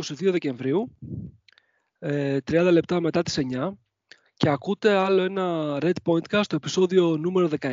Κυριακή 0.00 0.24
22 0.28 0.30
Δεκεμβρίου, 0.30 0.96
30 2.00 2.40
ε, 2.52 2.70
λεπτά 2.70 3.00
μετά 3.00 3.22
τις 3.22 3.38
9 3.54 3.70
και 4.36 4.48
ακούτε 4.48 4.96
άλλο 4.96 5.22
ένα 5.22 5.78
Red 5.80 5.96
Pointcast, 6.04 6.46
το 6.46 6.56
επεισόδιο 6.56 7.16
νούμερο 7.16 7.48
19, 7.60 7.68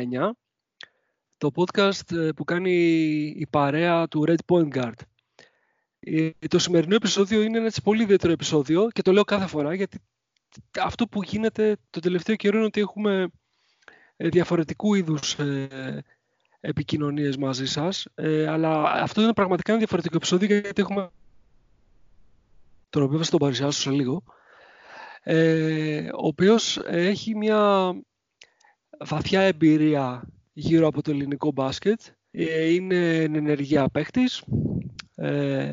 το 1.36 1.50
podcast 1.54 2.16
ε, 2.16 2.28
που 2.36 2.44
κάνει 2.44 2.72
η 3.36 3.46
παρέα 3.50 4.08
του 4.08 4.24
Red 4.26 4.52
Point 4.52 4.68
Guard. 4.68 4.98
Το 6.48 6.58
σημερινό 6.58 6.94
επεισόδιο 6.94 7.42
είναι 7.42 7.58
ένα 7.58 7.70
πολύ 7.82 8.02
ιδιαίτερο 8.02 8.32
επεισόδιο 8.32 8.88
και 8.88 9.02
το 9.02 9.12
λέω 9.12 9.24
κάθε 9.24 9.46
φορά 9.46 9.74
γιατί 9.74 9.98
αυτό 10.80 11.06
που 11.06 11.22
γίνεται 11.22 11.76
το 11.90 12.00
τελευταίο 12.00 12.36
καιρό 12.36 12.56
είναι 12.56 12.66
ότι 12.66 12.80
έχουμε 12.80 13.28
διαφορετικού 14.16 14.94
είδους 14.94 15.36
επικοινωνίες 16.60 17.36
μαζί 17.36 17.66
σας. 17.66 18.06
Ε, 18.14 18.46
αλλά 18.46 18.82
αυτό 18.82 19.22
είναι 19.22 19.32
πραγματικά 19.32 19.70
ένα 19.70 19.78
διαφορετικό 19.78 20.16
επεισόδιο 20.16 20.58
γιατί 20.58 20.82
έχουμε 20.82 21.10
τον 22.94 23.02
οποίο 23.02 23.24
θα 23.24 23.30
τον 23.30 23.38
παρουσιάσω 23.38 23.80
σε 23.80 23.90
λίγο 23.90 24.22
ε, 25.22 26.08
ο 26.12 26.26
οποίος 26.26 26.76
έχει 26.86 27.36
μια 27.36 27.92
βαθιά 28.98 29.40
εμπειρία 29.40 30.28
γύρω 30.52 30.86
από 30.86 31.02
το 31.02 31.10
ελληνικό 31.10 31.52
μπάσκετ. 31.52 32.00
Ε, 32.30 32.68
είναι 32.68 33.22
ενεργεία 33.22 33.88
παίχτης, 33.88 34.44
ε, 35.14 35.72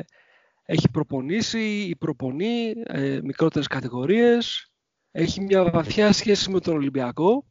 έχει 0.64 0.90
προπονήσει 0.90 1.58
ή 1.60 1.96
προπονεί 1.96 2.72
ε, 2.84 3.20
μικρότερες 3.22 3.66
κατηγορίες, 3.66 4.72
έχει 5.10 5.40
μια 5.40 5.70
βαθιά 5.70 6.12
σχέση 6.12 6.50
με 6.50 6.60
τον 6.60 6.74
Ολυμπιακό 6.74 7.46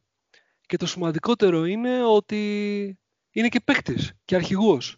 και 0.60 0.76
το 0.76 0.86
σημαντικότερο 0.86 1.64
είναι 1.64 2.04
ότι 2.04 2.40
είναι 3.30 3.48
και 3.48 3.60
παίκτης 3.60 4.12
και 4.24 4.34
αρχηγός 4.34 4.96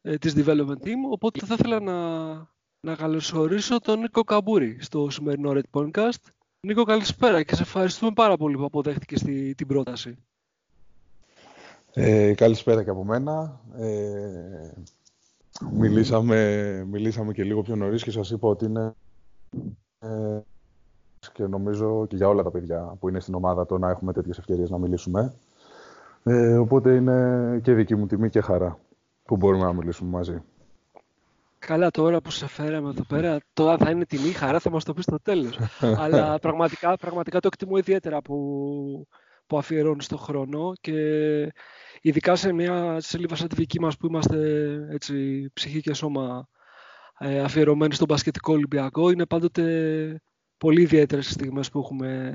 ε, 0.00 0.16
της 0.16 0.34
Development 0.36 0.84
Team, 0.84 1.00
οπότε 1.10 1.46
θα 1.46 1.54
ήθελα 1.54 1.80
να, 1.80 1.96
να 2.88 2.94
καλωσορίσω 2.94 3.80
τον 3.80 4.00
Νίκο 4.00 4.24
Καμπούρη 4.24 4.76
στο 4.80 5.10
σημερινό 5.10 5.52
Red 5.54 5.80
Podcast. 5.80 6.20
Νίκο, 6.60 6.84
καλησπέρα 6.84 7.42
και 7.42 7.54
σε 7.54 7.62
ευχαριστούμε 7.62 8.12
πάρα 8.14 8.36
πολύ 8.36 8.56
που 8.56 8.64
αποδέχτηκες 8.64 9.22
τη, 9.22 9.54
την 9.54 9.66
πρόταση. 9.66 10.16
Ε, 11.92 12.34
καλησπέρα 12.34 12.84
και 12.84 12.90
από 12.90 13.04
μένα. 13.04 13.60
Ε, 13.78 14.72
μιλήσαμε, 15.72 16.84
μιλήσαμε 16.90 17.32
και 17.32 17.44
λίγο 17.44 17.62
πιο 17.62 17.76
νωρίς 17.76 18.02
και 18.02 18.10
σας 18.10 18.30
είπα 18.30 18.48
ότι 18.48 18.64
είναι 18.64 18.94
ε, 19.98 20.38
και 21.32 21.46
νομίζω 21.46 22.06
και 22.06 22.16
για 22.16 22.28
όλα 22.28 22.42
τα 22.42 22.50
παιδιά 22.50 22.96
που 23.00 23.08
είναι 23.08 23.20
στην 23.20 23.34
ομάδα 23.34 23.66
το 23.66 23.78
να 23.78 23.90
έχουμε 23.90 24.12
τέτοιες 24.12 24.38
ευκαιρίες 24.38 24.70
να 24.70 24.78
μιλήσουμε. 24.78 25.34
Ε, 26.22 26.56
οπότε 26.56 26.94
είναι 26.94 27.60
και 27.62 27.72
δική 27.72 27.94
μου 27.94 28.06
τιμή 28.06 28.30
και 28.30 28.40
χαρά 28.40 28.78
που 29.22 29.36
μπορούμε 29.36 29.64
να 29.64 29.72
μιλήσουμε 29.72 30.10
μαζί. 30.10 30.42
Καλά, 31.68 31.90
τώρα 31.90 32.20
που 32.20 32.30
σε 32.30 32.46
φέραμε 32.46 32.88
εδώ 32.88 33.04
πέρα, 33.04 33.38
τώρα 33.52 33.76
θα 33.76 33.90
είναι 33.90 34.06
τιμή, 34.06 34.32
χαρά 34.32 34.58
θα 34.58 34.70
μας 34.70 34.84
το 34.84 34.92
πεις 34.92 35.04
στο 35.04 35.20
τέλος. 35.22 35.58
Αλλά 36.02 36.38
πραγματικά, 36.38 36.96
πραγματικά 36.96 37.40
το 37.40 37.48
εκτιμώ 37.52 37.76
ιδιαίτερα 37.76 38.22
που, 38.22 38.36
που 39.46 39.58
αφιερώνεις 39.58 40.06
το 40.06 40.16
χρόνο 40.16 40.72
και 40.80 40.94
ειδικά 42.00 42.36
σε 42.36 42.52
μια 42.52 43.00
σελίδα 43.00 43.34
σαν 43.34 43.48
τη 43.48 43.54
δική 43.54 43.80
μας 43.80 43.96
που 43.96 44.06
είμαστε 44.06 44.38
έτσι, 44.90 45.46
ψυχή 45.52 45.80
και 45.80 45.92
σώμα 45.94 46.48
ε, 47.18 47.40
αφιερωμένοι 47.40 47.94
στον 47.94 48.06
μπασκετικό 48.06 48.52
Ολυμπιακό, 48.52 49.10
είναι 49.10 49.26
πάντοτε 49.26 50.22
πολύ 50.58 50.82
ιδιαίτερες 50.82 51.30
στιγμές 51.30 51.70
που 51.70 51.78
έχουμε 51.78 52.32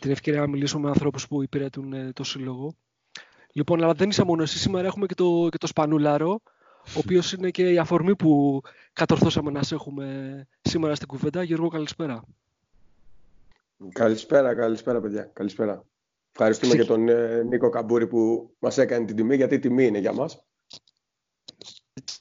την 0.00 0.10
ευκαιρία 0.10 0.40
να 0.40 0.48
μιλήσουμε 0.48 0.82
με 0.82 0.88
ανθρώπους 0.88 1.28
που 1.28 1.42
υπηρετούν 1.42 1.92
ε, 1.92 2.12
το 2.12 2.24
σύλλογο. 2.24 2.74
Λοιπόν, 3.52 3.82
αλλά 3.82 3.92
δεν 3.92 4.08
είσαι 4.08 4.24
μόνο 4.24 4.42
εσύ. 4.42 4.58
Σήμερα 4.58 4.86
έχουμε 4.86 5.06
και 5.06 5.14
το, 5.14 5.48
και 5.50 5.58
το 5.58 5.66
Σπανούλαρο, 5.66 6.40
ο 6.96 6.98
οποίος 6.98 7.32
είναι 7.32 7.50
και 7.50 7.70
η 7.70 7.78
αφορμή 7.78 8.16
που 8.16 8.60
κατορθώσαμε 8.92 9.50
να 9.50 9.62
σε 9.62 9.74
έχουμε 9.74 10.46
σήμερα 10.60 10.94
στην 10.94 11.06
κουβέντα. 11.06 11.42
Γιώργο, 11.42 11.68
καλησπέρα. 11.68 12.24
Καλησπέρα, 13.92 14.54
καλησπέρα, 14.54 15.00
παιδιά. 15.00 15.30
Καλησπέρα. 15.32 15.84
Ευχαριστούμε 16.32 16.74
και 16.74 16.84
τον 16.84 17.08
ε, 17.08 17.42
Νίκο 17.42 17.68
Καμπούρη 17.68 18.06
που 18.06 18.50
μας 18.58 18.78
έκανε 18.78 19.04
την 19.04 19.16
τιμή, 19.16 19.36
γιατί 19.36 19.54
η 19.54 19.58
τιμή 19.58 19.86
είναι 19.86 19.98
για 19.98 20.12
μας. 20.12 20.42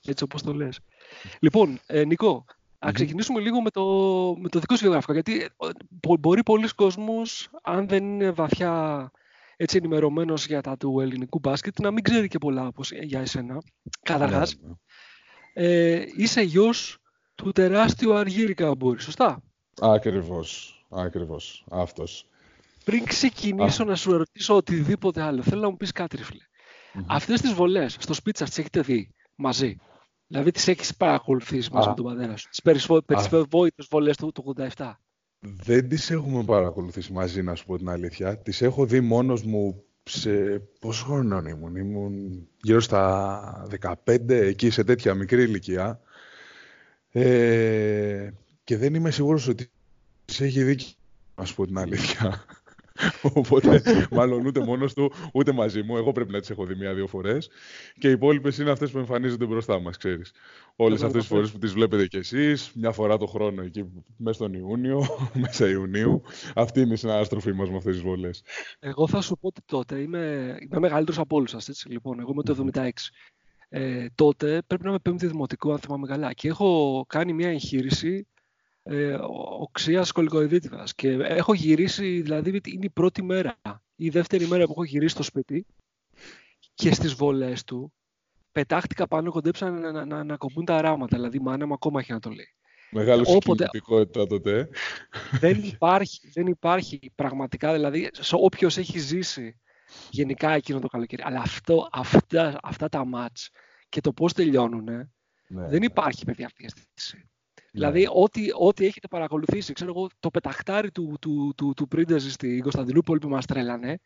Έτσι 0.05 0.23
όπως 0.23 0.41
το 0.41 0.53
λες. 0.53 0.79
Λοιπόν, 1.39 1.79
ε, 1.85 2.05
Νίκο, 2.05 2.45
να 2.79 2.91
ξεκινήσουμε 2.91 3.39
λίγο 3.39 3.61
με 3.61 3.69
το, 3.69 3.83
με 4.37 4.49
το 4.49 4.59
δικό 4.59 4.75
σου 4.75 4.81
βιογραφικό, 4.81 5.13
γιατί 5.13 5.41
ε, 5.41 5.47
μπορεί 6.19 6.43
πολλοί 6.43 6.67
κόσμος, 6.67 7.49
αν 7.63 7.87
δεν 7.87 8.03
είναι 8.03 8.31
βαθιά 8.31 9.11
έτσι 9.57 9.77
ενημερωμένος 9.77 10.45
για 10.45 10.61
τα 10.61 10.77
του 10.77 10.99
ελληνικού 10.99 11.39
μπάσκετ 11.39 11.79
να 11.79 11.91
μην 11.91 12.03
ξέρει 12.03 12.27
και 12.27 12.37
πολλά 12.37 12.67
όπως 12.67 12.91
για 12.91 13.19
εσένα. 13.19 13.57
Καταρχάς, 14.01 14.57
ναι, 14.61 14.67
ναι. 14.67 14.73
ε, 15.53 16.05
είσαι 16.17 16.41
γιος 16.41 16.97
του 17.35 17.51
τεράστιου 17.51 18.13
Αργύρη 18.13 18.53
Καμπούρη, 18.53 18.99
σωστά; 18.99 19.41
Ακριβώς. 19.81 20.81
Ακριβώς. 20.89 21.65
Αυτός. 21.69 22.27
Πριν 22.83 23.05
ξεκινήσω 23.05 23.83
να 23.83 23.95
σου 23.95 24.13
ερωτήσω 24.13 24.55
οτιδήποτε 24.55 25.21
άλλο, 25.21 25.41
θέλω 25.41 25.61
να 25.61 25.69
μου 25.69 25.77
πεις 25.77 25.91
κάτι, 25.91 26.23
φίλε. 26.23 26.43
Mm-hmm. 26.43 27.03
Αυτές 27.07 27.41
τις 27.41 27.53
βολές 27.53 27.95
στο 27.99 28.13
σπίτσας 28.13 28.49
τις 28.49 28.57
έχετε 28.57 28.81
δει 28.81 29.11
μαζί; 29.35 29.77
Δηλαδή 30.27 30.51
τις 30.51 30.67
έχεις 30.67 30.97
παρακολουθήσει 30.97 31.69
μαζί 31.71 31.87
με 31.89 31.95
τον 31.95 32.05
πατέρα 32.05 32.37
σου. 32.37 32.49
Τις 32.49 32.61
περιβόητε 32.61 33.83
βολές 33.89 34.17
του, 34.17 34.31
του 34.31 34.55
87. 34.75 34.91
Δεν 35.63 35.89
τις 35.89 36.09
έχουμε 36.11 36.43
παρακολουθήσει 36.43 37.11
μαζί, 37.11 37.41
να 37.41 37.55
σου 37.55 37.65
πω 37.65 37.77
την 37.77 37.89
αλήθεια. 37.89 38.37
Τις 38.37 38.61
έχω 38.61 38.85
δει 38.85 38.99
μόνος 38.99 39.43
μου 39.43 39.83
σε... 40.03 40.31
Πόσο 40.79 41.05
χρόνο 41.05 41.43
ήμουν, 41.47 41.75
ήμουν 41.75 42.47
γύρω 42.61 42.79
στα 42.79 43.67
15, 44.05 44.29
εκεί 44.29 44.69
σε 44.69 44.83
τέτοια 44.83 45.13
μικρή 45.13 45.43
ηλικία. 45.43 45.99
Ε, 47.11 48.29
και 48.63 48.77
δεν 48.77 48.93
είμαι 48.93 49.11
σίγουρος 49.11 49.47
ότι 49.47 49.69
τις 50.25 50.41
έχει 50.41 50.63
δει, 50.63 50.79
να 51.35 51.45
σου 51.45 51.55
πω 51.55 51.65
την 51.65 51.77
αλήθεια. 51.77 52.45
Οπότε, 53.21 53.81
μάλλον 54.11 54.45
ούτε 54.45 54.59
μόνος 54.59 54.93
του, 54.93 55.11
ούτε 55.33 55.51
μαζί 55.51 55.83
μου. 55.83 55.97
Εγώ 55.97 56.11
πρέπει 56.11 56.31
να 56.31 56.39
τις 56.39 56.49
έχω 56.49 56.65
δει 56.65 56.75
μία-δύο 56.75 57.07
φορές. 57.07 57.49
Και 57.99 58.07
οι 58.07 58.11
υπόλοιπες 58.11 58.57
είναι 58.57 58.71
αυτές 58.71 58.91
που 58.91 58.97
εμφανίζονται 58.97 59.45
μπροστά 59.45 59.79
μας, 59.79 59.97
ξέρεις. 59.97 60.31
Όλες 60.75 61.03
αυτές 61.03 61.21
τις 61.21 61.29
φορές 61.29 61.51
που 61.51 61.57
τις 61.57 61.73
βλέπετε 61.73 62.07
κι 62.07 62.17
εσείς, 62.17 62.71
μια 62.75 62.91
φορά 62.91 63.17
το 63.17 63.25
χρόνο 63.25 63.61
εκεί, 63.61 63.85
μέσα 64.17 64.33
στον 64.33 64.53
Ιούνιο, 64.53 65.05
μέσα 65.43 65.69
Ιουνίου. 65.69 66.21
Αυτή 66.55 66.81
είναι 66.81 66.93
η 66.93 66.97
συναναστροφή 66.97 67.53
μας 67.53 67.69
με 67.69 67.77
αυτές 67.77 67.93
τις 67.93 68.03
βολές. 68.03 68.43
Εγώ 68.79 69.07
θα 69.07 69.21
σου 69.21 69.37
πω 69.39 69.47
ότι 69.47 69.61
τότε 69.65 69.99
είμαι, 69.99 70.55
είμαι 70.61 70.79
μεγαλύτερος 70.79 71.19
από 71.19 71.35
όλους 71.35 71.49
σας. 71.49 71.85
Λοιπόν, 71.87 72.19
εγώ 72.19 72.31
είμαι 72.31 72.43
το 72.43 72.71
76. 72.73 72.89
Ε, 73.69 74.05
τότε 74.15 74.61
πρέπει 74.67 74.83
να 74.83 74.89
είμαι 74.89 74.99
πέμπτη 74.99 75.27
δημοτικό, 75.27 75.71
αν 75.71 75.79
θυμάμαι 75.79 76.07
καλά. 76.07 76.33
Και 76.33 76.47
έχω 76.47 77.05
κάνει 77.07 77.33
μια 77.33 77.49
εγχείρηση 77.49 78.27
ε, 78.89 79.17
οξίας 79.59 80.11
κολυκοειδίτιδας. 80.11 80.95
Και 80.95 81.09
έχω 81.09 81.53
γυρίσει, 81.53 82.21
δηλαδή 82.21 82.49
είναι 82.49 82.85
η 82.85 82.89
πρώτη 82.89 83.23
μέρα, 83.23 83.57
η 83.95 84.09
δεύτερη 84.09 84.47
μέρα 84.47 84.65
που 84.65 84.71
έχω 84.71 84.83
γυρίσει 84.83 85.13
στο 85.13 85.23
σπίτι 85.23 85.65
και 86.73 86.93
στις 86.93 87.13
βολές 87.13 87.63
του 87.63 87.93
πετάχτηκα 88.51 89.07
πάνω, 89.07 89.31
κοντέψαν 89.31 89.79
να, 89.79 89.91
να, 89.91 90.05
να, 90.05 90.23
να 90.23 90.37
κομπούν 90.37 90.65
τα 90.65 90.81
ράματα. 90.81 91.15
Δηλαδή, 91.15 91.39
μάνα 91.39 91.67
μου 91.67 91.73
ακόμα 91.73 91.99
έχει 91.99 92.11
να 92.11 92.19
το 92.19 92.29
λέει. 92.29 92.55
Μεγάλο 92.91 93.23
Όποτε... 93.25 93.69
τότε. 94.11 94.69
Δεν 95.39 95.63
υπάρχει, 95.63 96.29
δεν 96.33 96.47
υπάρχει 96.47 96.99
πραγματικά, 97.15 97.73
δηλαδή, 97.73 98.09
όποιος 98.31 98.77
έχει 98.77 98.99
ζήσει 98.99 99.59
γενικά 100.09 100.51
εκείνο 100.51 100.79
το 100.79 100.87
καλοκαίρι. 100.87 101.21
Αλλά 101.25 101.39
αυτό, 101.39 101.87
αυτά, 101.91 102.59
αυτά 102.63 102.89
τα 102.89 103.05
μάτς 103.05 103.49
και 103.89 104.01
το 104.01 104.13
πώς 104.13 104.33
τελειώνουν, 104.33 104.83
ναι. 104.83 105.67
δεν 105.67 105.83
υπάρχει 105.83 106.25
παιδιά 106.25 106.45
αυτή 106.45 106.63
η 106.63 106.65
αίσθηση. 106.65 107.26
Δηλαδή, 107.77 108.01
ναι. 108.01 108.07
ό,τι, 108.13 108.47
ό,τι 108.53 108.85
έχετε 108.85 109.07
παρακολουθήσει, 109.07 109.73
ξέρω 109.73 109.93
εγώ, 109.95 110.09
το 110.19 110.29
πεταχτάρι 110.29 110.91
του, 110.91 111.17
του, 111.21 111.53
του, 111.57 111.73
του 111.75 111.87
Πρίντεζη 111.87 112.31
στην 112.31 112.61
Κωνσταντινούπολη 112.61 113.19
που 113.19 113.29
μας 113.29 113.45
τρέλανε, 113.45 113.99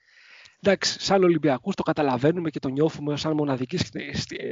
εντάξει, 0.60 1.00
σαν 1.02 1.24
Ολυμπιακούς 1.24 1.76
το 1.76 1.84
καταλαβαίνουμε 1.84 2.50
και 2.50 2.60
το 2.60 2.70
νιώθουμε 2.70 3.18
σαν 3.18 3.34
μοναδική 3.34 3.78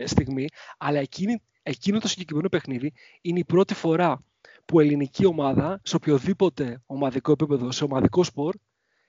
στιγμή, 0.05 0.45
αλλά 0.77 0.99
εκείνη, 0.99 1.41
εκείνο 1.63 1.99
το 1.99 2.07
συγκεκριμένο 2.07 2.49
παιχνίδι 2.49 2.93
είναι 3.21 3.39
η 3.39 3.45
πρώτη 3.45 3.73
φορά 3.73 4.23
που 4.65 4.79
ελληνική 4.79 5.25
ομάδα 5.25 5.79
σε 5.83 5.95
οποιοδήποτε 5.95 6.81
ομαδικό 6.85 7.31
επίπεδο, 7.31 7.71
σε 7.71 7.83
ομαδικό 7.83 8.23
σπορ, 8.23 8.55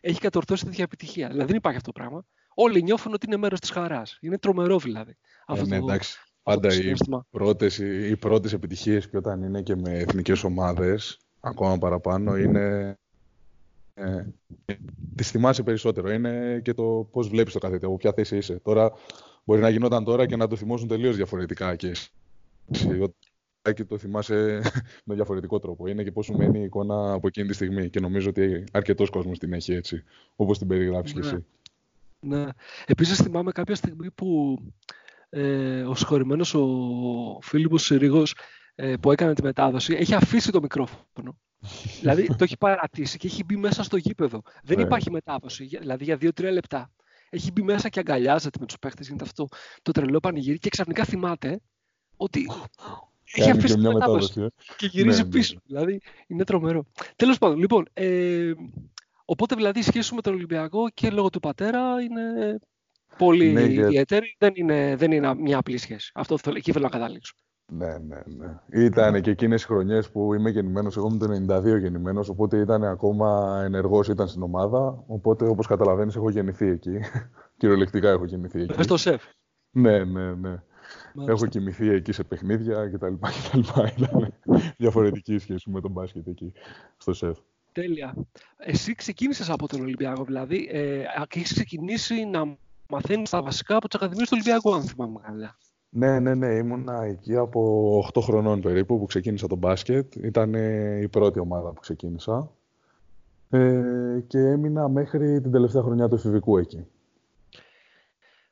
έχει 0.01 0.21
κατορθώσει 0.21 0.65
τέτοια 0.65 0.85
επιτυχία. 0.85 1.29
Δηλαδή 1.29 1.47
δεν 1.47 1.57
υπάρχει 1.57 1.79
αυτό 1.79 1.93
το 1.93 2.01
πράγμα. 2.01 2.25
Όλοι 2.55 2.83
νιώθουν 2.83 3.15
ότι 3.15 3.27
είναι 3.27 3.37
μέρος 3.37 3.61
της 3.61 3.71
χαράς. 3.71 4.19
Είναι 4.21 4.39
τρομερό 4.39 4.79
δηλαδή. 4.79 5.17
Ε, 5.47 5.63
ναι, 5.63 5.77
εντάξει. 5.77 6.19
Πάντα 6.43 6.75
οι 6.75 6.93
πρώτες, 7.31 7.79
οι 7.79 8.17
πρώτες 8.17 8.53
επιτυχίες 8.53 9.09
και 9.09 9.17
όταν 9.17 9.43
είναι 9.43 9.63
και 9.63 9.77
με 9.77 9.99
εθνικές 9.99 10.45
ομάδες, 10.45 11.19
ακόμα 11.41 11.79
παραπάνω, 11.79 12.37
είναι... 12.37 12.95
Ε, 13.95 14.27
τις 15.15 15.31
θυμάσαι 15.31 15.63
περισσότερο. 15.63 16.13
Είναι 16.13 16.61
και 16.65 16.75
το 16.75 17.09
πώς 17.13 17.29
βλέπεις 17.29 17.53
το 17.53 17.59
κάθε 17.59 17.77
από 17.77 17.97
ποια 17.97 18.13
θέση 18.13 18.37
είσαι. 18.37 18.61
Τώρα 18.63 18.93
μπορεί 19.45 19.61
να 19.61 19.69
γινόταν 19.69 20.05
τώρα 20.05 20.27
και 20.27 20.37
να 20.37 20.47
το 20.47 20.57
θυμώσουν 20.57 20.89
τελείως 20.89 21.17
διαφορετικά 21.17 21.77
και 21.77 21.93
και 23.75 23.85
το 23.85 23.99
θυμάσαι 23.99 24.61
με 25.07 25.15
διαφορετικό 25.15 25.59
τρόπο. 25.59 25.87
Είναι 25.87 26.03
και 26.03 26.13
πώς 26.13 26.27
σου 26.27 26.37
μένει 26.37 26.59
η 26.59 26.63
εικόνα 26.63 27.13
από 27.13 27.27
εκείνη 27.27 27.49
τη 27.49 27.55
στιγμή 27.55 27.91
και 27.91 28.01
νομίζω 28.01 28.29
ότι 28.29 28.65
αρκετός 28.73 29.11
κόσμος 29.11 29.39
την 29.39 29.53
έχει 29.53 29.73
έτσι, 29.73 30.05
όπως 30.37 30.59
την 30.59 30.67
περιγράψεις 30.67 31.15
ναι. 31.15 31.21
και 31.21 31.27
εσύ. 31.27 31.45
Ναι. 32.21 32.47
Επίσης 32.87 33.19
θυμάμαι 33.19 33.53
κάποια 33.53 33.75
στιγμή 33.75 34.11
που 34.11 34.59
ε, 35.31 35.83
ο 35.83 35.95
συγχωρημένος 35.95 36.55
ο 36.55 36.67
Φίλιππος 37.43 37.85
Συρίγος 37.85 38.35
ε, 38.75 38.97
που 38.97 39.13
έκανε 39.13 39.35
τη 39.35 39.43
μετάδοση 39.43 39.95
έχει 39.95 40.15
αφήσει 40.15 40.51
το 40.51 40.61
μικρόφωνο. 40.61 41.39
δηλαδή 42.01 42.27
το 42.27 42.45
έχει 42.45 42.57
παρατήσει 42.57 43.19
και 43.19 43.27
έχει 43.27 43.45
μπει 43.45 43.57
μέσα 43.57 43.83
στο 43.83 43.97
γήπεδο. 43.97 44.43
Δεν 44.63 44.77
ναι. 44.77 44.83
υπάρχει 44.83 45.11
μετάδοση, 45.11 45.65
δηλαδή 45.65 46.05
για 46.05 46.17
δύο-τρία 46.17 46.51
λεπτά. 46.51 46.93
Έχει 47.31 47.53
μπει 47.53 47.63
μέσα 47.63 47.89
και 47.89 47.99
αγκαλιάζεται 47.99 48.59
με 48.61 48.67
τους 48.67 48.79
παίχτες, 48.79 49.07
γίνεται 49.07 49.25
αυτό 49.25 49.49
το 49.83 49.93
τρελό 49.93 50.21
πανηγύρι 50.21 50.59
και 50.59 50.69
ξαφνικά 50.69 51.05
θυμάται 51.05 51.61
ότι 52.17 52.47
έχει 53.35 53.51
αφήσει 53.51 53.79
μια 53.79 53.93
μετάδοση, 53.93 54.41
ε. 54.41 54.47
και 54.77 54.87
γυρίζει 54.87 55.19
ναι, 55.19 55.25
ναι, 55.25 55.31
πίσω. 55.31 55.61
Δηλαδή 55.65 56.01
είναι 56.27 56.45
τρομερό. 56.45 56.85
Τέλος 57.17 57.39
πάντων, 57.39 57.59
λοιπόν, 57.59 57.89
ε, 57.93 58.53
οπότε 59.25 59.55
δηλαδή 59.55 59.79
η 59.79 59.83
σχέση 59.83 60.15
με 60.15 60.21
τον 60.21 60.35
Ολυμπιακό 60.35 60.89
και 60.89 61.11
λόγω 61.11 61.31
του 61.31 61.41
πατέρα 61.41 62.03
είναι 62.03 62.59
πολύ 63.19 63.53
ναι, 63.53 63.63
ιδιαίτερη. 63.63 64.37
Δεν 64.39 64.53
είναι, 64.55 64.95
δεν 64.97 65.13
είναι 65.13 65.35
μια 65.35 65.59
απλή 65.59 65.77
σχέση. 65.77 66.11
Αυτό 66.15 66.39
θέλω, 66.39 66.57
εκεί 66.57 66.73
θέλω 66.73 66.85
να 66.85 66.91
καταλήξω. 66.91 67.35
Ναι, 67.73 67.99
ναι, 67.99 68.21
ναι. 68.25 68.85
Ήταν 68.85 69.21
και 69.21 69.31
εκείνες 69.31 69.63
οι 69.63 69.67
χρονιές 69.67 70.11
που 70.11 70.35
είμαι 70.35 70.51
γεννημένος. 70.51 70.97
Εγώ 70.97 71.09
είμαι 71.09 71.47
το 71.47 71.55
92 71.57 71.81
γεννημένος, 71.81 72.29
οπότε 72.29 72.59
ήταν 72.59 72.85
ακόμα 72.85 73.61
ενεργός, 73.65 74.09
ήταν 74.09 74.29
στην 74.29 74.43
ομάδα. 74.43 75.05
Οπότε, 75.07 75.47
όπως 75.47 75.67
καταλαβαίνεις, 75.67 76.17
έχω 76.17 76.31
γεννηθεί 76.31 76.67
εκεί. 76.67 76.99
Κυριολεκτικά 77.59 78.11
έχω 78.11 78.25
γεννηθεί 78.25 78.61
εκεί. 78.61 78.83
στο 78.83 78.97
σεφ. 78.97 79.25
Ναι, 79.71 80.05
ναι, 80.05 80.35
ναι. 80.35 80.63
Έχω 81.27 81.47
κοιμηθεί 81.47 81.89
εκεί 81.89 82.13
σε 82.13 82.25
παιχνίδια 82.25 82.89
κτλ. 82.89 83.07
Ήταν 83.59 84.35
διαφορετική 84.77 85.39
σχέση 85.39 85.71
με 85.71 85.81
τον 85.81 85.91
μπάσκετ 85.91 86.27
εκεί 86.27 86.53
στο 86.97 87.13
σεφ. 87.13 87.39
Τέλεια. 87.73 88.15
Εσύ 88.57 88.95
ξεκίνησες 88.95 89.51
από 89.51 89.69
τον 89.69 89.81
Ολυμπιακό, 89.81 90.25
δηλαδή. 90.25 90.69
Ε, 90.73 91.03
έχεις 91.35 91.53
ξεκινήσει 91.53 92.25
να 92.25 92.57
μαθαίνει 92.91 93.23
τα 93.31 93.43
βασικά 93.43 93.77
από 93.77 93.89
τι 93.89 93.97
Ακαδημίε 94.01 94.25
του 94.25 94.31
Ολυμπιακού, 94.33 94.75
αν 94.75 94.83
θυμάμαι 94.83 95.21
καλά. 95.23 95.57
Ναι, 95.93 96.19
ναι, 96.19 96.35
ναι. 96.35 96.47
Ήμουνα 96.47 97.03
εκεί 97.03 97.37
από 97.37 98.11
8 98.15 98.21
χρονών 98.23 98.61
περίπου 98.61 98.99
που 98.99 99.07
ξεκίνησα 99.07 99.47
το 99.47 99.57
μπάσκετ. 99.57 100.15
Ήταν 100.15 100.55
η 101.03 101.09
πρώτη 101.09 101.39
ομάδα 101.39 101.73
που 101.73 101.81
ξεκίνησα. 101.81 102.51
Ε, 103.51 104.25
και 104.27 104.39
έμεινα 104.39 104.89
μέχρι 104.89 105.41
την 105.41 105.53
τελευταία 105.53 105.83
χρονιά 105.83 106.09
του 106.09 106.15
εφηβικού 106.15 106.59
εκεί. 106.59 106.87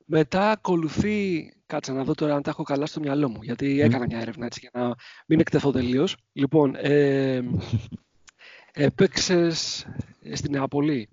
Μετά 0.05 0.51
ακολουθεί, 0.51 1.53
κάτσε 1.67 1.93
να 1.93 2.05
δω 2.05 2.15
τώρα 2.15 2.35
αν 2.35 2.43
τα 2.43 2.51
έχω 2.51 2.63
καλά 2.63 2.87
στο 2.87 3.01
μυαλό 3.01 3.29
μου, 3.29 3.43
γιατί 3.43 3.81
έκανα 3.81 4.05
μια 4.05 4.19
έρευνα 4.19 4.47
έτσι 4.47 4.61
για 4.63 4.81
να 4.81 4.95
μην 5.27 5.41
εκτεθώ 5.41 5.71
τελείως. 5.71 6.17
Λοιπόν, 6.33 6.75
ε, 6.77 7.41
έπαιξε 8.73 9.51
στην 10.33 10.51
Νεάπολη. 10.51 11.09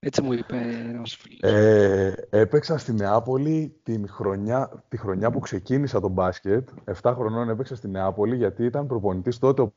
Έτσι 0.00 0.22
μου 0.22 0.32
είπε 0.32 0.56
ένας 0.88 1.16
φίλος. 1.16 1.52
Ε, 1.52 2.28
έπαιξα 2.30 2.78
στη 2.78 2.92
Νεάπολη 2.92 3.80
την 3.82 4.08
χρονιά, 4.08 4.84
τη 4.88 4.96
χρονιά 4.96 5.30
που 5.30 5.38
ξεκίνησα 5.38 6.00
τον 6.00 6.10
μπάσκετ. 6.10 6.68
7 7.02 7.12
χρονών 7.14 7.48
έπαιξα 7.48 7.76
στη 7.76 7.88
Νεάπολη 7.88 8.36
γιατί 8.36 8.64
ήταν 8.64 8.86
προπονητής 8.86 9.38
τότε 9.38 9.62
ο 9.62 9.72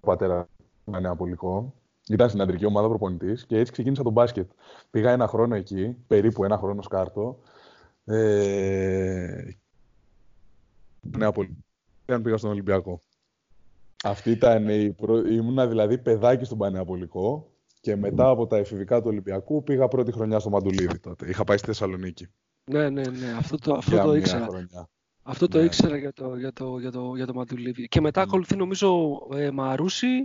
πατέρας 0.00 0.46
του 0.84 1.00
Νεαπολικό. 1.00 1.74
Ήταν 2.08 2.28
στην 2.28 2.40
αντρική 2.40 2.64
ομάδα 2.64 2.88
προπονητής 2.88 3.46
και 3.46 3.58
έτσι 3.58 3.72
ξεκίνησα 3.72 4.02
τον 4.02 4.12
μπάσκετ. 4.12 4.50
Πήγα 4.90 5.10
ένα 5.10 5.26
χρόνο 5.26 5.54
εκεί, 5.54 5.96
περίπου 6.06 6.44
ένα 6.44 6.58
χρόνο 6.58 6.82
σκάρτο. 6.82 7.38
Ε, 8.04 9.50
Νεάπολη. 11.00 11.64
πήγα 12.04 12.36
στον 12.36 12.50
Ολυμπιακό. 12.50 13.00
Αυτή 14.04 14.30
ήταν 14.30 14.68
η 14.68 14.92
προ... 14.92 15.16
Ήμουνα 15.16 15.66
δηλαδή 15.66 15.98
παιδάκι 15.98 16.44
στον 16.44 16.58
Πανεαπολικό 16.58 17.50
και 17.80 17.96
μετά 17.96 18.28
από 18.28 18.46
τα 18.46 18.56
εφηβικά 18.56 19.00
του 19.00 19.06
Ολυμπιακού 19.08 19.62
πήγα 19.62 19.88
πρώτη 19.88 20.12
χρονιά 20.12 20.38
στο 20.38 20.50
Μαντουλίδη 20.50 20.98
τότε. 20.98 21.28
Είχα 21.28 21.44
πάει 21.44 21.56
στη 21.56 21.66
Θεσσαλονίκη. 21.66 22.26
Ναι, 22.64 22.88
ναι, 22.90 23.02
ναι. 23.02 23.34
Αυτό 23.38 23.56
το, 23.56 23.74
αυτό 23.74 24.02
το 24.02 24.14
ήξερα. 24.14 24.46
Χρονιά. 24.46 24.88
Αυτό 25.22 25.48
το 25.48 25.58
ναι. 25.58 25.64
ήξερα 25.64 25.96
για 25.96 26.12
το, 26.12 26.36
για 26.36 26.52
το, 26.52 26.78
για 26.78 26.90
το, 26.90 27.14
για 27.16 27.26
το 27.26 27.34
Μαντουλίδη. 27.34 27.88
Και 27.88 28.00
μετά 28.00 28.22
ακολουθεί 28.22 28.56
νομίζω 28.56 29.18
ε, 29.34 29.50
Μαρούση, 29.50 30.24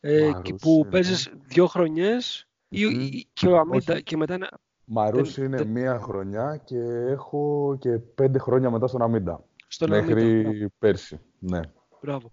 ε, 0.00 0.30
που 0.60 0.80
ναι. 0.84 0.90
παίζεις 0.90 1.32
δύο 1.46 1.66
χρονιές 1.66 2.48
ή, 2.68 2.86
και, 3.32 3.48
Αμίντα, 3.48 4.00
και 4.00 4.16
μετά 4.16 4.34
ένα... 4.34 4.60
Μαρούση 4.84 5.44
είναι 5.44 5.64
μία 5.64 5.98
χρονιά 5.98 6.56
και 6.64 6.78
έχω 7.08 7.76
και 7.80 7.90
πέντε 7.98 8.38
χρόνια 8.38 8.70
μετά 8.70 8.86
στον 8.86 9.02
Αμίντα. 9.02 9.44
Στον 9.68 9.90
μέχρι 9.90 10.44
Αμίντα. 10.44 10.70
πέρσι. 10.78 11.20
Ναι. 11.38 11.60
Μπράβο. 12.02 12.32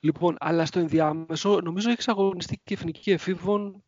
Λοιπόν, 0.00 0.36
αλλά 0.38 0.66
στο 0.66 0.78
ενδιάμεσο 0.78 1.60
νομίζω 1.60 1.90
έχεις 1.90 2.08
αγωνιστεί 2.08 2.60
και 2.64 2.74
εθνική 2.74 3.10
εφήβων 3.10 3.84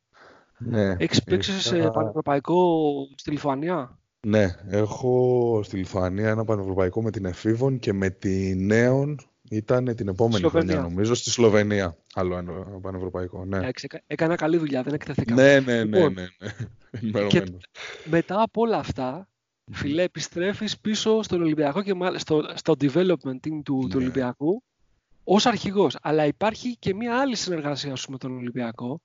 ναι, 0.59 0.95
Έχεις 0.99 1.23
παίξει 1.23 1.61
σε 1.61 1.91
πανευρωπαϊκό 1.91 2.85
στη 3.15 3.31
Λιθουανία; 3.31 3.99
Ναι, 4.27 4.47
έχω 4.69 5.61
στη 5.65 5.77
Λιθουανία 5.77 6.29
ένα 6.29 6.45
πανευρωπαϊκό 6.45 7.03
με 7.03 7.11
την 7.11 7.25
Εφήβων 7.25 7.79
και 7.79 7.93
με 7.93 8.11
τη 8.11 8.55
Νέων 8.55 9.17
ήταν 9.51 9.95
την 9.95 10.09
επόμενη 10.09 10.49
χρονιά 10.49 10.81
νομίζω 10.81 11.15
στη 11.15 11.31
Σλοβενία. 11.31 11.97
Άλλο 12.15 12.37
ένα 12.37 12.53
πανευρωπαϊκό, 12.81 13.45
ναι. 13.45 13.69
έκανα 14.07 14.37
καλή 14.37 14.57
δουλειά, 14.57 14.83
δεν 14.83 14.95
εκτεθήκαμε. 14.95 15.43
Ναι, 15.43 15.61
ναι, 15.61 15.85
ναι, 15.85 15.85
λοιπόν, 15.85 16.13
ναι. 16.13 16.27
ναι. 17.01 17.27
και 17.33 17.45
μετά 18.05 18.43
από 18.43 18.61
όλα 18.61 18.77
αυτά, 18.79 19.29
φιλέ, 19.73 20.03
επιστρέφεις 20.03 20.79
πίσω 20.79 21.23
στον 21.23 21.43
Ολυμπιακό 21.43 21.83
και 21.83 21.95
στο, 22.17 22.53
στο 22.55 22.75
development 22.81 23.47
team 23.47 23.61
του, 23.63 23.63
του 23.63 23.89
ναι. 23.89 23.97
Ολυμπιακού 23.97 24.63
ως 25.25 25.47
αρχηγός. 25.47 25.97
Αλλά 26.03 26.27
υπάρχει 26.27 26.77
και 26.79 26.95
μια 26.95 27.21
άλλη 27.21 27.37
συνεργασία 27.37 27.97
σου 27.97 28.11
με 28.11 28.19
τον 28.19 28.37
Ολυμπιακό, 28.37 29.01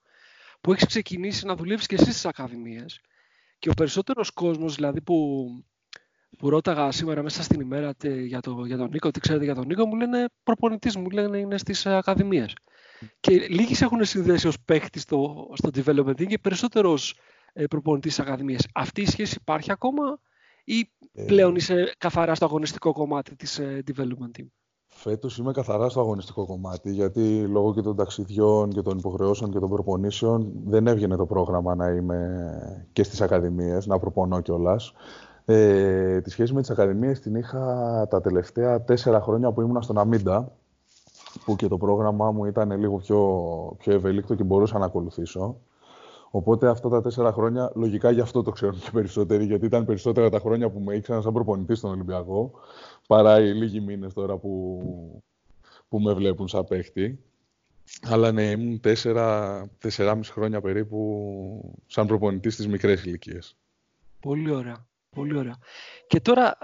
που 0.64 0.72
έχεις 0.72 0.86
ξεκινήσει 0.86 1.46
να 1.46 1.56
δουλεύεις 1.56 1.86
και 1.86 1.96
εσύ 1.96 2.12
στις 2.12 2.26
ακαδημίες. 2.26 3.02
Και 3.60 3.70
ο 3.70 3.74
περισσότερος 3.74 4.32
κόσμος, 4.32 4.76
δηλαδή 4.76 5.02
που, 5.02 5.48
που 6.38 6.50
ρώταγα 6.50 6.92
σήμερα 6.92 7.24
μέσα 7.24 7.44
στην 7.44 7.60
ημέρα 7.60 7.94
για, 8.26 8.40
το, 8.40 8.66
για 8.66 8.78
τον 8.78 8.90
Νίκο, 8.90 9.12
τι 9.12 9.20
ξέρετε 9.20 9.44
για 9.44 9.56
τον 9.56 9.68
Νίκο, 9.68 9.86
μου 9.86 9.96
λένε 9.96 10.26
προπονητής, 10.44 10.96
μου 10.96 11.10
λένε 11.10 11.38
είναι 11.38 11.58
στις 11.58 11.86
ακαδημίες. 11.86 12.54
Και 13.20 13.32
λίγοι 13.32 13.84
έχουν 13.84 14.06
συνδέσει 14.06 14.48
ως 14.48 14.60
παίχτη 14.66 15.00
στο, 15.00 15.50
στο 15.54 15.70
development 15.74 16.28
και 16.28 16.38
περισσότερος 16.38 17.16
ε, 17.54 17.66
προπονητής 17.66 18.14
στις 18.14 18.26
ακαδημίες. 18.26 18.68
Αυτή 18.74 19.02
η 19.02 19.06
σχέση 19.06 19.38
υπάρχει 19.40 19.72
ακόμα 19.72 20.20
ή 20.64 20.92
ε, 21.14 21.24
πλέον 21.24 21.56
είσαι 21.56 21.94
καθαρά 21.98 22.36
στο 22.36 22.46
αγωνιστικό 22.46 22.94
κομμάτι 22.94 23.36
της 23.36 23.60
ε, 23.60 23.84
development 23.94 24.40
team; 24.40 24.46
Φέτος 25.04 25.38
είμαι 25.38 25.52
καθαρά 25.52 25.90
στο 25.90 26.00
αγωνιστικό 26.00 26.46
κομμάτι, 26.46 26.92
γιατί 26.92 27.48
λόγω 27.48 27.74
και 27.74 27.82
των 27.82 27.96
ταξιδιών 27.96 28.70
και 28.70 28.82
των 28.82 28.98
υποχρεώσεων 28.98 29.52
και 29.52 29.60
των 29.60 29.70
προπονήσεων 29.70 30.52
δεν 30.66 30.88
έβγαινε 30.88 31.16
το 31.16 31.26
πρόγραμμα 31.26 31.76
να 31.76 31.90
είμαι 31.90 32.88
και 32.94 33.04
στις 33.04 33.22
ακαδημίες, 33.22 33.86
να 33.88 34.00
προπονώ 34.00 34.42
κιόλας. 34.42 34.94
Ε, 35.46 36.22
τη 36.22 36.30
σχέση 36.30 36.54
με 36.54 36.62
τις 36.62 36.70
ακαδημίες 36.70 37.20
την 37.20 37.36
είχα 37.36 38.08
τα 38.10 38.22
τελευταία 38.22 38.84
τέσσερα 38.84 39.22
χρόνια 39.22 39.52
που 39.52 39.62
ήμουν 39.62 39.82
στον 39.82 39.98
Αμίντα, 39.98 40.52
που 41.46 41.56
και 41.56 41.68
το 41.68 41.78
πρόγραμμά 41.78 42.32
μου 42.32 42.46
ήταν 42.46 42.80
λίγο 42.80 42.98
πιο, 42.98 43.20
πιο 43.78 43.94
ευέλικτο 43.94 44.36
και 44.36 44.44
μπορούσα 44.44 44.80
να 44.80 44.86
ακολουθήσω. 44.86 45.56
Οπότε 46.36 46.68
αυτά 46.68 46.90
τα 46.90 47.02
τέσσερα 47.02 47.32
χρόνια, 47.32 47.72
λογικά 47.76 48.12
γι' 48.12 48.22
αυτό 48.22 48.42
το 48.44 48.52
ξέρουν 48.52 48.80
και 48.80 48.90
περισσότεροι, 48.92 49.46
γιατί 49.46 49.66
ήταν 49.66 49.86
περισσότερα 49.86 50.30
τα 50.30 50.40
χρόνια 50.40 50.70
που 50.70 50.80
με 50.80 50.96
ήξεραν 50.96 51.22
σαν 51.22 51.34
προπονητή 51.34 51.76
στον 51.76 51.92
Ολυμπιακό 51.92 52.52
παρά 53.08 53.40
οι 53.40 53.54
λίγοι 53.54 53.80
μήνες 53.80 54.14
τώρα 54.14 54.38
που, 54.38 54.82
που 55.88 56.00
με 56.00 56.14
βλέπουν 56.14 56.48
σαν 56.48 56.64
παίχτη. 56.64 57.20
Αλλά 58.02 58.32
ναι, 58.32 58.44
ήμουν 58.44 58.80
τέσσερα, 58.80 59.68
τεσσεράμιση 59.78 60.32
χρόνια 60.32 60.62
περίπου 60.62 61.76
σαν 61.88 62.08
προπονητή 62.08 62.50
στις 62.50 62.68
μικρές 62.68 63.04
ηλικίες. 63.04 63.58
Πολύ 64.20 64.52
ωραία. 64.52 64.88
Πολύ 65.10 65.38
ωραία. 65.38 65.58
Και 66.08 66.20
τώρα 66.20 66.58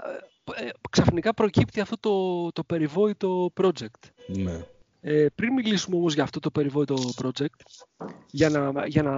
ε, 0.56 0.66
ε, 0.66 0.70
ξαφνικά 0.90 1.34
προκύπτει 1.34 1.80
αυτό 1.80 1.98
το, 1.98 2.48
το 2.52 2.64
περιβόητο 2.64 3.52
project. 3.60 4.10
Ναι. 4.26 4.66
Ε, 5.00 5.26
πριν 5.34 5.52
μιλήσουμε 5.52 5.96
όμως 5.96 6.14
για 6.14 6.22
αυτό 6.22 6.40
το 6.40 6.50
περιβόητο 6.50 6.96
project, 7.22 7.86
για 8.30 8.48
να, 8.50 8.86
για 8.86 9.02
να 9.02 9.12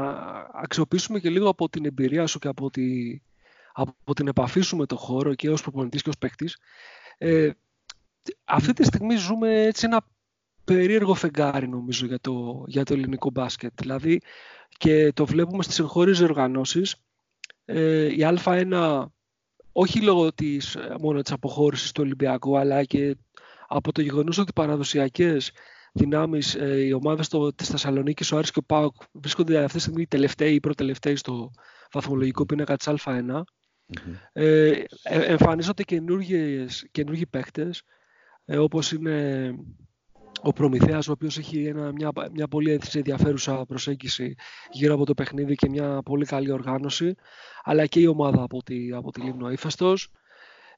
αξιοποιήσουμε 0.53 1.21
και 1.21 1.31
λίγο 1.31 1.49
από 1.49 1.69
την 1.69 1.85
εμπειρία 1.85 2.27
σου 2.27 2.39
και 2.39 2.49
από, 2.49 2.71
τη, 2.71 3.19
από 3.73 4.15
την 4.15 4.29
επαφή 4.29 4.61
σου 4.61 4.77
με 4.77 4.87
το 4.87 4.97
χώρο 4.97 5.35
και 5.35 5.51
ως 5.51 5.63
προπονητής 5.63 6.03
και 6.03 6.09
ως 6.09 6.19
παίκτης, 6.19 6.59
ε, 7.19 7.51
αυτή 8.45 8.73
τη 8.73 8.85
στιγμή 8.85 9.17
ζούμε 9.17 9.63
έτσι 9.63 9.87
ένα 9.87 10.07
περίεργο 10.65 11.15
φεγγάρι 11.15 11.69
νομίζω 11.69 12.07
για 12.07 12.19
το, 12.21 12.65
για 12.67 12.85
το 12.85 12.95
ελληνικό 12.95 13.31
μπάσκετ. 13.31 13.73
Δηλαδή 13.81 14.21
και 14.69 15.13
το 15.13 15.27
βλέπουμε 15.27 15.63
στις 15.63 15.79
εγχώριες 15.79 16.21
οργανώσεις. 16.21 16.97
Ε, 17.65 18.05
η 18.05 18.19
Α1 18.45 19.05
όχι 19.73 20.03
λόγω 20.03 20.33
της, 20.33 20.77
μόνο 21.01 21.23
της 21.23 21.33
αποχώρησης 21.33 21.93
του 21.93 22.03
Ολυμπιακού 22.05 22.59
αλλά 22.59 22.85
και 22.85 23.17
από 23.75 23.93
το 23.93 24.01
γεγονός 24.01 24.39
ότι 24.39 24.49
οι 24.51 24.53
παραδοσιακές 24.55 25.53
δυνάμεις, 25.93 26.55
ε, 26.55 26.85
οι 26.85 26.93
ομάδες 26.93 27.29
το, 27.29 27.55
της 27.55 27.69
Θεσσαλονίκης, 27.69 28.33
ο 28.33 28.37
Άρης 28.37 28.51
και 28.51 28.59
ο 28.59 28.65
ΠΑΟΚ 28.65 28.95
βρίσκονται 29.13 29.65
αυτή 29.65 29.77
τη 29.77 29.83
στιγμή 29.83 30.07
τελευταίοι 30.07 30.55
ή 30.55 30.61
προτελευταίοι 30.61 31.17
στο 31.17 31.51
βαθμολογικό 31.93 32.47
πίνακα 32.47 32.77
της 32.77 32.89
Α1 32.91 33.43
ε, 34.33 34.69
ε, 34.69 34.85
εμφανίζονται 35.03 35.83
καινούργιοι 36.91 37.27
παίχτες, 37.31 37.83
ε, 38.45 38.59
όπως 38.59 38.93
είναι 38.93 39.51
ο 40.43 40.53
Προμηθέας, 40.53 41.09
ο 41.09 41.13
οποίος 41.13 41.39
έχει 41.39 41.65
ένα, 41.65 41.93
μια, 41.93 42.11
μια 42.33 42.49
πολύ 42.49 42.81
ενδιαφέρουσα 42.93 43.65
προσέγγιση 43.67 44.35
γύρω 44.71 44.95
από 44.95 45.05
το 45.05 45.15
παιχνίδι 45.15 45.55
και 45.55 45.69
μια 45.69 46.03
πολύ 46.03 46.25
καλή 46.25 46.51
οργάνωση, 46.51 47.15
αλλά 47.63 47.87
και 47.87 48.01
η 48.01 48.07
ομάδα 48.07 48.43
από 48.43 48.63
τη, 48.63 48.93
από 48.93 49.11
τη 49.11 49.21
Λίμνο 49.21 49.51
Ήφαιστος. 49.51 50.11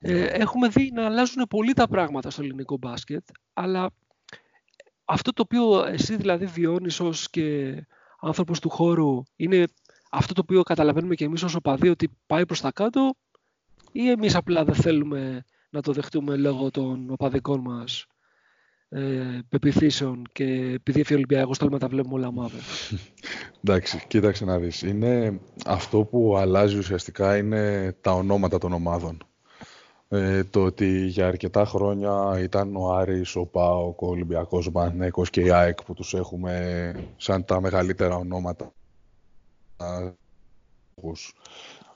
Ε, 0.06 0.25
έχουμε 0.25 0.68
δει 0.68 0.90
να 0.94 1.04
αλλάζουν 1.04 1.46
πολύ 1.49 1.73
τα 1.73 1.88
πράγματα 1.88 2.30
στο 2.30 2.42
ελληνικό 2.42 2.76
μπάσκετ, 2.76 3.25
αλλά 3.52 3.90
αυτό 5.04 5.32
το 5.32 5.42
οποίο 5.42 5.84
εσύ 5.84 6.16
δηλαδή 6.16 6.46
βιώνεις 6.46 7.00
ως 7.00 7.30
και 7.30 7.76
άνθρωπος 8.20 8.61
του 8.61 8.68
χώρου 8.68 9.23
είναι 9.37 9.64
αυτό 10.11 10.34
το 10.34 10.40
οποίο 10.44 10.62
καταλαβαίνουμε 10.62 11.14
και 11.14 11.25
εμείς 11.25 11.42
ως 11.42 11.54
οπαδοί 11.54 11.88
ότι 11.88 12.08
πάει 12.26 12.46
προς 12.46 12.61
τα 12.61 12.73
κάτω 12.73 13.14
ή 13.92 14.11
εμείς 14.11 14.34
απλά 14.34 14.64
δεν 14.64 14.75
θέλουμε 14.75 15.44
να 15.70 15.82
το 15.82 15.92
δεχτούμε 15.92 16.37
λόγω 16.37 16.70
των 16.70 17.11
οπαδικών 17.11 17.61
μας 17.61 18.06
ε, 18.88 19.38
πεπιθήσεων 19.49 20.23
και 20.32 20.44
επειδή 20.75 21.00
έφυγε 21.00 21.14
ο 21.14 21.16
Ολυμπιακός 21.16 21.58
θέλουμε 21.58 21.76
να 21.76 21.82
τα 21.82 21.88
βλέπουμε 21.88 22.14
όλα 22.14 22.32
μαύρα. 22.32 22.62
Εντάξει, 23.64 24.04
κοίταξε 24.08 24.44
να 24.44 24.58
δεις. 24.58 24.82
Είναι, 24.82 25.40
αυτό 25.66 26.04
που 26.04 26.37
αλλάζει 26.37 26.78
ουσιαστικά 26.78 27.37
είναι 27.37 27.92
τα 28.00 28.12
ονόματα 28.12 28.58
των 28.58 28.73
ομάδων. 28.73 29.18
Ε, 30.14 30.44
το 30.44 30.64
ότι 30.64 31.06
για 31.06 31.26
αρκετά 31.26 31.64
χρόνια 31.64 32.40
ήταν 32.40 32.76
ο 32.76 32.94
Άρης, 32.94 33.37
ο 33.37 33.47
ΠΑΟΚ, 33.47 34.02
ο 34.02 34.06
Ολυμπιακός 34.06 34.71
Μανέκος 34.71 35.30
και 35.30 35.40
η 35.40 35.50
ΑΕΚ 35.50 35.83
που 35.83 35.94
τους 35.94 36.14
έχουμε 36.14 36.94
σαν 37.16 37.44
τα 37.44 37.61
μεγαλύτερα 37.61 38.16
ονόματα. 38.16 38.73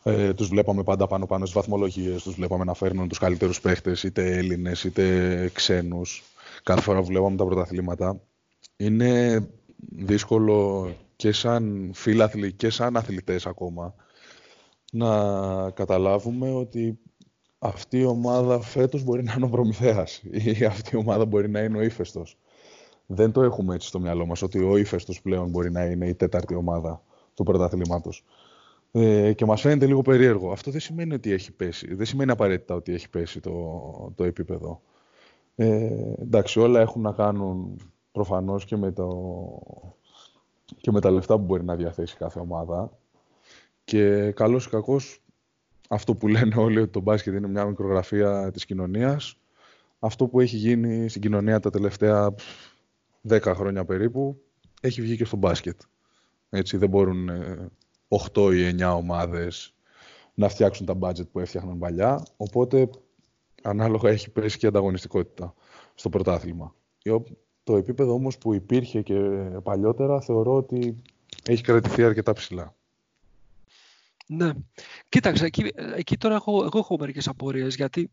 Ε, 0.02 0.34
τους 0.34 0.48
βλέπαμε 0.48 0.82
πάντα 0.82 1.06
πάνω 1.06 1.26
πάνω 1.26 1.44
στις 1.44 1.56
βαθμολογίες, 1.56 2.22
τους 2.22 2.34
βλέπαμε 2.34 2.64
να 2.64 2.74
φέρνουν 2.74 3.08
τους 3.08 3.18
καλύτερους 3.18 3.60
παίχτες, 3.60 4.02
είτε 4.02 4.36
Έλληνες 4.36 4.84
είτε 4.84 5.48
ξένους 5.54 6.22
κάθε 6.62 6.80
φορά 6.80 7.00
που 7.00 7.06
βλέπαμε 7.06 7.36
τα 7.36 7.44
πρωταθλήματα. 7.44 8.20
Είναι 8.76 9.40
δύσκολο 9.90 10.90
και 11.16 11.32
σαν 11.32 11.90
φίλαθλοι 11.94 12.52
και 12.52 12.70
σαν 12.70 12.96
αθλητές 12.96 13.46
ακόμα 13.46 13.94
να 14.92 15.70
καταλάβουμε 15.70 16.52
ότι 16.52 16.98
αυτή 17.58 17.98
η 17.98 18.04
ομάδα 18.04 18.60
φέτος 18.60 19.04
μπορεί 19.04 19.22
να 19.22 19.34
είναι 19.36 19.44
ο 19.44 19.48
Προμηθέας 19.48 20.22
ή 20.30 20.64
αυτή 20.64 20.96
η 20.96 20.98
ομάδα 20.98 21.24
μπορεί 21.24 21.50
να 21.50 21.60
είναι 21.60 21.78
ο 21.78 21.82
ύφεστος. 21.82 22.38
Δεν 23.06 23.32
το 23.32 23.42
έχουμε 23.42 23.74
έτσι 23.74 23.88
στο 23.88 24.00
μυαλό 24.00 24.26
μας 24.26 24.42
ότι 24.42 24.58
ο 24.58 24.76
ύφεστος 24.76 25.20
πλέον 25.20 25.48
μπορεί 25.48 25.70
να 25.70 25.84
είναι 25.84 26.08
η 26.08 26.14
τέταρτη 26.14 26.54
ομάδα 26.54 27.02
του 27.34 27.42
πρωταθλήματος. 27.42 28.24
Ε, 28.92 29.32
και 29.32 29.44
μας 29.44 29.60
φαίνεται 29.60 29.86
λίγο 29.86 30.02
περίεργο. 30.02 30.52
Αυτό 30.52 30.70
δεν 30.70 30.80
σημαίνει 30.80 31.14
ότι 31.14 31.32
έχει 31.32 31.52
πέσει. 31.52 31.94
Δεν 31.94 32.06
σημαίνει 32.06 32.30
απαραίτητα 32.30 32.74
ότι 32.74 32.92
έχει 32.92 33.10
πέσει 33.10 33.40
το, 33.40 34.12
το 34.14 34.24
επίπεδο. 34.24 34.80
Ε, 35.56 36.14
εντάξει, 36.18 36.60
όλα 36.60 36.80
έχουν 36.80 37.02
να 37.02 37.12
κάνουν 37.12 37.76
προφανώς 38.12 38.64
και 38.64 38.76
με, 38.76 38.92
το, 38.92 39.08
και 40.80 40.90
με 40.90 41.00
τα 41.00 41.10
λεφτά 41.10 41.38
που 41.38 41.44
μπορεί 41.44 41.64
να 41.64 41.76
διαθέσει 41.76 42.16
κάθε 42.16 42.40
ομάδα. 42.40 42.90
Και 43.84 44.32
καλώς 44.32 44.66
ή 44.66 44.70
κακώς, 44.70 45.22
αυτό 45.88 46.14
που 46.14 46.28
λένε 46.28 46.54
όλοι 46.56 46.78
ότι 46.78 46.90
το 46.90 47.00
μπάσκετ 47.00 47.34
είναι 47.34 47.48
μια 47.48 47.64
μικρογραφία 47.64 48.50
της 48.50 48.64
κοινωνίας, 48.64 49.38
αυτό 49.98 50.26
που 50.26 50.40
έχει 50.40 50.56
γίνει 50.56 51.08
στην 51.08 51.20
κοινωνία 51.20 51.60
τα 51.60 51.70
τελευταία 51.70 52.34
10 53.28 53.40
χρόνια 53.42 53.84
περίπου, 53.84 54.42
έχει 54.80 55.02
βγει 55.02 55.16
και 55.16 55.24
στο 55.24 55.36
μπάσκετ. 55.36 55.80
Έτσι, 56.50 56.76
δεν 56.76 56.88
μπορούν 56.88 57.28
8 58.32 58.52
ε, 58.52 58.68
ή 58.68 58.76
9 58.78 58.94
ομάδες 58.96 59.74
να 60.34 60.48
φτιάξουν 60.48 60.86
τα 60.86 60.98
budget 61.00 61.28
που 61.32 61.40
έφτιαχναν 61.40 61.78
παλιά, 61.78 62.26
οπότε 62.36 62.90
ανάλογα 63.62 64.10
έχει 64.10 64.30
πέσει 64.30 64.58
και 64.58 64.66
ανταγωνιστικότητα 64.66 65.54
στο 65.94 66.08
πρωτάθλημα. 66.08 66.74
Το 67.62 67.76
επίπεδο 67.76 68.12
όμως 68.12 68.38
που 68.38 68.54
υπήρχε 68.54 69.02
και 69.02 69.14
παλιότερα 69.62 70.20
θεωρώ 70.20 70.54
ότι 70.54 71.02
έχει 71.46 71.62
κρατηθεί 71.62 72.04
αρκετά 72.04 72.32
ψηλά. 72.32 72.77
Ναι. 74.28 74.52
Κοίταξε, 75.08 75.44
εκεί, 75.44 75.64
εκεί 75.94 76.16
τώρα 76.16 76.34
έχω, 76.34 76.64
εγώ 76.64 76.78
έχω 76.78 76.96
μερικές 76.98 77.28
απορίες, 77.28 77.74
γιατί 77.74 78.10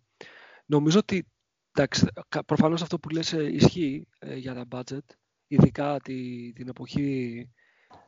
νομίζω 0.66 1.00
ότι 1.00 1.28
εντάξει, 1.72 2.08
προφανώς 2.46 2.82
αυτό 2.82 3.00
που 3.00 3.10
λες 3.10 3.34
ε, 3.34 3.44
ισχύει 3.44 4.08
ε, 4.20 4.36
για 4.36 4.54
τα 4.54 4.66
budget, 4.70 5.16
ειδικά 5.48 6.00
τη, 6.00 6.52
την 6.54 6.68
εποχή, 6.68 7.50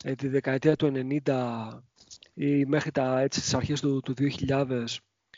ε, 0.04 0.16
τη 0.16 0.28
δεκαετία 0.28 0.76
του 0.76 0.92
90 1.26 1.82
ή 2.34 2.66
μέχρι 2.66 2.92
τα, 2.92 3.20
έτσι, 3.20 3.42
τις 3.42 3.54
αρχές 3.54 3.82
του, 3.82 4.00
του 4.00 4.14
2000, 4.48 4.86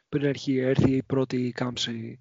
πριν 0.09 0.25
έρθει, 0.25 0.57
έρθει 0.57 0.91
η 0.91 1.03
πρώτη 1.03 1.51
κάμψη. 1.51 2.19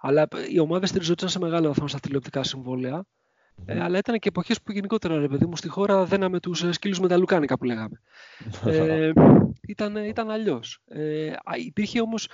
Αλλά 0.00 0.28
οι 0.50 0.58
ομάδες 0.58 0.88
στηριζόταν 0.88 1.28
σε 1.28 1.38
μεγάλο 1.38 1.68
βαθμό 1.68 1.88
στα 1.88 2.00
τηλεοπτικά 2.00 2.42
συμβόλαια. 2.42 3.04
Ε, 3.64 3.82
αλλά 3.82 3.98
ήταν 3.98 4.18
και 4.18 4.28
εποχές 4.28 4.62
που 4.62 4.72
γενικότερα, 4.72 5.18
ρε 5.18 5.28
παιδί 5.28 5.46
μου, 5.46 5.56
στη 5.56 5.68
χώρα 5.68 6.04
δέναμε 6.04 6.40
του 6.40 6.54
ε, 6.66 6.72
σκύλους 6.72 7.00
με 7.00 7.08
τα 7.08 7.16
λουκάνικα 7.16 7.58
που 7.58 7.64
λέγαμε. 7.64 8.00
ε, 8.66 9.12
ήταν 9.68 9.96
ήταν 9.96 10.30
αλλιώς. 10.30 10.80
Ε, 10.86 11.32
υπήρχε 11.64 12.00
όμως 12.00 12.28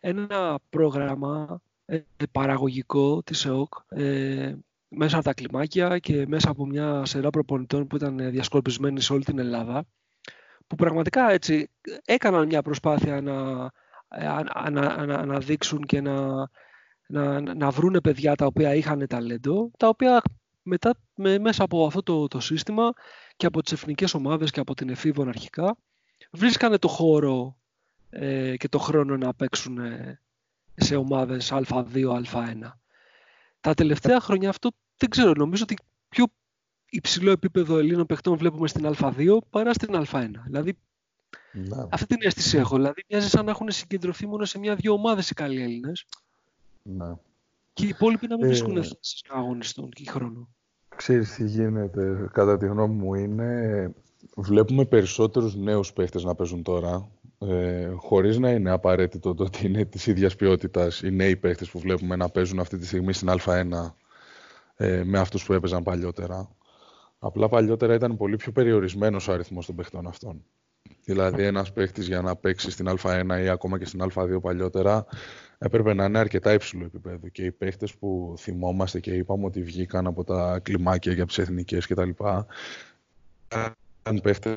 ένα 0.00 0.58
πρόγραμμα 0.70 1.60
ε, 1.84 2.00
παραγωγικό 2.32 3.22
της 3.22 3.44
ΕΟΚ 3.44 3.74
ε, 3.88 4.54
μέσα 4.88 5.16
από 5.16 5.24
τα 5.24 5.34
κλιμάκια 5.34 5.98
και 5.98 6.26
μέσα 6.26 6.50
από 6.50 6.66
μια 6.66 7.04
σειρά 7.04 7.30
προπονητών 7.30 7.86
που 7.86 7.96
ήταν 7.96 8.30
διασκορπισμένοι 8.30 9.00
σε 9.00 9.12
όλη 9.12 9.24
την 9.24 9.38
Ελλάδα 9.38 9.84
που 10.66 10.76
πραγματικά 10.76 11.30
έτσι 11.30 11.70
έκαναν 12.04 12.46
μια 12.46 12.62
προσπάθεια 12.62 13.20
να 13.20 13.70
αναδείξουν 15.18 15.82
και 15.82 16.00
να, 16.00 16.48
να, 17.06 17.54
να 17.54 17.70
βρούνε 17.70 18.00
παιδιά 18.00 18.34
τα 18.34 18.46
οποία 18.46 18.74
είχαν 18.74 19.06
ταλέντο, 19.06 19.70
τα 19.76 19.88
οποία 19.88 20.22
μετά 20.62 20.94
με, 21.14 21.38
μέσα 21.38 21.64
από 21.64 21.86
αυτό 21.86 22.02
το, 22.02 22.26
το 22.26 22.40
σύστημα 22.40 22.92
και 23.36 23.46
από 23.46 23.62
τις 23.62 23.72
εθνικές 23.72 24.14
ομάδες 24.14 24.50
και 24.50 24.60
από 24.60 24.74
την 24.74 24.88
εφήβων 24.88 25.28
αρχικά 25.28 25.76
βρίσκανε 26.30 26.78
το 26.78 26.88
χώρο 26.88 27.56
ε, 28.10 28.56
και 28.56 28.68
το 28.68 28.78
χρόνο 28.78 29.16
να 29.16 29.34
παίξουν 29.34 29.78
ε, 29.78 30.20
σε 30.74 30.96
ομάδες 30.96 31.52
Α2, 31.52 32.22
Α1. 32.22 32.72
Τα 33.60 33.74
τελευταία 33.74 34.20
χρόνια 34.20 34.48
αυτό 34.48 34.70
δεν 34.96 35.08
ξέρω, 35.08 35.32
νομίζω 35.32 35.62
ότι 35.62 35.78
πιο 36.08 36.24
υψηλό 36.90 37.30
επίπεδο 37.30 37.78
Ελλήνων 37.78 38.06
παιχτών 38.06 38.36
βλέπουμε 38.36 38.68
στην 38.68 38.94
Α2 38.98 39.38
παρά 39.50 39.72
στην 39.72 39.88
Α1. 39.92 40.30
Δηλαδή 40.46 40.78
να. 41.52 41.88
Αυτή 41.90 42.06
την 42.06 42.26
αίσθηση 42.26 42.56
έχω. 42.56 42.76
Δηλαδή, 42.76 43.04
μοιάζει 43.08 43.28
σαν 43.28 43.44
να 43.44 43.50
έχουν 43.50 43.70
συγκεντρωθεί 43.70 44.26
μόνο 44.26 44.44
σε 44.44 44.58
μια-δύο 44.58 44.92
ομάδες 44.92 45.30
οι 45.30 45.34
καλοί 45.34 45.62
Έλληνες. 45.62 46.06
Ναι. 46.82 47.14
Και 47.72 47.84
οι 47.84 47.88
υπόλοιποι 47.88 48.26
να 48.26 48.36
μην 48.36 48.44
ε, 48.44 48.48
βρίσκουν 48.48 48.74
θέσεις 48.74 49.24
να 49.28 49.38
αγωνιστούν 49.38 49.90
και 49.90 50.10
χρόνο. 50.10 50.48
Ξέρεις 50.96 51.34
τι 51.34 51.46
γίνεται, 51.46 52.28
κατά 52.32 52.56
τη 52.56 52.66
γνώμη 52.66 52.94
μου 52.94 53.14
είναι, 53.14 53.94
βλέπουμε 54.36 54.84
περισσότερους 54.84 55.56
νέους 55.56 55.92
παίχτες 55.92 56.24
να 56.24 56.34
παίζουν 56.34 56.62
τώρα, 56.62 57.08
ε, 57.38 57.88
χωρίς 57.96 58.38
να 58.38 58.50
είναι 58.50 58.70
απαραίτητο 58.70 59.34
το 59.34 59.44
ότι 59.44 59.66
είναι 59.66 59.84
της 59.84 60.06
ίδιας 60.06 60.36
ποιότητας 60.36 61.02
οι 61.02 61.10
νέοι 61.10 61.36
παίχτες 61.36 61.70
που 61.70 61.78
βλέπουμε 61.78 62.16
να 62.16 62.28
παίζουν 62.28 62.58
αυτή 62.58 62.78
τη 62.78 62.86
στιγμή 62.86 63.12
στην 63.12 63.28
Α1 63.30 63.94
ε, 64.76 65.02
με 65.04 65.18
αυτούς 65.18 65.44
που 65.44 65.52
έπαιζαν 65.52 65.82
παλιότερα. 65.82 66.48
Απλά 67.18 67.48
παλιότερα 67.48 67.94
ήταν 67.94 68.16
πολύ 68.16 68.36
πιο 68.36 68.52
περιορισμένος 68.52 69.28
ο 69.28 69.32
αριθμός 69.32 69.66
των 69.66 69.74
παιχτών 69.74 70.06
αυτών. 70.06 70.44
Δηλαδή, 71.04 71.42
ένας 71.42 71.72
παίχτης 71.72 72.06
για 72.06 72.20
να 72.20 72.36
παίξει 72.36 72.70
στην 72.70 72.88
Α1 72.88 73.42
ή 73.44 73.48
ακόμα 73.48 73.78
και 73.78 73.84
στην 73.84 74.02
Α2 74.14 74.40
παλιότερα 74.40 75.06
έπρεπε 75.58 75.94
να 75.94 76.04
είναι 76.04 76.18
αρκετά 76.18 76.52
υψηλό 76.52 76.84
επίπεδο. 76.84 77.28
Και 77.28 77.44
οι 77.44 77.52
παίχτες 77.52 77.94
που 77.94 78.34
θυμόμαστε 78.38 79.00
και 79.00 79.12
είπαμε 79.14 79.44
ότι 79.44 79.62
βγήκαν 79.62 80.06
από 80.06 80.24
τα 80.24 80.58
κλιμάκια 80.62 81.12
για 81.12 81.26
τις 81.26 81.38
εθνικές 81.38 81.86
κτλ. 81.86 82.10
Ήταν 84.08 84.20
παίχτες 84.22 84.56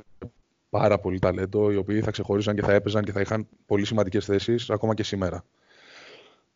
πάρα 0.70 1.00
πολύ 1.00 1.20
ταλέντο, 1.20 1.72
οι 1.72 1.76
οποίοι 1.76 2.02
θα 2.02 2.12
ξεχωρίζαν 2.12 2.56
και 2.56 2.62
θα 2.62 2.74
έπαιζαν 2.74 3.04
και 3.04 3.12
θα 3.12 3.22
είχαν 3.22 3.48
πολύ 3.66 3.86
σημαντικές 3.86 4.26
θέσεις 4.26 4.70
ακόμα 4.70 4.94
και 4.94 5.04
σήμερα. 5.04 5.46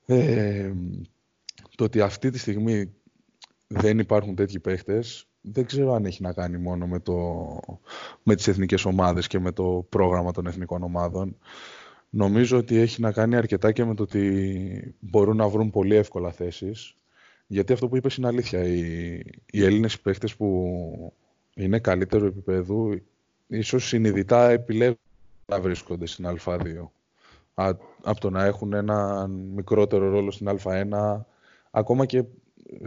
Ε, 0.06 0.72
το 1.76 1.84
ότι 1.84 2.02
αυτή 2.02 2.30
τη 2.30 2.38
στιγμή 2.38 2.94
δεν 3.68 4.00
υπάρχουν 4.00 4.36
τέτοιοι 4.36 4.60
παίχτες 4.60 5.28
δεν 5.52 5.66
ξέρω 5.66 5.94
αν 5.94 6.06
έχει 6.06 6.22
να 6.22 6.34
κάνει 6.34 6.58
μόνο 6.58 6.88
με, 6.88 7.00
το, 7.00 7.14
με 8.24 8.36
τις 8.36 8.48
εθνικές 8.48 8.86
ομάδες 8.86 9.28
και 9.28 9.40
με 9.40 9.52
το 9.52 9.86
πρόγραμμα 9.90 10.32
των 10.32 10.48
εθνικών 10.48 10.84
ομάδων. 10.84 11.38
Νομίζω 12.10 12.58
ότι 12.58 12.78
έχει 12.78 13.02
να 13.02 13.12
κάνει 13.12 13.36
αρκετά 13.36 13.72
και 13.72 13.86
με 13.86 13.96
το 13.96 14.04
ότι 14.04 14.96
μπορούν 15.00 15.36
να 15.36 15.48
βρουν 15.48 15.70
πολύ 15.70 15.96
εύκολα 15.96 16.32
θέσεις. 16.32 16.96
Γιατί 17.48 17.74
αυτό 17.74 17.88
που 17.88 17.96
είπες 17.96 18.16
είναι 18.16 18.28
αλήθεια. 18.28 18.64
Οι, 18.64 19.20
οι 19.52 19.64
Έλληνες 19.64 20.00
παίχτες 20.00 20.36
που 20.36 21.14
είναι 21.56 21.80
καλύτερο 21.80 22.26
επίπεδου 22.26 23.02
ίσως 23.48 23.88
συνειδητά 23.88 24.50
επιλέγουν 24.50 24.98
να 25.46 25.62
βρίσκονται 25.62 26.06
στην 26.06 26.26
Α2. 26.28 26.88
Από 28.04 28.20
το 28.20 28.30
να 28.30 28.44
έχουν 28.44 28.74
ένα 28.74 29.28
μικρότερο 29.28 30.10
ρόλο 30.10 30.32
στην 30.32 30.50
Α1, 30.64 31.22
ακόμα 31.72 32.06
και 32.06 32.24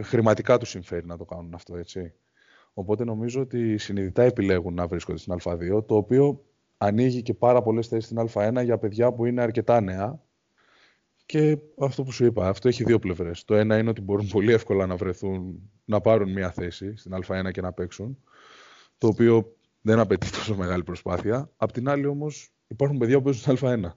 χρηματικά 0.01 0.57
τους 0.57 0.69
συμφέρει 0.69 1.05
να 1.05 1.17
το 1.17 1.25
κάνουν 1.25 1.53
αυτό, 1.53 1.77
έτσι. 1.77 2.13
Οπότε 2.73 3.03
νομίζω 3.03 3.41
ότι 3.41 3.77
συνειδητά 3.77 4.23
επιλέγουν 4.23 4.73
να 4.73 4.87
βρίσκονται 4.87 5.17
στην 5.17 5.35
Α2, 5.43 5.85
το 5.85 5.95
οποίο 5.95 6.43
ανοίγει 6.77 7.21
και 7.21 7.33
πάρα 7.33 7.61
πολλές 7.61 7.87
θέσεις 7.87 8.05
στην 8.05 8.27
Α1 8.33 8.63
για 8.63 8.77
παιδιά 8.77 9.11
που 9.11 9.25
είναι 9.25 9.41
αρκετά 9.41 9.81
νέα. 9.81 10.21
Και 11.25 11.57
αυτό 11.79 12.03
που 12.03 12.11
σου 12.11 12.25
είπα, 12.25 12.47
αυτό 12.47 12.67
έχει 12.67 12.83
δύο 12.83 12.99
πλευρές. 12.99 13.45
Το 13.45 13.55
ένα 13.55 13.77
είναι 13.77 13.89
ότι 13.89 14.01
μπορούν 14.01 14.27
πολύ 14.27 14.53
εύκολα 14.53 14.85
να 14.85 14.95
βρεθούν, 14.95 15.69
να 15.85 16.01
πάρουν 16.01 16.31
μια 16.31 16.51
θέση 16.51 16.95
στην 16.95 17.11
Α1 17.27 17.51
και 17.51 17.61
να 17.61 17.71
παίξουν, 17.71 18.17
το 18.99 19.07
οποίο 19.07 19.55
δεν 19.81 19.99
απαιτεί 19.99 20.29
τόσο 20.29 20.55
μεγάλη 20.55 20.83
προσπάθεια. 20.83 21.51
Απ' 21.57 21.71
την 21.71 21.89
άλλη 21.89 22.05
όμως 22.05 22.51
υπάρχουν 22.67 22.97
παιδιά 22.97 23.17
που 23.17 23.23
παίζουν 23.23 23.57
στην 23.57 23.67
Α1, 23.69 23.91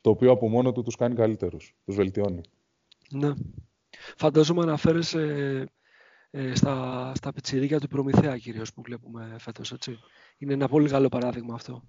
το 0.00 0.10
οποίο 0.10 0.30
από 0.30 0.48
μόνο 0.48 0.72
του 0.72 0.82
τους 0.82 0.96
κάνει 0.96 1.14
καλύτερους, 1.14 1.74
τους 1.84 1.96
βελτιώνει. 1.96 2.40
Ναι. 3.10 3.32
Φαντάζομαι 4.16 4.62
αναφέρεσαι 4.62 5.64
ε, 6.30 6.54
στα, 6.54 7.12
στα 7.14 7.32
πιτσιρίκια 7.32 7.80
του 7.80 7.88
Προμηθέα 7.88 8.38
κυρίως 8.38 8.72
που 8.72 8.82
βλέπουμε 8.82 9.36
φέτος. 9.38 9.72
Έτσι. 9.72 9.98
Είναι 10.38 10.52
ένα 10.52 10.68
πολύ 10.68 10.88
καλό 10.88 11.08
παράδειγμα 11.08 11.54
αυτό. 11.54 11.82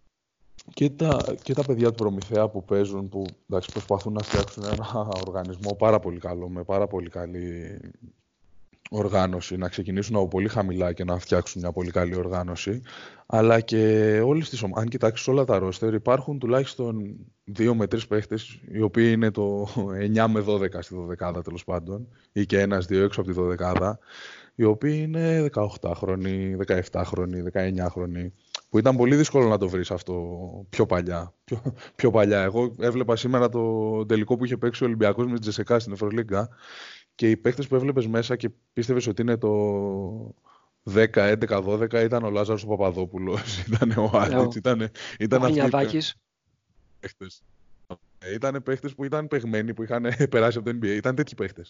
Και 0.73 0.89
τα, 0.89 1.35
και 1.43 1.53
τα 1.53 1.63
παιδιά 1.63 1.89
του 1.89 1.95
Προμηθέα 1.95 2.49
που 2.49 2.63
παίζουν, 2.63 3.09
που 3.09 3.25
εντάξει, 3.49 3.71
προσπαθούν 3.71 4.13
να 4.13 4.21
φτιάξουν 4.21 4.63
ένα 4.63 5.09
οργανισμό 5.27 5.75
πάρα 5.75 5.99
πολύ 5.99 6.19
καλό, 6.19 6.49
με 6.49 6.63
πάρα 6.63 6.87
πολύ 6.87 7.09
καλή 7.09 7.79
οργάνωση, 8.89 9.57
να 9.57 9.69
ξεκινήσουν 9.69 10.15
από 10.15 10.27
πολύ 10.27 10.47
χαμηλά 10.47 10.93
και 10.93 11.03
να 11.03 11.19
φτιάξουν 11.19 11.61
μια 11.61 11.71
πολύ 11.71 11.91
καλή 11.91 12.15
οργάνωση. 12.15 12.81
Αλλά 13.25 13.59
και 13.59 14.11
όλες 14.25 14.49
τις 14.49 14.63
ομάδε, 14.63 14.81
αν 14.81 14.87
κοιτάξεις 14.87 15.27
όλα 15.27 15.43
τα 15.43 15.59
ρόστερ, 15.59 15.93
υπάρχουν 15.93 16.39
τουλάχιστον 16.39 17.15
δύο 17.43 17.75
με 17.75 17.87
τρεις 17.87 18.07
παίχτες, 18.07 18.59
οι 18.71 18.81
οποίοι 18.81 19.11
είναι 19.15 19.31
το 19.31 19.67
9 20.15 20.25
με 20.29 20.43
12 20.47 20.67
στη 20.79 20.95
12 21.21 21.43
τέλος 21.43 21.63
πάντων, 21.63 22.07
ή 22.31 22.45
και 22.45 22.59
ένα-δύο 22.59 23.03
έξω 23.03 23.21
από 23.21 23.31
τη 23.31 23.55
12 23.59 23.91
οι 24.59 24.63
οποίοι 24.63 24.99
είναι 25.03 25.49
18 25.81 25.91
χρόνοι, 25.95 26.57
17 26.91 27.01
χρόνοι, 27.05 27.43
19 27.53 27.87
χρόνοι. 27.89 28.33
Που 28.69 28.77
ήταν 28.77 28.95
πολύ 28.95 29.15
δύσκολο 29.15 29.47
να 29.47 29.57
το 29.57 29.69
βρεις 29.69 29.91
αυτό 29.91 30.13
πιο 30.69 30.85
παλιά. 30.85 31.33
Πιο, 31.43 31.61
πιο 31.95 32.11
παλιά. 32.11 32.41
Εγώ 32.41 32.75
έβλεπα 32.79 33.15
σήμερα 33.15 33.49
το 33.49 34.05
τελικό 34.05 34.37
που 34.37 34.45
είχε 34.45 34.57
παίξει 34.57 34.83
ο 34.83 34.85
Ολυμπιακός 34.85 35.25
με 35.25 35.33
τη 35.33 35.39
Τζεσεκά 35.39 35.79
στην 35.79 35.93
Ευρωλίγκα 35.93 36.49
και 37.17 37.29
οι 37.29 37.37
παίχτες 37.37 37.63
που 37.63 37.75
έβλεπες 37.75 38.07
μέσα 38.07 38.35
και 38.35 38.49
πίστευες 38.73 39.07
ότι 39.07 39.21
είναι 39.21 39.37
το 39.37 40.35
10, 40.93 41.05
11, 41.13 41.63
12 41.63 41.93
ήταν 41.93 42.23
ο 42.23 42.29
Λάζαρος 42.29 42.63
ο 42.63 42.67
Παπαδόπουλος, 42.67 43.57
ήταν 43.67 43.91
ο 43.97 44.09
Άλτ, 44.13 44.55
ήταν, 44.55 44.91
ήταν 45.19 45.43
αυτοί. 45.43 46.01
Ε, 48.19 48.33
ήταν 48.33 48.63
παίχτες 48.63 48.89
που 48.89 49.03
ήταν 49.03 49.27
παιγμένοι, 49.27 49.73
που 49.73 49.83
είχαν 49.83 50.05
περάσει 50.29 50.57
από 50.57 50.71
το 50.71 50.77
NBA. 50.81 50.95
Ήταν 50.95 51.15
τέτοιοι 51.15 51.35
παίχτες. 51.35 51.61
Ναι. 51.61 51.67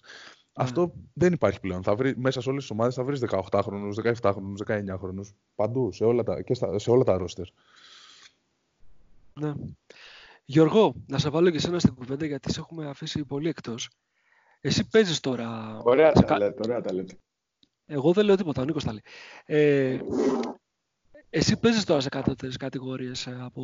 Αυτό 0.54 0.94
δεν 1.14 1.34
υπάρχει 1.34 1.60
πλέον. 1.60 1.84
Θα 1.84 1.96
βρει, 1.96 2.18
μέσα 2.18 2.42
σε 2.42 2.50
όλες 2.50 2.62
τις 2.62 2.72
ομάδες 2.72 2.96
θα 2.96 3.04
βρεις 3.04 3.22
18 3.52 3.60
χρόνου, 3.64 3.96
17 4.04 4.14
χρόνου, 4.22 4.54
19 4.68 4.98
χρόνου. 4.98 5.30
Παντού, 5.56 5.92
σε 5.92 6.04
όλα 6.04 6.24
τα, 6.24 6.42
και 6.42 6.54
στα, 6.54 6.80
σε 6.80 6.92
όλα 6.92 7.04
τα 7.04 7.18
ρόστερ. 7.18 7.46
Ναι. 9.34 9.54
Γιώργο, 10.46 10.96
να 11.08 11.18
σε 11.18 11.30
βάλω 11.30 11.50
και 11.50 11.58
εσένα 11.58 11.80
στην 11.80 11.96
κουβέντα 11.96 12.26
γιατί 12.26 12.52
σε 12.52 12.60
έχουμε 12.60 12.88
αφήσει 12.90 13.26
πολύ 13.26 13.50
εκτός. 13.50 13.90
Εσύ 14.62 14.88
παίζεις 14.88 15.20
τώρα. 15.20 15.80
Ωραία 15.84 16.12
τα 16.12 16.38
λέτε, 16.38 16.60
ωραία 16.64 16.82
τα 16.82 16.94
λέτε. 16.94 17.18
Εγώ 17.86 18.14
δεν 18.14 18.26
λέω 18.26 18.36
τίποτα, 18.36 18.62
ο 18.62 18.66
Νίκος 18.66 18.84
τα 18.84 18.92
λέει. 18.92 19.04
Ε, 19.46 20.00
εσύ 21.30 21.60
παίζεις 21.60 21.84
τώρα 21.84 22.00
σε 22.00 22.10
κατώτερες 22.10 22.58
κατηγορίες 22.58 23.28
ε, 23.28 23.38
από, 23.42 23.64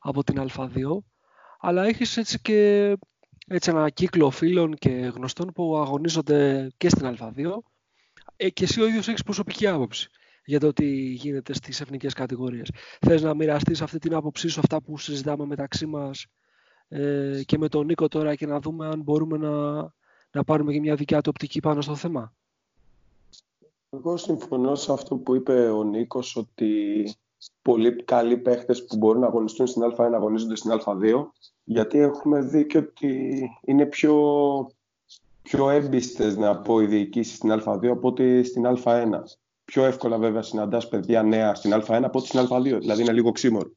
από 0.00 0.24
την 0.24 0.46
Α2, 0.56 0.98
αλλά 1.60 1.84
έχεις 1.84 2.16
έτσι 2.16 2.40
και 2.40 2.92
έτσι 3.46 3.70
ένα 3.70 3.90
κύκλο 3.90 4.30
φίλων 4.30 4.74
και 4.74 4.90
γνωστών 4.90 5.52
που 5.52 5.76
αγωνίζονται 5.76 6.70
και 6.76 6.88
στην 6.88 7.16
Α2 7.18 7.50
ε, 8.36 8.50
και 8.50 8.64
εσύ 8.64 8.80
ο 8.80 8.86
ίδιος 8.86 9.08
έχεις 9.08 9.22
προσωπική 9.22 9.66
άποψη 9.66 10.08
για 10.44 10.60
το 10.60 10.72
τι 10.72 10.86
γίνεται 10.96 11.54
στις 11.54 11.80
εθνικές 11.80 12.12
κατηγορίες. 12.12 12.70
Θες 13.00 13.22
να 13.22 13.34
μοιραστείς 13.34 13.82
αυτή 13.82 13.98
την 13.98 14.14
άποψή 14.14 14.48
σου, 14.48 14.60
αυτά 14.60 14.82
που 14.82 14.98
συζητάμε 14.98 15.46
μεταξύ 15.46 15.86
μας 15.86 16.26
ε, 16.88 17.40
και 17.44 17.58
με 17.58 17.68
τον 17.68 17.86
Νίκο 17.86 18.08
τώρα 18.08 18.34
και 18.34 18.46
να 18.46 18.60
δούμε 18.60 18.86
αν 18.86 19.00
μπορούμε 19.02 19.38
να, 19.38 19.82
να 20.32 20.44
πάρουμε 20.44 20.72
και 20.72 20.80
μια 20.80 20.94
δικιά 20.94 21.20
του 21.20 21.30
οπτική 21.34 21.60
πάνω 21.60 21.80
στο 21.80 21.94
θέμα. 21.94 22.32
Εγώ 23.90 24.16
συμφωνώ 24.16 24.74
σε 24.74 24.92
αυτό 24.92 25.16
που 25.16 25.34
είπε 25.34 25.68
ο 25.70 25.84
Νίκος 25.84 26.36
ότι 26.36 27.02
πολύ 27.62 28.04
καλοί 28.04 28.36
παίχτες 28.36 28.84
που 28.84 28.96
μπορούν 28.96 29.20
να 29.20 29.26
αγωνιστούν 29.26 29.66
στην 29.66 29.82
Α1 29.82 30.10
αγωνίζονται 30.14 30.56
στην 30.56 30.70
Α2 30.84 31.26
γιατί 31.64 31.98
έχουμε 31.98 32.40
δει 32.40 32.66
και 32.66 32.78
ότι 32.78 33.42
είναι 33.64 33.86
πιο, 33.86 34.14
πιο 35.42 35.70
έμπιστες 35.70 36.36
να 36.36 36.58
πω 36.58 36.80
οι 36.80 36.86
διοικήσεις 36.86 37.36
στην 37.36 37.62
Α2 37.64 37.86
από 37.86 38.08
ότι 38.08 38.42
στην 38.42 38.64
Α1. 38.66 39.22
Πιο 39.64 39.84
εύκολα 39.84 40.18
βέβαια 40.18 40.42
συναντάς 40.42 40.88
παιδιά 40.88 41.22
νέα 41.22 41.54
στην 41.54 41.72
Α1 41.74 42.00
από 42.04 42.18
ότι 42.18 42.28
στην 42.28 42.40
Α2, 42.50 42.62
δηλαδή 42.62 43.02
είναι 43.02 43.12
λίγο 43.12 43.32
ξύμορο. 43.32 43.70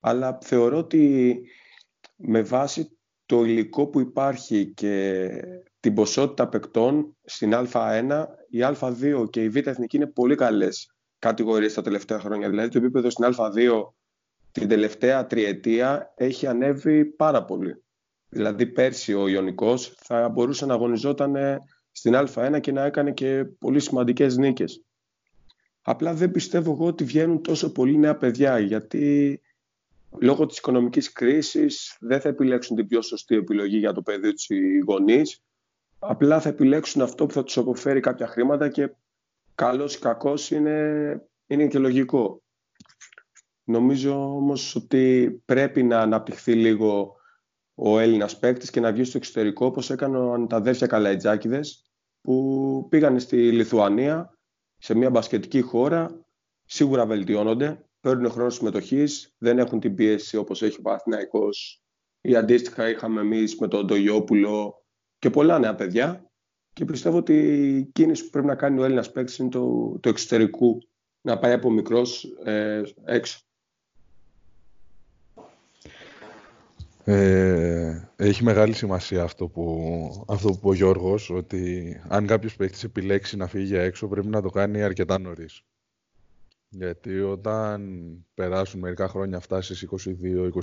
Αλλά 0.00 0.38
θεωρώ 0.42 0.76
ότι 0.76 1.40
με 2.16 2.42
βάση 2.42 2.90
το 3.30 3.44
υλικό 3.44 3.86
που 3.86 4.00
υπάρχει 4.00 4.66
και 4.66 5.28
την 5.80 5.94
ποσότητα 5.94 6.48
παικτών 6.48 7.16
στην 7.24 7.52
Α1, 7.54 8.26
η 8.48 8.58
Α2 8.62 9.30
και 9.30 9.42
η 9.42 9.48
Β' 9.48 9.66
Εθνική 9.66 9.96
είναι 9.96 10.06
πολύ 10.06 10.34
καλές 10.34 10.94
κατηγορίες 11.18 11.74
τα 11.74 11.82
τελευταία 11.82 12.18
χρόνια. 12.18 12.48
Δηλαδή 12.48 12.68
το 12.68 12.78
επίπεδο 12.78 13.10
στην 13.10 13.24
Α2 13.24 13.82
την 14.52 14.68
τελευταία 14.68 15.26
τριετία 15.26 16.12
έχει 16.16 16.46
ανέβει 16.46 17.04
πάρα 17.04 17.44
πολύ. 17.44 17.82
Δηλαδή 18.28 18.66
πέρσι 18.66 19.14
ο 19.14 19.28
Ιωνικός 19.28 19.94
θα 19.96 20.28
μπορούσε 20.28 20.66
να 20.66 20.74
αγωνιζόταν 20.74 21.36
στην 21.90 22.14
Α1 22.16 22.58
και 22.60 22.72
να 22.72 22.84
έκανε 22.84 23.12
και 23.12 23.44
πολύ 23.58 23.80
σημαντικές 23.80 24.36
νίκες. 24.36 24.84
Απλά 25.82 26.14
δεν 26.14 26.30
πιστεύω 26.30 26.72
εγώ 26.72 26.86
ότι 26.86 27.04
βγαίνουν 27.04 27.42
τόσο 27.42 27.72
πολύ 27.72 27.98
νέα 27.98 28.16
παιδιά 28.16 28.58
γιατί 28.58 29.40
λόγω 30.18 30.46
της 30.46 30.58
οικονομικής 30.58 31.12
κρίσης 31.12 31.96
δεν 32.00 32.20
θα 32.20 32.28
επιλέξουν 32.28 32.76
την 32.76 32.86
πιο 32.86 33.02
σωστή 33.02 33.34
επιλογή 33.34 33.78
για 33.78 33.92
το 33.92 34.02
παιδί 34.02 34.32
τους 34.32 34.48
οι 34.48 34.78
γονείς. 34.86 35.42
Απλά 35.98 36.40
θα 36.40 36.48
επιλέξουν 36.48 37.02
αυτό 37.02 37.26
που 37.26 37.32
θα 37.32 37.44
τους 37.44 37.58
αποφέρει 37.58 38.00
κάποια 38.00 38.26
χρήματα 38.26 38.68
και 38.68 38.94
καλός 39.54 39.94
ή 39.94 39.98
κακός 39.98 40.50
είναι, 40.50 41.20
είναι 41.46 41.66
και 41.66 41.78
λογικό. 41.78 42.42
Νομίζω 43.64 44.34
όμως 44.34 44.74
ότι 44.74 45.30
πρέπει 45.44 45.82
να 45.82 46.00
αναπτυχθεί 46.00 46.54
λίγο 46.54 47.16
ο 47.74 47.98
Έλληνας 47.98 48.38
παίκτης 48.38 48.70
και 48.70 48.80
να 48.80 48.92
βγει 48.92 49.04
στο 49.04 49.18
εξωτερικό 49.18 49.66
όπως 49.66 49.90
έκαναν 49.90 50.48
τα 50.48 50.56
αδέρφια 50.56 50.86
Καλαϊτζάκηδες 50.86 51.90
που 52.20 52.86
πήγαν 52.90 53.20
στη 53.20 53.52
Λιθουανία 53.52 54.38
σε 54.78 54.94
μια 54.94 55.10
μπασκετική 55.10 55.60
χώρα, 55.60 56.24
σίγουρα 56.64 57.06
βελτιώνονται, 57.06 57.84
παίρνουν 58.00 58.30
χρόνο 58.30 58.50
συμμετοχής, 58.50 59.34
δεν 59.38 59.58
έχουν 59.58 59.80
την 59.80 59.94
πίεση 59.94 60.36
όπως 60.36 60.62
έχει 60.62 60.78
ο 60.78 60.82
Παναθηναϊκός 60.82 61.82
ή 62.20 62.36
αντίστοιχα 62.36 62.88
είχαμε 62.88 63.20
εμείς 63.20 63.56
με 63.56 63.68
τον 63.68 63.86
Ντογιόπουλο 63.86 64.84
και 65.18 65.30
πολλά 65.30 65.58
νέα 65.58 65.74
παιδιά 65.74 66.30
και 66.72 66.84
πιστεύω 66.84 67.16
ότι 67.16 67.34
η 67.76 67.82
κίνηση 67.92 68.24
που 68.24 68.30
πρέπει 68.30 68.46
να 68.46 68.54
κάνει 68.54 68.80
ο 68.80 68.84
Έλληνας 68.84 69.12
παίκτης 69.12 69.38
είναι 69.38 69.48
το, 69.48 69.96
το 70.00 70.08
εξωτερικού, 70.08 70.78
να 71.20 71.38
πάει 71.38 71.52
από 71.52 71.70
μικρός 71.70 72.24
ε, 72.44 72.82
έξω. 73.04 73.40
Ε, 77.04 78.08
έχει 78.16 78.44
μεγάλη 78.44 78.72
σημασία 78.72 79.22
αυτό 79.22 79.48
που, 79.48 80.24
αυτό 80.28 80.48
που 80.48 80.54
είπε 80.58 80.68
ο 80.68 80.72
Γιώργος, 80.72 81.30
ότι 81.30 81.96
αν 82.08 82.26
κάποιος 82.26 82.56
παίκτης 82.56 82.84
επιλέξει 82.84 83.36
να 83.36 83.46
φύγει 83.46 83.64
για 83.64 83.82
έξω 83.82 84.08
πρέπει 84.08 84.26
να 84.26 84.42
το 84.42 84.48
κάνει 84.48 84.82
αρκετά 84.82 85.18
νωρίς. 85.18 85.64
Γιατί 86.72 87.20
όταν 87.20 88.00
περάσουν 88.34 88.80
μερικά 88.80 89.08
χρόνια 89.08 89.40
φτάσεις 89.40 89.88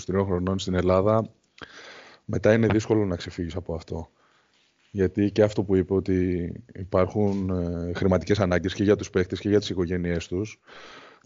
22-23 0.09 0.23
χρονών 0.25 0.59
στην 0.59 0.73
Ελλάδα, 0.73 1.29
μετά 2.25 2.53
είναι 2.53 2.67
δύσκολο 2.67 3.05
να 3.05 3.15
ξεφύγεις 3.15 3.55
από 3.55 3.73
αυτό. 3.73 4.09
Γιατί 4.91 5.31
και 5.31 5.43
αυτό 5.43 5.63
που 5.63 5.75
είπε 5.75 5.93
ότι 5.93 6.51
υπάρχουν 6.73 7.49
ε, 7.49 7.93
χρηματικές 7.93 8.39
ανάγκες 8.39 8.73
και 8.73 8.83
για 8.83 8.95
τους 8.95 9.09
παίκτες 9.09 9.39
και 9.39 9.49
για 9.49 9.59
τις 9.59 9.69
οικογένειές 9.69 10.27
τους. 10.27 10.59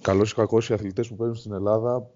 Καλώς 0.02 0.32
ή 0.32 0.36
κακώς 0.36 0.70
οι 0.70 0.74
αθλητές 0.74 1.08
που 1.08 1.16
παίζουν 1.16 1.36
στην 1.36 1.54
Ελλάδα 1.54 2.10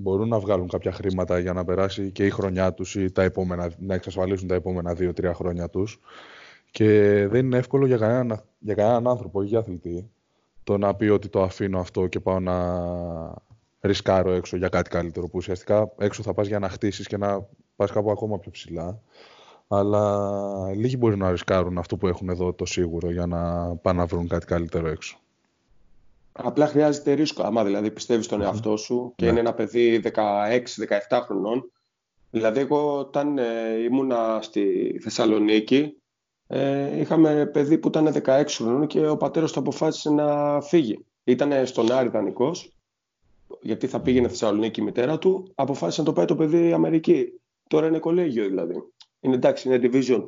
μπορούν 0.00 0.28
να 0.28 0.38
βγάλουν 0.38 0.68
κάποια 0.68 0.92
χρήματα 0.92 1.38
για 1.38 1.52
να 1.52 1.64
περάσει 1.64 2.10
και 2.10 2.26
η 2.26 2.30
χρονιά 2.30 2.72
τους 2.72 2.94
ή 2.94 3.12
τα 3.12 3.22
επόμενα, 3.22 3.72
να 3.78 3.94
εξασφαλίσουν 3.94 4.48
τα 4.48 4.54
επόμενα 4.54 4.94
δύο-τρία 4.94 5.34
χρόνια 5.34 5.68
τους. 5.68 6.00
Και 6.70 6.88
δεν 7.30 7.44
είναι 7.44 7.56
εύκολο 7.56 7.86
για 7.86 7.96
κανέναν, 7.96 8.42
για 8.58 8.74
κανέναν 8.74 9.06
άνθρωπο 9.08 9.42
ή 9.42 9.46
για 9.46 9.58
αθλητή 9.58 10.10
το 10.66 10.78
να 10.78 10.94
πει 10.94 11.08
ότι 11.08 11.28
το 11.28 11.42
αφήνω 11.42 11.78
αυτό 11.80 12.06
και 12.06 12.20
πάω 12.20 12.40
να 12.40 12.54
ρισκάρω 13.80 14.32
έξω 14.32 14.56
για 14.56 14.68
κάτι 14.68 14.90
καλύτερο. 14.90 15.26
Που 15.26 15.36
ουσιαστικά 15.36 15.92
έξω 15.98 16.22
θα 16.22 16.34
πας 16.34 16.46
για 16.46 16.58
να 16.58 16.68
χτίσεις 16.68 17.06
και 17.06 17.16
να 17.16 17.46
πας 17.76 17.90
κάπου 17.90 18.10
ακόμα 18.10 18.38
πιο 18.38 18.50
ψηλά. 18.50 19.00
Αλλά 19.68 20.72
λίγοι 20.74 20.96
μπορεί 20.98 21.16
να 21.16 21.30
ρισκάρουν 21.30 21.78
αυτό 21.78 21.96
που 21.96 22.06
έχουν 22.06 22.28
εδώ 22.28 22.52
το 22.52 22.66
σίγουρο 22.66 23.10
για 23.10 23.26
να 23.26 23.74
πάνε 23.76 23.98
να 23.98 24.06
βρουν 24.06 24.28
κάτι 24.28 24.46
καλύτερο 24.46 24.88
έξω. 24.88 25.18
Απλά 26.32 26.66
χρειάζεται 26.66 27.12
ρίσκο. 27.12 27.42
Άμα 27.42 27.64
δηλαδή 27.64 27.90
πιστεύεις 27.90 28.24
στον 28.24 28.42
εαυτό 28.42 28.76
σου 28.76 29.12
και 29.16 29.24
ναι. 29.24 29.30
είναι 29.30 29.40
ένα 29.40 29.54
παιδί 29.54 30.02
16-17 31.08 31.20
χρονών. 31.22 31.70
Δηλαδή, 32.30 32.60
εγώ 32.60 32.98
όταν 32.98 33.38
ε, 33.38 33.44
ήμουνα 33.84 34.38
στη 34.42 34.96
Θεσσαλονίκη, 35.02 35.96
ε, 36.46 37.00
είχαμε 37.00 37.46
παιδί 37.46 37.78
που 37.78 37.88
ήταν 37.88 38.22
16 38.24 38.44
χρονών 38.48 38.86
και 38.86 39.08
ο 39.08 39.16
πατέρας 39.16 39.52
του 39.52 39.58
αποφάσισε 39.58 40.10
να 40.10 40.60
φύγει. 40.60 41.04
Ήταν 41.24 41.66
στον 41.66 41.92
Άρη 41.92 42.08
δανεικός, 42.08 42.76
γιατί 43.60 43.86
θα 43.86 44.00
πήγαινε 44.00 44.28
Θεσσαλονίκη 44.28 44.80
η 44.80 44.84
μητέρα 44.84 45.18
του, 45.18 45.52
αποφάσισε 45.54 46.00
να 46.00 46.06
το 46.06 46.12
πάει 46.12 46.24
το 46.24 46.36
παιδί 46.36 46.72
Αμερική. 46.72 47.40
Τώρα 47.68 47.86
είναι 47.86 47.98
κολέγιο 47.98 48.48
δηλαδή. 48.48 48.74
Είναι 49.20 49.34
εντάξει, 49.34 49.68
είναι 49.68 49.80
division 49.82 50.20
2, 50.20 50.26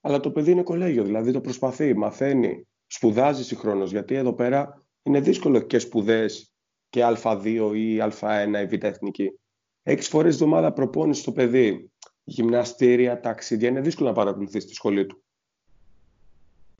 αλλά 0.00 0.20
το 0.20 0.30
παιδί 0.30 0.50
είναι 0.50 0.62
κολέγιο, 0.62 1.04
δηλαδή 1.04 1.32
το 1.32 1.40
προσπαθεί, 1.40 1.96
μαθαίνει, 1.96 2.66
σπουδάζει 2.86 3.44
συγχρόνως. 3.44 3.90
Γιατί 3.90 4.14
εδώ 4.14 4.32
πέρα 4.32 4.84
είναι 5.02 5.20
δύσκολο 5.20 5.60
και 5.60 5.78
σπουδές 5.78 6.52
και 6.88 7.02
Α2 7.22 7.72
ή 7.74 7.98
Α1 8.00 8.62
ή 8.62 8.66
Β' 8.66 8.84
εθνική. 8.84 9.38
Έξι 9.82 10.08
φορές 10.08 10.34
εβδομάδα 10.34 10.72
προπόνηση 10.72 11.20
στο 11.20 11.32
παιδί, 11.32 11.90
γυμναστήρια, 12.24 13.20
ταξίδια. 13.20 13.68
Είναι 13.68 13.80
δύσκολο 13.80 14.08
να 14.08 14.14
παρακολουθείς 14.14 14.66
τη 14.66 14.74
σχολή 14.74 15.06
του. 15.06 15.22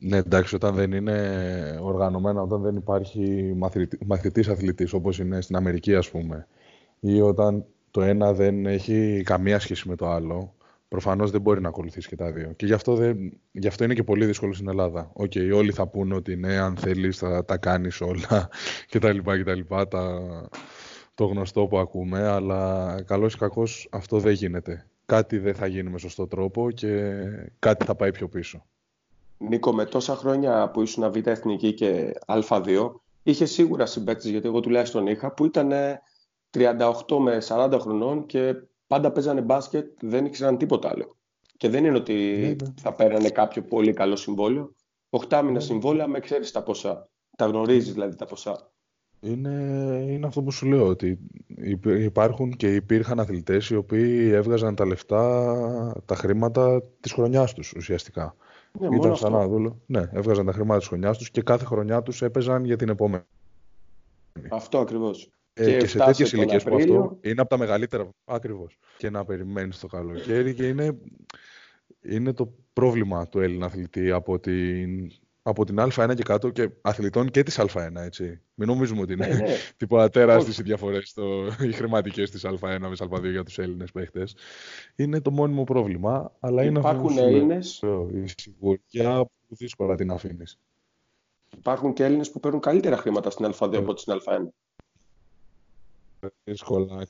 Ναι, 0.01 0.17
εντάξει, 0.17 0.55
όταν 0.55 0.75
δεν 0.75 0.93
είναι 0.93 1.79
οργανωμένα, 1.81 2.43
όταν 2.43 2.63
δεν 2.63 2.77
υπάρχει 2.77 3.55
μαθητής 4.07 4.49
αθλητής 4.49 4.93
όπως 4.93 5.19
είναι 5.19 5.41
στην 5.41 5.57
Αμερική 5.57 5.95
ας 5.95 6.11
πούμε 6.11 6.47
ή 7.01 7.21
όταν 7.21 7.65
το 7.91 8.03
ένα 8.03 8.33
δεν 8.33 8.67
έχει 8.67 9.23
καμία 9.25 9.59
σχέση 9.59 9.89
με 9.89 9.97
το 9.97 10.09
άλλο, 10.09 10.55
προφανώς 10.89 11.31
δεν 11.31 11.41
μπορεί 11.41 11.61
να 11.61 11.69
ακολουθήσει 11.69 12.09
και 12.09 12.17
τα 12.17 12.33
δύο. 12.33 12.53
Και 12.53 12.67
γι' 12.67 12.73
αυτό, 12.73 12.95
δεν, 12.95 13.41
γι 13.53 13.67
αυτό 13.67 13.85
είναι 13.85 13.95
και 13.95 14.03
πολύ 14.03 14.27
δύσκολο 14.27 14.53
στην 14.53 14.69
Ελλάδα. 14.69 15.11
OK, 15.12 15.33
okay, 15.35 15.51
όλοι 15.55 15.73
θα 15.73 15.87
πούνε 15.87 16.15
ότι 16.15 16.37
ναι, 16.37 16.57
αν 16.57 16.77
θέλεις 16.77 17.19
θα 17.19 17.45
τα 17.45 17.57
κάνεις 17.57 18.01
όλα 18.01 18.49
κτλ. 18.91 19.19
κτλ 19.19 19.61
τα, 19.89 20.21
το 21.15 21.25
γνωστό 21.25 21.67
που 21.67 21.79
ακούμε, 21.79 22.29
αλλά 22.29 22.95
καλό 23.07 23.27
ή 23.27 23.37
κακό 23.39 23.63
αυτό 23.91 24.19
δεν 24.19 24.33
γίνεται. 24.33 24.87
Κάτι 25.07 25.39
δεν 25.39 25.55
θα 25.55 25.67
γίνει 25.67 25.91
με 25.91 25.99
σωστό 25.99 26.27
τρόπο 26.27 26.71
και 26.71 27.13
κάτι 27.59 27.85
θα 27.85 27.95
πάει 27.95 28.11
πιο 28.11 28.29
πίσω. 28.29 28.65
Νίκο, 29.38 29.72
με 29.72 29.85
τόσα 29.85 30.16
χρόνια 30.16 30.70
που 30.70 30.83
ήσουν 30.83 31.12
Β' 31.12 31.27
Εθνική 31.27 31.74
και 31.74 32.12
Α2, 32.27 32.90
είχε 33.22 33.44
σίγουρα 33.44 33.87
συμπαίκτες, 33.87 34.31
γιατί 34.31 34.46
εγώ 34.46 34.61
τουλάχιστον 34.61 35.07
είχα, 35.07 35.33
που 35.33 35.44
ήταν 35.44 35.72
38 36.51 37.18
με 37.18 37.38
40 37.48 37.79
χρονών 37.81 38.27
και 38.27 38.55
πάντα 38.87 39.12
παίζανε 39.12 39.40
μπάσκετ, 39.40 39.87
δεν 40.01 40.24
ήξεραν 40.24 40.59
τίποτα 40.59 40.88
άλλο. 40.88 41.16
Και 41.57 41.68
δεν 41.68 41.85
είναι 41.85 41.96
ότι 41.96 42.38
ναι, 42.40 42.48
ναι. 42.48 42.74
θα 42.81 42.92
παίρνανε 42.92 43.31
κάποιο 43.31 43.62
πολύ 43.62 43.92
καλό 43.92 44.16
συμβόλαιο. 44.16 44.74
Οχτάμινα 45.11 45.53
ναι. 45.53 45.61
συμβόλαια 45.61 46.07
με 46.07 46.20
ξέρεις 46.20 46.51
τα 46.51 46.62
ποσά. 46.62 47.09
Τα 47.37 47.46
γνωρίζεις 47.46 47.92
δηλαδή 47.92 48.16
τα 48.16 48.27
ποσά. 48.27 48.70
Είναι, 49.20 49.51
είναι 50.09 50.27
αυτό 50.27 50.42
που 50.42 50.51
σου 50.51 50.66
λέω, 50.66 50.87
ότι 50.87 51.18
υπάρχουν 51.85 52.51
και 52.51 52.74
υπήρχαν 52.74 53.20
αθλητές 53.20 53.70
οι 53.70 53.77
οποίοι 53.77 54.31
έβγαζαν 54.33 54.74
τα 54.74 54.87
λεφτά, 54.87 56.03
τα 56.05 56.14
χρήματα 56.14 56.83
της 57.01 57.12
χρονιάς 57.12 57.55
τους 57.55 57.72
ουσιαστικά. 57.72 58.35
Ναι, 58.81 58.97
Ήταν 58.97 59.17
σαν 59.17 59.33
να 59.33 59.49
δούλω. 59.49 59.81
Ναι, 59.87 60.09
έβγαζαν 60.12 60.47
τα 60.47 60.53
χρήματα 60.53 60.79
της 60.79 60.88
χρονιάς 60.88 61.19
τους 61.19 61.31
και 61.31 61.43
κάθε 61.43 61.64
χρονιά 61.64 62.03
τους 62.03 62.23
έπαιζαν 62.23 62.64
για 62.64 62.77
την 62.77 62.88
επόμενη. 62.88 63.23
Αυτό 64.51 64.79
ακριβώς. 64.79 65.31
Ε, 65.53 65.79
και, 65.79 65.87
σε 65.87 65.99
τέτοιες 65.99 66.33
ηλικίες 66.33 66.64
που 66.64 66.75
αυτό 66.75 67.19
είναι 67.21 67.41
από 67.41 67.51
τα 67.51 67.59
μεγαλύτερα. 67.59 68.09
Ακριβώς. 68.25 68.79
Και 68.97 69.11
να 69.11 69.25
περιμένεις 69.25 69.79
το 69.79 69.87
καλοκαίρι 69.87 70.55
και 70.55 70.67
είναι, 70.67 70.99
είναι 72.03 72.33
το 72.33 72.55
πρόβλημα 72.73 73.29
του 73.29 73.41
Έλληνα 73.41 73.67
αθλητή 73.67 74.11
από 74.11 74.38
την, 74.38 75.11
από 75.49 75.65
την 75.65 75.77
Α1 75.81 76.13
και 76.17 76.23
κάτω 76.23 76.51
και 76.51 76.71
αθλητών 76.81 77.31
και 77.31 77.43
της 77.43 77.61
Α1. 77.61 77.95
Έτσι. 77.95 78.41
Μην 78.55 78.69
νομίζουμε 78.69 79.01
ότι 79.01 79.13
είναι 79.13 79.27
ναι, 79.27 79.35
ναι. 79.35 79.55
τίποτα 79.77 80.09
τεράστιε 80.09 80.53
οι 80.59 80.63
διαφορές 80.63 81.15
οι 81.69 81.73
χρηματικές 81.73 82.31
της 82.31 82.47
Α1 82.47 82.77
με 82.81 82.93
Α2 82.99 83.31
για 83.31 83.45
τους 83.45 83.59
Έλληνες 83.59 83.91
παίχτε. 83.91 84.25
Είναι 84.97 85.21
το 85.21 85.31
μόνιμο 85.31 85.65
πρόβλημα. 85.65 86.33
Αλλά 86.41 86.65
Υπάρχουν 86.65 87.11
είναι 87.11 87.21
Έλληνες. 87.21 87.83
Η 88.13 88.27
σιγουριά 88.37 89.25
που 89.25 89.55
δύσκολα 89.55 89.95
την 89.95 90.11
αφήνεις. 90.11 90.59
Υπάρχουν 91.57 91.93
και 91.93 92.05
Έλληνες 92.05 92.31
που 92.31 92.41
παίρνουν 92.41 92.61
καλύτερα 92.61 92.97
χρήματα 92.97 93.31
στην 93.31 93.47
Α2 93.47 93.77
από 93.77 93.95
την 93.95 94.13
Α1 94.13 94.49
δύσκολα. 96.45 97.07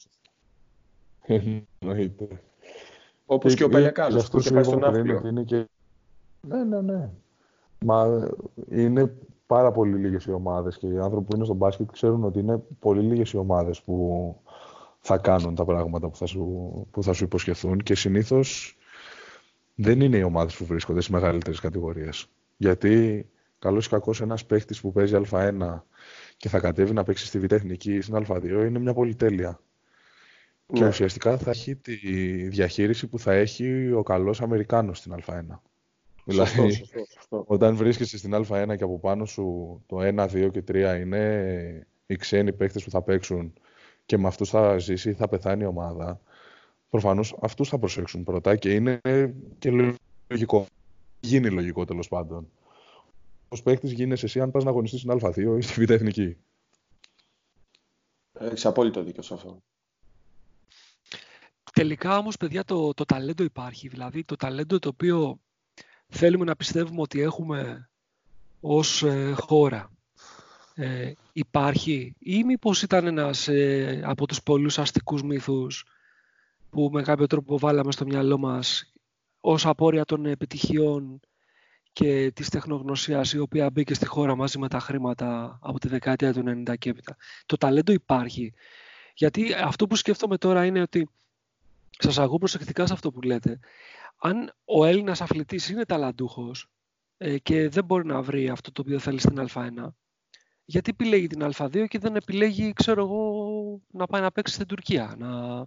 Εννοείται. 1.22 2.42
Όπως 3.26 3.54
και 3.54 3.64
ο 3.64 3.68
Παλιακάνος 3.68 4.30
που 4.30 4.38
είχε 4.38 4.50
πάει 4.50 4.64
στον 4.64 4.94
Είναι 5.24 5.42
και... 5.42 5.68
Ναι, 6.40 6.64
ναι, 6.64 6.80
ναι. 6.80 7.10
Μα 7.84 8.28
είναι 8.70 9.14
πάρα 9.46 9.72
πολύ 9.72 9.96
λίγες 9.96 10.24
οι 10.24 10.32
ομάδες 10.32 10.78
και 10.78 10.86
οι 10.86 10.98
άνθρωποι 10.98 11.26
που 11.26 11.36
είναι 11.36 11.44
στο 11.44 11.54
μπάσκετ 11.54 11.90
ξέρουν 11.92 12.24
ότι 12.24 12.38
είναι 12.38 12.62
πολύ 12.78 13.00
λίγες 13.02 13.30
οι 13.30 13.36
ομάδες 13.36 13.82
που 13.82 14.36
θα 15.00 15.18
κάνουν 15.18 15.54
τα 15.54 15.64
πράγματα 15.64 16.08
που 16.08 16.16
θα 16.16 16.26
σου, 16.26 16.86
που 16.90 17.02
θα 17.02 17.12
σου 17.12 17.24
υποσχεθούν 17.24 17.78
και 17.78 17.94
συνήθως 17.94 18.76
δεν 19.74 20.00
είναι 20.00 20.16
οι 20.16 20.22
ομάδες 20.22 20.56
που 20.56 20.64
βρίσκονται 20.64 21.00
στις 21.00 21.12
μεγαλύτερες 21.12 21.60
κατηγορίες. 21.60 22.26
Γιατί 22.56 23.26
καλώς 23.58 23.86
ή 23.86 23.88
κακός 23.88 24.20
ένας 24.20 24.44
παίχτης 24.46 24.80
που 24.80 24.92
παίζει 24.92 25.20
Α1 25.30 25.82
και 26.36 26.48
θα 26.48 26.60
κατέβει 26.60 26.92
να 26.92 27.02
παίξει 27.02 27.26
στη 27.26 27.38
Β' 27.38 27.52
Εθνική 27.52 28.00
στην 28.00 28.26
Α2 28.28 28.44
είναι 28.44 28.78
μια 28.78 28.94
πολυτέλεια. 28.94 29.60
Ναι. 30.66 30.78
Και 30.78 30.86
ουσιαστικά 30.86 31.38
θα 31.38 31.50
έχει 31.50 31.76
τη 31.76 31.94
διαχείριση 32.48 33.06
που 33.06 33.18
θα 33.18 33.32
έχει 33.32 33.92
ο 33.92 34.02
καλός 34.02 34.40
Αμερικάνος 34.40 34.98
στην 34.98 35.14
Α1. 35.26 35.58
Δηλαδή, 36.28 36.84
όταν 37.28 37.76
βρίσκεσαι 37.76 38.18
στην 38.18 38.34
Α1 38.34 38.76
και 38.76 38.84
από 38.84 38.98
πάνω 38.98 39.24
σου 39.24 39.78
το 39.86 39.96
1, 40.00 40.28
2 40.28 40.50
και 40.52 40.62
3 40.68 41.00
είναι 41.00 41.86
οι 42.06 42.16
ξένοι 42.16 42.52
παίκτες 42.52 42.84
που 42.84 42.90
θα 42.90 43.02
παίξουν 43.02 43.52
και 44.06 44.18
με 44.18 44.26
αυτούς 44.26 44.50
θα 44.50 44.78
ζήσει, 44.78 45.12
θα 45.12 45.28
πεθάνει 45.28 45.62
η 45.62 45.66
ομάδα, 45.66 46.20
προφανώς 46.90 47.36
αυτούς 47.40 47.68
θα 47.68 47.78
προσέξουν 47.78 48.24
πρώτα 48.24 48.56
και 48.56 48.74
είναι 48.74 49.00
και 49.58 49.94
λογικό. 50.28 50.66
Γίνει 51.20 51.50
λογικό 51.50 51.84
τέλος 51.84 52.08
πάντων 52.08 52.48
ως 53.48 53.62
παίκτης 53.62 53.92
γίνεσαι 53.92 54.26
εσύ 54.26 54.40
αν 54.40 54.50
πας 54.50 54.64
να 54.64 54.70
αγωνιστείς 54.70 55.00
στην 55.00 55.18
Α2 55.22 55.56
ή 55.58 55.60
στη 55.60 55.84
Β' 55.84 55.90
Εθνική. 55.90 56.36
Έχεις 58.32 58.66
απόλυτο 58.66 59.02
δίκιο 59.02 59.22
σε 59.22 59.34
αυτό. 59.34 59.62
Τελικά 61.72 62.18
όμως, 62.18 62.36
παιδιά, 62.36 62.64
το, 62.64 62.94
το 62.94 63.04
ταλέντο 63.04 63.42
υπάρχει. 63.42 63.88
Δηλαδή, 63.88 64.24
το 64.24 64.36
ταλέντο 64.36 64.78
το 64.78 64.88
οποίο 64.88 65.40
θέλουμε 66.08 66.44
να 66.44 66.56
πιστεύουμε 66.56 67.00
ότι 67.00 67.20
έχουμε 67.20 67.88
ως 68.60 69.02
ε, 69.02 69.34
χώρα 69.36 69.90
ε, 70.74 71.12
υπάρχει 71.32 72.14
ή 72.18 72.44
μήπως 72.44 72.82
ήταν 72.82 73.06
ένας 73.06 73.48
ε, 73.48 74.00
από 74.04 74.26
τους 74.26 74.42
πολλούς 74.42 74.78
αστικούς 74.78 75.22
μύθους 75.22 75.84
που 76.70 76.90
με 76.92 77.02
κάποιο 77.02 77.26
τρόπο 77.26 77.58
βάλαμε 77.58 77.92
στο 77.92 78.04
μυαλό 78.04 78.38
μας 78.38 78.92
ως 79.40 79.66
απόρρια 79.66 80.04
των 80.04 80.26
επιτυχιών 80.26 81.20
και 81.92 82.30
της 82.34 82.48
τεχνογνωσίας 82.48 83.32
η 83.32 83.38
οποία 83.38 83.70
μπήκε 83.70 83.94
στη 83.94 84.06
χώρα 84.06 84.36
μαζί 84.36 84.58
με 84.58 84.68
τα 84.68 84.80
χρήματα 84.80 85.58
από 85.62 85.78
τη 85.78 85.88
δεκαετία 85.88 86.32
του 86.32 86.42
90 86.68 86.78
και 86.78 86.90
έπειτα. 86.90 87.16
Το 87.46 87.56
ταλέντο 87.56 87.92
υπάρχει. 87.92 88.54
Γιατί 89.14 89.54
αυτό 89.54 89.86
που 89.86 89.96
σκέφτομαι 89.96 90.38
τώρα 90.38 90.64
είναι 90.64 90.80
ότι 90.80 91.08
σας 91.98 92.18
αγώ 92.18 92.38
προσεκτικά 92.38 92.86
σε 92.86 92.92
αυτό 92.92 93.10
που 93.10 93.20
λέτε. 93.20 93.58
Αν 94.18 94.52
ο 94.64 94.84
Έλληνας 94.84 95.20
αθλητής 95.20 95.68
είναι 95.68 95.84
ταλαντούχος 95.84 96.70
ε, 97.16 97.38
και 97.38 97.68
δεν 97.68 97.84
μπορεί 97.84 98.06
να 98.06 98.22
βρει 98.22 98.48
αυτό 98.48 98.72
το 98.72 98.80
οποίο 98.80 98.98
θέλει 98.98 99.20
στην 99.20 99.46
Α1, 99.52 99.88
γιατί 100.64 100.90
επιλέγει 100.90 101.26
την 101.26 101.48
Α2 101.52 101.84
και 101.88 101.98
δεν 101.98 102.16
επιλέγει, 102.16 102.72
ξέρω 102.72 103.02
εγώ, 103.02 103.82
να 103.90 104.06
πάει 104.06 104.20
να 104.20 104.30
παίξει 104.30 104.54
στην 104.54 104.66
Τουρκία, 104.66 105.14
να, 105.18 105.66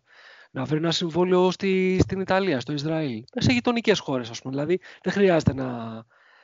να 0.52 0.65
βρει 0.65 0.78
ένα 0.78 0.91
συμβόλαιο 0.91 1.52
στη, 1.52 2.00
στην 2.02 2.20
Ιταλία, 2.20 2.60
στο 2.60 2.74
Ισραήλ. 2.74 3.24
Σε 3.36 3.52
γειτονικές 3.52 4.00
χώρες, 4.00 4.30
ας 4.30 4.41
πούμε. 4.41 4.54
Δηλαδή, 4.54 4.80
δεν 5.02 5.13
χρειάζεται 5.13 5.54
να, 5.54 6.02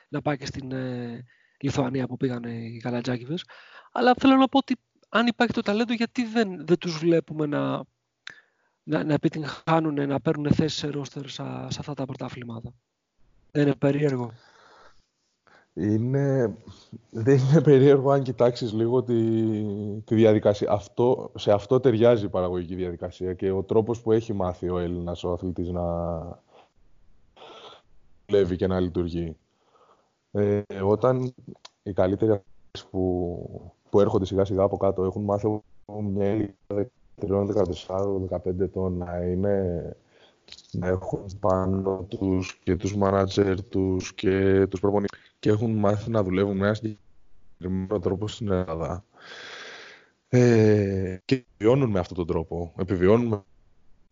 να 0.08 0.22
πάει 0.22 0.36
και 0.36 0.46
στην 0.46 0.72
ε, 0.72 1.24
Λιθουανία 1.60 2.06
που 2.06 2.16
πήγαν 2.16 2.42
οι 2.44 2.80
Καλατζάκηδες. 2.82 3.44
Αλλά 3.92 4.14
θέλω 4.18 4.36
να 4.36 4.48
πω 4.48 4.58
ότι 4.58 4.76
αν 5.08 5.26
υπάρχει 5.26 5.52
το 5.54 5.60
ταλέντο, 5.60 5.92
γιατί 5.92 6.24
δεν, 6.24 6.66
δεν 6.66 6.78
τους 6.78 6.98
βλέπουμε 6.98 7.46
να, 7.46 7.82
να, 8.88 9.04
να 9.04 9.14
επιτυγχάνουν, 9.14 10.08
να 10.08 10.20
παίρνουν 10.20 10.52
θέσεις 10.52 10.78
σε 10.78 10.88
ρόστερ 10.88 11.28
σε, 11.28 11.42
αυτά 11.68 11.94
τα 11.94 12.04
πρωταθλήματα. 12.04 12.70
Δεν 13.50 13.62
είναι 13.62 13.74
περίεργο. 13.74 14.32
Είναι... 15.74 16.56
Δεν 17.10 17.38
είναι 17.38 17.60
περίεργο 17.60 18.10
αν 18.10 18.22
κοιτάξεις 18.22 18.72
λίγο 18.72 19.02
τη, 19.02 19.42
τη 20.04 20.14
διαδικασία. 20.14 20.70
Αυτό, 20.70 21.32
σε 21.34 21.52
αυτό 21.52 21.80
ταιριάζει 21.80 22.24
η 22.24 22.28
παραγωγική 22.28 22.74
διαδικασία 22.74 23.34
και 23.34 23.50
ο 23.50 23.62
τρόπος 23.62 24.00
που 24.00 24.12
έχει 24.12 24.32
μάθει 24.32 24.68
ο 24.68 24.78
Έλληνας 24.78 25.24
ο 25.24 25.32
αθλητής 25.32 25.68
να 25.70 25.84
δουλεύει 28.26 28.56
και 28.56 28.66
να 28.66 28.80
λειτουργεί. 28.80 29.36
Ε, 30.30 30.62
όταν 30.82 31.34
οι 31.82 31.92
καλύτεροι 31.92 32.40
που, 32.90 33.72
που 33.90 34.00
έρχονται 34.00 34.24
σιγά 34.24 34.44
σιγά 34.44 34.62
από 34.62 34.76
κάτω 34.76 35.04
έχουν 35.04 35.24
μάθει 35.24 35.60
μια 35.86 36.32
ηλικία 36.32 36.90
13, 37.20 37.46
14, 37.88 38.38
15 38.46 38.60
ετών 38.60 38.96
να 38.96 39.16
είναι 39.16 39.96
να 40.72 40.86
έχουν 40.86 41.38
πάνω 41.40 42.06
τους 42.08 42.58
και 42.62 42.76
τους 42.76 42.96
μάνατζερ 42.96 43.62
τους 43.62 44.14
και 44.14 44.66
τους 44.66 44.80
προπονητές 44.80 45.18
και 45.38 45.50
έχουν 45.50 45.70
μάθει 45.70 46.10
να 46.10 46.22
δουλεύουν 46.22 46.56
με 46.56 46.66
ένα 46.66 46.74
συγκεκριμένο 46.74 47.98
τρόπο 47.98 48.28
στην 48.28 48.50
Ελλάδα 48.50 49.04
ε, 50.28 51.18
και 51.24 51.34
επιβιώνουν 51.34 51.90
με 51.90 51.98
αυτόν 51.98 52.16
τον 52.16 52.26
τρόπο, 52.26 52.72
επιβιώνουν 52.78 53.28
με 53.28 53.42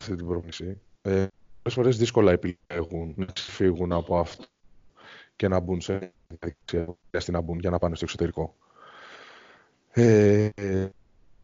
αυτή 0.01 0.15
την 0.15 0.27
πρόκληση. 0.27 0.81
Ε, 1.01 1.11
πολλές 1.61 1.73
φορές 1.73 1.97
δύσκολα 1.97 2.31
επιλέγουν 2.31 3.13
να 3.15 3.25
ξεφύγουν 3.25 3.91
από 3.91 4.19
αυτό 4.19 4.45
και 5.35 5.47
να 5.47 5.59
μπουν 5.59 5.81
σε 5.81 6.11
διαδικασία 6.27 6.97
να 7.27 7.41
μπουν 7.41 7.59
για 7.59 7.69
να 7.69 7.79
πάνε 7.79 7.95
στο 7.95 8.05
εξωτερικό. 8.05 8.55
Ε, 9.91 10.49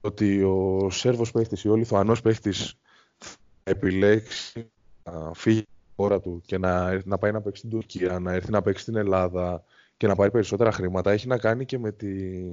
ότι 0.05 0.43
ο 0.43 0.87
Σέρβος 0.89 1.31
παίχτης 1.31 1.63
ή 1.63 1.69
ο 1.69 1.75
Λιθουανός 1.75 2.21
παίχτης 2.21 2.75
θα 3.17 3.37
επιλέξει 3.63 4.71
να 5.03 5.33
φύγει 5.33 5.59
από 5.59 5.67
τη 5.67 5.93
χώρα 5.95 6.19
του 6.19 6.41
και 6.45 6.57
να, 6.57 7.01
να 7.05 7.17
πάει 7.17 7.31
να 7.31 7.41
παίξει 7.41 7.59
στην 7.59 7.69
Τουρκία, 7.69 8.19
να 8.19 8.33
έρθει 8.33 8.51
να 8.51 8.61
παίξει 8.61 8.81
στην 8.81 8.95
Ελλάδα 8.95 9.63
και 9.97 10.07
να 10.07 10.15
πάρει 10.15 10.31
περισσότερα 10.31 10.71
χρήματα, 10.71 11.11
έχει 11.11 11.27
να 11.27 11.37
κάνει 11.37 11.65
και 11.65 11.79
με, 11.79 11.91
τη, 11.91 12.43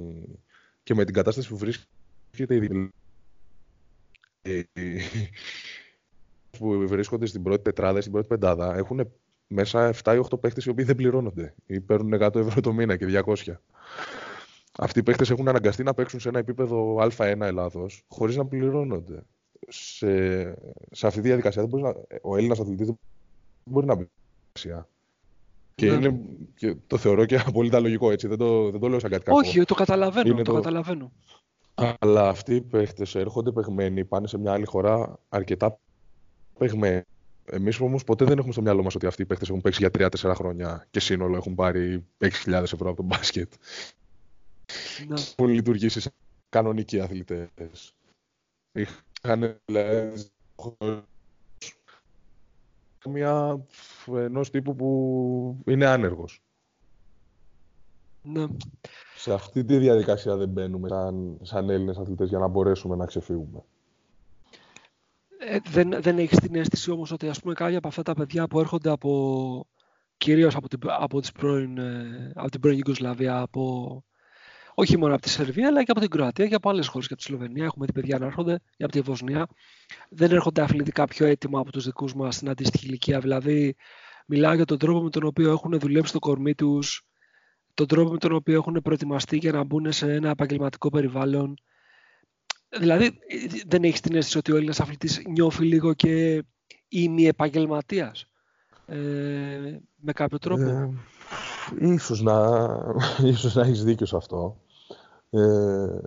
και 0.82 0.94
με 0.94 1.04
την 1.04 1.14
κατάσταση 1.14 1.48
που 1.48 1.56
βρίσκεται 1.56 2.54
η 2.54 2.90
που 6.58 6.84
βρίσκονται 6.86 7.26
στην 7.26 7.42
πρώτη 7.42 7.62
τετράδα, 7.62 8.00
στην 8.00 8.12
πρώτη 8.12 8.26
πεντάδα, 8.26 8.76
έχουν 8.76 9.12
μέσα 9.46 9.94
7 10.02 10.14
ή 10.14 10.26
8 10.30 10.40
παίχτες 10.40 10.64
οι 10.64 10.70
οποίοι 10.70 10.84
δεν 10.84 10.96
πληρώνονται 10.96 11.54
ή 11.66 11.80
παίρνουν 11.80 12.22
100 12.22 12.34
ευρώ 12.34 12.60
το 12.60 12.72
μήνα 12.72 12.96
και 12.96 13.22
200. 13.24 13.34
Αυτοί 14.78 14.98
οι 14.98 15.02
παίχτε 15.02 15.24
έχουν 15.30 15.48
αναγκαστεί 15.48 15.83
να 15.83 15.94
παίξουν 15.94 16.20
σε 16.20 16.28
ένα 16.28 16.38
επίπεδο 16.38 16.96
Α1 17.00 17.40
Ελλάδος 17.40 18.02
χωρίς 18.09 18.37
να 18.37 18.46
πληρώνονται. 18.46 19.22
Σε, 19.68 20.42
σε 20.90 21.06
αυτή 21.06 21.20
τη 21.20 21.26
διαδικασία 21.26 21.62
δεν 21.62 21.70
μπορείς 21.70 21.87
να, 21.87 22.18
ο 22.22 22.37
Έλληνας 22.37 22.61
αθλητής 22.61 22.87
δεν 22.87 22.98
μπορεί 23.64 23.87
να 23.87 23.94
μπει. 23.94 24.09
Και, 25.74 25.90
ναι. 25.90 25.94
είναι, 25.94 26.20
και 26.54 26.76
το 26.87 26.96
θεωρώ 26.96 27.24
και 27.24 27.37
απόλυτα 27.46 27.80
λογικό 27.80 28.11
έτσι. 28.11 28.28
Δεν 28.28 28.38
το, 28.38 28.70
δεν 28.70 28.80
το 28.80 28.88
λέω 28.88 28.98
σαν 28.98 29.11
κάτι 29.11 29.24
κακό. 29.24 29.38
Όχι, 29.38 29.64
το 29.64 29.74
καταλαβαίνω. 29.74 30.35
το, 30.35 30.42
το 30.42 30.54
καταλαβαίνω. 30.54 31.12
Αλλά 31.98 32.28
αυτοί 32.28 32.54
οι 32.54 32.61
παίχτε 32.61 33.06
έρχονται 33.14 33.52
παιγμένοι, 33.52 34.04
πάνε 34.04 34.26
σε 34.26 34.38
μια 34.38 34.52
άλλη 34.52 34.64
χώρα 34.66 35.18
αρκετά 35.28 35.78
παιγμένοι. 36.59 37.02
Εμείς 37.44 37.80
όμως 37.80 38.04
ποτέ 38.04 38.24
δεν 38.24 38.38
έχουμε 38.38 38.52
στο 38.52 38.62
μυαλό 38.62 38.83
μας 38.83 38.94
ότι 38.94 39.06
αυτοί 39.06 39.22
οι 39.22 39.26
παίχτε 39.26 39.44
έχουν 39.48 39.61
παίξει 39.61 39.88
για 39.90 40.09
3-4 40.09 40.33
χρόνια 40.35 40.87
και 40.90 41.00
σύνολο 41.00 41.37
έχουν 41.37 41.54
πάρει 41.54 42.06
6.000 42.18 42.52
ευρώ 42.52 42.88
από 42.88 42.96
τον 42.96 43.04
μπάσκετ. 43.04 43.52
Ναι. 45.09 45.20
Έχουν 45.20 45.48
λειτουργήσει 45.52 46.00
σαν 46.00 46.12
κανονικοί 46.48 47.00
αθλητές. 47.00 47.94
Είχαν 48.72 49.61
δηλαδή, 49.64 50.30
μια 53.09 53.64
ενός 54.06 54.50
τύπου 54.50 54.76
που 54.76 55.62
είναι 55.66 55.87
άνεργος. 55.87 56.42
Ναι. 58.22 58.46
Σε 59.16 59.33
αυτή 59.33 59.64
τη 59.64 59.76
διαδικασία 59.76 60.37
δεν 60.37 60.48
μπαίνουμε 60.48 60.88
σαν, 60.88 61.38
σαν 61.42 61.70
Έλληνες 61.70 61.96
αθλητές 61.96 62.28
για 62.28 62.38
να 62.38 62.48
μπορέσουμε 62.48 62.96
να 62.96 63.06
ξεφύγουμε. 63.06 63.64
Ε, 65.38 65.59
δεν, 65.68 66.02
δεν 66.02 66.18
έχεις 66.18 66.38
την 66.38 66.54
αίσθηση 66.54 66.90
όμως 66.90 67.11
ότι 67.11 67.28
ας 67.28 67.40
πούμε 67.40 67.54
κάποια 67.54 67.78
από 67.78 67.88
αυτά 67.88 68.02
τα 68.02 68.14
παιδιά 68.14 68.46
που 68.46 68.61
έρχονται 68.61 68.90
από 68.90 69.66
κυρίως 70.16 70.54
από 70.54 70.68
την, 70.68 70.78
από 70.85 71.20
τις 71.20 71.33
πρώην, 71.33 71.78
ε, 71.78 72.33
από 72.35 72.50
την 72.50 72.61
πρώην 72.61 72.78
Ιγκοσλαβία, 72.78 73.40
από, 73.40 74.04
όχι 74.74 74.98
μόνο 74.98 75.14
από 75.14 75.22
τη 75.22 75.28
Σερβία, 75.28 75.66
αλλά 75.66 75.83
και 75.85 75.90
από 75.90 76.00
την 76.00 76.09
Κροατία 76.09 76.46
και 76.46 76.54
από 76.54 76.70
άλλες 76.70 76.87
χώρες 76.87 77.06
και 77.06 77.12
από 77.12 77.22
τη 77.22 77.28
Σλοβενία. 77.28 77.64
Έχουμε 77.64 77.87
δει 77.87 77.92
παιδιά 77.92 78.18
να 78.18 78.26
έρχονται 78.26 78.61
και 78.76 78.85
από 78.85 78.92
τη 78.92 79.00
Βοσνία. 79.00 79.46
Δεν 80.09 80.30
έρχονται 80.30 80.62
αθλητικά 80.62 81.04
πιο 81.04 81.26
έτοιμα 81.26 81.61
από 81.61 81.72
τους 81.72 81.85
δικούς 81.85 82.14
μας 82.14 82.35
στην 82.35 82.48
αντίστοιχη 82.48 82.87
ηλικία. 82.87 83.20
Δηλαδή, 83.20 83.74
μιλάω 84.26 84.54
για 84.54 84.64
τον 84.64 84.78
τρόπο 84.78 85.02
με 85.02 85.11
τον 85.11 85.24
οποίο 85.24 85.50
έχουν 85.50 85.78
δουλέψει 85.78 86.12
το 86.12 86.18
κορμί 86.18 86.54
τους, 86.54 87.06
τον 87.74 87.87
τρόπο 87.87 88.11
με 88.11 88.18
τον 88.18 88.33
οποίο 88.33 88.54
έχουν 88.54 88.80
προετοιμαστεί 88.83 89.37
για 89.37 89.52
να 89.52 89.64
μπουν 89.64 89.92
σε 89.92 90.12
ένα 90.12 90.30
επαγγελματικό 90.30 90.90
περιβάλλον. 90.90 91.54
Δηλαδή, 92.78 93.18
δεν 93.66 93.85
έχεις 93.85 94.00
την 94.00 94.16
αίσθηση 94.16 94.38
ότι 94.38 94.52
ο 94.52 94.56
Έλληνας 94.56 94.80
αθλητής 94.80 95.22
νιώθει 95.28 95.64
λίγο 95.64 95.94
και 95.94 96.44
ημι-επαγγελματία. 96.88 98.14
Ε, 98.87 98.96
με 99.96 100.12
κάποιο 100.12 100.38
τρόπο; 100.38 100.62
Ε, 100.62 100.90
ίσως 101.78 102.22
να, 102.22 102.68
ίσως 103.33 103.54
να 103.54 103.62
έχεις 103.62 103.85
δίκιο 103.85 104.06
σε 104.06 104.16
αυτό. 104.16 104.56
Ε, 105.30 105.98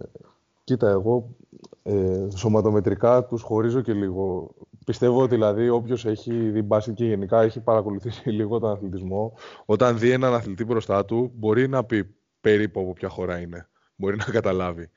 κοίτα, 0.63 0.89
εγώ 0.89 1.35
ε, 1.83 2.27
σωματομετρικά 2.35 3.25
τους 3.25 3.41
χωρίζω 3.41 3.81
και 3.81 3.93
λίγο. 3.93 4.53
Πιστεύω 4.85 5.21
ότι 5.21 5.33
δηλαδή 5.33 5.69
όποιος 5.69 6.05
έχει 6.05 6.49
δει 6.49 6.61
μπάσκετ 6.61 6.93
και 6.93 7.05
γενικά 7.05 7.41
έχει 7.41 7.59
παρακολουθήσει 7.59 8.29
λίγο 8.39 8.59
τον 8.59 8.71
αθλητισμό, 8.71 9.33
όταν 9.65 9.97
δει 9.97 10.11
έναν 10.11 10.33
αθλητή 10.33 10.65
μπροστά 10.65 11.05
του, 11.05 11.31
μπορεί 11.35 11.67
να 11.67 11.83
πει 11.83 12.15
περίπου 12.41 12.79
από 12.79 12.93
ποια 12.93 13.09
χώρα 13.09 13.39
είναι. 13.39 13.67
Μπορεί 13.95 14.15
να 14.15 14.23
καταλάβει. 14.23 14.89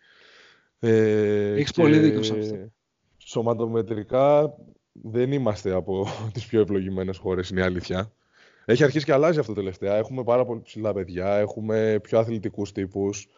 Ε, 0.79 1.53
Έχεις 1.53 1.73
πολύ 1.73 1.99
δίκιο 1.99 2.23
σε 2.23 2.39
αυτό. 2.39 2.57
Σωματομετρικά 3.19 4.55
δεν 4.93 5.33
είμαστε 5.33 5.73
από 5.73 6.07
τις 6.33 6.47
πιο 6.47 6.61
ευλογημένες 6.61 7.17
χώρες, 7.19 7.51
είναι 7.51 7.61
η 7.61 7.65
αλήθεια. 7.65 8.13
Έχει 8.69 8.85
αρχίσει 8.85 9.05
και 9.05 9.13
αλλάζει 9.13 9.39
αυτό 9.39 9.53
τελευταία. 9.53 9.97
Έχουμε 9.97 10.25
πάρα 10.25 10.45
πολύ 10.45 10.61
ψηλά 10.61 10.93
παιδιά, 10.93 11.35
έχουμε 11.35 11.99
πιο 12.03 12.19
αθλητικούς 12.19 12.73
τύπους. 12.73 13.29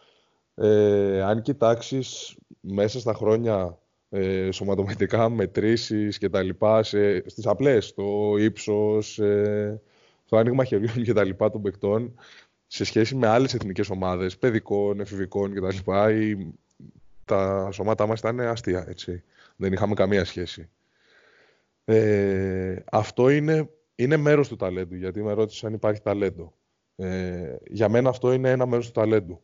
Ε, 0.55 1.21
αν 1.21 1.41
κοιτάξεις 1.41 2.37
μέσα 2.59 2.99
στα 2.99 3.13
χρόνια 3.13 3.77
ε, 4.09 4.51
σωματομετρικά 4.51 5.29
μετρήσεις 5.29 6.17
και 6.17 6.29
τα 6.29 6.41
λοιπά 6.41 6.83
σε, 6.83 7.29
στις 7.29 7.45
απλές, 7.45 7.93
το 7.93 8.35
ύψος, 8.37 9.19
ε, 9.19 9.81
το 10.25 10.37
άνοιγμα 10.37 10.63
χεριών 10.63 11.03
και 11.03 11.13
τα 11.13 11.23
λοιπά 11.23 11.49
των 11.51 11.61
παικτών 11.61 12.19
σε 12.67 12.83
σχέση 12.83 13.15
με 13.15 13.27
άλλες 13.27 13.53
εθνικές 13.53 13.89
ομάδες, 13.89 14.37
παιδικών, 14.37 14.99
εφηβικών 14.99 15.53
και 15.53 15.59
τα 15.59 15.73
λοιπά 15.73 16.11
τα 17.25 17.69
σώματά 17.71 18.07
μας 18.07 18.19
ήταν 18.19 18.39
αστεία, 18.39 18.85
έτσι. 18.89 19.23
Δεν 19.55 19.73
είχαμε 19.73 19.93
καμία 19.93 20.25
σχέση. 20.25 20.69
Ε, 21.85 22.75
αυτό 22.91 23.29
είναι, 23.29 23.69
είναι 23.99 24.17
μέρος 24.17 24.47
του 24.47 24.55
ταλέντου, 24.55 24.95
γιατί 24.95 25.23
με 25.23 25.33
ρώτησες 25.33 25.63
αν 25.63 25.73
υπάρχει 25.73 26.01
ταλέντο. 26.01 26.53
Ε, 26.95 27.55
για 27.67 27.89
μένα 27.89 28.09
αυτό 28.09 28.33
είναι 28.33 28.49
ένα 28.51 28.65
μέρος 28.65 28.85
του 28.85 28.91
ταλέντου. 28.91 29.41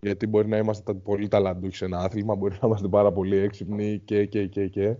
Γιατί 0.00 0.26
μπορεί 0.26 0.48
να 0.48 0.56
είμαστε 0.56 0.94
πολύ 0.94 1.28
ταλαντούχοι 1.28 1.76
σε 1.76 1.84
ένα 1.84 1.98
άθλημα, 1.98 2.34
μπορεί 2.34 2.56
να 2.60 2.66
είμαστε 2.66 2.88
πάρα 2.88 3.12
πολύ 3.12 3.36
έξυπνοι 3.36 3.98
και, 3.98 4.26
και, 4.26 4.46
και, 4.46 4.68
και. 4.68 4.96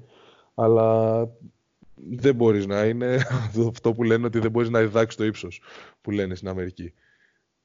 Αλλά 0.55 1.29
δεν 1.95 2.35
μπορείς 2.35 2.67
να 2.67 2.85
είναι 2.85 3.19
αυτό 3.71 3.93
που 3.93 4.03
λένε 4.03 4.27
ότι 4.27 4.38
δεν 4.38 4.51
μπορείς 4.51 4.69
να 4.71 4.81
διδάξεις 4.81 5.17
το 5.17 5.25
ύψος 5.25 5.61
που 6.01 6.11
λένε 6.11 6.35
στην 6.35 6.49
Αμερική. 6.49 6.93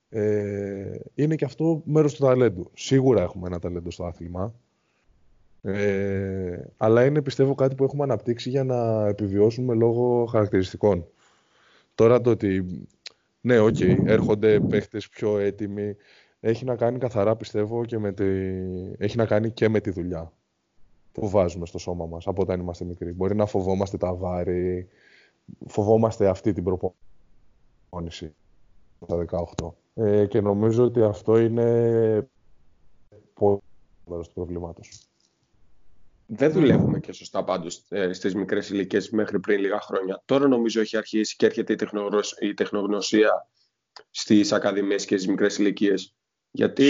Ε, 0.10 1.00
είναι 1.14 1.36
και 1.36 1.46
αυτό 1.46 1.82
μέρος 1.86 2.14
του 2.14 2.26
ταλέντου. 2.26 2.72
Σίγουρα 2.74 3.22
έχουμε 3.22 3.48
ένα 3.48 3.60
ταλέντο 3.60 3.92
στο 3.92 4.06
άθλημα. 4.06 4.54
Ε, 5.62 6.60
αλλά 6.78 7.06
είναι 7.06 7.22
πιστεύω 7.22 7.56
κάτι 7.56 7.76
που 7.76 7.84
έχουμε 7.84 8.04
αναπτύξει 8.04 8.50
για 8.50 8.64
να 8.64 9.08
επιβιώσουμε 9.08 9.74
λόγω 9.74 10.26
χαρακτηριστικών. 10.26 11.08
Τώρα 12.00 12.22
το 12.22 12.30
ότι 12.30 12.66
ναι, 13.42 13.60
OK, 13.60 13.76
okay, 13.80 14.06
έρχονται 14.06 14.60
παίχτες 14.60 15.10
πιο 15.10 15.38
έτοιμοι, 15.38 15.96
έχει 16.40 16.66
να 16.66 16.76
κάνει 16.76 16.98
καθαρά 16.98 17.36
πιστεύω 17.36 17.86
και 17.86 17.98
με 17.98 18.14
τη... 18.14 18.26
έχει 18.98 19.18
να 19.18 19.26
κάνει 19.26 19.52
και 19.52 19.70
με 19.70 19.80
τη 19.80 19.90
δουλειά 19.90 20.34
που 21.12 21.30
βάζουμε 21.30 21.66
στο 21.66 21.78
σώμα 21.78 22.06
μας 22.06 22.28
από 22.28 22.42
όταν 22.42 22.60
είμαστε 22.60 22.86
μικροί. 22.86 23.14
Μπορεί 23.14 23.36
να 23.36 23.46
φοβόμαστε 23.46 23.98
τα 23.98 24.14
βάρη, 24.14 24.88
φοβόμαστε 25.66 26.28
αυτή 26.28 26.54
την 26.54 26.64
προπόνηση 26.64 28.36
στα 29.02 29.26
18. 29.56 29.72
Ε, 29.94 30.26
και 30.26 30.42
νομίζω 30.42 30.84
ότι 30.84 31.02
αυτό 31.02 31.38
είναι 31.38 32.30
πολύ 33.34 33.60
μέρος 34.06 34.28
του 34.28 34.34
προβλήματος. 34.34 35.10
Δεν 36.32 36.52
δουλεύουμε 36.52 37.00
και 37.00 37.12
σωστά 37.12 37.44
πάντως 37.44 37.86
ε, 37.90 38.14
στις 38.14 38.36
μικρές 38.36 38.70
ηλικίες 38.70 39.10
μέχρι 39.10 39.40
πριν 39.40 39.60
λίγα 39.60 39.80
χρόνια. 39.80 40.22
Τώρα 40.26 40.48
νομίζω 40.48 40.82
έχει 40.82 40.98
αρχίσει 40.98 41.36
και 41.36 41.46
έρχεται 41.46 41.76
η, 42.40 42.54
τεχνογνωσία 42.54 43.32
στις 44.10 44.52
ακαδημίες 44.52 45.06
και 45.06 45.16
στις 45.16 45.30
μικρές 45.30 45.58
ηλικίες. 45.58 46.16
Γιατί 46.52 46.86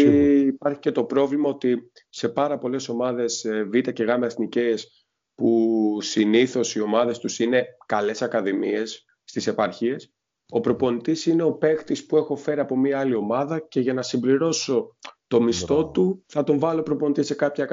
υπάρχει 0.47 0.80
και 0.80 0.91
το 0.91 1.04
πρόβλημα 1.04 1.49
ότι 1.49 1.91
σε 2.10 2.30
πάρα 2.30 2.58
πολλές 2.58 2.89
ομάδες 2.89 3.45
ε, 3.45 3.63
Β 3.63 3.78
και 3.78 4.04
Γ 4.04 4.08
εθνικές 4.23 5.06
που 5.36 5.97
συνήθως 6.02 6.75
οι 6.75 6.82
ομάδες 6.82 7.19
τους 7.19 7.39
είναι 7.39 7.65
καλές 7.86 8.21
ακαδημίες 8.21 9.06
στις 9.23 9.47
επαρχίες, 9.47 10.13
ο 10.49 10.60
προπονητής 10.60 11.25
είναι 11.25 11.43
ο 11.43 11.54
παίκτης 11.54 12.06
που 12.06 12.17
έχω 12.17 12.36
φέρει 12.36 12.60
από 12.60 12.78
μια 12.78 12.99
άλλη 12.99 13.15
ομάδα 13.15 13.60
και 13.60 13.80
για 13.80 13.93
να 13.93 14.02
συμπληρώσω 14.02 14.97
το 15.28 15.41
μισθό 15.41 15.89
του 15.89 16.23
θα 16.28 16.43
τον 16.43 16.60
βάλω 16.60 16.84
προπονητή 16.84 17.23
σε 17.23 17.34
κάποια 17.34 17.65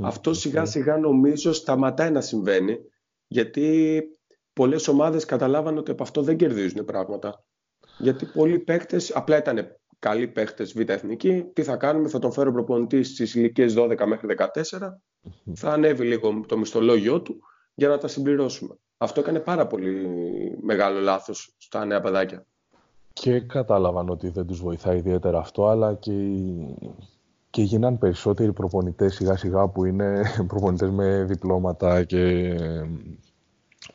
Αυτό 0.00 0.34
σιγά 0.34 0.64
σιγά 0.64 0.96
νομίζω 0.96 1.52
σταματάει 1.52 2.10
να 2.10 2.20
συμβαίνει 2.20 2.78
γιατί 3.26 4.02
πολλές 4.52 4.88
ομάδες 4.88 5.24
καταλάβανε 5.24 5.78
ότι 5.78 5.90
από 5.90 6.02
αυτό 6.02 6.22
δεν 6.22 6.36
κερδίζουν 6.36 6.84
πράγματα. 6.84 7.44
Γιατί 7.98 8.26
πολλοί 8.26 8.58
παίκτες 8.58 9.16
απλά 9.16 9.36
ήταν 9.36 9.76
καλοί 9.98 10.28
παίχτε 10.28 10.64
β' 10.64 10.90
εθνική. 10.90 11.44
Τι 11.52 11.62
θα 11.62 11.76
κάνουμε, 11.76 12.08
θα 12.08 12.18
τον 12.18 12.32
φέρω 12.32 12.52
προπονητή 12.52 13.02
στις 13.02 13.34
ηλικίες 13.34 13.74
12 13.78 14.06
μέχρι 14.06 14.34
14. 14.38 14.48
Θα 15.54 15.72
ανέβει 15.72 16.04
λίγο 16.04 16.44
το 16.48 16.58
μισθολόγιο 16.58 17.22
του 17.22 17.40
για 17.74 17.88
να 17.88 17.98
τα 17.98 18.08
συμπληρώσουμε. 18.08 18.74
Αυτό 18.96 19.20
έκανε 19.20 19.40
πάρα 19.40 19.66
πολύ 19.66 20.08
μεγάλο 20.62 21.00
λάθος 21.00 21.54
στα 21.58 21.84
νέα 21.84 22.00
παιδάκια. 22.00 22.46
Και 23.12 23.40
κατάλαβαν 23.40 24.08
ότι 24.08 24.28
δεν 24.28 24.46
τους 24.46 24.60
βοηθάει 24.60 24.96
ιδιαίτερα 24.96 25.38
αυτό, 25.38 25.66
αλλά 25.66 25.94
και, 25.94 26.12
και 27.52 27.62
γίναν 27.62 27.98
περισσότεροι 27.98 28.52
προπονητές 28.52 29.14
σιγά 29.14 29.36
σιγά 29.36 29.68
που 29.68 29.84
είναι 29.84 30.22
προπονητές 30.48 30.90
με 30.90 31.24
διπλώματα 31.24 32.04
και 32.04 32.54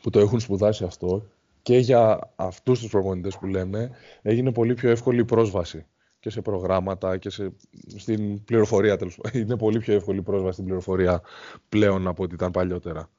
που 0.01 0.09
το 0.09 0.19
έχουν 0.19 0.39
σπουδάσει 0.39 0.83
αυτό. 0.83 1.25
Και 1.61 1.77
για 1.77 2.33
αυτούς 2.35 2.79
τους 2.79 2.89
προπονητές 2.89 3.37
που 3.37 3.45
λέμε 3.45 3.91
έγινε 4.21 4.51
πολύ 4.51 4.73
πιο 4.73 4.89
εύκολη 4.89 5.19
η 5.19 5.25
πρόσβαση 5.25 5.85
και 6.19 6.29
σε 6.29 6.41
προγράμματα 6.41 7.17
και 7.17 7.29
σε, 7.29 7.53
στην 7.95 8.43
πληροφορία. 8.43 8.97
Τέλος. 8.97 9.19
Είναι 9.33 9.57
πολύ 9.57 9.79
πιο 9.79 9.93
εύκολη 9.93 10.21
πρόσβαση 10.21 10.53
στην 10.53 10.65
πληροφορία 10.65 11.21
πλέον 11.69 12.07
από 12.07 12.23
ό,τι 12.23 12.33
ήταν 12.33 12.51
παλιότερα. 12.51 13.09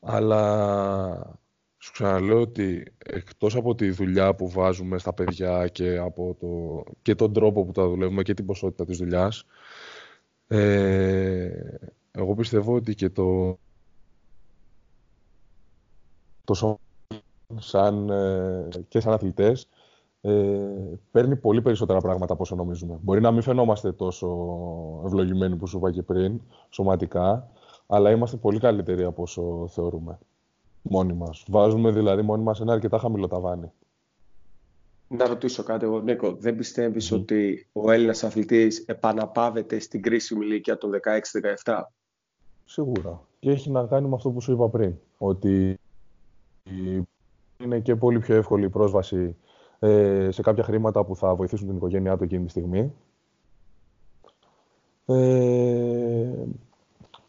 Αλλά 0.00 1.40
σου 1.82 1.92
ξαναλέω 1.92 2.40
ότι 2.40 2.92
εκτός 2.98 3.56
από 3.56 3.74
τη 3.74 3.90
δουλειά 3.90 4.34
που 4.34 4.50
βάζουμε 4.50 4.98
στα 4.98 5.12
παιδιά 5.12 5.68
και, 5.68 5.98
από 5.98 6.36
το, 6.40 6.82
και 7.02 7.14
τον 7.14 7.32
τρόπο 7.32 7.64
που 7.64 7.72
τα 7.72 7.88
δουλεύουμε 7.88 8.22
και 8.22 8.34
την 8.34 8.46
ποσότητα 8.46 8.84
της 8.84 8.98
δουλειάς, 8.98 9.44
ε, 10.48 11.50
εγώ 12.10 12.34
πιστεύω 12.34 12.74
ότι 12.74 12.94
και 12.94 13.10
το, 13.10 13.58
το 16.44 16.78
σαν, 17.58 18.10
ε, 18.10 18.68
και 18.88 19.00
σαν 19.00 19.12
αθλητές 19.12 19.68
ε, 20.20 20.30
παίρνει 21.10 21.36
πολύ 21.36 21.62
περισσότερα 21.62 22.00
πράγματα 22.00 22.32
από 22.32 22.42
όσο 22.42 22.54
νομίζουμε. 22.54 22.98
Μπορεί 23.02 23.20
να 23.20 23.30
μην 23.30 23.42
φαινόμαστε 23.42 23.92
τόσο 23.92 24.28
ευλογημένοι 25.04 25.56
που 25.56 25.66
σου 25.66 25.76
είπα 25.76 25.90
και 25.90 26.02
πριν, 26.02 26.40
σωματικά, 26.70 27.50
αλλά 27.86 28.10
είμαστε 28.10 28.36
πολύ 28.36 28.58
καλύτεροι 28.58 29.04
από 29.04 29.22
όσο 29.22 29.68
θεωρούμε 29.68 30.18
μόνοι 30.82 31.12
μας. 31.12 31.44
Βάζουμε 31.48 31.90
δηλαδή 31.90 32.22
μόνοι 32.22 32.42
μας 32.42 32.60
ένα 32.60 32.72
αρκετά 32.72 32.98
χαμηλό 32.98 33.28
ταβάνι. 33.28 33.72
Να 35.08 35.26
ρωτήσω 35.26 35.62
κάτι 35.62 35.84
εγώ, 35.84 36.00
Νίκο. 36.00 36.32
Δεν 36.32 36.56
πιστεύεις 36.56 37.12
ότι 37.12 37.68
ο 37.72 37.90
Έλληνας 37.90 38.24
αθλητής 38.24 38.78
επαναπάβεται 38.78 39.78
στην 39.78 40.02
κρίσιμη 40.02 40.44
ηλικία 40.44 40.78
των 40.78 40.90
16-17? 41.64 41.82
Σίγουρα. 42.64 43.20
Και 43.38 43.50
έχει 43.50 43.70
να 43.70 43.86
κάνει 43.86 44.08
με 44.08 44.14
αυτό 44.14 44.30
που 44.30 44.40
σου 44.40 44.52
είπα 44.52 44.68
πριν. 44.68 44.94
Ότι 45.18 45.78
είναι 47.62 47.80
και 47.80 47.96
πολύ 47.96 48.18
πιο 48.18 48.34
εύκολη 48.34 48.64
η 48.64 48.68
πρόσβαση 48.68 49.36
ε, 49.78 50.28
σε 50.30 50.42
κάποια 50.42 50.64
χρήματα 50.64 51.04
που 51.04 51.16
θα 51.16 51.34
βοηθήσουν 51.34 51.66
την 51.66 51.76
οικογένειά 51.76 52.16
του 52.16 52.24
εκείνη 52.24 52.44
τη 52.44 52.50
στιγμή. 52.50 52.92
Ε, 55.06 56.44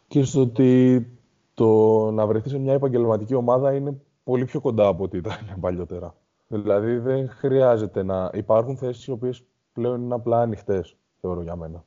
και 0.08 0.22
στο 0.22 0.40
ότι 0.40 1.06
το 1.54 2.10
να 2.10 2.26
βρεθεί 2.26 2.48
σε 2.48 2.58
μια 2.58 2.72
επαγγελματική 2.72 3.34
ομάδα 3.34 3.74
είναι 3.74 4.00
πολύ 4.24 4.44
πιο 4.44 4.60
κοντά 4.60 4.86
από 4.86 5.04
ό,τι 5.04 5.16
ήταν 5.16 5.38
παλιότερα. 5.60 6.14
Δηλαδή 6.46 6.98
δεν 6.98 7.28
χρειάζεται 7.28 8.02
να... 8.02 8.30
Υπάρχουν 8.34 8.76
θέσεις 8.76 9.06
οι 9.06 9.10
οποίες 9.10 9.44
πλέον 9.72 10.02
είναι 10.02 10.14
απλά 10.14 10.40
ανοιχτές, 10.40 10.96
θεωρώ 11.20 11.42
για 11.42 11.56
μένα. 11.56 11.84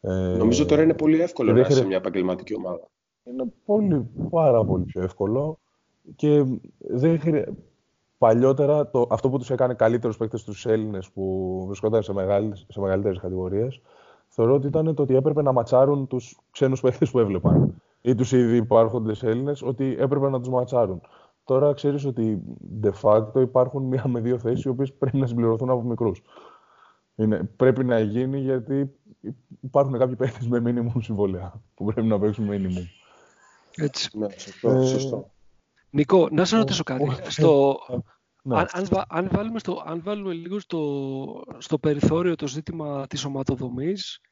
Ε, 0.00 0.10
Νομίζω 0.36 0.66
τώρα 0.66 0.82
είναι 0.82 0.94
πολύ 0.94 1.20
εύκολο 1.20 1.52
να 1.52 1.60
είσαι 1.60 1.72
σε 1.72 1.86
μια 1.86 1.96
επαγγελματική 1.96 2.54
ομάδα. 2.54 2.88
Είναι 3.24 3.44
πολύ, 3.64 4.06
πάρα 4.30 4.64
πολύ 4.64 4.84
πιο 4.84 5.02
εύκολο 5.02 5.58
και 6.16 6.44
δεν 6.78 7.20
χρειάζεται 7.20 7.54
παλιότερα 8.20 8.90
το, 8.90 9.06
αυτό 9.10 9.28
που 9.30 9.38
τους 9.38 9.50
έκανε 9.50 9.74
καλύτερους 9.74 10.16
παίκτες 10.16 10.44
τους 10.44 10.66
Έλληνες 10.66 11.10
που 11.10 11.64
βρισκόταν 11.66 12.02
σε, 12.02 12.12
μεγάλες, 12.12 12.66
σε 12.68 12.80
μεγαλύτερες 12.80 13.18
κατηγορίες, 13.18 13.80
θεωρώ 14.28 14.54
ότι 14.54 14.66
ήταν 14.66 14.94
το 14.94 15.02
ότι 15.02 15.14
έπρεπε 15.14 15.42
να 15.42 15.52
ματσάρουν 15.52 16.06
τους 16.06 16.38
ξένους 16.50 16.80
παίκτες 16.80 17.10
που 17.10 17.18
έβλεπαν 17.18 17.82
ή 18.00 18.14
τους 18.14 18.32
ήδη 18.32 18.56
υπάρχοντες 18.56 19.22
Έλληνες, 19.22 19.62
ότι 19.62 19.96
έπρεπε 19.98 20.28
να 20.28 20.38
τους 20.38 20.48
ματσάρουν. 20.48 21.00
Τώρα 21.44 21.72
ξέρεις 21.72 22.04
ότι 22.04 22.42
de 22.82 22.90
facto 23.02 23.40
υπάρχουν 23.40 23.82
μία 23.82 24.04
με 24.06 24.20
δύο 24.20 24.38
θέσεις 24.38 24.64
οι 24.64 24.68
οποίες 24.68 24.92
πρέπει 24.92 25.16
να 25.16 25.26
συμπληρωθούν 25.26 25.70
από 25.70 25.82
μικρούς. 25.82 26.22
Πρέπει 27.56 27.84
να 27.84 28.00
γίνει 28.00 28.38
γιατί 28.40 28.90
υπάρχουν 29.60 29.98
κάποιοι 29.98 30.16
παίκτες 30.16 30.48
με 30.48 30.62
minimum 30.64 31.02
συμβόλαια 31.02 31.62
που 31.74 31.84
πρέπει 31.84 32.06
να 32.06 32.18
παίξουν 32.18 32.48
minimum. 32.50 32.86
Έτσι. 33.76 34.18
Ναι, 34.18 34.28
σωστό. 34.28 34.86
σωστό. 34.86 35.30
Νικό, 35.90 36.28
να 36.30 36.44
σε 36.44 36.56
ρωτήσω 36.56 36.82
κάτι. 36.82 37.16
στο, 37.28 37.78
ναι. 38.42 38.56
αν, 38.58 38.86
αν, 39.08 39.28
βάλουμε 39.32 39.58
στο, 39.58 39.82
αν 39.86 40.00
βάλουμε 40.04 40.32
λίγο 40.32 40.60
στο, 40.60 41.44
στο 41.58 41.78
περιθώριο 41.78 42.34
το 42.34 42.46
ζήτημα 42.46 43.06
της 43.06 43.24
οματοδομής, 43.24 44.20
ε, 44.22 44.29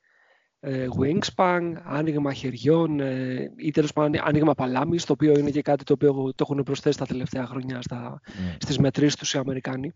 wingspan, 1.01 1.73
άνοιγμα 1.85 2.33
χεριών 2.33 3.01
ε, 3.01 3.53
ή 3.57 3.71
τέλος 3.71 3.93
πάντων 3.93 4.21
άνοιγμα 4.25 4.55
παλάμης, 4.55 5.05
το 5.05 5.13
οποίο 5.13 5.39
είναι 5.39 5.51
και 5.51 5.63
κάτι 5.63 5.85
το 5.85 5.93
οποίο 5.93 6.13
το 6.13 6.47
έχουν 6.51 6.63
προσθέσει 6.63 6.99
τα 6.99 7.07
τελευταία 7.07 7.47
χρόνια 7.47 7.83
στα, 7.83 8.21
mm. 8.25 8.57
στις 8.59 8.79
μετρήσεις 8.79 9.17
τους 9.17 9.35
οι 9.35 9.39
Αμερικάνοι 9.39 9.95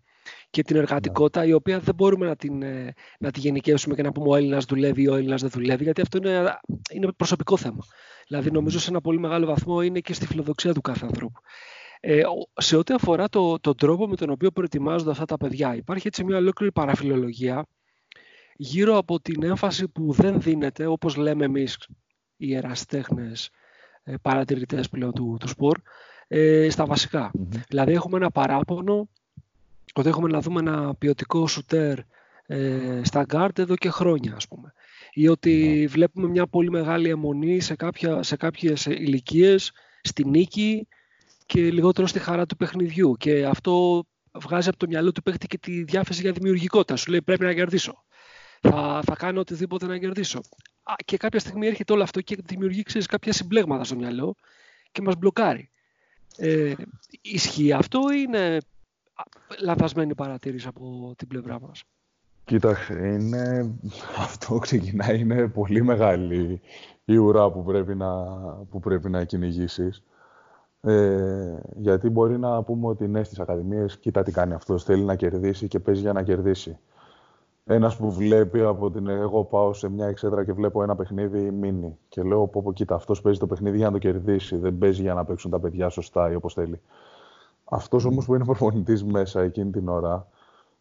και 0.50 0.62
την 0.62 0.76
εργατικότητα 0.76 1.40
ναι. 1.40 1.46
η 1.46 1.52
οποία 1.52 1.78
δεν 1.78 1.94
μπορούμε 1.94 2.26
να 2.26 2.36
την, 2.36 2.62
ε, 2.62 2.94
να 3.18 3.30
τη 3.30 3.40
γενικεύσουμε 3.40 3.94
και 3.94 4.02
να 4.02 4.12
πούμε 4.12 4.28
ο 4.28 4.36
Έλληνας 4.36 4.64
δουλεύει 4.64 5.02
ή 5.02 5.08
ο 5.08 5.14
Έλληνας 5.14 5.40
δεν 5.40 5.50
δουλεύει 5.50 5.84
γιατί 5.84 6.00
αυτό 6.00 6.18
είναι, 6.18 6.58
είναι 6.92 7.12
προσωπικό 7.16 7.56
θέμα. 7.56 7.84
Δηλαδή 8.26 8.50
νομίζω 8.50 8.78
σε 8.78 8.90
ένα 8.90 9.00
πολύ 9.00 9.18
μεγάλο 9.18 9.46
βαθμό 9.46 9.82
είναι 9.82 10.00
και 10.00 10.12
στη 10.12 10.26
φιλοδοξία 10.26 10.74
του 10.74 10.80
κάθε 10.80 11.06
ανθρώπου. 11.06 11.40
Ε, 12.00 12.22
σε 12.54 12.76
ό,τι 12.76 12.94
αφορά 12.94 13.28
το, 13.28 13.58
τον 13.60 13.76
τρόπο 13.76 14.06
με 14.06 14.16
τον 14.16 14.30
οποίο 14.30 14.50
προετοιμάζονται 14.50 15.10
αυτά 15.10 15.24
τα 15.24 15.36
παιδιά, 15.36 15.74
υπάρχει 15.76 16.06
έτσι 16.06 16.24
μια 16.24 16.36
ολόκληρη 16.36 16.72
παραφιλολογία 16.72 17.66
γύρω 18.57 18.96
από 18.96 19.20
την 19.20 19.42
έμφαση 19.42 19.88
που 19.88 20.12
δεν 20.12 20.40
δίνεται, 20.40 20.86
όπως 20.86 21.16
λέμε 21.16 21.44
εμείς 21.44 21.78
οι 22.36 22.55
εραστέχνες 22.55 23.50
ε, 24.03 24.14
παρατηρητές 24.22 24.88
πλέον 24.88 25.12
του, 25.12 25.36
του 25.40 25.48
σπορ, 25.48 25.78
ε, 26.28 26.70
στα 26.70 26.86
βασικά 26.86 27.30
Δηλαδή 27.68 27.92
έχουμε 27.92 28.16
ένα 28.16 28.30
παράπονο 28.30 29.09
ότι 29.94 30.09
έχουμε 30.09 30.28
να 30.28 30.40
δούμε 30.40 30.61
ένα 30.61 30.94
ποιοτικό 30.94 31.46
σουτέρ 31.46 31.98
ε, 32.46 33.00
στα 33.03 33.22
γκαρντ 33.24 33.58
εδώ 33.59 33.76
και 33.76 33.90
χρόνια 33.90 34.34
ας 34.36 34.48
πούμε. 34.48 34.72
Ή 35.12 35.28
ότι 35.28 35.86
βλέπουμε 35.90 36.28
μια 36.28 36.46
πολύ 36.46 36.70
μεγάλη 36.70 37.09
εμμονή 37.08 37.60
σε, 37.61 37.74
κάποια, 37.74 38.22
σε 38.22 38.36
κάποιες 38.36 38.86
ηλικίες 38.86 39.72
στη 40.03 40.28
νίκη 40.28 40.88
και 41.46 41.70
λιγότερο 41.70 42.07
στη 42.07 42.18
χαρά 42.18 42.46
του 42.46 42.57
παιχνιδιού. 42.57 43.16
Και 43.18 43.44
αυτό 43.46 44.05
βγάζει 44.32 44.68
από 44.68 44.78
το 44.78 44.86
μυαλό 44.86 45.12
του 45.12 45.22
παίχτη 45.22 45.46
και 45.46 45.59
τη 45.59 45.82
διάθεση 45.82 46.20
για 46.20 46.32
δημιουργικότητα. 46.32 46.96
Σου 46.96 47.11
λέει 47.11 47.22
πρέπει 47.22 47.44
να 47.44 47.55
κερδίσω. 47.55 48.05
Θα, 48.68 49.00
θα 49.04 49.14
κάνω 49.14 49.40
οτιδήποτε 49.40 49.86
να 49.86 49.98
κερδίσω. 49.98 50.40
Και 51.04 51.16
κάποια 51.16 51.40
στιγμή 51.40 51.66
έρχεται 51.66 51.92
όλο 51.92 52.02
αυτό 52.02 52.20
και 52.20 52.36
δημιουργεί 52.44 52.82
ξέρεις, 52.82 53.06
κάποια 53.06 53.32
συμπλέγματα 53.32 53.84
στο 53.84 53.96
μυαλό 53.96 54.34
και 54.92 55.02
μας 55.02 55.16
μπλοκάρει. 55.16 55.70
Ε, 56.36 56.72
ισχύει 57.22 57.72
αυτό 57.72 58.00
ή 58.12 58.24
είναι 58.26 58.58
λαθασμένη 59.60 60.14
παρατήρηση 60.14 60.68
από 60.68 61.14
την 61.16 61.28
πλευρά 61.28 61.60
μας; 61.60 61.84
Κοίταξε, 62.44 62.92
είναι... 62.92 63.74
αυτό 64.18 64.58
ξεκινάει, 64.58 65.20
είναι 65.20 65.48
πολύ 65.48 65.82
μεγάλη 65.82 66.60
η 67.04 67.16
ουρά 67.16 67.50
που 67.50 67.64
πρέπει 67.64 67.94
να, 67.94 68.24
που 68.70 68.80
πρέπει 68.80 69.10
να 69.10 69.24
κυνηγήσεις. 69.24 70.02
Ε, 70.80 71.58
γιατί 71.76 72.08
μπορεί 72.08 72.38
να 72.38 72.62
πούμε 72.62 72.86
ότι 72.86 73.08
ναι, 73.08 73.24
στις 73.24 73.40
ακαδημίες, 73.40 73.98
κοίτα 73.98 74.22
τι 74.22 74.32
κάνει 74.32 74.54
αυτός, 74.54 74.84
θέλει 74.84 75.02
να 75.02 75.14
κερδίσει 75.14 75.68
και 75.68 75.78
παίζει 75.78 76.00
για 76.00 76.12
να 76.12 76.22
κερδίσει. 76.22 76.78
Ένας 77.64 77.96
που 77.96 78.12
βλέπει 78.12 78.60
από 78.60 78.90
την. 78.90 79.08
Εγώ 79.08 79.44
πάω 79.44 79.72
σε 79.72 79.88
μια 79.88 80.06
εξέδρα 80.06 80.44
και 80.44 80.52
βλέπω 80.52 80.82
ένα 80.82 80.96
παιχνίδι 80.96 81.50
μίνι. 81.50 81.98
Και 82.08 82.22
λέω: 82.22 82.46
Πω, 82.46 82.62
πω 82.62 82.72
κοίτα, 82.72 82.94
αυτός 82.94 83.20
παίζει 83.20 83.38
το 83.38 83.46
παιχνίδι 83.46 83.76
για 83.76 83.86
να 83.86 83.92
το 83.92 83.98
κερδίσει. 83.98 84.56
Δεν 84.56 84.78
παίζει 84.78 85.02
για 85.02 85.14
να 85.14 85.24
παίξουν 85.24 85.50
τα 85.50 85.60
παιδιά 85.60 85.88
σωστά 85.88 86.30
ή 86.30 86.34
όπως 86.34 86.54
θέλει. 86.54 86.80
Αυτός 87.64 88.04
όμως 88.04 88.24
που 88.24 88.34
είναι 88.34 88.44
προπονητής 88.44 89.04
μέσα 89.04 89.40
εκείνη 89.40 89.70
την 89.70 89.88
ώρα, 89.88 90.28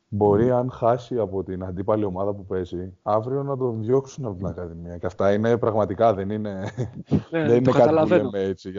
μπορεί 0.07 0.51
αν 0.51 0.71
χάσει 0.71 1.17
από 1.17 1.43
την 1.43 1.63
αντίπαλη 1.63 2.03
ομάδα 2.03 2.33
που 2.33 2.45
παίζει, 2.45 2.93
αύριο 3.01 3.43
να 3.43 3.57
τον 3.57 3.81
διώξουν 3.81 4.25
από 4.25 4.35
την 4.35 4.45
Ακαδημία. 4.45 4.97
Και 4.97 5.05
αυτά 5.05 5.33
είναι 5.33 5.57
πραγματικά, 5.57 6.13
δεν 6.13 6.29
είναι, 6.29 6.71
ναι, 7.29 7.45
δεν 7.47 7.55
είναι 7.55 7.71
κάτι 7.71 7.95
που 7.95 8.07
λέμε 8.07 8.39
έτσι. 8.39 8.73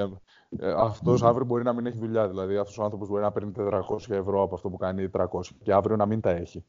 Ε, 0.59 0.73
αυτός 0.77 1.23
αύριο 1.23 1.47
μπορεί 1.47 1.65
να 1.65 1.73
μην 1.73 1.87
έχει 1.87 1.99
δουλειά. 1.99 2.29
Δηλαδή, 2.29 2.57
αυτός 2.57 2.79
ο 2.79 2.83
άνθρωπος 2.83 3.09
μπορεί 3.09 3.23
να 3.23 3.33
παίρνει 3.33 3.53
400 3.57 3.81
ευρώ 4.09 4.43
από 4.43 4.55
αυτό 4.55 4.69
που 4.69 4.77
κάνει 4.77 5.09
300 5.13 5.25
και 5.63 5.73
αύριο 5.73 5.97
να 5.97 6.07
μην 6.07 6.21
τα 6.21 6.31
έχει. 6.31 6.65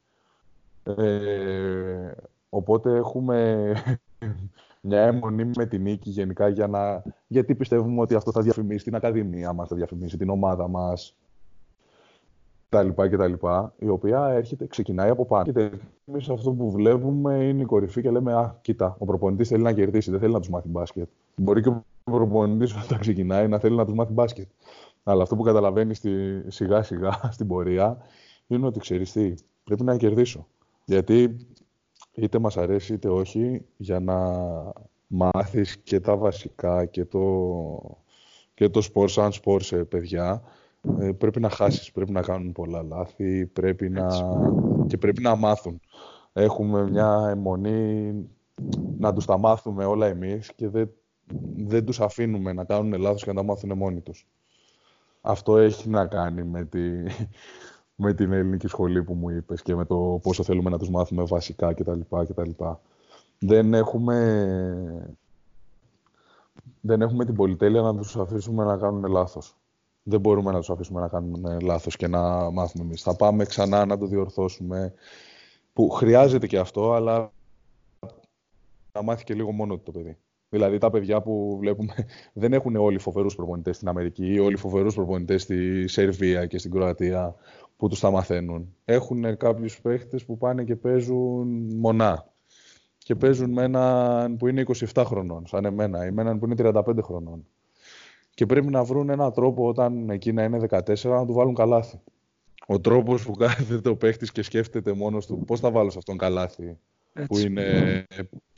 Ε, 0.84 2.12
οπότε 2.48 2.96
έχουμε 2.96 3.72
μια 4.86 5.00
αιμονή 5.00 5.50
με 5.56 5.66
την 5.66 5.82
νίκη 5.82 6.10
γενικά 6.10 6.48
για 6.48 6.66
να... 6.66 7.02
γιατί 7.26 7.54
πιστεύουμε 7.54 8.00
ότι 8.00 8.14
αυτό 8.14 8.30
θα 8.32 8.42
διαφημίσει 8.42 8.84
την 8.84 8.94
Ακαδημία 8.94 9.52
μας, 9.52 9.68
θα 9.68 9.76
διαφημίσει 9.76 10.16
την 10.16 10.28
ομάδα 10.30 10.68
μας 10.68 11.16
τα 12.74 12.82
λοιπά 12.82 13.08
και 13.08 13.16
τα 13.16 13.28
λοιπά, 13.28 13.74
η 13.78 13.88
οποία 13.88 14.26
έρχεται, 14.28 14.66
ξεκινάει 14.66 15.10
από 15.10 15.26
πάνω. 15.26 15.52
Και 15.52 15.70
εμείς 16.06 16.28
αυτό 16.28 16.52
που 16.52 16.70
βλέπουμε 16.70 17.34
είναι 17.34 17.62
η 17.62 17.64
κορυφή 17.64 18.02
και 18.02 18.10
λέμε 18.10 18.34
«Α, 18.34 18.58
κοίτα, 18.60 18.96
ο 18.98 19.04
προπονητής 19.04 19.48
θέλει 19.48 19.62
να 19.62 19.72
κερδίσει, 19.72 20.10
δεν 20.10 20.20
θέλει 20.20 20.32
να 20.32 20.38
τους 20.38 20.48
μάθει 20.48 20.68
μπάσκετ». 20.68 21.08
Μπορεί 21.36 21.62
και 21.62 21.68
ο 21.68 21.84
προπονητής 22.04 22.76
όταν 22.84 22.98
ξεκινάει 22.98 23.48
να 23.48 23.58
θέλει 23.58 23.76
να 23.76 23.84
τους 23.84 23.94
μάθει 23.94 24.12
μπάσκετ. 24.12 24.48
Αλλά 25.02 25.22
αυτό 25.22 25.36
που 25.36 25.42
καταλαβαίνει 25.42 25.94
σιγά 26.46 26.82
σιγά 26.82 27.10
στην 27.34 27.46
πορεία 27.46 27.98
είναι 28.46 28.66
ότι 28.66 28.78
ξέρεις 28.78 29.12
τι, 29.12 29.34
πρέπει 29.64 29.82
να 29.82 29.96
κερδίσω. 29.96 30.46
Γιατί 30.84 31.36
είτε 32.14 32.38
μας 32.38 32.56
αρέσει 32.56 32.92
είτε 32.92 33.08
όχι, 33.08 33.64
για 33.76 34.00
να 34.00 34.16
μάθεις 35.06 35.78
και 35.78 36.00
τα 36.00 36.16
βασικά 36.16 36.84
και 36.84 37.04
το, 37.04 38.00
και 38.54 38.68
το 38.68 38.80
σπορ 38.80 39.08
σαν 39.08 39.32
σπορ 39.32 39.62
σε 39.62 39.84
παιδιά, 39.84 40.42
ε, 41.00 41.12
πρέπει 41.12 41.40
να 41.40 41.48
χάσεις, 41.48 41.92
πρέπει 41.92 42.12
να 42.12 42.22
κάνουν 42.22 42.52
πολλά 42.52 42.82
λάθη, 42.82 43.46
πρέπει 43.46 43.88
να... 43.88 44.06
και 44.86 44.98
πρέπει 44.98 45.22
να 45.22 45.36
μάθουν. 45.36 45.80
Έχουμε 46.32 46.90
μια 46.90 47.26
αιμονή 47.28 48.12
να 48.98 49.12
τους 49.12 49.24
τα 49.24 49.38
μάθουμε 49.38 49.84
όλα 49.84 50.06
εμείς 50.06 50.52
και 50.54 50.68
δεν, 50.68 50.90
δεν 51.56 51.84
τους 51.84 52.00
αφήνουμε 52.00 52.52
να 52.52 52.64
κάνουν 52.64 53.00
λάθος 53.00 53.22
και 53.24 53.32
να 53.32 53.36
τα 53.36 53.42
μάθουν 53.42 53.76
μόνοι 53.76 54.00
τους. 54.00 54.26
Αυτό 55.20 55.56
έχει 55.58 55.88
να 55.88 56.06
κάνει 56.06 56.42
με, 56.42 56.64
τη, 56.64 56.80
με 57.96 58.14
την 58.14 58.32
ελληνική 58.32 58.66
σχολή 58.66 59.02
που 59.02 59.14
μου 59.14 59.30
είπες 59.30 59.62
και 59.62 59.74
με 59.74 59.84
το 59.84 60.20
πόσο 60.22 60.42
θέλουμε 60.42 60.70
να 60.70 60.78
τους 60.78 60.90
μάθουμε 60.90 61.22
βασικά 61.24 61.74
κτλ. 61.74 62.00
κτλ. 62.28 62.50
Δεν 63.38 63.74
έχουμε, 63.74 65.16
δεν 66.80 67.02
έχουμε 67.02 67.24
την 67.24 67.34
πολυτέλεια 67.34 67.80
να 67.80 67.96
τους 67.96 68.16
αφήσουμε 68.16 68.64
να 68.64 68.76
κάνουν 68.76 69.04
λάθος. 69.04 69.56
Δεν 70.02 70.20
μπορούμε 70.20 70.52
να 70.52 70.58
τους 70.58 70.70
αφήσουμε 70.70 71.00
να 71.00 71.08
κάνουν 71.08 71.60
λάθος 71.62 71.96
και 71.96 72.08
να 72.08 72.50
μάθουμε 72.50 72.84
εμείς. 72.84 73.02
Θα 73.02 73.16
πάμε 73.16 73.44
ξανά 73.44 73.84
να 73.84 73.98
το 73.98 74.06
διορθώσουμε, 74.06 74.94
που 75.72 75.88
χρειάζεται 75.90 76.46
και 76.46 76.58
αυτό, 76.58 76.92
αλλά 76.92 77.32
να 78.92 79.02
μάθει 79.02 79.24
και 79.24 79.34
λίγο 79.34 79.52
μόνο 79.52 79.78
το 79.78 79.92
παιδί. 79.92 80.18
Δηλαδή 80.48 80.78
τα 80.78 80.90
παιδιά 80.90 81.22
που 81.22 81.56
βλέπουμε 81.60 81.94
δεν 82.32 82.52
έχουν 82.52 82.76
όλοι 82.76 82.98
φοβερούς 82.98 83.34
προπονητές 83.34 83.76
στην 83.76 83.88
Αμερική 83.88 84.32
ή 84.32 84.38
όλοι 84.38 84.56
φοβερούς 84.56 84.94
προπονητές 84.94 85.42
στη 85.42 85.88
Σερβία 85.88 86.46
και 86.46 86.58
στην 86.58 86.70
Κροατία 86.70 87.34
που 87.84 87.90
τους 87.90 88.00
τα 88.00 88.10
μαθαίνουν. 88.10 88.74
Έχουν 88.84 89.36
κάποιους 89.36 89.80
παίχτες 89.80 90.24
που 90.24 90.38
πάνε 90.38 90.64
και 90.64 90.76
παίζουν 90.76 91.48
μονά. 91.76 92.32
Και 92.98 93.14
παίζουν 93.14 93.50
με 93.50 93.62
έναν 93.62 94.36
που 94.36 94.48
είναι 94.48 94.64
27 94.94 95.02
χρονών, 95.06 95.46
σαν 95.46 95.64
εμένα, 95.64 96.06
ή 96.06 96.10
με 96.10 96.22
έναν 96.22 96.38
που 96.38 96.44
είναι 96.44 96.54
35 96.58 97.02
χρονών. 97.02 97.46
Και 98.34 98.46
πρέπει 98.46 98.66
να 98.66 98.84
βρουν 98.84 99.08
έναν 99.08 99.32
τρόπο 99.32 99.68
όταν 99.68 100.10
εκείνα 100.10 100.44
είναι 100.44 100.58
14 100.70 101.10
να 101.10 101.26
του 101.26 101.32
βάλουν 101.32 101.54
καλάθι. 101.54 102.00
Ο 102.66 102.80
τρόπος 102.80 103.24
που 103.24 103.32
κάθεται 103.32 103.88
ο 103.88 103.96
παίχτης 103.96 104.32
και 104.32 104.42
σκέφτεται 104.42 104.92
μόνος 104.92 105.26
του 105.26 105.42
πώς 105.46 105.60
θα 105.60 105.70
βάλω 105.70 105.90
σε 105.90 105.98
αυτόν 105.98 106.16
καλάθι 106.16 106.78
που 107.26 107.38
είναι 107.38 108.04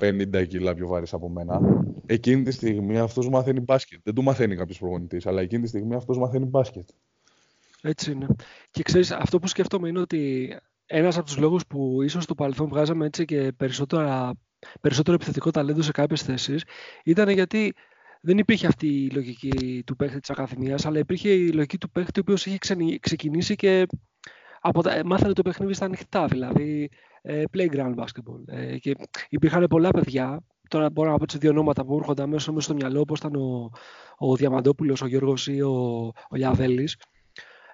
50 0.00 0.46
κιλά 0.48 0.74
πιο 0.74 0.86
βαρύς 0.86 1.12
από 1.12 1.28
μένα. 1.28 1.60
Εκείνη 2.06 2.42
τη 2.42 2.50
στιγμή 2.50 2.98
αυτός 2.98 3.28
μαθαίνει 3.28 3.60
μπάσκετ. 3.60 4.00
Δεν 4.02 4.14
του 4.14 4.22
μαθαίνει 4.22 4.56
κάποιος 4.56 4.78
προπονητής, 4.78 5.26
αλλά 5.26 5.40
εκείνη 5.40 5.62
τη 5.62 5.68
στιγμή 5.68 5.94
αυτός 5.94 6.18
μαθαίνει 6.18 6.44
μπάσκετ. 6.44 6.88
Έτσι 7.86 8.10
είναι. 8.10 8.26
Και 8.70 8.82
ξέρεις, 8.82 9.10
αυτό 9.10 9.38
που 9.38 9.46
σκέφτομαι 9.46 9.88
είναι 9.88 10.00
ότι 10.00 10.50
ένας 10.86 11.16
από 11.16 11.26
τους 11.26 11.36
λόγους 11.36 11.66
που 11.66 12.02
ίσως 12.02 12.22
στο 12.22 12.34
παρελθόν 12.34 12.68
βγάζαμε 12.68 13.06
έτσι 13.06 13.24
και 13.24 13.52
περισσότερο, 13.56 14.32
περισσότερο 14.80 15.16
επιθετικό 15.16 15.50
ταλέντο 15.50 15.82
σε 15.82 15.90
κάποιες 15.90 16.22
θέσεις 16.22 16.64
ήταν 17.04 17.28
γιατί 17.28 17.74
δεν 18.20 18.38
υπήρχε 18.38 18.66
αυτή 18.66 18.86
η 18.86 19.10
λογική 19.10 19.82
του 19.86 19.96
παίχτη 19.96 20.20
της 20.20 20.30
Ακαδημίας, 20.30 20.86
αλλά 20.86 20.98
υπήρχε 20.98 21.28
η 21.28 21.52
λογική 21.52 21.78
του 21.78 21.90
παίχτη 21.90 22.18
ο 22.18 22.22
οποίος 22.22 22.46
είχε 22.46 22.58
ξεκινήσει 23.00 23.54
και 23.54 23.86
από 24.60 24.82
τα, 24.82 25.00
μάθανε 25.04 25.32
το 25.32 25.42
παιχνίδι 25.42 25.72
στα 25.72 25.84
ανοιχτά, 25.84 26.26
δηλαδή 26.26 26.88
ε, 27.22 27.42
playground 27.52 27.94
basketball. 27.94 28.42
Ε, 28.46 28.78
και 28.78 28.94
υπήρχαν 29.28 29.66
πολλά 29.66 29.90
παιδιά, 29.90 30.44
τώρα 30.68 30.90
μπορώ 30.90 31.10
να 31.10 31.16
πω 31.16 31.26
τι 31.26 31.38
δύο 31.38 31.50
ονόματα 31.50 31.84
που 31.84 31.96
έρχονται 31.96 32.22
αμέσως 32.22 32.64
στο 32.64 32.74
μυαλό, 32.74 33.00
όπως 33.00 33.18
ήταν 33.18 33.34
ο, 33.34 33.70
ο 34.16 34.36
Διαμαντόπουλος, 34.36 35.02
ο 35.02 35.06
Γιώργος 35.06 35.46
ή 35.46 35.60
ο, 35.60 35.72
ο 36.30 36.36
Λιαβέλης, 36.36 36.96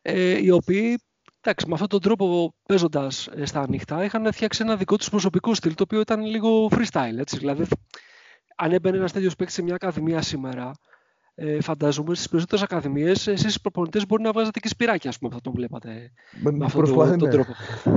ε, 0.03 0.43
οι 0.43 0.51
οποίοι 0.51 1.01
εντάξει, 1.41 1.67
με 1.69 1.75
αυτόν 1.75 1.89
τον 1.89 2.01
τρόπο 2.01 2.55
παίζοντας 2.69 3.27
ε, 3.27 3.45
στα 3.45 3.61
ανοιχτά 3.61 4.05
είχαν 4.05 4.33
φτιάξει 4.33 4.63
ένα 4.63 4.77
δικό 4.77 4.97
τους 4.97 5.11
προσωπικό 5.11 5.55
στυλ, 5.55 5.75
το 5.75 5.83
οποίο 5.83 6.01
ήταν 6.01 6.25
λίγο 6.25 6.69
freestyle. 6.71 7.19
Έτσι. 7.19 7.39
Δηλαδή, 7.39 7.65
αν 8.57 8.73
έμπαινε 8.73 8.97
ένας 8.97 9.13
τέτοιος 9.13 9.37
παίκτης 9.37 9.55
σε 9.55 9.63
μια 9.63 9.75
ακαδημία 9.75 10.23
σήμερα, 10.23 10.73
ε, 11.35 11.61
φαντάζομαι 11.61 12.15
στις 12.15 12.29
περισσότερες 12.29 12.65
ακαδημίες, 12.65 13.27
εσείς 13.27 13.55
οι 13.55 13.61
προπονητές 13.61 14.07
μπορεί 14.07 14.23
να 14.23 14.33
βάζετε 14.33 14.61
και 14.61 14.69
σπυράκια, 14.69 15.11
ας 15.11 15.19
πούμε, 15.19 15.31
που 15.31 15.37
θα 15.37 15.43
τον 15.43 15.53
βλέπατε. 15.53 16.13
Με, 16.43 16.51
με 16.51 16.65
αυτόν 16.65 16.95
τον, 16.95 17.19
τον 17.19 17.31
τρόπο. 17.31 17.53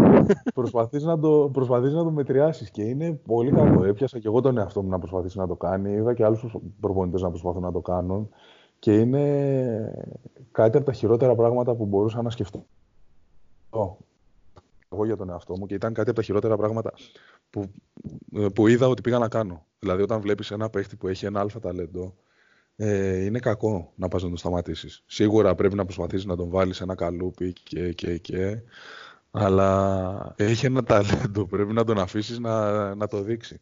προσπαθείς 0.54 1.04
να, 1.04 1.20
το, 1.20 1.50
προσπαθείς 1.54 1.94
να 1.94 2.04
το 2.04 2.12
μετριάσεις 2.12 2.72
και 2.72 2.84
είναι 2.84 3.12
πολύ 3.14 3.52
καλό. 3.52 3.84
Έπιασα 3.84 4.20
και 4.20 4.28
εγώ 4.28 4.42
τον 4.42 4.58
εαυτό 4.58 4.84
μου 4.84 4.90
να 4.90 5.00
προσπαθήσει 5.00 5.38
να 5.38 5.48
το 5.48 5.56
κάνει. 5.56 5.92
Είδα 5.92 6.14
και 6.14 6.24
άλλους 6.24 6.56
προπονητές 6.80 7.22
να 7.22 7.30
προσπαθούν 7.30 7.62
να 7.62 7.72
το 7.72 7.82
κάνουν. 7.82 8.30
Και 8.80 9.00
είναι 9.00 9.94
κάτι 10.52 10.78
από 10.78 10.86
τα 10.86 10.94
χειρότερα 10.94 11.36
πράγματα 11.36 11.76
που 11.76 11.86
μπορούσα 11.86 12.22
να 12.22 12.30
σκεφτώ. 12.30 12.66
Εγώ 14.90 15.06
για 15.06 15.16
τον 15.16 15.30
εαυτό 15.30 15.58
μου 15.58 15.66
και 15.66 15.74
ήταν 15.74 15.94
κάτι 15.94 16.10
από 16.10 16.20
τα 16.20 16.26
χειρότερα 16.26 16.58
πράγματα 16.58 16.94
που, 17.50 17.72
που 18.54 18.68
είδα 18.68 18.88
ότι 18.88 19.02
πήγα 19.02 19.18
να 19.18 19.28
κάνω. 19.28 19.66
Δηλαδή, 19.80 20.02
όταν 20.02 20.22
βλέπεις 20.22 20.52
ένα 20.52 20.70
παίχτη 20.70 20.96
που 20.96 21.08
έχει 21.08 21.26
ένα 21.26 21.40
αλφα 21.40 21.60
ταλέντο, 21.60 22.16
ε, 22.76 23.24
είναι 23.24 23.40
κακό 23.40 23.92
να 23.96 24.08
πας 24.08 24.24
να 24.24 24.28
τον 24.28 24.38
σταματήσεις. 24.38 25.04
Σίγουρα 25.06 25.56
πρέπει 25.56 25.76
να 25.76 25.84
προσπαθήσεις 25.84 26.26
να 26.26 26.36
τον 26.36 26.50
βάλεις 26.50 26.82
ένα 26.82 26.96
καλούπι 26.96 27.54
και, 27.54 27.94
και, 27.94 28.18
και, 28.18 28.62
αλλά 29.32 30.34
έχει 30.38 30.66
ένα 30.66 30.84
ταλέντο, 30.84 31.46
πρέπει 31.46 31.74
να 31.74 31.84
τον 31.84 32.00
αφήσεις 32.00 32.40
να, 32.40 32.96
να 32.96 33.08
το 33.08 33.22
δείξει. 33.22 33.62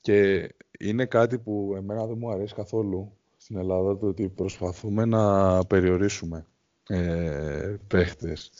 Και 0.00 0.48
είναι 0.78 1.04
κάτι 1.04 1.38
που 1.38 1.74
εμένα 1.76 2.06
δεν 2.06 2.16
μου 2.18 2.30
αρέσει 2.30 2.54
καθόλου 2.54 3.12
στην 3.50 3.62
Ελλάδα, 3.62 3.98
το 3.98 4.06
ότι 4.06 4.28
προσπαθούμε 4.28 5.04
να 5.04 5.64
περιορίσουμε 5.64 6.46
ε, 6.88 7.76
παίχτες. 7.86 8.52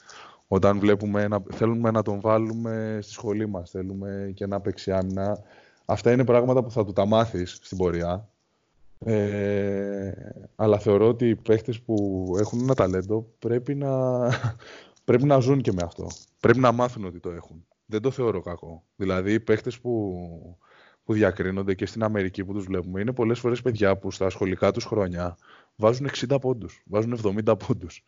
Όταν 0.48 0.78
βλέπουμε 0.78 1.28
να, 1.28 1.42
θέλουμε 1.50 1.90
να 1.90 2.02
τον 2.02 2.20
βάλουμε 2.20 2.98
στη 3.02 3.12
σχολή 3.12 3.48
μας, 3.48 3.70
θέλουμε 3.70 4.32
και 4.34 4.46
να 4.46 4.60
παίξει 4.60 4.92
άμυνα. 4.92 5.42
Αυτά 5.84 6.12
είναι 6.12 6.24
πράγματα 6.24 6.62
που 6.62 6.70
θα 6.70 6.84
του 6.84 6.92
τα 6.92 7.06
μάθεις 7.06 7.58
στην 7.62 7.76
πορεία 7.76 8.28
ε, 8.98 10.12
αλλά 10.56 10.78
θεωρώ 10.78 11.08
ότι 11.08 11.28
οι 11.28 11.36
παίχτες 11.36 11.80
που 11.80 12.24
έχουν 12.38 12.60
ένα 12.60 12.74
ταλέντο 12.74 13.26
πρέπει 13.38 13.74
να, 13.74 14.18
πρέπει 15.04 15.24
να 15.24 15.38
ζουν 15.38 15.60
και 15.60 15.72
με 15.72 15.82
αυτό. 15.84 16.06
Πρέπει 16.40 16.58
να 16.58 16.72
μάθουν 16.72 17.04
ότι 17.04 17.20
το 17.20 17.30
έχουν. 17.30 17.66
Δεν 17.86 18.02
το 18.02 18.10
θεωρώ 18.10 18.40
κακό. 18.40 18.82
Δηλαδή 18.96 19.32
οι 19.32 19.40
παίχτες 19.40 19.80
που, 19.80 20.18
που 21.04 21.12
διακρίνονται 21.12 21.74
και 21.74 21.86
στην 21.86 22.02
Αμερική 22.02 22.44
που 22.44 22.52
τους 22.52 22.64
βλέπουμε 22.64 23.00
είναι 23.00 23.12
πολλές 23.12 23.38
φορές 23.38 23.62
παιδιά 23.62 23.96
που 23.96 24.10
στα 24.10 24.30
σχολικά 24.30 24.70
τους 24.70 24.84
χρόνια 24.84 25.36
βάζουν 25.76 26.08
60 26.12 26.40
πόντους, 26.40 26.82
βάζουν 26.84 27.12
70 27.12 27.54
πόντους. 27.66 28.04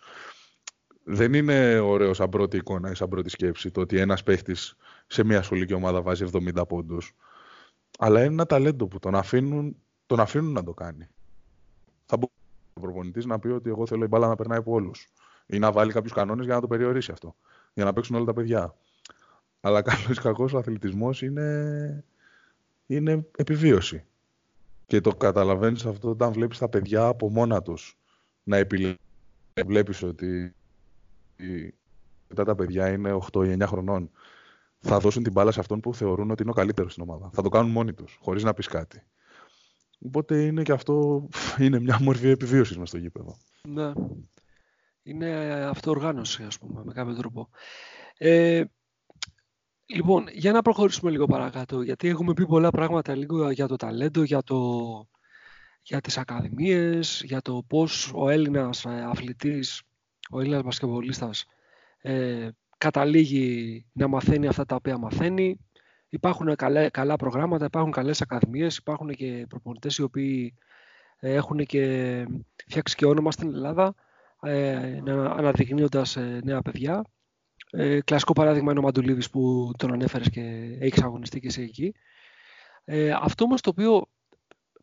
Δεν 1.05 1.35
είναι 1.35 1.79
ωραίο 1.79 2.15
σαν 2.15 2.29
πρώτη 2.29 2.57
εικόνα 2.57 2.91
ή 2.91 2.95
σαν 2.95 3.09
πρώτη 3.09 3.29
σκέψη 3.29 3.71
το 3.71 3.81
ότι 3.81 3.99
ένας 3.99 4.23
παίχτης 4.23 4.77
σε 5.07 5.25
μια 5.25 5.43
σχολική 5.43 5.75
ομάδα 5.75 6.03
βάζει 6.03 6.25
70 6.33 6.69
πόντους. 6.69 7.15
Αλλά 7.99 8.19
είναι 8.19 8.33
ένα 8.33 8.47
ταλέντο 8.47 8.87
που 8.87 8.99
τον 8.99 9.15
αφήνουν 9.15 9.77
τον 10.13 10.21
αφήνουν 10.21 10.53
να 10.53 10.65
το 10.65 10.73
κάνει. 10.73 11.09
Θα 12.07 12.17
μπορεί 12.17 12.33
ο 12.75 12.81
προπονητής 12.81 13.25
να 13.25 13.39
πει 13.39 13.49
ότι 13.49 13.71
εγώ 13.71 13.87
θέλω 13.87 14.05
η 14.05 14.07
μπάλα 14.07 14.29
να 14.29 14.37
περνάει 14.37 14.59
από 14.59 14.73
όλους. 14.73 15.09
Ή 15.47 15.59
να 15.59 15.73
βάλει 15.73 15.93
κάποιους 15.93 16.13
κανόνες 16.13 16.45
για 16.45 16.55
να 16.55 16.61
το 16.61 16.67
περιορίσει 16.67 17.13
αυτό. 17.13 17.35
Για 17.75 17.85
να 17.85 17.93
παίξουν 17.93 18.17
όλα 18.17 18.25
τα 18.25 18.33
παιδιά. 18.33 18.75
Αλλά 19.61 19.83
καλό 19.83 20.07
ή 20.11 20.15
κακό 20.15 20.49
ο 20.55 20.59
αθλητισμός 20.59 21.23
είναι, 21.23 22.05
είναι 22.95 23.27
επιβίωση. 23.37 24.05
Και 24.87 25.01
το 25.01 25.11
καταλαβαίνεις 25.15 25.87
αυτό 25.87 26.09
όταν 26.09 26.33
βλέπεις 26.33 26.59
τα 26.59 26.69
παιδιά 26.69 27.07
από 27.07 27.31
μόνα 27.31 27.63
τους 27.63 27.99
να 28.43 28.57
επιλέγουν. 28.57 28.99
Βλέπεις 29.67 30.03
ότι 30.03 30.55
μετά 32.29 32.45
τα 32.45 32.55
παιδιά 32.55 32.89
είναι 32.89 33.19
8 33.33 33.45
ή 33.47 33.57
9 33.59 33.67
χρονών. 33.67 34.11
Θα 34.79 34.99
δώσουν 34.99 35.23
την 35.23 35.33
μπάλα 35.33 35.51
σε 35.51 35.61
αυτόν 35.61 35.81
που 35.81 35.95
θεωρούν 35.95 36.31
ότι 36.31 36.43
είναι 36.43 36.51
ο 36.51 36.55
καλύτερος 36.55 36.93
στην 36.93 37.03
ομάδα. 37.03 37.31
Θα 37.33 37.43
το 37.43 37.49
κάνουν 37.49 37.71
μόνοι 37.71 37.93
τους, 37.93 38.19
χωρίς 38.21 38.43
να 38.43 38.55
πεις 38.55 38.67
κάτι. 38.67 39.03
Οπότε 40.07 40.43
είναι 40.43 40.63
και 40.63 40.73
αυτό 40.73 41.29
είναι 41.63 41.81
μια 41.81 41.99
μορφή 42.03 42.29
επιβίωσης 42.29 42.79
μες 42.79 42.89
στο 42.89 42.99
γήπεδο. 42.99 43.37
Ναι. 43.69 43.93
Είναι 45.03 45.31
αυτοοργάνωση, 45.71 46.43
ας 46.43 46.59
πούμε, 46.59 46.83
με 46.85 46.93
κάποιο 46.93 47.15
τρόπο. 47.15 47.49
Ε, 48.19 48.65
λοιπόν, 49.95 50.27
για 50.33 50.53
να 50.53 50.63
προχωρήσουμε 50.63 51.11
λίγο 51.11 51.27
παρακάτω, 51.27 51.83
γιατί 51.83 52.09
έχουμε 52.09 52.33
πει 52.33 52.47
πολλά 52.47 52.71
πράγματα 52.71 53.17
λίγο 53.17 53.51
για 53.51 53.67
το 53.67 53.77
ταλέντο, 53.77 54.23
για, 54.23 54.43
το, 54.43 54.59
για 55.83 56.01
τις 56.01 56.19
ακαδημίες, 56.19 57.23
για 57.25 57.41
το 57.41 57.65
πώς 57.67 58.13
ο 58.15 58.29
Έλληνας 58.29 58.85
ε, 58.85 59.05
αθλητής, 59.11 59.83
ο 60.31 60.41
Έλληνας 60.41 60.63
μπασκευολίστας 60.63 61.45
ε, 62.01 62.49
καταλήγει 62.79 63.85
να 63.93 64.09
μαθαίνει 64.09 64.47
αυτά 64.47 64.65
τα 64.65 64.75
οποία 64.75 64.99
μαθαίνει, 64.99 65.59
Υπάρχουν 66.13 66.57
καλά, 66.57 66.91
καλά 66.91 67.17
προγράμματα, 67.17 67.65
υπάρχουν 67.65 67.93
καλές 67.93 68.23
ακαδημίες, 68.23 68.77
υπάρχουν 68.77 69.15
και 69.15 69.47
προπονητές 69.49 69.97
οι 69.97 70.03
οποίοι 70.03 70.55
ε, 71.19 71.35
έχουν 71.35 71.59
και 71.65 72.27
φτιάξει 72.67 72.97
και 72.97 73.07
όνομα 73.07 73.31
στην 73.31 73.55
Ελλάδα, 73.55 73.95
ε, 74.43 75.01
αναδεικνύοντας 75.07 76.17
ε, 76.17 76.41
νέα 76.45 76.63
παιδιά. 76.63 77.05
Ε, 77.75 78.01
κλασικό 78.01 78.33
παράδειγμα 78.33 78.71
είναι 78.71 78.81
ο 78.81 78.83
Μαντουλίδης 78.83 79.31
που 79.31 79.71
τον 79.79 79.93
ανέφερες 79.93 80.31
και 80.31 80.77
έχεις 80.81 81.03
αγωνιστεί 81.03 81.41
και 81.41 81.47
εσύ 81.47 81.63
εκεί. 81.63 81.95
Ε, 82.85 83.11
αυτό 83.11 83.45
όμως 83.45 83.61
το 83.61 83.71
οποίο 83.71 84.07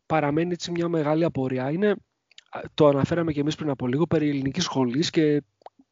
παραμένει 0.06 0.52
έτσι 0.52 0.70
μια 0.70 0.88
μεγάλη 0.88 1.24
απορία 1.24 1.70
είναι, 1.70 1.94
το 2.74 2.86
αναφέραμε 2.86 3.32
και 3.32 3.40
εμείς 3.40 3.54
πριν 3.54 3.70
από 3.70 3.86
λίγο, 3.86 4.06
περί 4.06 4.28
ελληνικής 4.28 4.64
σχολής 4.64 5.10
και 5.10 5.42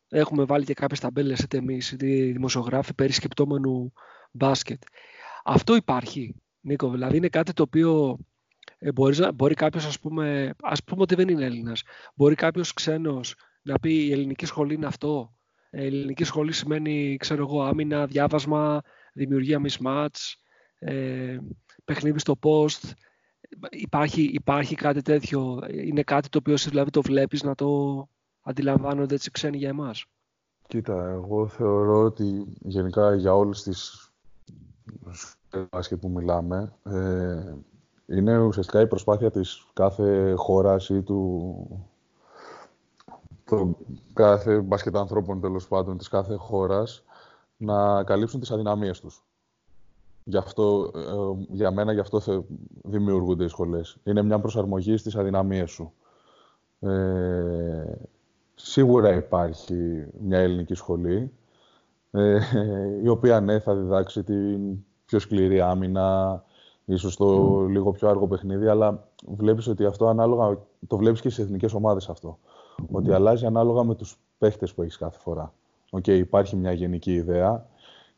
έχουμε 0.09 0.45
βάλει 0.45 0.65
και 0.65 0.75
κάποιες 0.75 1.01
ταμπέλες 1.01 1.39
είτε 1.39 1.57
εμείς 1.57 1.93
είτε 1.93 2.07
οι 2.07 2.33
δημοσιογράφοι 2.33 2.95
περί 2.95 3.13
σκεπτόμενου 3.13 3.93
μπάσκετ. 4.31 4.83
Αυτό 5.45 5.77
υπάρχει, 5.77 6.35
Νίκο. 6.61 6.91
Δηλαδή 6.91 7.17
είναι 7.17 7.29
κάτι 7.29 7.53
το 7.53 7.63
οποίο 7.63 8.19
ε, 8.79 8.93
μπορείς, 8.93 9.21
μπορεί 9.35 9.55
κάποιος, 9.55 9.87
ας 9.87 9.99
πούμε, 10.01 10.55
ας 10.63 10.85
πούμε 10.85 11.03
ότι 11.03 11.15
δεν 11.15 11.29
είναι 11.29 11.45
Έλληνας. 11.45 11.83
Μπορεί 12.15 12.35
κάποιος 12.35 12.73
ξένος 12.73 13.35
να 13.63 13.79
πει 13.79 14.07
η 14.07 14.13
ελληνική 14.13 14.47
σχολή 14.47 14.75
είναι 14.75 14.87
αυτό; 14.87 15.38
Ε, 15.71 15.83
η 15.83 15.87
ελληνική 15.87 16.25
σχολή 16.25 16.53
σημαίνει, 16.53 17.17
ξέρω 17.17 17.43
εγώ, 17.43 17.63
άμυνα, 17.63 18.07
διάβασμα, 18.07 18.81
δημιουργία 19.13 19.61
mismatch, 19.67 20.35
ε, 20.79 21.39
παιχνίδι 21.85 22.19
στο 22.19 22.35
post. 22.43 22.91
Υπάρχει, 23.71 24.23
υπάρχει 24.23 24.75
κάτι 24.75 25.03
τέτοιο; 25.03 25.61
Είναι 25.71 26.03
κάτι 26.03 26.29
το 26.29 26.39
οποίο 26.39 26.53
εσύ 26.53 26.69
δηλαδή 26.69 26.91
το 26.91 27.03
βλέπεις 27.03 27.43
να 27.43 27.55
το 27.55 28.09
αντιλαμβάνονται 28.43 29.15
έτσι 29.15 29.31
ξένοι 29.31 29.57
για 29.57 29.69
εμάς; 29.69 30.05
Κοίτα, 30.69 31.09
εγώ 31.09 31.49
θεωρώ 31.49 32.03
ότι 32.03 32.45
γενικά 32.61 33.15
για 33.15 33.35
όλες 33.35 33.63
τις 33.63 34.11
μπάσκετ 35.71 36.01
που 36.01 36.09
μιλάμε, 36.09 36.73
ε, 36.83 37.55
είναι 38.07 38.39
ουσιαστικά 38.39 38.81
η 38.81 38.87
προσπάθεια 38.87 39.31
της 39.31 39.67
κάθε 39.73 40.35
χώρας 40.37 40.89
ή 40.89 41.03
του 41.03 41.89
το, 43.49 43.77
κάθε 44.13 44.61
μπάσκετ 44.61 44.97
ανθρώπων 44.97 45.41
τέλος 45.41 45.69
πάντων 45.69 45.99
της 45.99 46.09
κάθε 46.09 46.35
χώρας 46.35 47.05
να 47.57 48.05
καλύψουν 48.05 48.41
τις 48.41 48.51
αδυναμίες 48.51 49.01
τους. 49.01 49.25
Γι 50.25 50.37
αυτό, 50.37 50.91
ε, 50.95 51.47
για 51.51 51.71
μένα 51.71 51.93
γι' 51.93 52.01
αυτό 52.01 52.21
δημιουργούνται 52.83 53.45
οι 53.45 53.49
σχολές. 53.49 53.97
Είναι 54.05 54.23
μια 54.23 54.39
προσαρμογή 54.39 54.97
στις 54.97 55.17
αδυναμίες 55.17 55.71
σου. 55.71 55.93
Ε, 56.81 57.93
σίγουρα 58.55 59.15
υπάρχει 59.15 60.07
μια 60.21 60.39
ελληνική 60.39 60.75
σχολή, 60.75 61.33
ε, 62.11 62.39
η 63.03 63.09
οποία 63.09 63.41
ναι 63.41 63.59
θα 63.59 63.75
διδάξει 63.75 64.23
την 64.23 64.85
πιο 65.05 65.19
σκληρή 65.19 65.61
άμυνα, 65.61 66.43
ίσως 66.85 67.17
το 67.17 67.61
λίγο 67.65 67.93
πιο 67.93 68.09
άργο 68.09 68.27
παιχνίδι, 68.27 68.67
αλλά 68.67 69.09
βλέπεις 69.27 69.67
ότι 69.67 69.85
αυτό 69.85 70.07
ανάλογα, 70.07 70.59
το 70.87 70.97
βλέπεις 70.97 71.21
και 71.21 71.31
στις 71.31 71.45
εθνικές 71.45 71.73
ομάδες 71.73 72.09
αυτό, 72.09 72.39
ότι 72.91 73.13
αλλάζει 73.13 73.47
ανάλογα 73.47 73.85
με 73.85 73.95
τους 73.95 74.19
παίχτες 74.39 74.75
που 74.75 74.83
έχεις 74.83 74.97
κάθε 74.97 75.19
φορά. 75.19 75.53
Okay, 75.91 76.19
υπάρχει 76.19 76.57
μια 76.57 76.73
γενική 76.73 77.13
ιδέα 77.13 77.67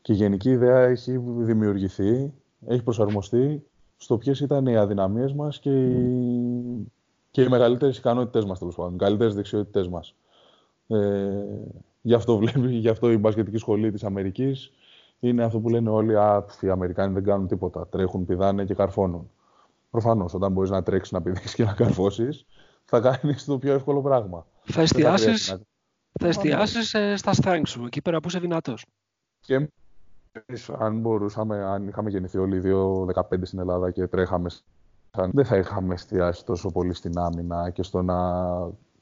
και 0.01 0.13
η 0.13 0.15
γενική 0.15 0.49
ιδέα 0.49 0.79
έχει 0.79 1.17
δημιουργηθεί, 1.17 2.33
έχει 2.67 2.83
προσαρμοστεί 2.83 3.65
στο 3.97 4.17
ποιες 4.17 4.39
ήταν 4.39 4.65
οι 4.65 4.77
αδυναμίες 4.77 5.33
μας 5.33 5.59
και 5.59 5.85
οι, 5.85 6.91
και 7.31 7.41
οι 7.41 7.47
μεγαλύτερες 7.47 7.97
ικανότητές 7.97 8.45
μας, 8.45 8.59
τέλος 8.59 8.75
πάντων, 8.75 8.93
οι 8.93 8.97
καλύτερες 8.97 9.35
δεξιότητές 9.35 9.87
μας. 9.87 10.15
Ε, 10.87 10.97
γι, 12.01 12.13
αυτό 12.13 12.37
βλέπεις, 12.37 12.71
γι' 12.71 12.89
αυτό 12.89 13.11
η 13.11 13.17
μπασκετική 13.17 13.57
σχολή 13.57 13.91
της 13.91 14.03
Αμερικής 14.03 14.71
είναι 15.19 15.43
αυτό 15.43 15.59
που 15.59 15.69
λένε 15.69 15.89
όλοι, 15.89 16.17
α, 16.17 16.45
οι 16.61 16.69
Αμερικάνοι 16.69 17.13
δεν 17.13 17.23
κάνουν 17.23 17.47
τίποτα, 17.47 17.87
τρέχουν, 17.87 18.25
πηδάνε 18.25 18.65
και 18.65 18.73
καρφώνουν. 18.73 19.29
Προφανώς, 19.91 20.33
όταν 20.33 20.51
μπορείς 20.51 20.69
να 20.69 20.83
τρέξεις, 20.83 21.11
να 21.11 21.21
πηδήξει 21.21 21.55
και 21.55 21.63
να 21.63 21.73
καρφώσεις, 21.73 22.45
θα 22.85 22.99
κάνεις 22.99 23.45
το 23.45 23.57
πιο 23.57 23.73
εύκολο 23.73 24.01
πράγμα. 24.01 24.45
Θα 24.63 24.81
εστιάσει 24.81 25.59
θα 26.19 26.27
εστιάσεις 26.27 26.93
ε, 26.93 27.15
στα 27.15 27.31
strengths 27.35 27.67
σου, 27.67 27.85
εκεί 27.85 28.01
πέρα 28.01 28.19
που 28.19 28.27
είσαι 28.27 28.39
δυνατός. 28.39 28.85
Και 29.39 29.69
αν 30.77 30.99
μπορούσαμε, 30.99 31.63
αν 31.63 31.87
είχαμε 31.87 32.09
γεννηθεί 32.09 32.37
όλοι 32.37 32.57
οι 32.57 32.61
2-15 33.15 33.21
στην 33.41 33.59
Ελλάδα 33.59 33.91
και 33.91 34.07
τρέχαμε, 34.07 34.49
δεν 35.31 35.45
θα 35.45 35.57
είχαμε 35.57 35.93
εστιάσει 35.93 36.45
τόσο 36.45 36.71
πολύ 36.71 36.93
στην 36.93 37.17
άμυνα 37.17 37.69
και 37.69 37.83
στο 37.83 38.01
να 38.01 38.15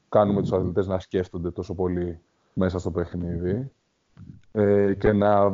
κάνουμε 0.08 0.40
τους 0.40 0.52
αθλητές 0.52 0.86
να 0.86 0.98
σκέφτονται 0.98 1.50
τόσο 1.50 1.74
πολύ 1.74 2.20
μέσα 2.52 2.78
στο 2.78 2.90
παιχνίδι 2.90 3.70
ε, 4.52 4.94
και, 4.94 5.12
να, 5.12 5.52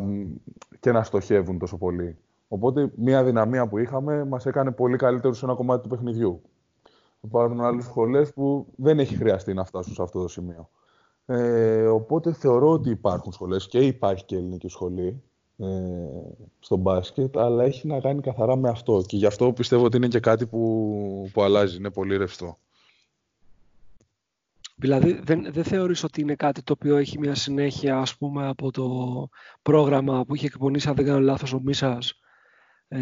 και 0.81 0.93
να 0.93 1.03
στοχεύουν 1.03 1.59
τόσο 1.59 1.79
πολύ. 1.79 2.17
Οπότε, 2.49 2.91
μια 2.97 3.25
δυναμία 3.25 3.69
που 3.69 3.79
είχαμε 3.79 4.25
μας 4.25 4.47
έκανε 4.47 4.71
πολύ 4.71 4.97
καλύτερους 4.97 5.39
σε 5.39 5.45
ένα 5.45 5.55
κομμάτι 5.55 5.83
του 5.83 5.89
παιχνιδιού. 5.89 6.43
Υπάρχουν 7.27 7.61
άλλες 7.61 7.85
σχολές 7.85 8.33
που 8.33 8.67
δεν 8.77 8.99
έχει 8.99 9.17
χρειαστεί 9.17 9.55
να 9.55 9.65
φτάσουν 9.65 9.95
σε 9.95 10.03
αυτό 10.03 10.23
το 10.23 10.29
σημείο. 10.29 10.71
Ε, 11.27 11.87
οπότε 11.87 12.33
θεωρώ 12.33 12.71
ότι 12.71 12.91
υπάρχουν 12.91 13.33
σχολές 13.33 13.69
και 13.69 13.79
υπάρχει 13.79 14.25
και 14.25 14.37
ελληνική 14.37 14.69
σχολή 14.69 15.23
ε, 15.59 15.67
στο 16.59 16.77
μπάσκετ, 16.77 17.37
αλλά 17.39 17.65
έχει 17.65 17.87
να 17.87 18.01
κάνει 18.01 18.21
καθαρά 18.21 18.57
με 18.57 18.69
αυτό. 18.69 19.03
Και 19.07 19.17
γι' 19.17 19.27
αυτό 19.27 19.53
πιστεύω 19.53 19.85
ότι 19.85 19.97
είναι 19.97 20.09
και 20.09 20.21
κάτι 20.21 20.47
που, 20.47 21.31
που 21.33 21.43
αλλάζει, 21.43 21.77
είναι 21.77 21.91
πολύ 21.91 22.17
ρευστό. 22.17 22.59
Δηλαδή 24.79 25.21
δεν, 25.25 25.53
δεν 25.53 25.65
θεωρείς 25.65 26.05
ότι 26.05 26.21
είναι 26.21 26.35
κάτι 26.35 26.63
το 26.63 26.73
οποίο 26.73 26.97
έχει 26.97 27.19
μια 27.19 27.35
συνέχεια 27.35 27.99
ας 27.99 28.17
πούμε 28.17 28.47
από 28.47 28.71
το 28.71 28.89
πρόγραμμα 29.63 30.25
που 30.25 30.35
είχε 30.35 30.47
εκπονήσει 30.47 30.89
αν 30.89 30.95
δεν 30.95 31.05
κάνω 31.05 31.21
λάθος 31.21 31.53
ο 31.53 31.61
Μίσσας 31.61 32.21
ε, 32.89 33.01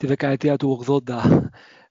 τη 0.00 0.06
δεκαετία 0.06 0.56
του 0.56 0.84
80 0.86 0.98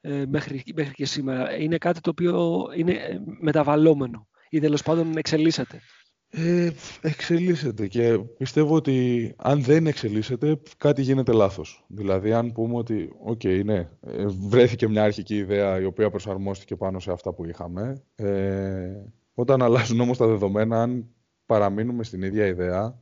ε, 0.01 0.24
μέχρι, 0.28 0.64
μέχρι 0.76 0.93
και 0.93 1.05
σήμερα. 1.05 1.57
Είναι 1.57 1.78
κάτι 1.78 2.01
το 2.01 2.10
οποίο 2.10 2.66
είναι 2.76 2.91
ε, 2.91 3.20
μεταβαλλόμενο 3.39 4.28
ή 4.49 4.60
τέλος 4.60 4.84
πάντων 4.84 5.18
εξελίσσεται; 5.18 5.82
Ε, 6.30 6.70
εξελίσσεται 7.01 7.88
και 7.88 8.20
πιστεύω 8.38 8.76
ότι 8.76 9.34
αν 9.38 9.64
δεν 9.64 9.88
εξελίσσεται 9.88 10.60
κάτι 10.78 11.01
γίνεται 11.01 11.32
λάθος. 11.32 11.86
Δηλαδή 11.88 12.34
αν 12.34 12.51
πούμε 12.51 12.76
ότι 12.76 13.10
OK, 13.24 13.39
okay, 13.43 13.62
ναι, 13.66 13.88
ε, 14.01 14.26
βρέθηκε 14.28 14.88
μια 14.88 15.03
αρχική 15.03 15.36
ιδέα 15.36 15.80
η 15.80 15.86
οποία 15.86 16.10
προσαρμόστηκε 16.10 16.76
πάνω 16.76 16.99
σε 16.99 17.12
αυτά 17.12 17.34
που 17.34 17.45
είχαμε. 17.45 18.01
Ε, 18.16 18.91
όταν 19.34 19.62
αλλάζουν 19.62 19.99
όμως 19.99 20.18
τα 20.18 20.28
δεδομένα, 20.28 20.82
αν 20.82 21.05
παραμείνουμε 21.45 22.03
στην 22.03 22.22
ίδια 22.22 22.45
ιδέα, 22.45 22.99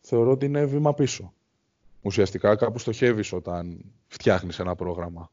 θεωρώ 0.00 0.30
ότι 0.30 0.46
είναι 0.46 0.64
βήμα 0.64 0.94
πίσω. 0.94 1.32
Ουσιαστικά 2.02 2.56
κάπου 2.56 2.78
στοχεύεις 2.78 3.32
όταν 3.32 3.84
φτιάχνεις 4.16 4.58
ένα 4.58 4.74
πρόγραμμα. 4.74 5.30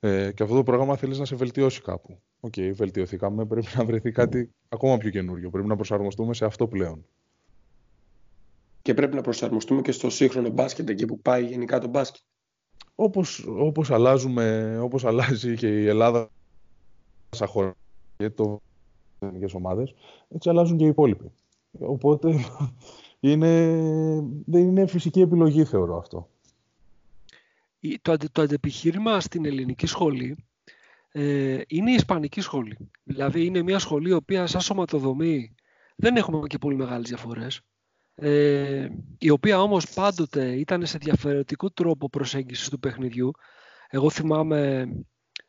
Ε, 0.00 0.32
και 0.32 0.42
αυτό 0.42 0.54
το 0.54 0.62
πρόγραμμα 0.62 0.96
θέλεις 0.96 1.18
να 1.18 1.24
σε 1.24 1.36
βελτιώσει 1.36 1.82
κάπου. 1.82 2.18
OK, 2.40 2.52
okay, 2.56 2.70
βελτιωθήκαμε, 2.74 3.44
πρέπει 3.44 3.66
να 3.76 3.84
βρεθεί 3.84 4.10
κάτι 4.10 4.50
ακόμα 4.68 4.96
πιο 4.98 5.10
καινούριο. 5.10 5.50
Πρέπει 5.50 5.68
να 5.68 5.76
προσαρμοστούμε 5.76 6.34
σε 6.34 6.44
αυτό 6.44 6.66
πλέον. 6.68 7.04
Και 8.82 8.94
πρέπει 8.94 9.14
να 9.14 9.20
προσαρμοστούμε 9.20 9.80
και 9.80 9.92
στο 9.92 10.10
σύγχρονο 10.10 10.48
μπάσκετ, 10.48 10.88
εκεί 10.88 11.04
που 11.04 11.20
πάει 11.20 11.44
γενικά 11.44 11.78
το 11.78 11.88
μπάσκετ. 11.88 12.22
Όπως, 12.94 13.44
όπως, 13.46 13.90
αλλάζουμε, 13.90 14.78
όπως 14.78 15.04
αλλάζει 15.04 15.56
και 15.56 15.80
η 15.80 15.86
Ελλάδα 15.86 16.30
σαν 17.30 17.48
χώρα 17.48 17.74
και 18.16 18.30
το 18.30 18.60
ελληνικές 19.18 19.54
ομάδες, 19.54 19.94
έτσι 20.28 20.48
αλλάζουν 20.48 20.76
και 20.76 20.84
οι 20.84 20.88
υπόλοιποι. 20.88 21.32
Οπότε 21.78 22.34
είναι, 23.20 23.74
δεν 24.46 24.62
είναι 24.66 24.86
φυσική 24.86 25.20
επιλογή 25.20 25.64
θεωρώ 25.64 25.98
αυτό 25.98 26.28
το, 28.02 28.16
το 28.32 28.42
αντεπιχείρημα 28.42 29.20
στην 29.20 29.44
ελληνική 29.44 29.86
σχολή 29.86 30.46
ε, 31.12 31.60
είναι 31.66 31.90
η 31.90 31.94
ισπανική 31.94 32.40
σχολή. 32.40 32.90
Δηλαδή 33.02 33.44
είναι 33.44 33.62
μια 33.62 33.78
σχολή 33.78 34.08
η 34.08 34.12
οποία 34.12 34.46
σαν 34.46 34.60
σωματοδομή 34.60 35.54
δεν 35.96 36.16
έχουμε 36.16 36.46
και 36.46 36.58
πολύ 36.58 36.76
μεγάλες 36.76 37.08
διαφορές. 37.08 37.60
Ε, 38.14 38.88
η 39.18 39.30
οποία 39.30 39.60
όμως 39.60 39.92
πάντοτε 39.94 40.52
ήταν 40.52 40.86
σε 40.86 40.98
διαφορετικό 40.98 41.70
τρόπο 41.70 42.08
προσέγγισης 42.08 42.68
του 42.68 42.78
παιχνιδιού. 42.78 43.30
Εγώ 43.88 44.10
θυμάμαι 44.10 44.88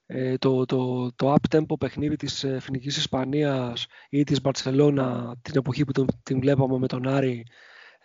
ε, 0.05 0.37
το, 0.37 0.65
το, 0.65 1.11
το 1.15 1.33
up-tempo 1.33 1.77
παιχνίδι 1.79 2.15
της 2.15 2.43
Εθνικής 2.43 2.97
Ισπανίας 2.97 3.85
ή 4.09 4.23
της 4.23 4.41
Μπαρτσελώνα 4.41 5.35
την 5.41 5.53
εποχή 5.57 5.85
που 5.85 6.05
την 6.23 6.39
βλέπαμε 6.39 6.77
με 6.77 6.87
τον 6.87 7.07
Άρη 7.07 7.43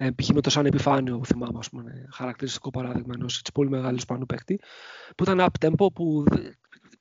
ε, 0.01 0.11
π.χ. 0.11 0.29
με 0.29 0.41
το 0.41 0.51
Σαν 0.51 0.67
Επιφάνειο, 0.67 1.19
που 1.19 1.27
θυμάμαι, 1.27 1.59
ας 1.59 1.69
πούμε, 1.69 2.09
χαρακτηριστικό 2.13 2.71
παράδειγμα 2.71 3.15
ενός 3.17 3.43
πολύ 3.55 3.69
μεγάλου 3.69 3.97
Ισπανού 3.97 4.27
παίκτη, 4.27 4.61
που 5.17 5.23
ήταν 5.23 5.47
up-tempo, 5.47 5.93
που 5.95 6.25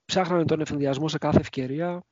ψάχνανε 0.05 0.45
τον 0.45 0.61
εφηδιασμό 0.61 1.07
σε 1.07 1.17
κάθε 1.17 1.39
ευκαιρία 1.39 2.03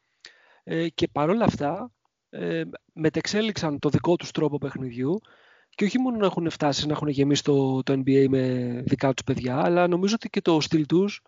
ε, 0.64 0.90
και 0.90 1.08
παρόλα 1.08 1.46
αυτά 1.46 1.92
ε, 2.30 2.62
μετεξέλιξαν 2.94 3.80
το 3.80 3.90
δικό 3.90 4.16
τους 4.16 4.32
τρόπο 4.32 4.58
παιχνιδιού 4.58 5.22
και 5.70 5.86
όχι 5.86 6.00
μόνο 6.00 6.18
να 6.18 6.26
έχουν 6.26 6.50
φτάσει 6.50 6.88
να 6.88 6.94
έχουν 6.94 7.08
γεμίσει 7.08 7.44
το, 7.44 7.84
το 7.84 7.94
NBA 7.94 8.26
με 8.30 8.44
δικά 8.86 9.14
τους 9.14 9.24
παιδιά, 9.24 9.58
αλλά 9.64 9.88
νομίζω 9.88 10.16
ότι 10.16 10.30
και 10.30 10.42
το 10.42 10.62
στυλ 10.62 10.86
τους 10.86 11.22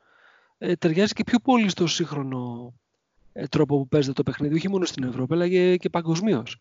ε, 0.57 0.75
ταιριάζει 0.75 1.13
και 1.13 1.23
πιο 1.23 1.39
πολύ 1.39 1.69
στο 1.69 1.87
σύγχρονο 1.87 2.73
ε, 3.33 3.47
τρόπο 3.47 3.77
που 3.77 3.87
παίζεται 3.87 4.13
το 4.13 4.23
παιχνίδι, 4.23 4.55
όχι 4.55 4.69
μόνο 4.69 4.85
στην 4.85 5.03
Ευρώπη, 5.03 5.33
αλλά 5.33 5.49
και, 5.49 5.77
και 5.77 5.89
παγκοσμίως. 5.89 6.59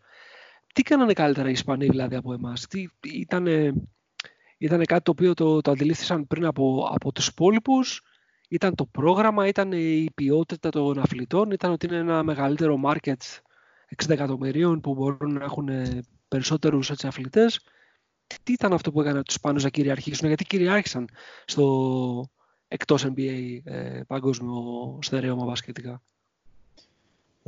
Τι 0.76 0.82
κάνανε 0.82 1.12
καλύτερα 1.12 1.48
οι 1.48 1.52
Ισπανοί 1.52 1.86
δηλαδή 1.86 2.16
από 2.16 2.32
εμάς; 2.32 2.66
Τι, 2.66 2.86
ήτανε, 3.02 3.72
ήτανε 4.58 4.84
κάτι 4.84 5.02
το 5.02 5.10
οποίο 5.10 5.34
το, 5.34 5.60
το 5.60 5.70
αντιλήφθησαν 5.70 6.26
πριν 6.26 6.44
από, 6.44 6.88
από 6.92 7.12
τους 7.12 7.26
υπόλοιπους; 7.26 8.02
Ήταν 8.48 8.74
το 8.74 8.86
πρόγραμμα, 8.86 9.46
ήταν 9.46 9.72
η 9.72 10.10
ποιότητα 10.14 10.68
των 10.68 10.98
αθλητών, 10.98 11.50
ήταν 11.50 11.72
ότι 11.72 11.86
είναι 11.86 11.96
ένα 11.96 12.22
μεγαλύτερο 12.22 12.80
market 12.84 13.40
60 14.04 14.08
εκατομμυρίων 14.08 14.80
που 14.80 14.94
μπορούν 14.94 15.32
να 15.32 15.44
έχουν 15.44 15.68
περισσότερους 16.28 16.90
έτσι, 16.90 17.06
αθλητές; 17.06 17.60
Τι 18.42 18.52
ήταν 18.52 18.72
αυτό 18.72 18.92
που 18.92 19.00
έκανε 19.00 19.22
τους 19.22 19.34
Ισπανούς 19.34 19.62
να 19.62 19.68
κυριαρχήσουν, 19.68 20.26
γιατί 20.28 20.44
κυριάρχησαν 20.44 21.08
στο 21.44 22.30
εκτός 22.68 23.06
NBA 23.06 23.58
ε, 23.64 24.00
παγκόσμιο 24.06 24.98
στερεώμα 25.02 25.44
μπασκετικά; 25.44 26.02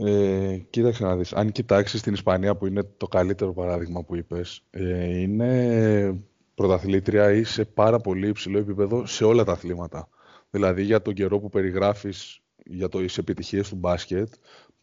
Ε, 0.05 0.57
κοίταξε 0.71 1.05
να 1.05 1.17
δεις. 1.17 1.33
Αν 1.33 1.53
κοιτάξεις 1.53 2.03
την 2.03 2.13
Ισπανία 2.13 2.57
που 2.57 2.67
είναι 2.67 2.83
το 2.97 3.07
καλύτερο 3.07 3.53
παράδειγμα 3.53 4.05
που 4.05 4.17
είπες, 4.17 4.63
ε, 4.71 5.21
είναι 5.21 6.21
πρωταθλήτρια 6.55 7.33
ή 7.33 7.45
σε 7.45 7.65
πάρα 7.65 7.99
πολύ 7.99 8.29
υψηλό 8.29 8.59
επίπεδο 8.59 9.07
σε 9.07 9.25
όλα 9.25 9.45
τα 9.45 9.53
αθλήματα. 9.53 10.09
Δηλαδή 10.51 10.83
για 10.83 11.03
τον 11.03 11.15
καιρό 11.15 11.39
που 11.39 11.49
περιγράφεις 11.49 12.41
για 12.65 12.89
το, 12.89 12.99
τις 12.99 13.19
επιτυχίες 13.19 13.69
του 13.69 13.77
μπάσκετ, 13.77 14.29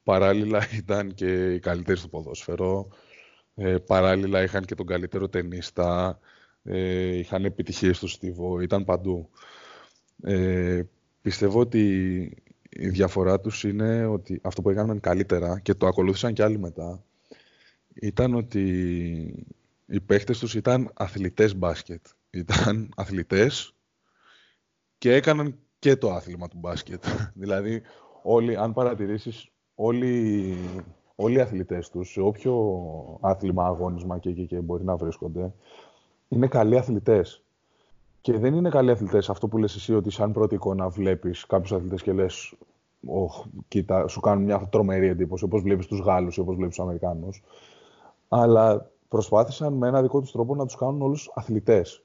παράλληλα 0.03 0.67
ήταν 0.81 1.13
και 1.13 1.53
οι 1.53 1.59
καλύτεροι 1.59 1.97
στο 1.97 2.07
ποδόσφαιρο, 2.07 2.87
ε, 3.55 3.77
παράλληλα 3.77 4.43
είχαν 4.43 4.65
και 4.65 4.75
τον 4.75 4.85
καλύτερο 4.85 5.29
ταινίστα, 5.29 6.19
ε, 6.63 7.17
είχαν 7.17 7.45
επιτυχίες 7.45 7.97
στο 7.97 8.07
στίβο, 8.07 8.59
ήταν 8.59 8.85
παντού. 8.85 9.29
Ε, 10.23 10.81
πιστεύω 11.21 11.59
ότι 11.59 12.43
η 12.77 12.89
διαφορά 12.89 13.39
τους 13.39 13.63
είναι 13.63 14.05
ότι 14.05 14.39
αυτό 14.43 14.61
που 14.61 14.69
έκαναν 14.69 14.99
καλύτερα 14.99 15.59
και 15.59 15.73
το 15.73 15.87
ακολούθησαν 15.87 16.33
και 16.33 16.43
άλλοι 16.43 16.59
μετά 16.59 17.03
ήταν 17.93 18.33
ότι 18.33 18.63
οι 19.85 20.01
παίχτες 20.01 20.39
τους 20.39 20.55
ήταν 20.55 20.91
αθλητές 20.93 21.55
μπάσκετ. 21.55 22.05
Ήταν 22.29 22.89
αθλητές 22.95 23.73
και 24.97 25.13
έκαναν 25.13 25.57
και 25.79 25.95
το 25.95 26.11
άθλημα 26.11 26.47
του 26.47 26.57
μπάσκετ. 26.57 27.03
δηλαδή, 27.41 27.81
όλοι, 28.23 28.55
αν 28.57 28.73
παρατηρήσεις, 28.73 29.49
όλοι, 29.75 30.55
όλοι 31.15 31.37
οι 31.37 31.41
αθλητές 31.41 31.89
τους, 31.89 32.11
σε 32.11 32.21
όποιο 32.21 32.55
άθλημα, 33.21 33.65
αγώνισμα 33.65 34.19
και, 34.19 34.31
και, 34.31 34.43
και 34.43 34.59
μπορεί 34.59 34.83
να 34.83 34.95
βρίσκονται, 34.95 35.53
είναι 36.27 36.47
καλοί 36.47 36.77
αθλητές. 36.77 37.44
Και 38.25 38.37
δεν 38.37 38.53
είναι 38.53 38.69
καλοί 38.69 38.91
αθλητές 38.91 39.29
αυτό 39.29 39.47
που 39.47 39.57
λες 39.57 39.75
εσύ, 39.75 39.93
ότι 39.93 40.09
σαν 40.09 40.31
πρώτη 40.31 40.55
εικόνα 40.55 40.89
βλέπεις 40.89 41.45
κάποιους 41.45 41.71
αθλητές 41.71 42.01
και 42.01 42.13
λες: 42.13 42.55
oh, 43.07 43.49
κοίτα, 43.67 44.07
σου 44.07 44.19
κάνουν 44.19 44.43
μια 44.43 44.67
τρομερή 44.71 45.07
εντύπωση, 45.07 45.43
όπως 45.43 45.61
βλέπεις 45.61 45.85
τους 45.85 45.99
Γάλλους 45.99 46.37
ή 46.37 46.39
όπως 46.39 46.55
βλέπεις 46.55 46.75
τους 46.75 46.83
Αμερικάνους. 46.83 47.43
Αλλά 48.27 48.91
προσπάθησαν 49.07 49.73
με 49.73 49.87
ένα 49.87 50.01
δικό 50.01 50.21
τους 50.21 50.31
τρόπο 50.31 50.55
να 50.55 50.65
τους 50.65 50.75
κάνουν 50.75 51.01
όλους 51.01 51.31
αθλητές. 51.33 52.03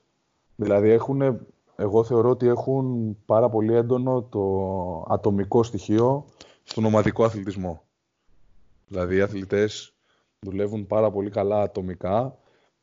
Δηλαδή, 0.57 0.91
έχουν, 0.91 1.41
εγώ 1.77 2.05
θεωρώ 2.05 2.31
ότι 2.31 2.47
έχουν 2.47 3.17
πάρα 3.27 3.49
πολύ 3.49 3.75
έντονο 3.75 4.23
το 4.23 5.05
ατομικό 5.09 5.63
στοιχείο 5.63 6.25
στον 6.63 6.85
ομαδικό 6.85 7.25
αθλητισμό. 7.25 7.83
Δηλαδή, 8.87 9.17
οι 9.17 9.21
αθλητές 9.21 9.95
δουλεύουν 10.39 10.87
πάρα 10.87 11.11
πολύ 11.11 11.31
καλά 11.31 11.63
ατομικά 11.63 12.39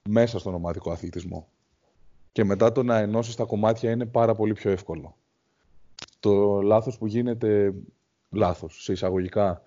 μέσα 0.10 0.40
στον 0.40 0.54
ομαδικό 0.54 0.92
αθλητισμό. 0.92 1.48
Και 2.38 2.44
μετά 2.44 2.72
το 2.72 2.84
να 2.84 2.98
ενώσεις 2.98 3.36
τα 3.36 3.44
κομμάτια 3.44 3.92
είναι 3.92 4.06
πάρα 4.06 4.36
πολύ 4.36 4.54
πιο 4.54 4.72
εύκολο. 4.72 5.16
Το 6.20 6.62
λάθος 6.62 6.98
που 6.98 7.08
γίνεται, 7.08 7.74
λάθος 8.30 8.84
σε 8.84 8.92
εισαγωγικά, 8.92 9.62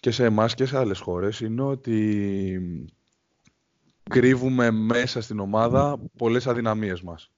και 0.00 0.10
σε 0.10 0.24
εμάς 0.24 0.54
και 0.54 0.64
σε 0.64 0.78
άλλες 0.78 1.00
χώρες, 1.00 1.40
είναι 1.40 1.62
ότι 1.62 2.88
κρύβουμε 4.02 4.70
μέσα 4.70 5.20
στην 5.20 5.38
ομάδα 5.38 5.98
πολλές 6.16 6.46
αδυναμίες 6.46 7.02
μας. 7.02 7.30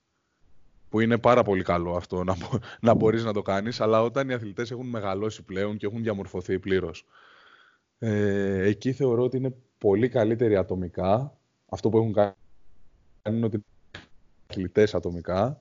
Που 0.88 1.00
είναι 1.00 1.18
πάρα 1.18 1.42
πολύ 1.42 1.62
καλό 1.62 1.96
αυτό 1.96 2.24
να, 2.24 2.36
να 2.80 2.94
μπορείς 2.94 3.24
να 3.24 3.32
το 3.32 3.42
κάνεις, 3.42 3.80
αλλά 3.80 4.02
όταν 4.02 4.28
οι 4.28 4.32
αθλητές 4.32 4.70
έχουν 4.70 4.86
μεγαλώσει 4.86 5.42
πλέον 5.42 5.76
και 5.76 5.86
έχουν 5.86 6.02
διαμορφωθεί 6.02 6.58
πλήρως, 6.58 7.06
ε, 7.98 8.66
εκεί 8.68 8.92
θεωρώ 8.92 9.22
ότι 9.22 9.36
είναι 9.36 9.54
πολύ 9.78 10.08
καλύτεροι 10.08 10.56
ατομικά. 10.56 11.36
Αυτό 11.68 11.88
που 11.88 11.96
έχουν 11.96 12.12
κάνει 12.12 12.32
είναι 13.28 13.46
ότι 13.46 13.64
αθλητές 14.54 14.94
ατομικά. 14.94 15.60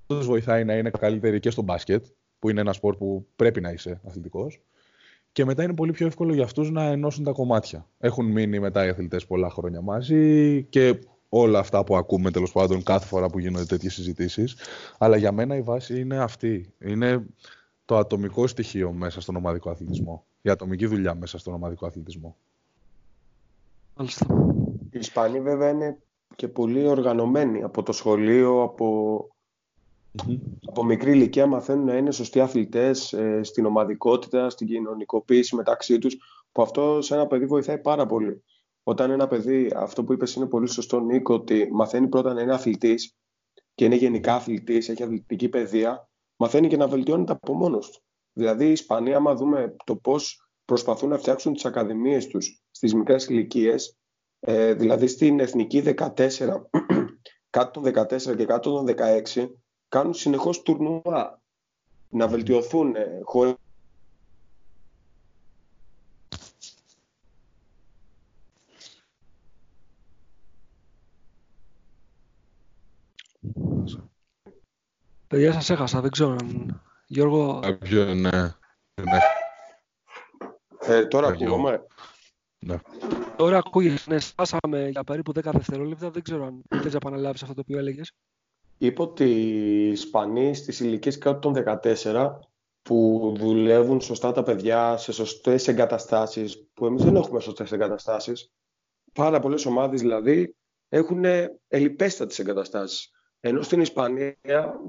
Αυτό 0.00 0.16
τους 0.16 0.26
βοηθάει 0.26 0.64
να 0.64 0.74
είναι 0.74 0.90
καλύτεροι 0.90 1.40
και 1.40 1.50
στο 1.50 1.62
μπάσκετ, 1.62 2.06
που 2.38 2.50
είναι 2.50 2.60
ένα 2.60 2.72
σπορ 2.72 2.96
που 2.96 3.26
πρέπει 3.36 3.60
να 3.60 3.70
είσαι 3.70 4.00
αθλητικός. 4.06 4.60
Και 5.32 5.44
μετά 5.44 5.62
είναι 5.62 5.74
πολύ 5.74 5.92
πιο 5.92 6.06
εύκολο 6.06 6.34
για 6.34 6.44
αυτούς 6.44 6.70
να 6.70 6.82
ενώσουν 6.82 7.24
τα 7.24 7.32
κομμάτια. 7.32 7.86
Έχουν 7.98 8.26
μείνει 8.26 8.58
μετά 8.58 8.86
οι 8.86 8.88
αθλητές 8.88 9.26
πολλά 9.26 9.50
χρόνια 9.50 9.80
μαζί 9.80 10.62
και 10.62 10.98
όλα 11.28 11.58
αυτά 11.58 11.84
που 11.84 11.96
ακούμε 11.96 12.30
τέλος 12.30 12.52
πάντων 12.52 12.82
κάθε 12.82 13.06
φορά 13.06 13.28
που 13.28 13.38
γίνονται 13.38 13.64
τέτοιες 13.64 13.94
συζητήσεις. 13.94 14.56
Αλλά 14.98 15.16
για 15.16 15.32
μένα 15.32 15.56
η 15.56 15.62
βάση 15.62 16.00
είναι 16.00 16.16
αυτή. 16.16 16.72
Είναι 16.80 17.26
το 17.84 17.96
ατομικό 17.96 18.46
στοιχείο 18.46 18.92
μέσα 18.92 19.20
στον 19.20 19.36
ομαδικό 19.36 19.70
αθλητισμό. 19.70 20.24
Η 20.42 20.50
ατομική 20.50 20.86
δουλειά 20.86 21.14
μέσα 21.14 21.38
στον 21.38 21.54
ομαδικό 21.54 21.86
αθλητισμό. 21.86 22.36
Μάλιστα. 23.96 24.26
Οι 24.90 24.98
Ισπανοί 24.98 25.40
βέβαια 25.40 25.68
είναι 25.68 25.98
και 26.36 26.48
πολύ 26.48 26.86
οργανωμένοι 26.86 27.62
από 27.62 27.82
το 27.82 27.92
σχολείο, 27.92 28.62
από, 28.62 29.18
από 30.66 30.84
μικρή 30.84 31.10
ηλικία 31.10 31.46
μαθαίνουν 31.46 31.84
να 31.84 31.96
είναι 31.96 32.10
σωστοί 32.10 32.40
αθλητές 32.40 33.12
ε, 33.12 33.42
στην 33.42 33.66
ομαδικότητα, 33.66 34.50
στην 34.50 34.66
κοινωνικοποίηση 34.66 35.56
μεταξύ 35.56 35.98
τους, 35.98 36.16
που 36.52 36.62
αυτό 36.62 37.02
σε 37.02 37.14
ένα 37.14 37.26
παιδί 37.26 37.46
βοηθάει 37.46 37.78
πάρα 37.78 38.06
πολύ. 38.06 38.42
Όταν 38.82 39.10
ένα 39.10 39.26
παιδί, 39.26 39.72
αυτό 39.76 40.04
που 40.04 40.12
είπες 40.12 40.34
είναι 40.34 40.46
πολύ 40.46 40.68
σωστό 40.68 41.00
Νίκο, 41.00 41.34
ότι 41.34 41.68
μαθαίνει 41.72 42.08
πρώτα 42.08 42.32
να 42.32 42.40
είναι 42.42 42.54
αθλητής 42.54 43.16
και 43.74 43.84
είναι 43.84 43.94
γενικά 43.94 44.34
αθλητής, 44.34 44.88
έχει 44.88 45.02
αθλητική 45.02 45.48
παιδεία, 45.48 46.08
μαθαίνει 46.36 46.68
και 46.68 46.76
να 46.76 46.88
βελτιώνεται 46.88 47.32
από 47.32 47.54
μόνος 47.54 47.90
του. 47.90 48.02
Δηλαδή 48.32 48.66
η 48.66 48.70
Ισπανία, 48.70 49.16
άμα 49.16 49.34
δούμε 49.34 49.74
το 49.84 49.96
πώς 49.96 50.48
προσπαθούν 50.64 51.08
να 51.08 51.18
φτιάξουν 51.18 51.52
τις 51.52 51.64
ακαδημίες 51.64 52.26
τους 52.26 52.62
στις 52.70 52.94
μικρές 52.94 53.26
ηλικίες, 53.26 53.98
ε, 54.46 54.74
δηλαδή 54.74 55.06
στην 55.06 55.40
Εθνική 55.40 55.82
14, 55.96 56.08
κάτω 57.50 57.80
των 57.80 57.92
14 57.94 58.36
και 58.36 58.44
κάτω 58.44 58.70
των 58.70 58.94
16, 59.34 59.48
κάνουν 59.88 60.14
συνεχώς 60.14 60.62
τουρνουά 60.62 61.40
να 62.08 62.28
βελτιωθούν 62.28 62.94
ε, 62.94 63.20
χωρίς 63.22 63.54
Παιδιά, 75.26 75.52
σας 75.52 75.70
έχασα, 75.70 76.00
δεν 76.00 76.10
ξέρω 76.10 76.30
αν... 76.30 76.82
Γιώργο... 77.06 77.60
Κάποιο, 77.60 78.04
ναι. 78.04 78.30
ναι. 78.30 79.18
Ε, 80.78 81.06
τώρα 81.06 81.28
ακούγομαι. 81.28 81.86
Ναι. 82.58 82.80
Τώρα 83.36 83.58
ακούγεσαι, 83.58 84.10
ναι, 84.10 84.20
σπάσαμε 84.20 84.88
για 84.88 85.04
περίπου 85.04 85.32
10 85.32 85.50
δευτερόλεπτα. 85.52 86.10
Δεν 86.10 86.22
ξέρω 86.22 86.44
αν 86.46 86.62
θες 86.68 86.92
να 86.92 86.96
επαναλάβεις 86.96 87.42
αυτό 87.42 87.54
το 87.54 87.60
οποίο 87.60 87.78
έλεγες. 87.78 88.12
Είπε 88.78 89.02
ότι 89.02 89.24
οι 89.24 89.88
Ισπανοί 89.88 90.54
στις 90.54 90.80
ηλικίες 90.80 91.18
κάτω 91.18 91.38
των 91.38 91.64
14 91.82 92.38
που 92.82 93.32
δουλεύουν 93.38 94.00
σωστά 94.00 94.32
τα 94.32 94.42
παιδιά 94.42 94.96
σε 94.96 95.12
σωστές 95.12 95.68
εγκαταστάσεις, 95.68 96.68
που 96.74 96.86
εμείς 96.86 97.04
δεν 97.04 97.16
έχουμε 97.16 97.40
σωστές 97.40 97.72
εγκαταστάσεις, 97.72 98.52
πάρα 99.12 99.40
πολλές 99.40 99.66
ομάδες 99.66 100.00
δηλαδή 100.00 100.56
έχουν 100.88 101.24
ελληπέστατες 101.68 102.38
εγκαταστάσεις. 102.38 103.10
Ενώ 103.40 103.62
στην 103.62 103.80
Ισπανία 103.80 104.36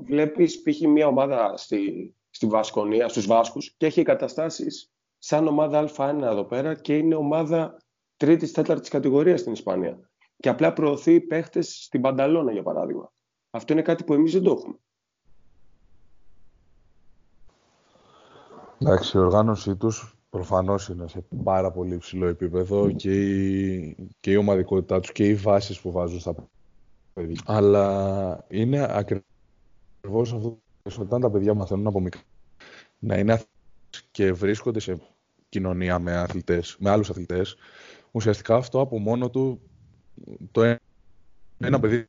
βλέπεις 0.06 0.62
π.χ. 0.62 0.80
μια 0.80 1.08
ομάδα 1.08 1.58
στη, 1.58 2.14
στη 2.30 2.46
Βασκονία, 2.48 3.08
στους 3.08 3.26
Βάσκους 3.26 3.74
και 3.78 3.86
έχει 3.86 4.00
εγκαταστάσεις 4.00 4.92
σαν 5.18 5.48
ομάδα 5.48 5.90
Α1 5.98 6.20
εδώ 6.22 6.46
πέρα 6.46 6.76
και 6.76 6.98
είναι 6.98 7.16
ομάδα 7.16 7.78
τρίτης, 8.18 8.52
τέταρτης 8.52 8.90
κατηγορίας 8.90 9.40
στην 9.40 9.52
Ισπανία. 9.52 10.10
Και 10.38 10.50
απλά 10.50 10.74
προωθεί 10.74 11.22
παίχτες 11.22 11.84
στην 11.84 12.02
Πανταλώνα, 12.02 12.52
για 12.52 12.64
παράδειγμα. 12.64 13.12
Αυτό 13.50 13.74
είναι 13.74 13.82
κάτι 13.82 14.04
που 14.04 14.14
εμείς 14.14 14.32
δεν 14.32 14.44
το 14.44 14.52
έχουμε. 14.52 14.76
Εντάξει, 18.78 19.18
η 19.18 19.20
οργάνωσή 19.20 19.76
τους 19.76 20.18
προφανώς 20.30 20.88
είναι 20.88 21.08
σε 21.08 21.26
πάρα 21.44 21.72
πολύ 21.72 21.94
υψηλό 21.94 22.28
επίπεδο 22.28 22.92
και 22.92 23.12
η, 23.12 23.96
και 24.20 24.32
η 24.32 24.36
ομαδικότητά 24.36 25.00
τους 25.00 25.12
και 25.12 25.28
οι 25.28 25.34
βάσεις 25.34 25.82
που 25.82 25.92
βάζουν 25.92 26.20
στα 26.20 26.36
παιδιά. 27.14 27.42
Αλλά 27.46 28.46
είναι 28.48 28.88
ακριβώς 28.90 30.34
αυτό 30.34 30.60
όταν 31.00 31.22
τα 31.22 31.32
παιδιά 31.32 31.54
μαθαίνουν 31.54 31.88
από 31.88 32.00
μικρά 32.00 32.22
να 33.00 33.18
είναι 33.18 33.42
και 34.12 34.32
βρίσκονται 34.34 34.80
σε 34.80 35.02
κοινωνία 35.50 36.00
με, 36.00 36.18
αθλητές, 36.18 36.76
με 36.80 36.90
άλλους 36.90 37.10
αθλητές, 37.10 37.56
ουσιαστικά 38.16 38.56
αυτό 38.56 38.80
από 38.80 39.00
μόνο 39.00 39.30
του 39.30 39.62
το 40.52 40.78
ένα 41.58 41.80
παιδί 41.80 42.08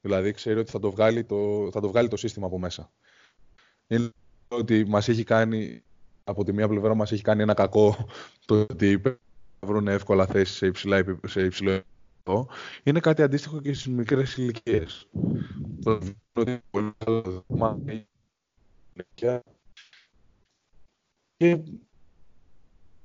Δηλαδή 0.00 0.32
ξέρει 0.32 0.58
ότι 0.58 0.70
θα 0.70 0.78
το 0.78 0.90
βγάλει 0.90 1.24
το, 1.24 1.68
θα 1.72 1.80
το, 1.80 1.88
βγάλει 1.88 2.08
το 2.08 2.16
σύστημα 2.16 2.46
από 2.46 2.58
μέσα. 2.58 2.92
Είναι 3.86 4.10
ότι 4.48 4.84
μας 4.84 5.08
έχει 5.08 5.24
κάνει, 5.24 5.82
από 6.24 6.44
τη 6.44 6.52
μία 6.52 6.68
πλευρά 6.68 6.94
μας 6.94 7.12
έχει 7.12 7.22
κάνει 7.22 7.42
ένα 7.42 7.54
κακό 7.54 8.08
το 8.46 8.60
ότι 8.60 9.02
βρουν 9.60 9.88
εύκολα 9.88 10.26
θέσεις 10.26 10.56
σε, 10.56 10.66
υψηλά, 10.66 11.18
σε 11.26 11.44
υψηλό 11.44 11.70
επίπεδο. 11.70 12.48
Είναι 12.82 13.00
κάτι 13.00 13.22
αντίστοιχο 13.22 13.60
και 13.60 13.72
στις 13.72 13.86
μικρές 13.86 14.36
ηλικίες. 14.36 15.08
Το 15.82 16.00
ότι 16.32 16.60
πολύ 16.70 16.92
και 19.14 19.40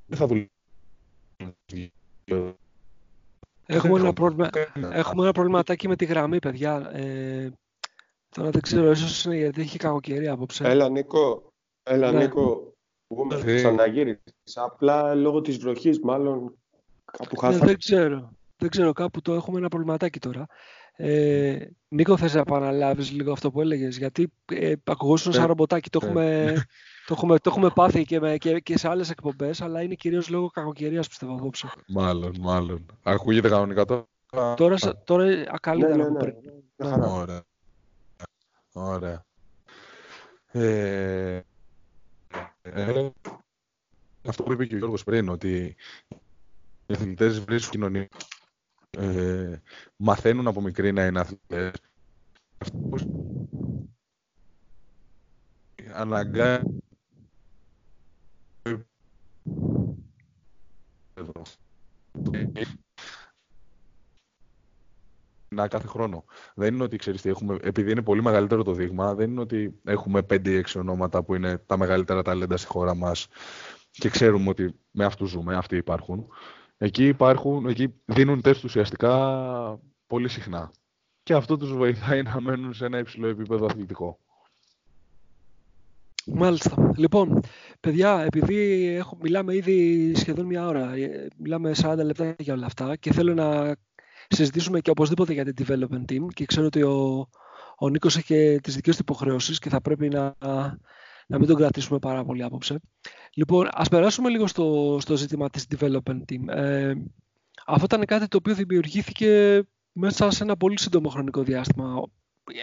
θα 0.10 0.28
Έχουμε 3.66 4.00
ένα, 4.00 4.14
πρόβλημα, 4.22 4.50
έχουμε 4.92 5.24
ένα 5.24 5.32
προβληματάκι 5.32 5.88
με 5.88 5.96
τη 5.96 6.06
γραμμή, 6.06 6.40
παιδιά. 6.40 6.92
Ε, 6.94 7.52
τώρα 8.30 8.50
δεν 8.50 8.62
ξέρω, 8.62 8.92
ίσως 8.92 9.26
είναι 9.26 9.36
γιατί 9.36 9.62
έχει 9.62 9.78
κακοκαιρία 9.78 10.32
απόψε. 10.32 10.64
Έλα, 10.68 10.90
Νίκο. 10.90 11.52
Έλα, 11.84 12.12
ναι. 12.12 12.20
Νίκο. 12.20 12.74
Πούμε, 13.08 13.56
ξαναγύρισες. 13.56 14.34
Απλά 14.56 15.16
λόγω 15.16 15.42
της 15.42 15.58
βροχής, 15.58 16.00
μάλλον 16.00 16.58
κάπου 17.12 17.38
χάθαμε. 17.38 17.60
Ναι, 17.60 17.66
δεν 17.66 17.78
ξέρω. 17.78 18.32
Δεν 18.58 18.70
ξέρω, 18.70 18.94
κάπου 18.94 19.22
το 19.22 19.34
έχουμε 19.34 19.58
ένα 19.58 19.68
προβληματάκι 19.68 20.20
τώρα. 20.20 20.46
Ε, 21.04 21.68
Νίκο, 21.88 22.18
θες 22.18 22.34
να 22.34 22.40
επαναλάβεις 22.40 23.12
λίγο 23.12 23.32
αυτό 23.32 23.52
που 23.52 23.62
έλεγες, 23.62 23.98
γιατί 23.98 24.32
ε, 24.46 24.74
ακουγόσουν 24.84 25.32
σαν 25.32 25.42
ναι. 25.42 25.48
ρομποτάκι. 25.48 25.90
Το, 25.90 26.00
ναι. 26.02 26.08
έχουμε, 26.08 26.54
το, 27.08 27.14
έχουμε, 27.18 27.38
το 27.40 27.50
έχουμε 27.50 27.70
πάθει 27.70 28.06
και, 28.06 28.20
με, 28.20 28.38
και, 28.38 28.60
και 28.60 28.78
σε 28.78 28.88
άλλες 28.88 29.10
εκπομπές, 29.10 29.62
αλλά 29.62 29.82
είναι 29.82 29.96
κυρίως 29.96 30.30
λόγω 30.30 30.48
κακοκαιρίας, 30.50 31.08
πιστεύω, 31.08 31.34
απόψε. 31.34 31.70
Μάλλον, 31.88 32.36
μάλλον. 32.40 32.86
Ακούγεται 33.04 33.50
κανονικά 33.50 33.86
τώρα. 33.86 34.54
Τώρα, 34.54 34.78
τώρα 35.04 35.26
ακαλύτερα 35.48 35.96
ναι, 35.96 36.04
ναι, 36.04 36.34
ναι, 36.76 36.96
ναι. 36.96 37.06
Ωραία. 37.06 37.44
Ωραία. 38.72 39.26
Ε, 40.52 41.42
ε, 42.62 43.10
αυτό 44.28 44.44
που 44.44 44.52
είπε 44.52 44.66
και 44.66 44.76
ο 44.76 44.78
Γιώργος 44.78 45.04
πριν, 45.04 45.30
ότι 45.30 45.76
οι 46.86 46.94
αθλητές 46.94 47.40
βρίσκουν 47.40 47.72
κοινωνία 47.72 48.08
ε, 49.02 49.62
μαθαίνουν 49.96 50.48
από 50.48 50.62
μικρή 50.62 50.92
να 50.92 51.06
είναι 51.06 51.20
αθλητές. 51.20 51.72
Αυτό 52.58 52.80
αναγκάζει 55.94 56.64
να 65.48 65.68
κάθε 65.68 65.88
χρόνο. 65.88 66.26
Δεν 66.56 66.74
είναι 66.74 66.84
ότι 66.84 66.98
ξέρεις 66.98 67.22
τι, 67.22 67.30
έχουμε, 67.30 67.58
επειδή 67.62 67.92
είναι 67.92 68.02
πολύ 68.02 68.22
μεγαλύτερο 68.24 68.64
το 68.64 68.74
δείγμα, 68.74 69.16
δεν 69.16 69.30
είναι 69.30 69.42
ότι 69.42 69.80
έχουμε 69.84 70.26
5-6 70.30 70.62
ονόματα 70.76 71.24
που 71.24 71.36
είναι 71.36 71.58
τα 71.58 71.78
μεγαλύτερα 71.78 72.22
ταλέντα 72.22 72.58
στη 72.58 72.68
χώρα 72.68 72.96
μας 72.96 73.28
και 73.92 74.10
ξέρουμε 74.10 74.50
ότι 74.50 74.80
με 74.92 75.06
αυτούς 75.06 75.30
ζούμε, 75.30 75.56
αυτοί 75.56 75.76
υπάρχουν. 75.76 76.28
Εκεί, 76.84 77.08
υπάρχουν, 77.08 77.66
εκεί 77.66 77.94
δίνουν 78.06 78.42
τεστ 78.42 78.64
ουσιαστικά 78.64 79.80
πολύ 80.08 80.28
συχνά. 80.28 80.72
Και 81.24 81.34
αυτό 81.34 81.58
τους 81.58 81.74
βοηθάει 81.74 82.22
να 82.24 82.42
μένουν 82.42 82.74
σε 82.74 82.86
ένα 82.86 82.98
υψηλό 82.98 83.28
επίπεδο 83.28 83.66
αθλητικό. 83.66 84.20
Μάλιστα. 86.26 86.92
Λοιπόν, 86.96 87.40
παιδιά, 87.80 88.20
επειδή 88.22 88.86
έχω, 88.88 89.18
μιλάμε 89.22 89.56
ήδη 89.56 90.12
σχεδόν 90.16 90.46
μια 90.46 90.68
ώρα, 90.68 90.94
ε, 90.94 91.28
μιλάμε 91.38 91.72
40 91.82 91.96
λεπτά 92.04 92.36
για 92.40 92.54
όλα 92.54 92.66
αυτά 92.66 92.96
και 92.96 93.14
θέλω 93.14 93.34
να 93.34 93.76
συζητήσουμε 94.28 94.80
και 94.80 94.90
οπωσδήποτε 94.90 95.34
για 95.34 95.54
την 95.54 95.66
development 95.68 96.12
team 96.12 96.26
και 96.34 96.46
ξέρω 96.46 96.66
ότι 96.66 96.82
ο, 96.82 97.28
ο 97.78 97.90
Νίκος 97.90 98.18
έχει 98.18 98.60
τις 98.64 98.76
δικές 98.76 98.96
του 98.96 99.02
υποχρεώσεις 99.02 99.60
και 99.60 99.70
θα 99.70 99.82
πρέπει 99.82 100.10
να, 100.10 100.36
να 101.32 101.38
μην 101.38 101.48
τον 101.48 101.56
κρατήσουμε 101.56 102.00
πάρα 102.00 102.24
πολύ 102.24 102.44
απόψε. 102.44 102.80
Λοιπόν, 103.34 103.68
ας 103.72 103.90
περάσουμε 103.90 104.30
λίγο 104.30 104.48
στο, 104.48 104.98
στο 105.02 105.16
ζήτημα 105.16 105.50
της 105.50 105.68
development 105.76 106.22
team. 106.30 106.48
Ε, 106.48 106.94
αυτό 107.66 107.86
ήταν 107.86 108.06
κάτι 108.06 108.28
το 108.28 108.38
οποίο 108.38 108.56
δημιουργήθηκε 108.56 109.62
μέσα 109.92 110.32
σε 110.32 110.44
ένα 110.44 110.58
πολύ 110.58 110.80
σύντομο 110.80 111.10
χρονικό 111.10 111.44
διάστημα. 111.44 112.04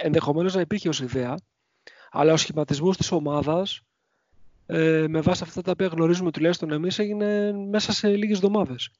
Ενδεχομένως 0.02 0.54
να 0.54 0.60
υπήρχε 0.60 0.88
ως 0.88 1.00
ιδέα, 1.00 1.34
αλλά 2.10 2.32
ο 2.32 2.36
σχηματισμός 2.36 2.96
της 2.96 3.12
ομάδας 3.12 3.80
ε, 4.66 5.04
με 5.08 5.20
βάση 5.20 5.42
αυτά 5.42 5.62
τα 5.62 5.70
οποία 5.70 5.86
γνωρίζουμε 5.86 6.30
τουλάχιστον 6.30 6.72
εμείς 6.72 6.98
έγινε 6.98 7.52
μέσα 7.52 7.92
σε 7.92 8.08
λίγες 8.08 8.36
εβδομάδες. 8.36 8.90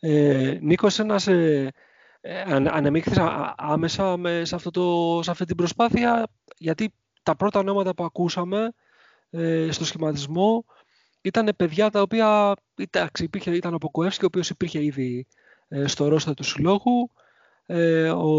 Ε, 0.00 0.58
Νίκος, 0.60 0.92
εσένα 0.92 1.18
σε, 1.18 1.32
ε, 2.20 2.42
ανεμίχθης 2.48 3.18
άμεσα 3.56 4.16
με, 4.16 4.44
σε, 4.44 4.54
αυτό 4.54 4.70
το, 4.70 5.20
σε 5.22 5.30
αυτή 5.30 5.44
την 5.44 5.56
προσπάθεια 5.56 6.26
γιατί 6.56 6.94
τα 7.22 7.36
πρώτα 7.36 7.58
ονόματα 7.58 7.94
που 7.94 8.04
ακούσαμε 8.04 8.72
ε, 9.34 9.68
στο 9.70 9.84
σχηματισμό 9.84 10.64
ήταν 11.20 11.52
παιδιά 11.56 11.90
τα 11.90 12.00
οποία 12.00 12.54
υπήρχε, 13.20 13.56
ήταν 13.56 13.74
ο 13.74 13.78
Ποκοεύσκη 13.78 14.24
ο 14.24 14.26
οποίος 14.26 14.50
υπήρχε 14.50 14.84
ήδη 14.84 15.26
ε, 15.68 15.86
στο 15.86 16.08
ρόστα 16.08 16.34
του 16.34 16.42
συλλόγου 16.42 17.10
ε, 17.66 18.08
ο, 18.08 18.30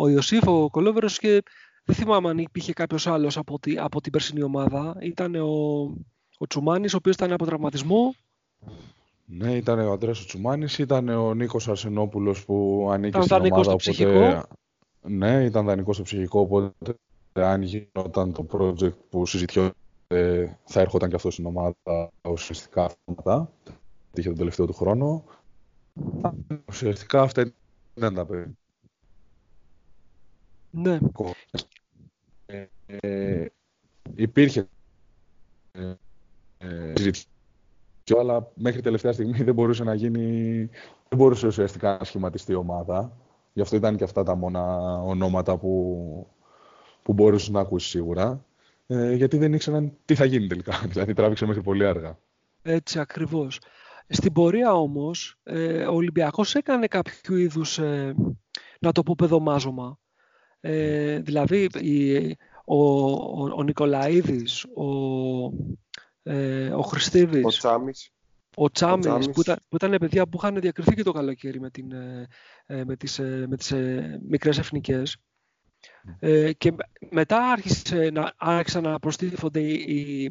ο 0.00 0.08
Ιωσήφ, 0.08 0.46
ο 0.46 0.70
Κολόβερος 0.70 1.18
και 1.18 1.42
δεν 1.84 1.96
θυμάμαι 1.96 2.28
αν 2.28 2.38
υπήρχε 2.38 2.72
κάποιος 2.72 3.06
άλλος 3.06 3.36
από, 3.36 3.58
τη, 3.58 3.78
από 3.78 4.00
την 4.00 4.12
περσινή 4.12 4.42
ομάδα. 4.42 4.96
Ήταν 5.00 5.34
ο, 5.34 5.82
ο 6.38 6.46
Τσουμάνης, 6.48 6.94
ο 6.94 6.96
οποίος 6.96 7.14
ήταν 7.14 7.32
από 7.32 7.44
τραυματισμό. 7.44 8.14
Ναι, 9.24 9.56
ήταν 9.56 9.78
ο 9.78 9.92
Αντρέα 9.92 10.14
ο 10.20 10.24
Τσουμάνης, 10.26 10.78
ήταν 10.78 11.08
ο 11.08 11.34
Νίκος 11.34 11.68
Αρσενόπουλος 11.68 12.44
που 12.44 12.88
ανήκει 12.92 13.20
στην 13.22 13.36
ομάδα. 13.36 13.62
Στο 13.62 13.76
ψυχικό; 13.76 14.42
Ναι, 15.00 15.44
ήταν 15.44 15.64
δανεικός 15.66 15.94
στο 15.94 16.04
ψυχικό. 16.04 16.40
Οπότε 16.40 16.94
αν 17.32 17.62
γινόταν 17.62 18.32
το 18.32 18.46
project 18.52 18.96
που 19.10 19.26
συζητιόταν, 19.26 19.74
θα 20.64 20.80
έρχονταν 20.80 21.08
και 21.08 21.14
αυτός 21.14 21.32
στην 21.32 21.46
ομάδα 21.46 22.10
ουσιαστικά 22.28 22.90
αυτά. 23.04 23.52
Είχε 24.14 24.28
τον 24.28 24.38
τελευταίο 24.38 24.66
του 24.66 24.72
χρόνο. 24.72 25.24
Ουσιαστικά 26.68 27.22
αυτά 27.22 27.52
ήταν 27.94 28.14
τα 28.14 28.26
παιδιά. 28.26 28.52
Ναι. 30.70 30.98
Ε, 32.86 33.46
υπήρχε 34.14 34.68
ε, 35.72 35.94
ε, 36.58 36.92
αλλά 38.18 38.52
μέχρι 38.54 38.80
τελευταία 38.80 39.12
στιγμή 39.12 39.42
δεν 39.42 39.54
μπορούσε 39.54 39.84
να 39.84 39.94
γίνει, 39.94 40.22
δεν 41.08 41.18
μπορούσε 41.18 41.46
ουσιαστικά 41.46 41.96
να 41.98 42.04
σχηματιστεί 42.04 42.52
η 42.52 42.54
ομάδα. 42.54 43.16
Γι' 43.52 43.60
αυτό 43.60 43.76
ήταν 43.76 43.96
και 43.96 44.04
αυτά 44.04 44.22
τα 44.22 44.34
μόνα 44.34 44.78
ονόματα 45.02 45.56
που, 45.56 46.26
που 47.02 47.12
μπορούσες 47.12 47.48
να 47.48 47.60
ακούσεις 47.60 47.90
σίγουρα. 47.90 48.44
Ε, 48.86 49.14
γιατί 49.14 49.36
δεν 49.36 49.52
ήξεραν 49.52 49.96
τι 50.04 50.14
θα 50.14 50.24
γίνει 50.24 50.46
τελικά. 50.46 50.82
Δηλαδή 50.92 51.12
τράβηξε 51.12 51.46
μέχρι 51.46 51.62
πολύ 51.62 51.86
αργά. 51.86 52.18
Έτσι 52.62 52.98
ακριβώς. 52.98 53.60
Στην 54.08 54.32
πορεία 54.32 54.72
όμως, 54.72 55.36
ε, 55.42 55.86
ο 55.86 55.94
Ολυμπιακός 55.94 56.54
έκανε 56.54 56.86
κάποιο 56.86 57.36
είδους, 57.36 57.78
ε, 57.78 58.14
να 58.80 58.92
το 58.92 59.02
πω 59.02 59.14
παιδομάζωμα. 59.16 59.98
Ε, 60.60 61.18
δηλαδή, 61.18 61.68
ο, 62.64 63.10
ο, 63.10 63.50
ο 63.56 63.62
Νικολαίδης, 63.62 64.64
ο, 64.64 64.86
ε, 66.22 66.68
ο 66.68 66.82
Χριστίδης, 66.82 67.44
ο 67.44 67.48
Τσάμις, 67.48 68.12
ο 68.54 68.70
Τσάμις, 68.70 69.30
Που, 69.30 69.40
ήταν, 69.40 69.58
που 69.68 69.76
ήταν 69.76 69.96
παιδιά 69.98 70.26
που 70.26 70.36
είχαν 70.36 70.60
διακριθεί 70.60 70.94
και 70.94 71.02
το 71.02 71.12
καλοκαίρι 71.12 71.60
με, 71.60 71.70
την, 71.70 71.92
ε, 71.92 72.28
ε 72.66 72.84
με 72.84 72.96
τις, 72.96 73.18
ε, 73.18 73.46
με 73.48 73.56
τις 73.56 73.70
ε, 73.70 74.20
μικρές 74.28 74.58
εθνικές. 74.58 75.16
Ε, 76.18 76.52
και 76.52 76.72
μετά 77.10 77.50
άρχισε 77.50 78.10
να, 78.12 78.32
άρχισαν 78.36 78.82
να 78.82 78.98
προστίθονται 78.98 79.60
οι, 79.60 80.22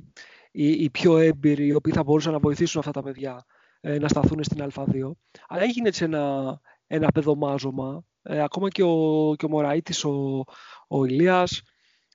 οι, 0.52 0.72
οι, 0.72 0.90
πιο 0.90 1.18
έμπειροι, 1.18 1.66
οι 1.66 1.74
οποίοι 1.74 1.94
θα 1.94 2.04
μπορούσαν 2.04 2.32
να 2.32 2.40
βοηθήσουν 2.40 2.80
αυτά 2.80 2.92
τα 2.92 3.04
παιδιά 3.04 3.46
να 3.82 4.08
σταθούν 4.08 4.44
στην 4.44 4.66
Α2. 4.74 5.12
Αλλά 5.48 5.64
έγινε 5.64 5.88
έτσι 5.88 6.04
ένα, 6.04 6.60
ένα 6.88 7.12
παιδομάζωμα 7.12 8.04
ε, 8.24 8.42
ακόμα 8.44 8.70
και 8.70 8.84
ο, 8.84 9.34
και 9.38 9.46
ο 9.46 9.50
Μωραΐτης, 9.50 10.04
ο, 10.04 10.44
ο 10.88 11.06
Ηλίας. 11.06 11.62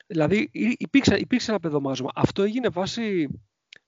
Δηλαδή 0.07 0.51
υπήρξε, 0.79 1.17
υπήρξε 1.17 1.51
ένα 1.51 1.61
παιδομάζωμα. 1.61 2.11
Αυτό 2.15 2.43
έγινε 2.43 2.69
βάσει 2.69 3.29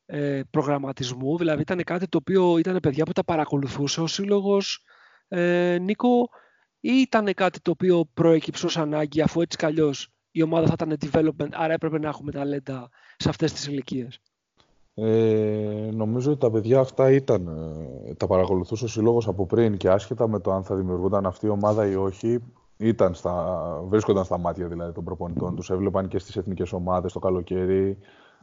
ε, 0.06 0.40
προγραμματισμού, 0.50 1.38
δηλαδή 1.38 1.60
ήταν 1.60 1.84
κάτι 1.84 2.08
το 2.08 2.18
οποίο 2.18 2.58
ήταν 2.58 2.78
παιδιά 2.82 3.04
που 3.04 3.12
τα 3.12 3.24
παρακολουθούσε 3.24 4.00
ο 4.00 4.06
σύλλογος 4.06 4.84
ε, 5.28 5.78
Νίκο 5.80 6.28
ή 6.80 6.90
ήταν 6.90 7.34
κάτι 7.34 7.60
το 7.60 7.70
οποίο 7.70 8.04
προέκυψε 8.14 8.66
ως 8.66 8.76
ανάγκη 8.76 9.20
αφού 9.20 9.40
έτσι 9.40 9.56
κι 9.56 9.66
η 10.30 10.42
ομάδα 10.42 10.66
θα 10.66 10.72
ήταν 10.72 10.98
development, 11.00 11.48
άρα 11.52 11.72
έπρεπε 11.72 11.98
να 11.98 12.08
έχουμε 12.08 12.32
ταλέντα 12.32 12.88
σε 13.16 13.28
αυτές 13.28 13.52
τις 13.52 13.66
ηλικίες; 13.66 14.20
Ε, 14.94 15.90
νομίζω 15.92 16.30
ότι 16.30 16.40
τα 16.40 16.50
παιδιά 16.50 16.80
αυτά 16.80 17.10
ήταν, 17.10 17.46
ε, 18.06 18.14
τα 18.14 18.26
παρακολουθούσε 18.26 18.84
ο 18.84 18.88
Σύλλογος 18.88 19.28
από 19.28 19.46
πριν 19.46 19.76
και 19.76 19.90
άσχετα 19.90 20.28
με 20.28 20.40
το 20.40 20.52
αν 20.52 20.64
θα 20.64 20.76
δημιουργούνταν 20.76 21.26
αυτή 21.26 21.46
η 21.46 21.48
ομάδα 21.48 21.86
ή 21.86 21.94
όχι, 21.94 22.38
ήταν 22.76 23.14
στα, 23.14 23.64
βρίσκονταν 23.88 24.24
στα 24.24 24.38
μάτια 24.38 24.68
δηλαδή 24.68 24.92
των 24.92 25.04
προπονητών 25.04 25.56
τους, 25.56 25.70
έβλεπαν 25.70 26.08
και 26.08 26.18
στις 26.18 26.36
εθνικές 26.36 26.72
ομάδες 26.72 27.12
το 27.12 27.18
καλοκαίρι, 27.18 27.98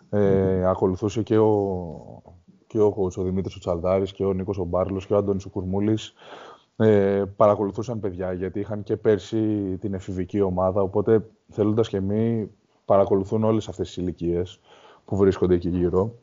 ε, 0.09 0.65
ακολουθούσε 0.65 1.23
και 1.23 1.37
ο, 1.37 2.23
και 2.67 2.79
ο, 2.79 3.11
ο 3.15 3.23
Δημήτρης 3.23 3.55
ο 3.55 3.59
Τσαλδάρης 3.59 4.11
και 4.11 4.25
ο 4.25 4.33
Νίκος 4.33 4.57
ο 4.57 4.63
Μπάρλος 4.63 5.05
και 5.05 5.13
ο 5.13 5.17
Άντωνης 5.17 5.45
ο 5.45 5.49
Κουρμούλης, 5.49 6.13
ε, 6.77 7.23
παρακολουθούσαν 7.35 7.99
παιδιά 7.99 8.33
γιατί 8.33 8.59
είχαν 8.59 8.83
και 8.83 8.97
πέρσι 8.97 9.77
την 9.79 9.93
εφηβική 9.93 10.41
ομάδα, 10.41 10.81
οπότε 10.81 11.29
θέλοντας 11.49 11.87
και 11.87 11.97
εμεί 11.97 12.51
παρακολουθούν 12.85 13.43
όλες 13.43 13.67
αυτές 13.67 13.87
τις 13.87 13.97
ηλικίες 13.97 14.59
που 15.05 15.15
βρίσκονται 15.15 15.53
εκεί 15.53 15.69
γύρω. 15.69 16.13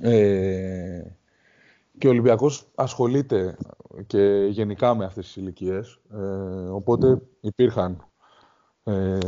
Ε, 0.00 1.02
και 1.98 2.06
ο 2.06 2.10
Ολυμπιακός 2.10 2.68
ασχολείται 2.74 3.56
και 4.06 4.48
γενικά 4.50 4.94
με 4.94 5.04
αυτές 5.04 5.24
τις 5.24 5.36
ηλικίες. 5.36 6.00
Ε, 6.12 6.16
οπότε 6.68 7.22
υπήρχαν 7.40 8.06
ε, 8.84 9.18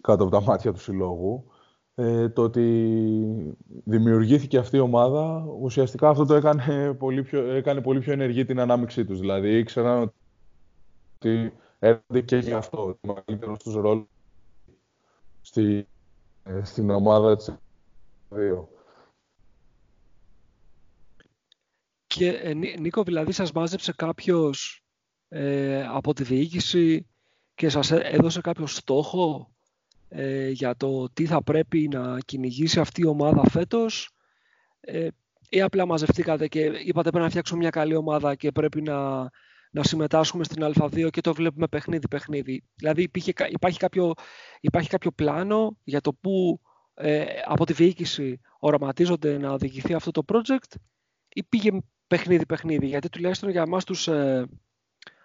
κάτω 0.00 0.22
από 0.22 0.30
τα 0.30 0.42
μάτια 0.42 0.72
του 0.72 0.80
συλλόγου. 0.80 1.44
Ε, 1.96 2.28
το 2.28 2.42
ότι 2.42 3.56
δημιουργήθηκε 3.84 4.58
αυτή 4.58 4.76
η 4.76 4.80
ομάδα, 4.80 5.46
ουσιαστικά 5.60 6.08
αυτό 6.08 6.24
το 6.24 6.34
έκανε 6.34 6.94
πολύ 6.94 7.22
πιο, 7.22 7.40
έκανε 7.40 7.80
πολύ 7.80 8.00
πιο 8.00 8.12
ενεργή 8.12 8.44
την 8.44 8.60
ανάμειξή 8.60 9.04
τους. 9.04 9.20
Δηλαδή 9.20 9.58
ήξεραν 9.58 10.12
ότι 11.14 11.52
έρχονται 11.78 12.20
και 12.20 12.36
γι' 12.36 12.52
αυτό, 12.52 12.98
το 13.00 13.14
μεγαλύτερο 13.14 13.56
τους 13.56 13.74
ρόλο 13.74 14.08
στη, 15.40 15.88
ε, 16.44 16.64
στην 16.64 16.90
ομάδα 16.90 17.36
της 17.36 17.54
2. 18.30 18.68
Και 22.06 22.28
ε, 22.28 22.54
Νίκο, 22.54 23.02
δηλαδή 23.02 23.32
σας 23.32 23.52
μάζεψε 23.52 23.92
κάποιος 23.96 24.84
ε, 25.28 25.86
από 25.86 26.14
τη 26.14 26.22
διοίκηση 26.24 27.06
και 27.54 27.68
σας 27.68 27.90
έδωσε 27.90 28.40
κάποιο 28.40 28.66
στόχο; 28.66 29.53
Ε, 30.16 30.48
για 30.48 30.76
το 30.76 31.10
τι 31.12 31.26
θα 31.26 31.42
πρέπει 31.42 31.88
να 31.92 32.18
κυνηγήσει 32.24 32.80
αυτή 32.80 33.00
η 33.00 33.06
ομάδα 33.06 33.50
φέτος 33.50 34.10
ε, 34.80 35.08
ή 35.48 35.60
απλά 35.60 35.86
μαζευτήκατε 35.86 36.48
και 36.48 36.60
είπατε 36.60 37.10
πρέπει 37.10 37.24
να 37.24 37.28
φτιάξουμε 37.28 37.60
μια 37.60 37.70
καλή 37.70 37.94
ομάδα 37.94 38.34
και 38.34 38.52
πρέπει 38.52 38.82
να, 38.82 39.30
να 39.70 39.82
συμμετάσχουμε 39.82 40.44
στην 40.44 40.62
Α2 40.64 41.10
και 41.10 41.20
το 41.20 41.34
βλέπουμε 41.34 41.66
παιχνίδι-παιχνίδι. 41.68 42.64
Δηλαδή 42.74 43.02
υπήρχε, 43.02 43.32
υπάρχει, 43.48 43.78
κάποιο, 43.78 44.12
υπάρχει 44.60 44.88
κάποιο 44.88 45.10
πλάνο 45.10 45.78
για 45.84 46.00
το 46.00 46.12
πού 46.12 46.60
ε, 46.94 47.24
από 47.44 47.66
τη 47.66 47.72
διοίκηση 47.72 48.40
οραματίζονται 48.58 49.38
να 49.38 49.52
οδηγηθεί 49.52 49.94
αυτό 49.94 50.10
το 50.10 50.22
project 50.32 50.76
ή 51.28 51.42
πήγε 51.42 51.70
παιχνίδι-παιχνίδι. 52.06 52.86
Γιατί 52.86 53.08
τουλάχιστον 53.08 53.50
για 53.50 53.62
εμάς 53.62 53.84
τους 53.84 54.08
ε, 54.08 54.46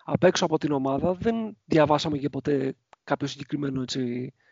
απ' 0.03 0.23
έξω 0.23 0.45
από 0.45 0.57
την 0.57 0.71
ομάδα 0.71 1.13
δεν 1.13 1.57
διαβάσαμε 1.65 2.17
και 2.17 2.29
ποτέ 2.29 2.75
κάποιο 3.03 3.27
συγκεκριμένο 3.27 3.81
έτσι, 3.81 4.33
ε, 4.33 4.47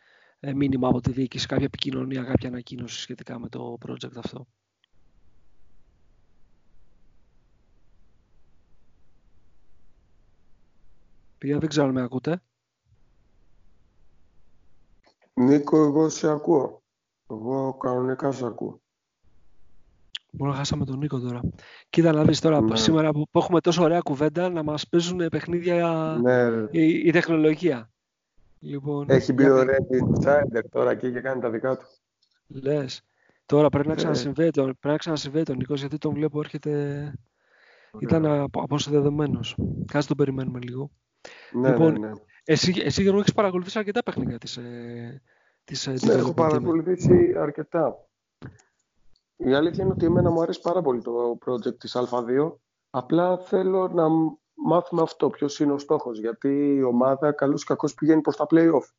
μήνυμα 0.55 0.87
από 0.87 1.01
τη 1.01 1.11
διοίκηση, 1.11 1.47
κάποια 1.47 1.65
επικοινωνία, 1.65 2.23
κάποια 2.23 2.49
ανακοίνωση 2.49 2.99
σχετικά 3.01 3.39
με 3.39 3.49
το 3.49 3.77
project 3.87 4.17
αυτό. 4.17 4.47
Παιδιά, 11.37 11.57
δεν 11.57 11.69
ξέρω 11.69 11.87
αν 11.87 11.93
με 11.93 12.01
ακούτε. 12.01 12.41
Νίκο, 15.33 15.83
εγώ 15.83 16.09
σε 16.09 16.29
ακούω. 16.29 16.83
Εγώ 17.29 17.77
κανονικά 17.77 18.31
σε 18.31 18.45
ακούω. 18.45 18.81
Μόνο 20.31 20.53
χάσαμε 20.53 20.85
τον 20.85 20.97
Νίκο 20.97 21.19
τώρα. 21.19 21.41
Κοίτα 21.89 22.11
να 22.11 22.23
δεις 22.23 22.39
τώρα, 22.39 22.61
ναι. 22.61 22.75
σήμερα 22.75 23.11
που 23.11 23.27
έχουμε 23.31 23.61
τόσο 23.61 23.83
ωραία 23.83 23.99
κουβέντα, 23.99 24.49
να 24.49 24.63
μας 24.63 24.87
παίζουν 24.87 25.27
παιχνίδια 25.29 26.17
ναι. 26.21 26.67
η, 26.71 27.07
η, 27.07 27.11
τεχνολογία. 27.11 27.91
Λοιπόν, 28.59 29.09
Έχει 29.09 29.33
μπει 29.33 29.49
ο 29.49 29.63
Ρέντι 29.63 29.99
Τσάιντερ 30.19 30.69
τώρα 30.69 30.91
εκεί 30.91 31.11
και 31.11 31.19
κάνει 31.19 31.41
τα 31.41 31.49
δικά 31.49 31.77
του. 31.77 31.85
Λες. 32.47 33.01
Τώρα 33.45 33.69
πρέπει 33.69 33.87
να 33.87 33.93
ε. 33.93 33.95
ξανασυμβεί 33.95 34.49
τον, 34.49 34.65
πρέπει 34.65 34.87
να 34.87 34.97
ξανασυμβεί 34.97 35.43
τον 35.43 35.57
Νίκος, 35.57 35.79
γιατί 35.79 35.97
τον 35.97 36.13
βλέπω 36.13 36.39
έρχεται... 36.39 37.13
Ήταν 37.99 38.25
αποσυνδεδεμένος. 38.53 39.55
Κάτσε 39.85 40.07
τον 40.07 40.17
περιμένουμε 40.17 40.59
λίγο. 40.59 40.91
Ναι, 41.51 41.69
λοιπόν, 41.69 41.91
ναι, 41.91 42.07
ναι. 42.07 42.11
Εσύ, 42.43 42.73
εσύ 42.83 43.01
Γιώργο, 43.01 43.19
έχεις 43.19 43.33
παρακολουθήσει 43.33 43.77
αρκετά 43.77 44.03
παιχνίδια 44.03 44.37
της, 44.37 44.57
ε, 44.57 45.21
της, 45.63 45.87
ναι, 46.05 46.13
έχω 46.13 46.33
παρακολουθήσει 46.33 47.33
αρκετά. 47.37 48.07
Η 49.35 49.53
αλήθεια 49.53 49.83
είναι 49.83 49.93
ότι 49.93 50.05
εμένα 50.05 50.29
μου 50.29 50.41
αρέσει 50.41 50.61
πάρα 50.61 50.81
πολύ 50.81 51.01
το 51.01 51.37
project 51.45 51.77
της 51.77 51.97
Α2. 51.97 52.51
Απλά 52.89 53.37
θέλω 53.37 53.87
να 53.87 54.07
μάθουμε 54.65 55.01
αυτό, 55.01 55.29
ποιος 55.29 55.59
είναι 55.59 55.71
ο 55.73 55.77
στόχος. 55.77 56.19
Γιατί 56.19 56.75
η 56.75 56.83
ομάδα 56.83 57.31
καλώς 57.31 57.63
κακώς 57.63 57.93
πηγαίνει 57.93 58.21
προς 58.21 58.35
τα 58.35 58.45
play-off. 58.49 58.91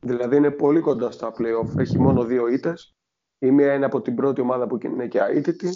Δηλαδή 0.00 0.36
είναι 0.36 0.50
πολύ 0.50 0.80
κοντά 0.80 1.10
στα 1.10 1.32
play-off. 1.38 1.78
Έχει 1.78 1.98
μόνο 1.98 2.24
δύο 2.24 2.46
ήττες. 2.46 2.96
Η 3.38 3.50
μία 3.50 3.74
είναι 3.74 3.84
από 3.84 4.00
την 4.00 4.14
πρώτη 4.14 4.40
ομάδα 4.40 4.66
που 4.66 4.78
είναι 4.82 5.06
και 5.06 5.18
αίτητη. 5.18 5.70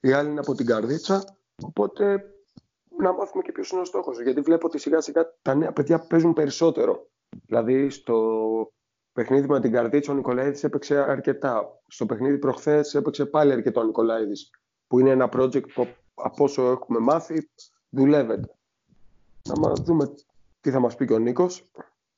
Η 0.00 0.12
άλλη 0.12 0.30
είναι 0.30 0.40
από 0.40 0.54
την 0.54 0.66
καρδίτσα. 0.66 1.24
Οπότε 1.62 2.24
να 2.98 3.12
μάθουμε 3.12 3.42
και 3.42 3.52
ποιος 3.52 3.70
είναι 3.70 3.80
ο 3.80 3.84
στόχος. 3.84 4.22
Γιατί 4.22 4.40
βλέπω 4.40 4.66
ότι 4.66 4.78
σιγά 4.78 5.00
σιγά 5.00 5.24
τα 5.42 5.54
νέα 5.54 5.72
παιδιά 5.72 6.06
παίζουν 6.06 6.32
περισσότερο. 6.32 7.10
Δηλαδή 7.46 7.90
στο 7.90 8.16
παιχνίδι 9.12 9.48
με 9.48 9.60
την 9.60 9.72
Καρδίτσα 9.72 10.12
ο 10.12 10.14
Νικολαίδης 10.14 10.64
έπαιξε 10.64 10.98
αρκετά. 10.98 11.80
Στο 11.86 12.06
παιχνίδι 12.06 12.38
προχθές 12.38 12.94
έπαιξε 12.94 13.26
πάλι 13.26 13.52
αρκετό 13.52 13.80
ο 13.80 13.84
Νικολαίδης, 13.84 14.50
που 14.86 14.98
είναι 14.98 15.10
ένα 15.10 15.28
project 15.32 15.72
που 15.72 15.86
από 16.14 16.44
όσο 16.44 16.70
έχουμε 16.70 16.98
μάθει 16.98 17.50
δουλεύεται. 17.88 18.54
Να 19.48 19.58
μας 19.58 19.80
δούμε 19.80 20.14
τι 20.60 20.70
θα 20.70 20.80
μας 20.80 20.94
πει 20.94 21.06
και 21.06 21.12
ο 21.12 21.18
Νίκος. 21.18 21.70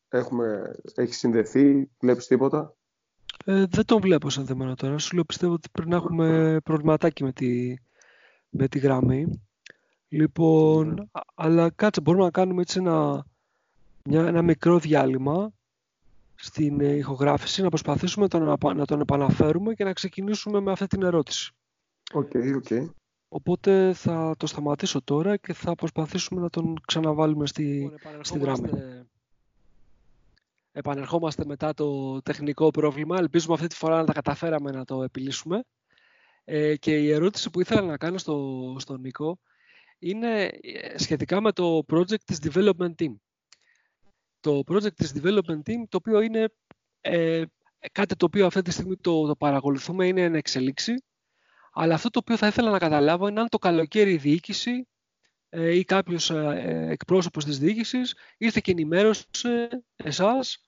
Έχουμε, 0.09 0.75
έχει 0.95 1.15
συνδεθεί, 1.15 1.91
βλέπεις 2.01 2.27
τίποτα; 2.27 2.77
Ε, 3.45 3.65
δεν 3.67 3.85
τον 3.85 4.01
βλέπω 4.01 4.31
σαν 4.31 4.47
θέμα 4.47 4.75
τώρα. 4.75 4.99
Σου 4.99 5.15
λέω 5.15 5.25
πιστεύω 5.25 5.53
ότι 5.53 5.69
πρέπει 5.73 5.89
να 5.89 5.97
έχουμε 5.97 6.59
προβληματάκι 6.65 7.25
με 7.25 7.33
τη, 7.33 7.75
με 8.49 8.69
τη 8.69 8.79
γραμμή. 8.79 9.43
Λοιπόν, 10.09 11.11
αλλά 11.35 11.71
κάτσε, 11.71 12.01
μπορούμε 12.01 12.25
να 12.25 12.31
κάνουμε 12.31 12.61
έτσι 12.61 12.79
ένα, 12.79 13.27
μια, 14.05 14.27
ένα 14.27 14.43
μικρό 14.43 14.79
διάλειμμα 14.79 15.53
στην 16.35 16.81
ε, 16.81 16.97
ηχογράφηση, 16.97 17.63
να 17.63 17.69
προσπαθήσουμε 17.69 18.27
να 18.75 18.85
τον 18.85 19.01
επαναφέρουμε 19.01 19.75
και 19.75 19.85
να 19.85 19.93
ξεκινήσουμε 19.93 20.61
με 20.61 20.73
αυτή 20.73 20.87
την 20.87 21.03
ερώτηση. 21.03 21.53
OK, 22.13 22.31
okay, 22.35 22.61
okay. 22.63 22.87
Οπότε 23.35 23.93
θα 23.93 24.35
το 24.39 24.47
σταματήσω 24.47 25.03
τώρα 25.03 25.37
και 25.37 25.53
θα 25.53 25.75
προσπαθήσουμε 25.75 26.41
να 26.41 26.51
τον 26.51 26.81
ξαναβάλουμε 26.87 27.47
στη, 27.47 27.65
λοιπόν, 27.65 28.25
στη 28.25 28.39
γραμμή. 28.39 28.71
Επανερχόμαστε 30.73 31.45
μετά 31.45 31.75
το 31.75 32.21
τεχνικό 32.23 32.71
πρόβλημα. 32.71 33.19
Ελπίζουμε 33.19 33.55
αυτή 33.55 33.67
τη 33.67 33.75
φορά 33.75 33.97
να 33.97 34.05
τα 34.05 34.13
καταφέραμε 34.13 34.71
να 34.71 34.85
το 34.85 35.03
επιλύσουμε. 35.03 35.65
Ε, 36.45 36.77
και 36.77 36.99
η 36.99 37.11
ερώτηση 37.11 37.51
που 37.51 37.61
ήθελα 37.61 37.83
να 37.83 37.97
κάνω 37.97 38.19
στο, 38.19 38.77
στον 38.79 39.01
Νίκο 39.01 39.39
είναι 39.99 40.45
ε, 40.45 40.99
σχετικά 40.99 41.41
με 41.41 41.53
το 41.53 41.85
project 41.89 42.23
της 42.25 42.39
Development 42.43 42.95
Team 42.99 43.15
το 44.41 44.63
project 44.67 44.95
της 44.95 45.13
Development 45.23 45.63
Team, 45.67 45.83
το 45.89 45.97
οποίο 45.97 46.21
είναι 46.21 46.49
ε, 47.01 47.43
κάτι 47.93 48.17
το 48.17 48.25
οποίο 48.25 48.47
αυτή 48.47 48.63
τη 48.63 48.71
στιγμή 48.71 48.97
το, 48.97 49.27
το 49.27 49.37
παρακολουθούμε, 49.37 50.07
είναι 50.07 50.23
εν 50.23 50.35
εξελίξη. 50.35 51.03
Αλλά 51.73 51.95
αυτό 51.95 52.11
το 52.11 52.19
οποίο 52.19 52.37
θα 52.37 52.47
ήθελα 52.47 52.71
να 52.71 52.79
καταλάβω 52.79 53.29
είναι 53.29 53.41
αν 53.41 53.49
το 53.49 53.59
καλοκαίρι 53.59 54.13
η 54.13 54.17
διοίκηση 54.17 54.87
ε, 55.49 55.77
ή 55.77 55.85
κάποιος 55.85 56.31
ε, 56.31 56.87
εκπρόσωπος 56.91 57.45
της 57.45 57.59
διοίκησης 57.59 58.17
ήρθε 58.39 58.61
και 58.63 58.71
ενημέρωσε 58.71 59.69
εσάς, 59.97 60.59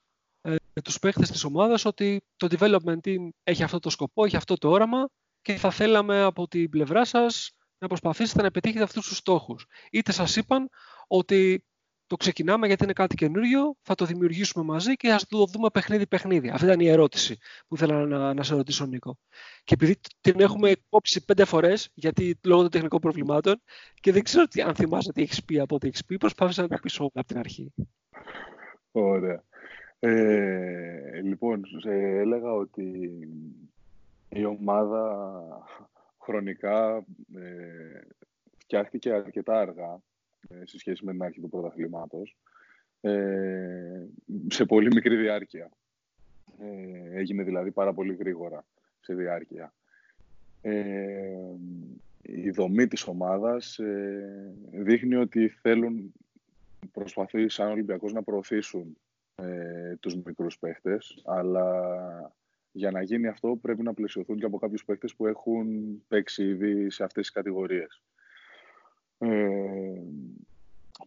ε, 0.41 0.55
τους 0.83 0.99
παίχτες 0.99 1.31
της 1.31 1.43
ομάδας, 1.43 1.85
ότι 1.85 2.21
το 2.35 2.47
development 2.51 2.99
team 3.03 3.29
έχει 3.43 3.63
αυτό 3.63 3.79
το 3.79 3.89
σκοπό, 3.89 4.25
έχει 4.25 4.35
αυτό 4.35 4.55
το 4.55 4.69
όραμα 4.69 5.09
και 5.41 5.55
θα 5.55 5.71
θέλαμε 5.71 6.21
από 6.21 6.47
την 6.47 6.69
πλευρά 6.69 7.05
σας 7.05 7.51
να 7.77 7.87
προσπαθήσετε 7.87 8.41
να 8.41 8.51
πετύχετε 8.51 8.83
αυτούς 8.83 9.07
τους 9.07 9.17
στόχους. 9.17 9.65
Είτε 9.91 10.11
σας 10.11 10.35
είπαν 10.35 10.69
ότι 11.07 11.65
το 12.07 12.15
ξεκινάμε 12.15 12.67
γιατί 12.67 12.83
είναι 12.83 12.93
κάτι 12.93 13.15
καινούριο, 13.15 13.75
θα 13.81 13.95
το 13.95 14.05
δημιουργήσουμε 14.05 14.65
μαζί 14.65 14.93
και 14.93 15.09
θα 15.09 15.19
το 15.29 15.45
δούμε 15.45 15.69
παιχνίδι-παιχνίδι. 15.69 16.49
Αυτή 16.49 16.65
ήταν 16.65 16.79
η 16.79 16.87
ερώτηση 16.87 17.37
που 17.67 17.75
ήθελα 17.75 18.05
να, 18.05 18.33
να 18.33 18.43
σε 18.43 18.55
ρωτήσω, 18.55 18.85
Νίκο. 18.85 19.17
Και 19.63 19.73
επειδή 19.73 19.99
την 20.21 20.39
έχουμε 20.39 20.71
κόψει 20.89 21.25
πέντε 21.25 21.45
φορές, 21.45 21.91
γιατί 21.93 22.39
λόγω 22.43 22.61
των 22.61 22.71
τεχνικών 22.71 22.99
προβλημάτων, 22.99 23.61
και 23.93 24.11
δεν 24.11 24.23
ξέρω 24.23 24.47
τι, 24.47 24.61
αν 24.61 24.75
θυμάσαι 24.75 25.11
τι 25.11 25.21
έχεις 25.21 25.43
πει 25.43 25.59
από 25.59 25.75
ό,τι 25.75 25.87
έχεις 25.87 26.05
πει, 26.05 26.17
προσπάθησα 26.17 26.61
να 26.61 26.67
το 26.67 26.77
πεις 26.81 26.99
από 26.99 27.25
την 27.25 27.37
αρχή. 27.37 27.73
Ωραία. 28.91 29.43
Ε, 29.99 31.21
λοιπόν, 31.21 31.61
έλεγα 32.21 32.51
ότι 32.53 33.19
η 34.29 34.45
ομάδα 34.45 35.27
χρονικά 36.21 37.05
ε, 37.35 38.01
φτιάχτηκε 38.57 39.11
αρκετά 39.11 39.59
αργά 39.59 39.93
ε, 39.93 40.14
σε 40.63 40.79
σχέση 40.79 41.05
με 41.05 41.11
την 41.11 41.23
αρχή 41.23 41.41
του 41.41 41.49
πρωταθλήματος 41.49 42.37
ε, 43.01 44.05
σε 44.47 44.65
πολύ 44.65 44.87
μικρή 44.93 45.15
διάρκεια. 45.15 45.69
Ε, 46.59 47.17
έγινε 47.17 47.43
δηλαδή 47.43 47.71
πάρα 47.71 47.93
πολύ 47.93 48.15
γρήγορα 48.15 48.65
σε 48.99 49.13
διάρκεια. 49.13 49.73
Ε, 50.61 51.55
η 52.21 52.49
δομή 52.49 52.87
της 52.87 53.07
ομάδας 53.07 53.79
ε, 53.79 54.53
δείχνει 54.71 55.15
ότι 55.15 55.47
θέλουν 55.47 56.13
προσπαθεί 56.91 57.49
σαν 57.49 57.71
Ολυμπιακός 57.71 58.13
να 58.13 58.23
προωθήσουν 58.23 58.97
ε, 59.35 59.95
τους 59.99 60.15
μικρούς 60.15 60.59
παίχτες, 60.59 61.21
αλλά 61.25 62.33
για 62.71 62.91
να 62.91 63.01
γίνει 63.01 63.27
αυτό 63.27 63.57
πρέπει 63.61 63.83
να 63.83 63.93
πλαισιωθούν 63.93 64.39
και 64.39 64.45
από 64.45 64.57
κάποιους 64.57 64.85
παίχτες 64.85 65.15
που 65.15 65.27
έχουν 65.27 65.67
παίξει 66.07 66.43
ήδη 66.43 66.89
σε 66.89 67.03
αυτές 67.03 67.23
τις 67.23 67.33
κατηγορίες. 67.33 68.01
Ε, 69.17 70.01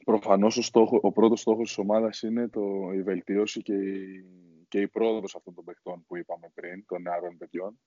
προφανώς 0.09 0.57
ο, 0.57 0.63
στόχο, 0.63 0.99
ο 1.03 1.13
πρώτος 1.13 1.41
στόχος 1.41 1.67
της 1.67 1.79
ομάδας 1.79 2.23
είναι 2.23 2.49
το, 2.49 2.91
η 2.95 3.03
βελτίωση 3.03 3.63
και 3.63 3.73
η, 3.73 4.25
και 4.69 4.81
η 4.81 4.89
πρόοδος 4.89 5.35
αυτών 5.35 5.55
των 5.55 5.65
παιχτών 5.65 6.05
που 6.07 6.17
είπαμε 6.17 6.51
πριν, 6.55 6.85
των 6.87 7.03
νεαρών 7.03 7.37
παιδιών. 7.39 7.79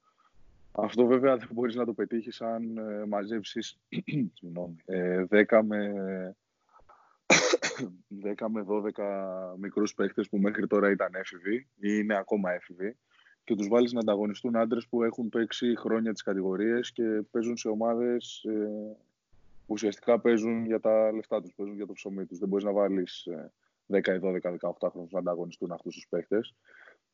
Αυτό 0.72 1.05
βέβαια 1.05 1.38
δεν 1.38 1.49
μπορείς 1.51 1.76
να 1.76 1.86
το 1.86 1.93
πετύχεις 1.93 2.41
αν 2.41 2.78
ε, 2.78 3.05
μαζέψεις 3.05 3.80
ε, 4.86 5.26
10 5.30 5.61
με 5.63 5.93
10 8.38 8.45
με 8.49 8.65
12 8.67 9.55
μικρούς 9.57 9.93
παίχτες 9.93 10.30
που 10.30 10.38
μέχρι 10.38 10.67
τώρα 10.67 10.91
ήταν 10.91 11.09
έφηβοι 11.13 11.55
ή 11.55 11.89
είναι 12.01 12.17
ακόμα 12.17 12.51
έφηβοι 12.51 12.97
και 13.43 13.55
τους 13.55 13.67
βάλεις 13.67 13.91
να 13.91 13.99
ανταγωνιστούν 13.99 14.55
άντρες 14.55 14.88
που 14.88 15.03
έχουν 15.03 15.30
παίξει 15.30 15.78
χρόνια 15.78 16.11
τις 16.11 16.24
κατηγορίες 16.24 16.91
και 16.91 17.03
παίζουν 17.32 17.57
σε 17.57 17.67
ομάδες 17.67 18.43
ε, 18.43 18.97
ουσιαστικά 19.72 20.19
παίζουν 20.19 20.65
για 20.65 20.80
τα 20.80 21.11
λεφτά 21.11 21.41
τους, 21.41 21.53
παίζουν 21.53 21.76
για 21.76 21.86
το 21.86 21.93
ψωμί 21.93 22.26
τους. 22.26 22.39
Δεν 22.39 22.47
μπορείς 22.47 22.65
να 22.65 22.72
βάλεις 22.72 23.28
10 23.88 24.13
ή 24.15 24.19
12, 24.22 24.51
18 24.51 24.89
χρόνου 24.89 25.07
να 25.11 25.19
ανταγωνιστούν 25.19 25.72
αυτούς 25.72 25.95
τους 25.95 26.07
παίχτε, 26.09 26.39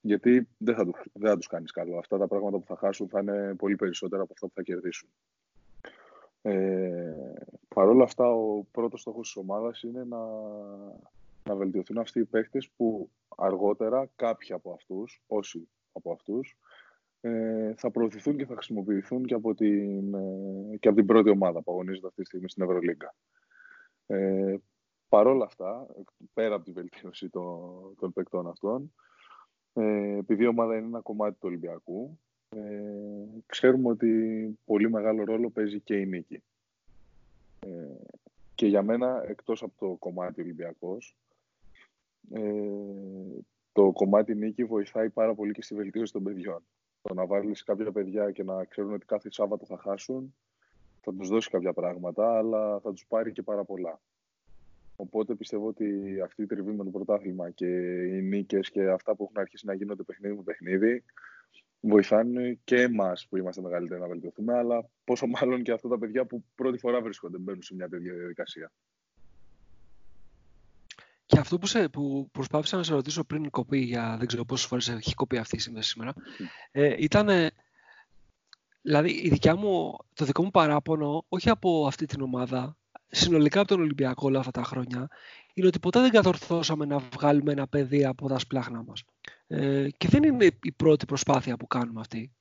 γιατί 0.02 0.48
δεν 0.58 0.76
θα, 0.76 0.86
τους, 0.86 1.02
δεν 1.14 1.30
θα 1.30 1.38
τους 1.38 1.48
κάνεις 1.48 1.72
καλό. 1.72 1.98
Αυτά 1.98 2.18
τα 2.18 2.28
πράγματα 2.28 2.58
που 2.58 2.66
θα 2.66 2.76
χάσουν 2.76 3.10
θα 3.10 3.20
είναι 3.20 3.56
πολύ 3.58 3.76
περισσότερα 3.76 4.22
από 4.22 4.34
αυτά 4.34 4.48
που 4.48 4.54
θα 4.54 4.62
κερδίσουν. 4.62 5.10
Ε, 6.42 7.14
Παρ' 7.76 7.88
όλα 7.88 8.04
αυτά, 8.04 8.32
ο 8.32 8.64
πρώτος 8.72 9.02
στόχος 9.02 9.28
της 9.28 9.36
ομάδας 9.36 9.82
είναι 9.82 10.04
να, 10.04 10.26
να 11.44 11.56
βελτιωθούν 11.56 11.98
αυτοί 11.98 12.20
οι 12.20 12.26
παίχτες 12.26 12.70
που 12.78 13.10
αργότερα 13.38 14.10
κάποιοι 14.16 14.54
από 14.54 14.72
αυτούς, 14.72 15.22
όσοι 15.28 15.68
από 15.92 16.12
αυτούς, 16.12 16.58
ε, 16.58 16.67
θα 17.76 17.92
προωθηθούν 17.92 18.38
και 18.38 18.46
θα 18.46 18.54
χρησιμοποιηθούν 18.54 19.26
και 19.26 19.34
από 19.34 19.56
την, 19.56 20.14
ε, 20.14 20.78
και 20.80 20.88
από 20.88 20.98
την 20.98 21.06
πρώτη 21.06 21.30
ομάδα 21.30 21.62
που 21.62 21.72
αγωνίζεται 21.72 22.08
αυτή 22.08 22.22
τη 22.22 22.28
στιγμή 22.28 22.50
στην 22.50 22.64
Ευρωλίγκα. 22.64 23.16
Ε, 24.06 24.56
Παρ' 25.10 25.28
όλα 25.28 25.46
αυτά, 25.46 25.88
πέρα 26.34 26.56
από 26.56 26.66
τη 26.66 26.72
βελτίωση 26.72 27.30
των, 27.30 27.96
των 28.00 28.14
παικτών 28.14 28.48
αυτών, 28.48 28.94
ε, 29.74 30.18
επειδή 30.18 30.44
η 30.44 30.48
ομάδα 30.48 30.78
είναι 30.78 30.86
ένα 30.86 31.02
κομμάτι 31.02 31.34
του 31.34 31.48
Ολυμπιακού, 31.48 32.20
ε, 32.50 32.60
ξέρουμε 33.46 33.90
ότι 33.90 34.10
πολύ 34.66 34.90
μεγάλο 34.90 35.24
ρόλο 35.24 35.50
παίζει 35.50 35.80
και 35.80 36.00
η 36.00 36.06
νίκη. 36.06 36.44
Ε, 37.60 37.96
και 38.56 38.68
για 38.68 38.84
μένα, 38.84 39.24
εκτός 39.28 39.64
από 39.64 39.74
το 39.78 39.96
κομμάτι 40.00 40.42
Ολυμπιακός, 40.42 41.16
ε, 42.32 42.42
το 43.72 43.92
κομμάτι 43.92 44.36
νίκη 44.36 44.66
βοηθάει 44.66 45.10
πάρα 45.10 45.36
πολύ 45.36 45.52
και 45.52 45.62
στη 45.62 45.76
βελτίωση 45.76 46.14
των 46.14 46.24
παιδιών. 46.24 46.64
Το 47.08 47.14
να 47.14 47.26
βάλεις 47.26 47.64
κάποια 47.64 47.92
παιδιά 47.92 48.32
και 48.32 48.44
να 48.44 48.66
ξέρουν 48.66 48.94
ότι 48.94 49.06
κάθε 49.06 49.32
Σάββατο 49.32 49.66
θα 49.66 49.78
χάσουν, 49.78 50.36
θα 51.02 51.14
τους 51.14 51.28
δώσει 51.28 51.50
κάποια 51.50 51.74
πράγματα, 51.74 52.38
αλλά 52.38 52.80
θα 52.80 52.92
τους 52.92 53.06
πάρει 53.08 53.32
και 53.32 53.42
πάρα 53.42 53.64
πολλά. 53.64 54.02
οπότε 54.96 55.36
πιστεύω 55.36 55.68
ότι 55.68 56.20
αυτή 56.22 56.42
η 56.42 56.46
τριβή 56.46 56.72
με 56.72 56.84
το 56.84 56.90
πρωτάθλημα 56.90 57.50
και 57.50 57.68
οι 58.06 58.22
νίκες 58.22 58.72
και 58.72 58.90
αυτά 58.90 59.16
που 59.16 59.24
έχουν 59.24 59.38
αρχίσει 59.38 59.66
να 59.66 59.74
γίνονται 59.74 60.04
παιχνίδι 60.04 60.36
με 60.36 60.44
παιχνίδι 60.44 61.04
βοηθάνε 61.80 62.60
και 62.64 62.82
εμάς 62.82 63.28
που 63.28 63.38
είμαστε 63.38 63.62
μεγαλύτεροι 63.62 64.02
να 64.02 64.08
βελτιωθούμε, 64.08 64.58
αλλά 64.58 64.90
πόσο 65.04 65.28
μάλλον 65.28 65.64
και 65.64 65.72
αυτά 65.72 65.88
τα 65.88 65.98
παιδιά 65.98 66.26
που 66.26 66.44
πρώτη 66.56 66.78
φορά 66.78 67.02
βρίσκονται, 67.02 67.38
μπαίνουν 67.38 67.62
σε 67.62 67.76
μια 67.76 67.90
τέτοια 67.90 68.14
διαδικασία. 68.14 68.72
Και 71.28 71.40
αυτό 71.40 71.58
που, 71.58 71.68
σε, 71.68 71.90
που 71.90 72.30
προσπάθησα 72.32 72.78
να 72.78 72.84
σε 72.84 72.94
ρωτήσω 72.94 73.24
πριν 73.24 73.50
κοπεί, 73.50 73.80
για 73.80 74.16
δεν 74.18 74.28
ξέρω 74.28 74.46
πόσες 74.46 74.66
φορές 74.66 74.88
έχει 74.88 75.14
κοπεί 75.14 75.38
αυτή 75.38 75.56
η 75.56 75.60
σύνδεση 75.60 75.90
σήμερα, 75.90 76.14
ε, 76.72 76.96
ήταν, 76.98 77.30
δηλαδή 78.82 79.12
η 79.12 79.30
δικιά 79.30 79.56
μου, 79.56 79.98
το 80.14 80.26
δικό 80.26 80.44
μου 80.44 80.52
παράπονο, 80.52 81.26
όχι 81.30 81.50
από 81.50 81.88
αυτή 81.88 82.06
την 82.06 82.22
ομάδα, 82.22 82.78
συνολικά 83.08 83.60
από 83.60 83.68
τον 83.68 83.80
Ολυμπιακό 83.80 84.28
όλα 84.28 84.40
αυτά 84.40 84.52
τα 84.52 84.64
χρόνια, 84.64 85.08
είναι 85.54 85.68
ότι 85.68 85.80
ποτέ 85.80 86.00
δεν 86.00 86.12
κατορθώσαμε 86.12 86.86
να 86.86 86.98
βγάλουμε 86.98 87.52
ένα 87.52 87.68
παιδί 87.68 88.06
από 88.06 88.28
τα 88.28 88.40
σπλάχνα 88.40 88.84
μας. 88.84 89.04
Ε, 89.48 89.88
και 89.98 90.08
δεν 90.08 90.24
είναι 90.24 90.46
η 90.62 90.72
πρώτη 90.72 91.06
προσπάθεια 91.06 91.58
που 91.58 91.68
κάνουμε 91.68 92.00
αυτή. 92.00 92.32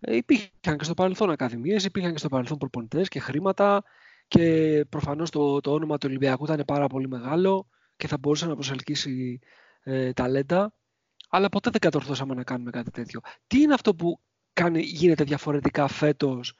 Ε, 0.00 0.16
υπήρχαν 0.16 0.78
και 0.78 0.84
στο 0.84 0.94
παρελθόν 0.94 1.30
ακαδημίες, 1.30 1.84
υπήρχαν 1.84 2.12
και 2.12 2.18
στο 2.18 2.28
παρελθόν 2.28 2.58
προπονητές 2.58 3.08
και 3.08 3.20
χρήματα 3.20 3.84
και 4.28 4.84
προφανώς 4.88 5.30
το, 5.30 5.60
το 5.60 5.72
όνομα 5.72 5.98
του 5.98 6.06
Ολυμπιακού 6.08 6.44
ήταν 6.44 6.62
πάρα 6.66 6.86
πολύ 6.86 7.08
μεγάλο 7.08 7.68
και 7.98 8.06
θα 8.06 8.18
μπορούσε 8.18 8.46
να 8.46 8.54
προσελκύσει 8.54 9.38
ε, 9.82 10.12
ταλέντα, 10.12 10.74
αλλά 11.28 11.48
ποτέ 11.48 11.70
δεν 11.70 11.80
κατορθώσαμε 11.80 12.34
να 12.34 12.44
κάνουμε 12.44 12.70
κάτι 12.70 12.90
τέτοιο. 12.90 13.20
Τι 13.46 13.60
είναι 13.60 13.74
αυτό 13.74 13.94
που 13.94 14.20
κάνει, 14.52 14.82
γίνεται 14.82 15.24
διαφορετικά 15.24 15.88
φέτος 15.88 16.54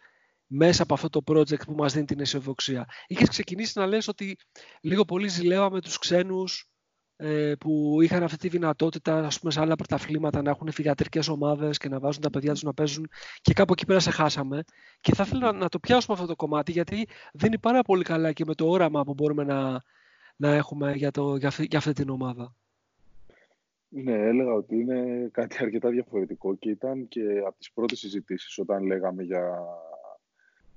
μέσα 0.47 0.82
από 0.82 0.95
αυτό 0.95 1.09
το 1.09 1.20
project 1.26 1.66
που 1.66 1.74
μας 1.74 1.93
δίνει 1.93 2.05
την 2.05 2.20
αισιοδοξία; 2.20 2.89
Είχες 3.07 3.28
ξεκινήσει 3.28 3.78
να 3.78 3.86
λες 3.86 4.09
ότι 4.09 4.36
λίγο 4.80 5.05
πολύ 5.05 5.28
ζηλεύαμε 5.28 5.80
τους 5.80 5.99
ξένους 5.99 6.70
ε, 7.16 7.55
που 7.61 7.99
είχαν 8.03 8.22
αυτή 8.22 8.36
τη 8.36 8.49
δυνατότητα 8.49 9.26
ας 9.26 9.39
πούμε, 9.39 9.53
σε 9.53 9.61
άλλα 9.61 9.74
πρωταθλήματα 9.74 10.43
να 10.43 10.51
έχουν 10.51 10.70
φυγατρικές 10.72 11.28
ομάδες 11.28 11.78
και 11.78 11.89
να 11.89 12.01
βάζουν 12.01 12.22
τα 12.22 12.30
παιδιά 12.30 12.53
τους 12.53 12.62
να 12.62 12.74
παίζουν 12.74 13.09
και 13.41 13.53
κάπου 13.53 13.72
εκεί 13.72 13.86
πέρα 13.86 14.01
σε 14.01 14.11
χάσαμε. 14.11 14.64
Και 15.01 15.14
θα 15.14 15.22
ήθελα 15.26 15.53
να 15.53 15.68
το 15.68 15.78
πιάσουμε 15.78 16.14
αυτό 16.14 16.26
το 16.28 16.36
κομμάτι 16.36 16.72
γιατί 16.72 17.09
δίνει 17.32 17.59
πάρα 17.59 17.82
πολύ 17.82 18.05
καλά 18.05 18.32
και 18.32 18.45
με 18.45 18.55
το 18.55 18.68
όραμα 18.68 19.05
που 19.05 19.14
μπορούμε 19.14 19.45
να, 19.45 19.82
να 20.39 20.55
έχουμε 20.55 20.93
για, 20.93 21.11
το, 21.11 21.36
για, 21.36 21.49
αυτή, 21.49 21.66
για 21.68 21.78
αυτή 21.78 21.93
την 21.93 22.09
ομάδα. 22.09 22.55
Ναι, 23.89 24.12
έλεγα 24.12 24.53
ότι 24.53 24.76
είναι 24.76 25.28
κάτι 25.32 25.57
αρκετά 25.61 25.91
διαφορετικό 25.91 26.55
και 26.55 26.70
ήταν 26.70 27.09
και 27.09 27.43
από 27.47 27.59
τις 27.59 27.72
πρώτες 27.72 27.99
συζητήσεις 27.99 28.59
όταν 28.59 28.84
λέγαμε 28.84 29.22
για, 29.22 29.64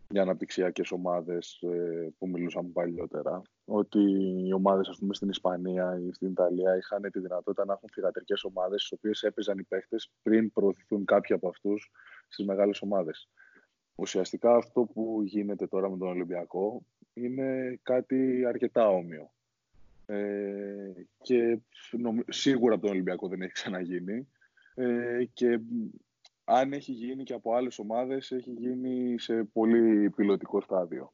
για 0.10 0.22
αναπτυξιακές 0.22 0.92
ομάδες 0.92 1.62
ε, 1.62 2.14
που 2.18 2.28
μιλούσαμε 2.28 2.70
παλιότερα 2.70 3.42
ότι 3.66 4.00
οι 4.48 4.54
ομάδες 4.54 4.88
ας 4.88 4.98
πούμε 4.98 5.14
στην 5.14 5.30
Ισπανία 5.30 6.00
ή 6.00 6.14
στην 6.14 6.28
Ιταλία 6.28 6.78
είχαν 6.78 7.12
τη 7.12 7.20
δυνατότητα 7.20 7.66
να 7.66 7.74
έχουν 7.74 7.90
φυγατρικές 7.92 8.44
ομάδες 8.44 8.82
στις 8.82 8.92
οποίες 8.92 9.24
έπαιζαν 9.24 9.58
οι 9.58 9.64
παίχτες 9.64 10.12
πριν 10.22 10.52
προωθηθούν 10.52 11.06
κάποιοι 11.06 11.36
από 11.36 11.48
αυτούς 11.48 11.92
στις 12.28 12.46
μεγάλες 12.46 12.82
ομάδες. 12.82 13.30
Ουσιαστικά 13.96 14.56
αυτό 14.56 14.82
που 14.82 15.22
γίνεται 15.24 15.68
τώρα 15.68 15.90
με 15.90 15.98
τον 15.98 16.08
Ολυμπιακό 16.08 16.86
είναι 17.14 17.80
κάτι 17.84 18.46
αρκετά 18.46 18.90
όμοιο. 18.90 19.32
Ε, 20.12 21.06
και 21.22 21.60
σίγουρα 22.28 22.74
από 22.74 22.84
τον 22.84 22.92
Ολυμπιακό 22.92 23.28
δεν 23.28 23.42
έχει 23.42 23.52
ξαναγίνει. 23.52 24.28
Ε, 24.76 25.24
και 25.34 25.60
αν 26.44 26.74
έχει 26.74 26.92
γίνει 26.92 27.24
και 27.24 27.34
από 27.34 27.54
άλλες 27.54 27.80
ομάδες, 27.80 28.32
έχει 28.32 28.52
γίνει 28.52 29.20
σε 29.20 29.44
πολύ 29.44 30.10
πιλωτικό 30.10 30.62
στάδιο. 30.62 31.14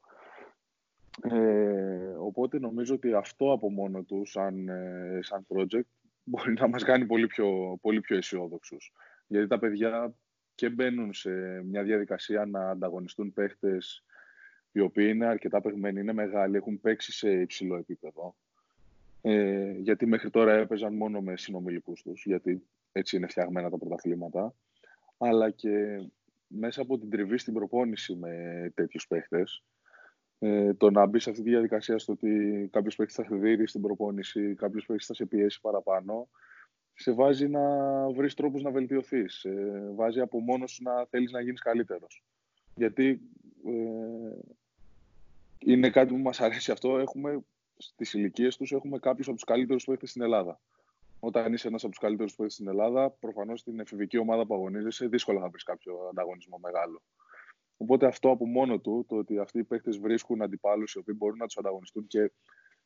Ε, 1.21 2.15
οπότε 2.19 2.59
νομίζω 2.59 2.95
ότι 2.95 3.13
αυτό 3.13 3.51
από 3.51 3.71
μόνο 3.71 4.03
του 4.03 4.25
σαν, 4.25 4.67
ε, 4.67 5.19
σαν 5.21 5.45
project 5.49 5.89
μπορεί 6.23 6.53
να 6.53 6.67
μας 6.67 6.83
κάνει 6.83 7.05
πολύ 7.05 7.27
πιο, 7.27 7.77
πολύ 7.81 8.01
πιο 8.01 8.17
αισιόδοξους. 8.17 8.91
Γιατί 9.27 9.47
τα 9.47 9.59
παιδιά 9.59 10.15
και 10.55 10.69
μπαίνουν 10.69 11.13
σε 11.13 11.29
μια 11.63 11.83
διαδικασία 11.83 12.45
να 12.45 12.69
ανταγωνιστούν 12.69 13.33
παίχτες 13.33 14.03
οι 14.71 14.79
οποίοι 14.79 15.11
είναι 15.13 15.25
αρκετά 15.25 15.61
παιγμένοι, 15.61 15.99
είναι 15.99 16.13
μεγάλοι, 16.13 16.57
έχουν 16.57 16.79
παίξει 16.79 17.11
σε 17.11 17.31
υψηλό 17.31 17.75
επίπεδο. 17.75 18.35
Ε, 19.21 19.71
γιατί 19.71 20.05
μέχρι 20.05 20.29
τώρα 20.29 20.53
έπαιζαν 20.53 20.93
μόνο 20.95 21.21
με 21.21 21.37
συνομιλικούς 21.37 22.01
τους, 22.01 22.23
γιατί 22.25 22.63
έτσι 22.91 23.17
είναι 23.17 23.27
φτιαγμένα 23.27 23.69
τα 23.69 23.77
πρωταθλήματα. 23.77 24.55
Αλλά 25.17 25.49
και 25.49 26.01
μέσα 26.47 26.81
από 26.81 26.97
την 26.97 27.09
τριβή 27.09 27.37
στην 27.37 27.53
προπόνηση 27.53 28.15
με 28.15 28.31
τέτοιους 28.75 29.07
παίχτες, 29.07 29.63
ε, 30.39 30.73
το 30.73 30.91
να 30.91 31.05
μπει 31.05 31.19
σε 31.19 31.29
αυτή 31.29 31.43
τη 31.43 31.49
διαδικασία 31.49 31.99
στο 31.99 32.13
ότι 32.13 32.69
κάποιος 32.71 32.95
παίχτης 32.95 33.15
θα 33.15 33.23
σε 33.23 33.35
δει 33.35 33.67
στην 33.67 33.81
προπόνηση, 33.81 34.55
κάποιος 34.55 34.85
παίχτης 34.85 35.05
θα 35.05 35.13
σε 35.13 35.25
πιέσει 35.25 35.61
παραπάνω, 35.61 36.29
σε 36.93 37.11
βάζει 37.11 37.47
να 37.47 37.61
βρεις 38.09 38.33
τρόπους 38.33 38.61
να 38.61 38.71
βελτιωθείς. 38.71 39.33
Σε 39.33 39.49
βάζει 39.95 40.19
από 40.19 40.39
μόνος 40.39 40.71
σου 40.71 40.83
να 40.83 41.05
θέλεις 41.05 41.31
να 41.31 41.41
γίνεις 41.41 41.61
καλύτερος. 41.61 42.23
Γιατί 42.75 43.21
ε, 43.65 44.39
είναι 45.59 45.89
κάτι 45.89 46.13
που 46.13 46.19
μας 46.19 46.41
αρέσει 46.41 46.71
αυτό. 46.71 46.97
Έχουμε 46.97 47.43
στις 47.77 48.13
ηλικίες 48.13 48.57
τους 48.57 48.71
έχουμε 48.71 48.99
κάποιους 48.99 49.27
από 49.27 49.35
τους 49.35 49.45
καλύτερους 49.45 49.85
παίχτε 49.85 50.07
στην 50.07 50.21
Ελλάδα. 50.21 50.59
Όταν 51.19 51.53
είσαι 51.53 51.67
ένας 51.67 51.83
από 51.83 51.91
τους 51.91 52.01
καλύτερους 52.01 52.35
παίχτε 52.35 52.53
στην 52.53 52.67
Ελλάδα, 52.67 53.09
προφανώς 53.09 53.59
στην 53.59 53.79
εφηβική 53.79 54.17
ομάδα 54.17 54.45
που 54.45 54.53
αγωνίζεσαι, 54.53 55.07
δύσκολα 55.07 55.39
θα 55.39 55.49
βρεις 55.49 55.63
κάποιο 55.63 55.93
ανταγωνισμό 56.09 56.57
μεγάλο. 56.57 57.01
Οπότε 57.77 58.05
αυτό 58.05 58.29
από 58.29 58.45
μόνο 58.45 58.79
του, 58.79 59.05
το 59.07 59.15
ότι 59.15 59.39
αυτοί 59.39 59.59
οι 59.59 59.63
παίχτε 59.63 59.91
βρίσκουν 59.91 60.41
αντιπάλους 60.41 60.93
οι 60.93 60.97
οποίοι 60.97 61.15
μπορούν 61.17 61.37
να 61.37 61.45
τους 61.45 61.57
ανταγωνιστούν 61.57 62.07
και 62.07 62.31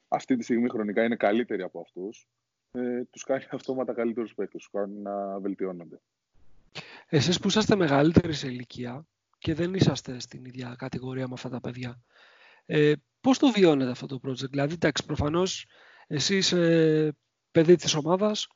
αυτή 0.07 0.35
τη 0.35 0.43
στιγμή 0.43 0.69
χρονικά 0.69 1.03
είναι 1.03 1.15
καλύτεροι 1.15 1.61
από 1.61 1.79
αυτούς, 1.79 2.27
ε, 2.71 3.03
τους 3.03 3.23
κάνει 3.23 3.45
αυτόματα 3.51 3.93
καλύτερους 3.93 4.33
παίχτε, 4.33 4.57
τους 4.57 4.69
κάνουν 4.71 5.01
να 5.01 5.39
βελτιώνονται. 5.39 6.01
Εσείς 7.09 7.39
που 7.39 7.47
είσαστε 7.47 7.75
μεγαλύτεροι 7.75 8.33
σε 8.33 8.47
ηλικία 8.47 9.05
και 9.37 9.53
δεν 9.53 9.73
είσαστε 9.73 10.19
στην 10.19 10.45
ίδια 10.45 10.75
κατηγορία 10.77 11.27
με 11.27 11.33
αυτά 11.33 11.49
τα 11.49 11.59
παιδιά, 11.59 12.01
ε, 12.65 12.93
πώς 13.21 13.37
το 13.37 13.51
βιώνετε 13.51 13.91
αυτό 13.91 14.05
το 14.05 14.19
project, 14.27 14.49
δηλαδή 14.49 14.73
εντάξει 14.73 15.05
προφανώς 15.05 15.65
εσύ 16.07 16.37
είσαι 16.37 17.15
παιδί 17.51 17.75
της 17.75 17.95
ομάδας, 17.95 18.47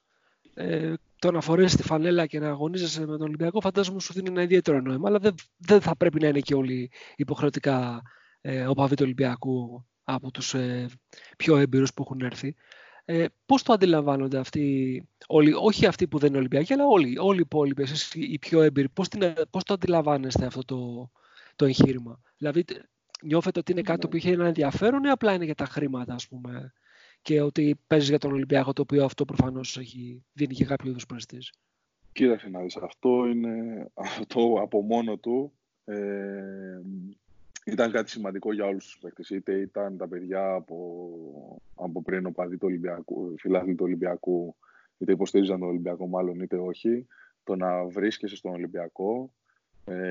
ε, 0.53 0.93
το 1.20 1.32
να 1.32 1.41
φορέσεις 1.41 1.76
τη 1.76 1.84
φανέλα 1.84 2.26
και 2.26 2.39
να 2.39 2.49
αγωνίζεσαι 2.49 2.99
με 2.99 3.05
τον 3.05 3.22
Ολυμπιακό, 3.22 3.61
φαντάζομαι 3.61 3.99
σου 3.99 4.13
δίνει 4.13 4.30
ένα 4.30 4.41
ιδιαίτερο 4.41 4.82
νόημα. 4.82 5.07
Αλλά 5.09 5.20
δεν, 5.20 5.36
δεν 5.57 5.82
θα 5.82 5.95
πρέπει 5.95 6.20
να 6.20 6.28
είναι 6.28 6.39
και 6.39 6.55
όλοι 6.55 6.91
υποχρεωτικά 7.16 8.01
ε, 8.41 8.68
οπαδοί 8.68 8.95
του 8.95 9.03
Ολυμπιακού 9.03 9.86
από 10.03 10.32
τους 10.32 10.53
ε, 10.53 10.89
πιο 11.38 11.57
έμπειρους 11.57 11.93
που 11.93 12.03
έχουν 12.05 12.22
έρθει. 12.22 12.55
Ε, 13.05 13.26
πώς 13.45 13.63
το 13.63 13.74
αντιλαμβάνονται 13.74 14.38
αυτοί, 14.38 15.07
όλοι, 15.28 15.53
όχι 15.53 15.86
αυτοί 15.86 16.07
που 16.07 16.18
δεν 16.18 16.30
είναι 16.30 16.38
Ολυμπιακοί, 16.38 16.74
αλλά 16.74 16.86
όλοι, 16.86 17.18
όλοι 17.20 17.38
οι 17.38 17.43
υπόλοιποι, 17.45 17.82
εσείς 17.82 18.13
οι 18.13 18.39
πιο 18.39 18.61
έμπειροι, 18.61 18.89
πώς, 18.89 19.07
την, 19.07 19.34
πώς 19.49 19.63
το 19.63 19.74
αντιλαμβάνεστε 19.74 20.45
αυτό 20.45 20.63
το, 20.66 21.11
το 21.55 21.66
εγχείρημα; 21.66 22.22
Δηλαδή, 22.38 22.66
νιώθετε 23.26 23.59
ότι 23.59 23.71
είναι 23.71 23.82
κάτι 23.82 24.05
ναι. 24.05 24.11
που 24.11 24.17
είχε 24.17 24.32
ένα 24.32 24.45
ενδιαφέρον 24.45 25.03
ή 25.03 25.09
απλά 25.09 25.34
είναι 25.34 25.45
για 25.45 25.55
τα 25.55 25.65
χρήματα, 25.65 26.13
ας 26.13 26.28
πούμε, 26.28 26.73
και 27.21 27.41
ότι 27.41 27.80
παίζεις 27.88 28.09
για 28.09 28.17
τον 28.17 28.32
Ολυμπιακό, 28.32 28.73
το 28.73 28.82
οποίο 28.82 29.03
αυτό 29.03 29.26
προφανώς 29.26 29.80
δίνει 30.34 30.53
και 30.53 30.65
κάποιο 30.65 30.89
είδου 30.89 30.99
πρεστής; 31.07 31.51
Κοίταξε 32.11 32.49
να 32.49 32.61
δεις, 32.61 32.78
αυτό 32.78 33.26
είναι 33.26 33.86
αυτό 33.93 34.59
από 34.61 34.82
μόνο 34.82 35.17
του 35.17 35.51
ε, 35.86 36.80
ήταν 37.65 37.91
κάτι 37.91 38.09
σημαντικό 38.09 38.53
για 38.53 38.65
όλους 38.65 38.86
τους 38.86 38.97
παίκτες. 38.99 39.30
Είτε 39.30 39.53
ήταν 39.53 39.97
τα 39.97 40.07
παιδιά 40.07 40.53
από, 40.53 41.61
από 41.76 42.01
πριν 42.01 42.26
οπαδοί 42.26 42.57
του 42.57 42.67
Ολυμπιακού, 42.67 43.36
φιλάθλοι 43.38 43.76
του 43.76 43.84
Ολυμπιακού, 43.84 44.55
είτε 44.97 45.11
υποστήριζαν 45.11 45.59
τον 45.59 45.67
Ολυμπιακό 45.67 46.07
μάλλον 46.07 46.39
είτε 46.39 46.57
όχι. 46.57 47.07
Το 47.43 47.55
να 47.55 47.84
βρίσκεσαι 47.84 48.36
στον 48.36 48.53
Ολυμπιακό 48.53 49.32
ε, 49.45 49.45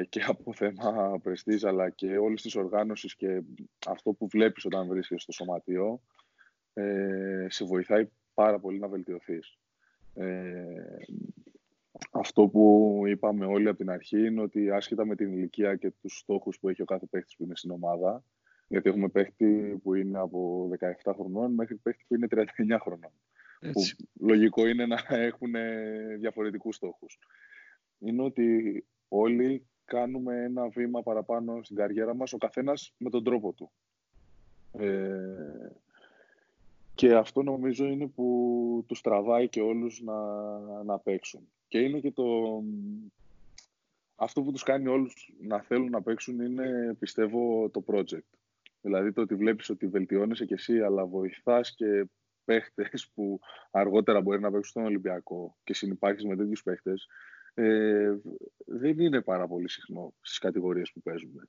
και 0.08 0.22
από 0.28 0.52
θέμα 0.52 1.18
πρεστής 1.22 1.64
αλλά 1.64 1.90
και 1.90 2.16
όλες 2.16 2.42
τις 2.42 2.54
οργάνωσεις 2.54 3.16
και 3.16 3.42
αυτό 3.86 4.12
που 4.12 4.28
βλέπεις 4.28 4.64
όταν 4.64 4.86
βρίσκεσαι 4.86 5.20
στο 5.20 5.32
σωματείο 5.32 6.00
ε, 6.74 7.46
σε 7.48 7.64
βοηθάει 7.64 8.08
πάρα 8.34 8.58
πολύ 8.58 8.78
να 8.78 8.88
βελτιωθείς. 8.88 9.58
Ε, 10.14 10.64
αυτό 12.10 12.48
που 12.48 13.02
είπαμε 13.06 13.46
όλοι 13.46 13.68
από 13.68 13.78
την 13.78 13.90
αρχή 13.90 14.26
είναι 14.26 14.40
ότι 14.40 14.70
άσχετα 14.70 15.06
με 15.06 15.14
την 15.14 15.32
ηλικία 15.32 15.76
και 15.76 15.90
τους 15.90 16.18
στόχους 16.18 16.58
που 16.58 16.68
έχει 16.68 16.82
ο 16.82 16.84
κάθε 16.84 17.06
παίχτης 17.06 17.36
που 17.36 17.44
είναι 17.44 17.56
στην 17.56 17.70
ομάδα, 17.70 18.24
γιατί 18.68 18.88
έχουμε 18.88 19.08
παίχτη 19.08 19.80
που 19.82 19.94
είναι 19.94 20.18
από 20.18 20.70
17 21.04 21.12
χρονών 21.14 21.54
μέχρι 21.54 21.76
παίχτη 21.76 22.04
που 22.08 22.14
είναι 22.14 22.26
39 22.30 22.44
χρονών. 22.80 23.12
Που 23.72 23.82
λογικό 24.20 24.66
είναι 24.66 24.86
να 24.86 24.98
έχουν 25.08 25.52
διαφορετικούς 26.18 26.76
στόχους. 26.76 27.18
Είναι 27.98 28.22
ότι 28.22 28.84
όλοι 29.14 29.66
κάνουμε 29.84 30.42
ένα 30.42 30.68
βήμα 30.68 31.02
παραπάνω 31.02 31.62
στην 31.62 31.76
καριέρα 31.76 32.14
μας, 32.14 32.32
ο 32.32 32.38
καθένας 32.38 32.94
με 32.98 33.10
τον 33.10 33.24
τρόπο 33.24 33.52
του. 33.52 33.70
Ε, 34.72 35.72
και 36.94 37.14
αυτό 37.14 37.42
νομίζω 37.42 37.86
είναι 37.86 38.06
που 38.06 38.84
τους 38.88 39.00
τραβάει 39.00 39.48
και 39.48 39.60
όλους 39.60 40.00
να, 40.00 40.14
να 40.84 40.98
παίξουν. 40.98 41.48
Και 41.68 41.78
είναι 41.78 42.00
και 42.00 42.10
το... 42.10 42.24
Αυτό 44.16 44.42
που 44.42 44.52
τους 44.52 44.62
κάνει 44.62 44.88
όλους 44.88 45.34
να 45.40 45.62
θέλουν 45.62 45.90
να 45.90 46.02
παίξουν 46.02 46.40
είναι, 46.40 46.96
πιστεύω, 46.98 47.70
το 47.70 47.84
project. 47.86 48.38
Δηλαδή 48.80 49.12
το 49.12 49.20
ότι 49.20 49.34
βλέπεις 49.34 49.68
ότι 49.68 49.86
βελτιώνεσαι 49.86 50.46
κι 50.46 50.52
εσύ, 50.52 50.80
αλλά 50.80 51.06
βοηθάς 51.06 51.74
και 51.74 52.06
παίχτες 52.44 53.10
που 53.14 53.40
αργότερα 53.70 54.20
μπορεί 54.20 54.40
να 54.40 54.50
παίξουν 54.50 54.70
στον 54.70 54.84
Ολυμπιακό 54.84 55.56
και 55.64 55.74
συνεπάρχεις 55.74 56.24
με 56.24 56.36
τέτοιους 56.36 56.62
παίχτες, 56.62 57.06
ε, 57.54 58.16
δεν 58.66 58.98
είναι 58.98 59.20
πάρα 59.20 59.46
πολύ 59.46 59.68
συχνό 59.68 60.14
στις 60.20 60.38
κατηγορίες 60.38 60.92
που 60.92 61.02
παίζουμε. 61.02 61.48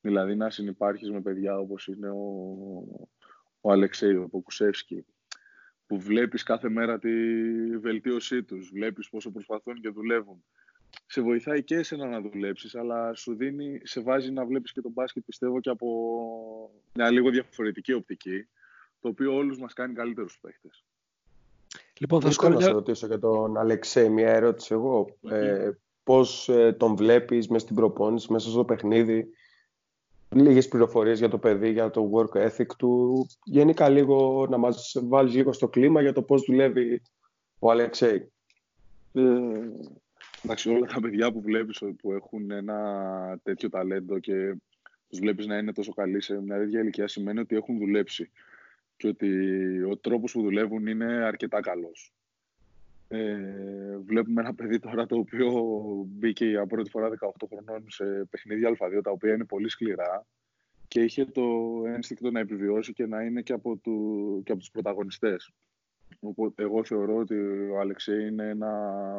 Δηλαδή 0.00 0.34
να 0.34 0.50
συνεπάρχεις 0.50 1.10
με 1.10 1.20
παιδιά 1.20 1.58
όπως 1.58 1.86
είναι 1.86 2.10
ο, 2.10 2.22
ο 3.60 3.70
Αλεξέη, 3.70 4.14
ο 4.14 4.28
Ποκουσεύσκη, 4.28 5.04
που 5.86 6.00
βλέπεις 6.00 6.42
κάθε 6.42 6.68
μέρα 6.68 6.98
τη 6.98 7.10
βελτίωσή 7.78 8.42
τους, 8.42 8.70
βλέπεις 8.70 9.08
πόσο 9.08 9.30
προσπαθούν 9.30 9.80
και 9.80 9.88
δουλεύουν. 9.88 10.44
Σε 11.06 11.20
βοηθάει 11.20 11.62
και 11.62 11.76
εσένα 11.76 12.06
να 12.06 12.20
δουλέψεις, 12.20 12.74
αλλά 12.74 13.14
σου 13.14 13.34
δίνει, 13.34 13.80
σε 13.82 14.00
βάζει 14.00 14.30
να 14.30 14.46
βλέπεις 14.46 14.72
και 14.72 14.80
τον 14.80 14.92
μπάσκετ, 14.92 15.24
πιστεύω, 15.24 15.60
και 15.60 15.70
από 15.70 16.80
μια 16.94 17.10
λίγο 17.10 17.30
διαφορετική 17.30 17.92
οπτική, 17.92 18.48
το 19.00 19.08
οποίο 19.08 19.34
όλους 19.34 19.58
μας 19.58 19.72
κάνει 19.72 19.94
καλύτερους 19.94 20.38
παίχτες. 20.40 20.84
Λοιπόν, 21.98 22.20
θα 22.20 22.30
σου 22.30 22.48
να 22.48 22.60
σε 22.60 22.70
ρωτήσω 22.70 23.06
για 23.06 23.18
τον 23.18 23.56
Αλεξέ 23.56 24.08
μια 24.08 24.28
ερώτηση 24.28 24.74
εγώ. 24.74 25.06
Ε, 25.30 25.70
πώς 26.04 26.48
ε, 26.48 26.72
τον 26.72 26.96
βλέπεις 26.96 27.48
μέσα 27.48 27.64
στην 27.64 27.76
προπόνηση, 27.76 28.32
μέσα 28.32 28.50
στο 28.50 28.64
παιχνίδι, 28.64 29.28
λίγες 30.28 30.68
πληροφορίες 30.68 31.18
για 31.18 31.28
το 31.28 31.38
παιδί, 31.38 31.70
για 31.70 31.90
το 31.90 32.10
work 32.14 32.48
ethic 32.48 32.66
του. 32.78 33.26
Γενικά 33.44 33.88
λίγο 33.88 34.46
να 34.50 34.56
μας 34.56 34.96
βάλεις 35.02 35.34
λίγο 35.34 35.52
στο 35.52 35.68
κλίμα 35.68 36.00
για 36.00 36.12
το 36.12 36.22
πώς 36.22 36.42
δουλεύει 36.42 37.02
ο 37.58 37.70
Αλεξέη. 37.70 38.32
Ε, 39.12 39.22
εντάξει, 40.42 40.70
όλα 40.70 40.86
τα 40.86 41.00
παιδιά 41.00 41.32
που 41.32 41.40
βλέπεις 41.40 41.82
που 41.98 42.12
έχουν 42.12 42.50
ένα 42.50 43.38
τέτοιο 43.42 43.68
ταλέντο 43.68 44.18
και 44.18 44.54
τους 45.08 45.18
βλέπεις 45.18 45.46
να 45.46 45.58
είναι 45.58 45.72
τόσο 45.72 45.92
καλοί 45.92 46.22
σε 46.22 46.40
μια 46.40 46.56
τέτοια 46.56 46.80
ηλικία 46.80 47.08
σημαίνει 47.08 47.40
ότι 47.40 47.56
έχουν 47.56 47.78
δουλέψει 47.78 48.30
και 48.96 49.08
ότι 49.08 49.82
ο 49.82 49.96
τρόπος 49.96 50.32
που 50.32 50.42
δουλεύουν 50.42 50.86
είναι 50.86 51.04
αρκετά 51.04 51.60
καλός. 51.60 52.12
Ε, 53.08 53.98
βλέπουμε 54.04 54.40
ένα 54.40 54.54
παιδί 54.54 54.78
τώρα 54.78 55.06
το 55.06 55.16
οποίο 55.16 55.50
μπήκε 56.08 56.46
για 56.46 56.66
πρώτη 56.66 56.90
φορά 56.90 57.08
18 57.08 57.30
χρονών 57.48 57.84
σε 57.90 58.04
παιχνίδια 58.30 58.76
Α2 58.78 59.00
τα 59.02 59.10
οποία 59.10 59.34
είναι 59.34 59.44
πολύ 59.44 59.68
σκληρά 59.68 60.26
και 60.88 61.00
είχε 61.00 61.24
το 61.24 61.42
ένστικτο 61.86 62.30
να 62.30 62.40
επιβιώσει 62.40 62.92
και 62.92 63.06
να 63.06 63.22
είναι 63.22 63.42
και 63.42 63.52
από, 63.52 63.76
του, 63.76 64.40
και 64.44 64.52
από 64.52 64.60
τους 64.60 64.70
πρωταγωνιστές. 64.70 65.52
Οπότε 66.20 66.62
εγώ 66.62 66.84
θεωρώ 66.84 67.16
ότι 67.16 67.34
ο 67.68 67.80
Αλεξέη 67.80 68.26
είναι 68.26 68.48
ένα 68.48 68.70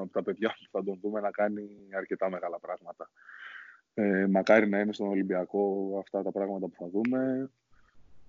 από 0.02 0.12
τα 0.12 0.24
παιδιά 0.24 0.50
που 0.50 0.70
θα 0.72 0.84
τον 0.84 1.00
δούμε 1.02 1.20
να 1.20 1.32
κάνει 1.32 1.70
αρκετά 1.98 2.30
μεγάλα 2.30 2.60
πράγματα. 2.60 3.10
Ε, 3.94 4.28
μακάρι 4.30 4.70
να 4.70 4.80
είναι 4.80 4.94
στον 4.94 5.08
Ολυμπιακό 5.08 5.96
αυτά 6.00 6.24
τα 6.24 6.32
πράγματα 6.32 6.68
που 6.68 6.76
θα 6.78 6.90
δούμε. 6.90 7.50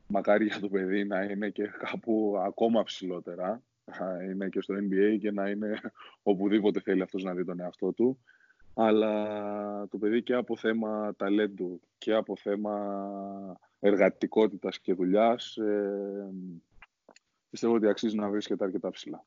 Μακάρι 0.06 0.44
για 0.44 0.60
το 0.60 0.68
παιδί 0.68 1.04
να 1.04 1.22
είναι 1.22 1.50
και 1.50 1.66
κάπου 1.66 2.36
ακόμα 2.44 2.82
ψηλότερα 2.82 3.62
είναι 4.30 4.48
και 4.48 4.60
στο 4.60 4.74
NBA 4.74 5.16
και 5.20 5.30
να 5.30 5.48
είναι 5.48 5.80
οπουδήποτε 6.22 6.80
θέλει 6.80 7.02
αυτός 7.02 7.22
να 7.22 7.34
δει 7.34 7.44
τον 7.44 7.60
εαυτό 7.60 7.92
του. 7.92 8.18
Αλλά 8.74 9.88
το 9.88 9.98
παιδί 9.98 10.22
και 10.22 10.34
από 10.34 10.56
θέμα 10.56 11.14
ταλέντου 11.16 11.80
και 11.98 12.14
από 12.14 12.36
θέμα 12.36 13.58
εργατικότητας 13.80 14.80
και 14.80 14.94
δουλειάς 14.94 15.56
ε, 15.56 16.28
πιστεύω 17.50 17.74
ότι 17.74 17.88
αξίζει 17.88 18.16
να 18.16 18.28
βρίσκεται 18.28 18.64
αρκετά 18.64 18.90
ψηλά. 18.90 19.24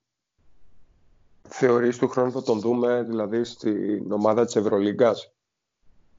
Θεωρείς 1.47 1.97
του 1.97 2.07
χρόνου 2.07 2.31
θα 2.31 2.41
τον 2.41 2.60
δούμε 2.60 3.03
δηλαδή 3.03 3.43
στην 3.43 4.11
ομάδα 4.11 4.45
της 4.45 4.56
Ευρωλίγκας; 4.56 5.34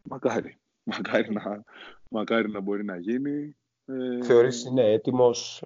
Μακάρι. 0.03 0.59
Μακάρι 0.83 1.33
να, 1.33 1.65
μακάρι 2.09 2.51
να 2.51 2.61
μπορεί 2.61 2.85
να 2.85 2.97
γίνει. 2.97 3.57
Ε, 3.91 4.25
Θεωρείς 4.25 4.65
είναι 4.65 4.93
έτοιμος; 4.93 5.65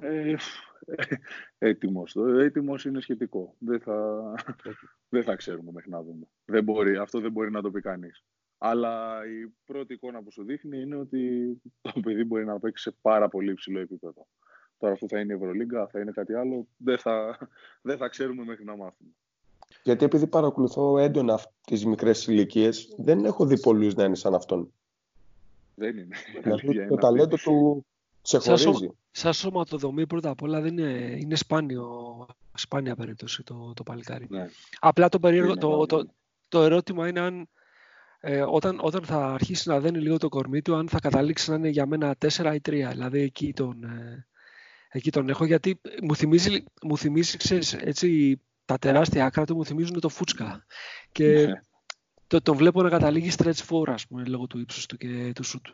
Ε, 0.00 0.34
έτοιμος. 1.58 2.12
Το 2.12 2.26
έτοιμος 2.26 2.84
είναι 2.84 3.00
σχετικό. 3.00 3.54
Δεν 3.58 3.80
θα, 3.80 4.34
δεν 5.08 5.22
θα 5.22 5.36
ξέρουμε 5.36 5.70
μέχρι 5.72 5.90
να 5.90 6.02
δούμε. 6.02 6.26
Δεν 6.44 6.64
μπορεί, 6.64 6.96
αυτό 6.96 7.20
δεν 7.20 7.32
μπορεί 7.32 7.50
να 7.50 7.62
το 7.62 7.70
πει 7.70 7.80
κανείς. 7.80 8.24
Αλλά 8.58 9.20
η 9.26 9.52
πρώτη 9.64 9.94
εικόνα 9.94 10.22
που 10.22 10.32
σου 10.32 10.44
δείχνει 10.44 10.80
είναι 10.80 10.96
ότι 10.96 11.52
το 11.80 12.00
παιδί 12.00 12.24
μπορεί 12.24 12.44
να 12.44 12.58
παίξει 12.58 12.82
σε 12.82 12.96
πάρα 13.00 13.28
πολύ 13.28 13.50
υψηλό 13.50 13.78
επίπεδο. 13.78 14.26
Τώρα 14.78 14.92
αυτό 14.92 15.06
θα 15.08 15.20
είναι 15.20 15.32
η 15.32 15.36
Ευρωλίγκα, 15.36 15.86
θα 15.86 16.00
είναι 16.00 16.10
κάτι 16.10 16.34
άλλο. 16.34 16.66
Δεν 16.76 16.98
θα, 16.98 17.38
δεν 17.82 17.96
θα 17.96 18.08
ξέρουμε 18.08 18.44
μέχρι 18.44 18.64
να 18.64 18.76
μάθουμε. 18.76 19.10
Γιατί 19.82 20.04
επειδή 20.04 20.26
παρακολουθώ 20.26 20.98
έντονα 20.98 21.40
τις 21.66 21.86
μικρές 21.86 22.26
ηλικίες, 22.26 22.94
δεν 22.98 23.24
έχω 23.24 23.46
δει 23.46 23.60
πολλούς 23.60 23.94
να 23.94 24.04
είναι 24.04 24.14
σαν 24.14 24.34
αυτόν. 24.34 24.72
Δεν 25.76 25.96
είναι. 25.96 26.16
Δηλαδή, 26.42 26.86
το 26.90 26.94
ταλέντο 26.94 27.36
του 27.36 27.86
ξεχωρίζει 28.22 28.96
σαν 29.10 29.32
σωματοδομή 29.32 30.06
πρώτα 30.06 30.30
απ' 30.30 30.42
όλα 30.42 30.60
δεν 30.60 30.78
είναι, 30.78 31.16
είναι 31.20 31.34
σπάνιο, 31.34 31.86
σπάνια 32.54 32.96
περίπτωση 32.96 33.42
το, 33.42 33.72
το 33.74 33.82
παλικάρι. 33.82 34.26
Ναι. 34.28 34.46
Απλά 34.78 35.08
το, 35.08 35.18
περίεργο, 35.18 35.56
το, 35.56 35.86
το, 35.86 36.08
το, 36.48 36.62
ερώτημα 36.62 37.08
είναι 37.08 37.20
αν 37.20 37.48
ε, 38.20 38.42
όταν, 38.42 38.78
όταν 38.82 39.04
θα 39.04 39.32
αρχίσει 39.32 39.68
να 39.68 39.80
δένει 39.80 39.98
λίγο 39.98 40.18
το 40.18 40.28
κορμί 40.28 40.62
του, 40.62 40.74
αν 40.74 40.88
θα 40.88 40.98
καταλήξει 40.98 41.50
να 41.50 41.56
είναι 41.56 41.68
για 41.68 41.86
μένα 41.86 42.16
4 42.18 42.28
ή 42.54 42.60
3. 42.68 42.88
Δηλαδή 42.90 43.20
εκεί 43.20 43.52
τον, 43.52 43.84
ε, 43.84 44.26
εκεί 44.88 45.10
τον 45.10 45.28
έχω, 45.28 45.44
γιατί 45.44 45.80
μου 46.02 46.16
θυμίζει, 46.16 46.64
μου 46.82 46.98
θυμίζει 46.98 47.36
ξέρεις, 47.36 47.72
έτσι, 47.72 48.40
τα 48.64 48.78
τεράστια 48.78 49.24
άκρα 49.24 49.44
του 49.44 49.56
μου 49.56 49.64
θυμίζουν 49.64 50.00
το 50.00 50.08
φούτσκα. 50.08 50.66
Και 51.12 51.46
ναι 51.46 51.60
το, 52.26 52.40
το 52.40 52.54
βλέπω 52.54 52.82
να 52.82 52.88
καταλήγει 52.88 53.30
stretch 53.36 53.66
four, 53.68 53.84
ας 53.86 54.06
πούμε, 54.06 54.24
λόγω 54.24 54.46
του 54.46 54.58
ύψους 54.58 54.86
του 54.86 54.96
και 54.96 55.32
του 55.34 55.44
σουτ. 55.44 55.66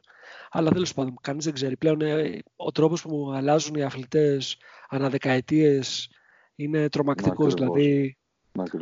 Αλλά 0.51 0.71
τέλος 0.71 0.95
πάντων, 0.95 1.15
κανείς 1.21 1.45
δεν 1.45 1.55
ξέρει. 1.55 1.77
Πλέον 1.77 2.01
ε, 2.01 2.39
ο 2.57 2.71
τρόπος 2.71 3.03
που 3.03 3.33
αλλάζουν 3.35 3.75
οι 3.75 3.83
αθλητές 3.83 4.57
ανά 4.89 5.11
δεκαετίες 5.11 6.09
είναι 6.55 6.89
τρομακτικός. 6.89 7.55
Δηλαδή, 7.55 8.17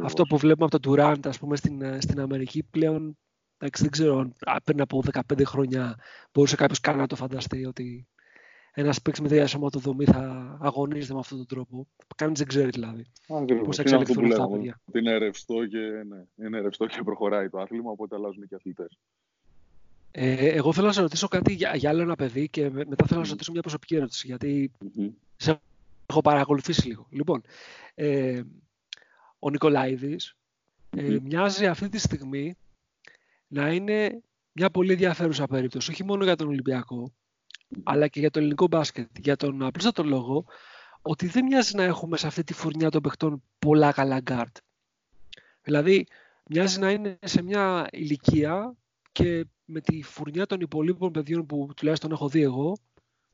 αυτό 0.03 0.23
που 0.23 0.39
βλέπουμε 0.39 0.69
από 0.71 0.81
τον 0.81 0.95
Durant, 0.95 1.27
ας 1.27 1.39
πούμε, 1.39 1.57
στην, 1.57 1.83
ε, 1.83 2.01
στην 2.01 2.21
Αμερική 2.21 2.63
πλέον, 2.63 3.19
δεν 3.59 3.91
ξέρω 3.91 4.19
αν 4.19 4.35
πριν 4.65 4.81
από 4.81 5.03
15 5.13 5.45
χρόνια 5.45 5.99
μπορούσε 6.33 6.57
κάποιος 6.57 6.81
καν 6.81 6.97
να 6.97 7.07
το 7.07 7.17
φανταστεί 7.17 7.65
ότι 7.67 8.09
ένας 8.75 9.03
παίκτης 9.03 9.23
με 9.23 9.29
τέτοια 9.29 9.47
σωματοδομή 9.47 10.05
θα 10.05 10.57
αγωνίζεται 10.61 11.13
με 11.13 11.19
αυτόν 11.19 11.39
τον 11.39 11.47
τρόπο. 11.47 11.87
Κανείς 12.17 12.39
δεν 12.39 12.49
ξέρει 12.49 12.71
δηλαδή. 12.71 13.07
Πώς 13.65 13.77
θα 13.77 13.83
εξελιχθούν 13.83 14.25
αυτά 14.25 14.37
τα 14.37 14.49
παιδιά. 14.49 14.81
Είναι 14.95 15.19
ρευστό, 15.19 15.67
και, 15.67 15.79
ναι, 15.79 16.47
είναι 16.47 16.61
ρευστό 16.61 16.87
και 16.87 17.03
προχωράει 17.05 17.49
το 17.49 17.59
άθλημα, 17.59 17.91
οπότε 17.91 18.15
αλλάζουν 18.15 18.49
και 18.49 18.55
αθλητές. 18.55 18.99
Ε, 20.11 20.49
εγώ 20.49 20.73
θέλω 20.73 20.87
να 20.87 20.93
σε 20.93 21.01
ρωτήσω 21.01 21.29
κάτι 21.29 21.53
για, 21.53 21.77
για 21.77 21.91
άλλο 21.91 22.03
ένα 22.03 22.17
παιδί 22.17 22.49
και 22.49 22.71
μετά 22.71 23.07
θέλω 23.07 23.21
να 23.21 23.25
σε 23.25 23.31
ρωτήσω 23.31 23.53
μια 23.53 23.61
προσωπική 23.61 23.95
ερώτηση, 23.95 24.27
γιατί 24.27 24.71
mm-hmm. 24.85 25.11
σε 25.37 25.61
έχω 26.07 26.21
παρακολουθήσει 26.21 26.87
λίγο. 26.87 27.07
Λοιπόν, 27.11 27.43
ε, 27.95 28.43
ο 29.39 29.51
Νικολαίδης 29.51 30.37
ε, 30.97 31.17
μοιάζει 31.23 31.67
αυτή 31.67 31.89
τη 31.89 31.99
στιγμή 31.99 32.55
να 33.47 33.73
είναι 33.73 34.23
μια 34.53 34.71
πολύ 34.71 34.93
ενδιαφέρουσα 34.93 35.47
περίπτωση, 35.47 35.91
όχι 35.91 36.05
μόνο 36.05 36.25
για 36.25 36.37
τον 36.37 36.49
Ολυμπιακό, 36.49 37.13
αλλά 37.83 38.09
και 38.09 38.21
για 38.21 38.31
το 38.31 38.39
ελληνικό 38.39 38.67
μπάσκετ. 38.67 39.09
Για 39.19 39.37
τον 39.37 39.63
απλούστατο 39.63 40.05
λόγο 40.05 40.45
ότι 41.03 41.27
δεν 41.27 41.45
μοιάζει 41.45 41.77
να 41.77 41.83
έχουμε 41.83 42.17
σε 42.17 42.27
αυτή 42.27 42.45
τη 42.45 42.53
φουρνιά 42.53 42.91
των 42.91 43.03
παιχτών 43.03 43.43
πολλά 43.59 43.93
καλά 43.93 44.21
γκαρντ. 44.21 44.57
Δηλαδή, 45.63 46.07
μοιάζει 46.47 46.79
να 46.79 46.91
είναι 46.91 47.19
σε 47.23 47.43
μια 47.43 47.89
ηλικία 47.91 48.77
και 49.13 49.47
με 49.65 49.81
τη 49.81 50.03
φουρνιά 50.03 50.47
των 50.47 50.61
υπολείπων 50.61 51.13
παιδιών 51.13 51.47
που 51.47 51.69
τουλάχιστον 51.77 52.13
έχω 52.13 52.29
δει 52.29 52.43
εγώ 52.43 52.77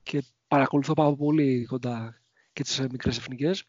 και 0.02 0.22
παρακολουθώ 0.48 0.94
πάρα 0.94 1.14
πολύ 1.14 1.64
κοντά 1.64 2.20
και 2.52 2.62
τις 2.62 2.80
μικρές 2.80 3.18
εθνικές, 3.18 3.64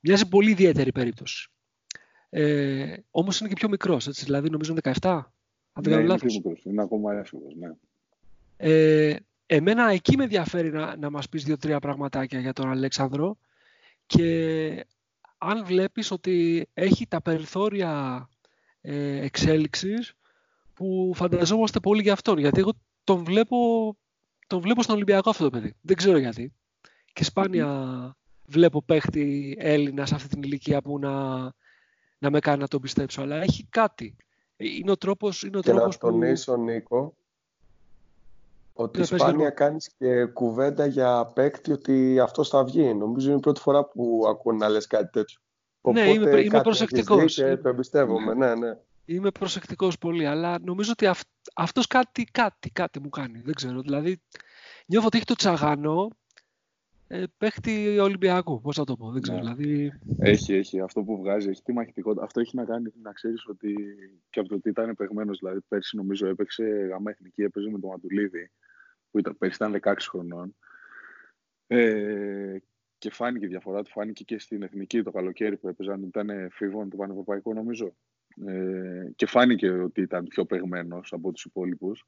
μοιάζει 0.00 0.28
πολύ 0.28 0.50
ιδιαίτερη 0.50 0.92
περίπτωση. 0.92 1.50
Ε, 2.28 2.96
όμως 3.10 3.40
είναι 3.40 3.48
και 3.48 3.54
πιο 3.54 3.68
μικρός, 3.68 4.06
έτσι, 4.06 4.24
δηλαδή 4.24 4.50
νομίζω 4.50 4.74
17, 4.82 4.90
αν 5.72 5.82
δεν 5.82 5.92
κάνω 5.92 6.02
ναι, 6.02 6.08
λάθος. 6.08 6.40
Είναι 6.64 6.82
ακόμα 6.82 7.14
εύκολος, 7.14 7.54
ναι. 7.54 7.70
Ε, 8.56 9.16
Εμένα 9.52 9.90
εκεί 9.90 10.16
με 10.16 10.22
ενδιαφέρει 10.22 10.70
να, 10.70 10.96
να 10.96 11.10
μας 11.10 11.28
πεις 11.28 11.44
δύο-τρία 11.44 11.80
πραγματάκια 11.80 12.40
για 12.40 12.52
τον 12.52 12.70
Αλέξανδρο 12.70 13.36
και 14.06 14.86
αν 15.38 15.64
βλέπεις 15.64 16.10
ότι 16.10 16.66
έχει 16.74 17.06
τα 17.06 17.22
περιθώρια 17.22 18.28
ε, 18.80 19.24
εξέλιξης 19.24 20.14
που 20.74 21.12
φανταζόμαστε 21.14 21.80
πολύ 21.80 22.02
για 22.02 22.12
αυτόν. 22.12 22.38
Γιατί 22.38 22.60
εγώ 22.60 22.72
τον 23.04 23.24
βλέπω, 23.24 23.56
τον 24.46 24.60
βλέπω 24.60 24.82
στον 24.82 24.94
Ολυμπιακό 24.94 25.30
αυτό 25.30 25.44
το 25.44 25.50
παιδί. 25.50 25.74
Δεν 25.80 25.96
ξέρω 25.96 26.18
γιατί. 26.18 26.52
Και 27.12 27.24
σπάνια 27.24 28.16
βλέπω 28.44 28.82
παίχτη 28.82 29.56
Έλληνα 29.58 30.06
σε 30.06 30.14
αυτή 30.14 30.28
την 30.28 30.42
ηλικία 30.42 30.82
που 30.82 30.98
να, 30.98 31.40
να 32.18 32.30
με 32.30 32.38
κάνει 32.38 32.60
να 32.60 32.68
τον 32.68 32.80
πιστέψω. 32.80 33.22
Αλλά 33.22 33.36
έχει 33.36 33.66
κάτι. 33.70 34.16
Είναι 34.56 34.90
ο 34.90 34.96
τρόπος, 34.96 35.42
είναι 35.42 35.58
ο 35.58 35.60
και 35.60 35.70
τρόπος 35.70 35.98
να 36.00 36.10
τονίσω, 36.10 36.56
Νίκο, 36.56 37.14
ότι 38.72 38.98
ναι, 38.98 39.04
σπάνια 39.04 39.50
κάνεις 39.50 39.94
και 39.98 40.24
κουβέντα 40.24 40.86
για 40.86 41.30
παίκτη 41.34 41.72
ότι 41.72 42.20
αυτός 42.20 42.48
θα 42.48 42.64
βγει. 42.64 42.94
Νομίζω 42.94 43.28
είναι 43.28 43.38
η 43.38 43.40
πρώτη 43.40 43.60
φορά 43.60 43.84
που 43.84 44.24
ακούω 44.28 44.52
να 44.52 44.68
λες 44.68 44.86
κάτι 44.86 45.10
τέτοιο. 45.10 45.40
ναι, 45.80 46.10
είμαι, 46.10 46.40
είμαι 46.40 46.60
προσεκτικός. 46.60 47.34
Και 47.34 47.56
το 47.56 47.68
εμπιστεύομαι, 47.68 48.34
ναι, 48.34 48.54
ναι. 48.54 48.78
Είμαι 49.04 49.30
προσεκτικός 49.30 49.98
πολύ, 49.98 50.26
αλλά 50.26 50.58
νομίζω 50.60 50.90
ότι 50.90 51.06
αυ, 51.06 51.20
αυτός 51.54 51.86
κάτι, 51.86 52.24
κάτι, 52.24 52.70
κάτι 52.70 53.00
μου 53.00 53.08
κάνει. 53.08 53.40
Δεν 53.40 53.54
ξέρω. 53.54 53.80
Δηλαδή, 53.80 54.22
νιώθω 54.86 55.06
ότι 55.06 55.16
έχει 55.16 55.26
το 55.26 55.34
τσαγανό 55.34 56.08
ε, 57.12 57.24
παίχτη 57.38 57.98
Ολυμπιακού. 57.98 58.60
Πώς 58.60 58.76
θα 58.76 58.84
το 58.84 58.96
πω, 58.96 59.10
δεν 59.10 59.22
ξέρω. 59.22 59.38
Ναι. 59.38 59.54
Δηλαδή... 59.54 59.92
Έχει, 60.18 60.54
έχει. 60.54 60.80
Αυτό 60.80 61.02
που 61.02 61.16
βγάζει, 61.16 61.48
έχει 61.48 61.62
τη 61.62 61.72
μαχητικότητα. 61.72 62.24
Αυτό 62.24 62.40
έχει 62.40 62.56
να 62.56 62.64
κάνει 62.64 62.92
να 63.02 63.12
ξέρεις 63.12 63.46
ότι 63.46 63.74
και 64.30 64.40
από 64.40 64.48
το 64.48 64.54
ότι 64.54 64.68
ήταν 64.68 64.94
παιγμένος. 64.96 65.38
Δηλαδή, 65.38 65.60
πέρσι 65.68 65.96
νομίζω 65.96 66.26
έπαιξε 66.26 66.64
γαμά 66.64 67.10
εθνική, 67.10 67.42
έπαιζε 67.42 67.70
με 67.70 67.78
τον 67.78 67.90
Μαντουλίδη, 67.90 68.50
που 69.10 69.18
ήταν, 69.18 69.38
πέρσι 69.38 69.56
ήταν 69.60 69.80
16 69.82 69.94
χρονών. 70.10 70.56
Ε, 71.66 72.56
και 72.98 73.10
φάνηκε 73.10 73.44
η 73.44 73.48
διαφορά 73.48 73.82
του, 73.82 73.90
φάνηκε 73.90 74.24
και 74.24 74.38
στην 74.38 74.62
εθνική 74.62 75.02
το 75.02 75.10
καλοκαίρι 75.10 75.56
που 75.56 75.68
έπαιζαν, 75.68 76.02
ήταν 76.02 76.30
φίβον 76.50 76.90
του 76.90 76.96
Πανευρωπαϊκού 76.96 77.54
νομίζω. 77.54 77.94
Ε, 78.46 79.10
και 79.16 79.26
φάνηκε 79.26 79.70
ότι 79.70 80.00
ήταν 80.00 80.26
πιο 80.26 80.44
παιγμένος 80.44 81.12
από 81.12 81.32
τους 81.32 81.44
υπόλοιπους. 81.44 82.04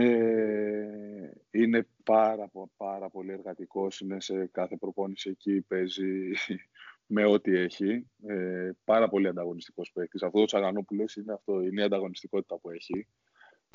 Ε, 0.00 1.30
είναι 1.50 1.86
πάρα, 2.04 2.50
πάρα 2.76 3.08
πολύ 3.10 3.32
εργατικός, 3.32 4.00
είναι 4.00 4.20
σε 4.20 4.46
κάθε 4.46 4.76
προπόνηση 4.76 5.30
εκεί, 5.30 5.60
παίζει 5.60 6.30
με 7.06 7.24
ό,τι 7.24 7.56
έχει. 7.56 8.06
Ε, 8.26 8.70
πάρα 8.84 9.08
πολύ 9.08 9.28
ανταγωνιστικός 9.28 9.92
παίκτης. 9.92 10.22
Αυτό 10.22 10.38
το 10.38 10.44
Τσαγανόπουλος 10.44 11.16
είναι, 11.16 11.32
αυτό, 11.32 11.60
είναι 11.62 11.80
η 11.80 11.84
ανταγωνιστικότητα 11.84 12.58
που 12.58 12.70
έχει 12.70 13.06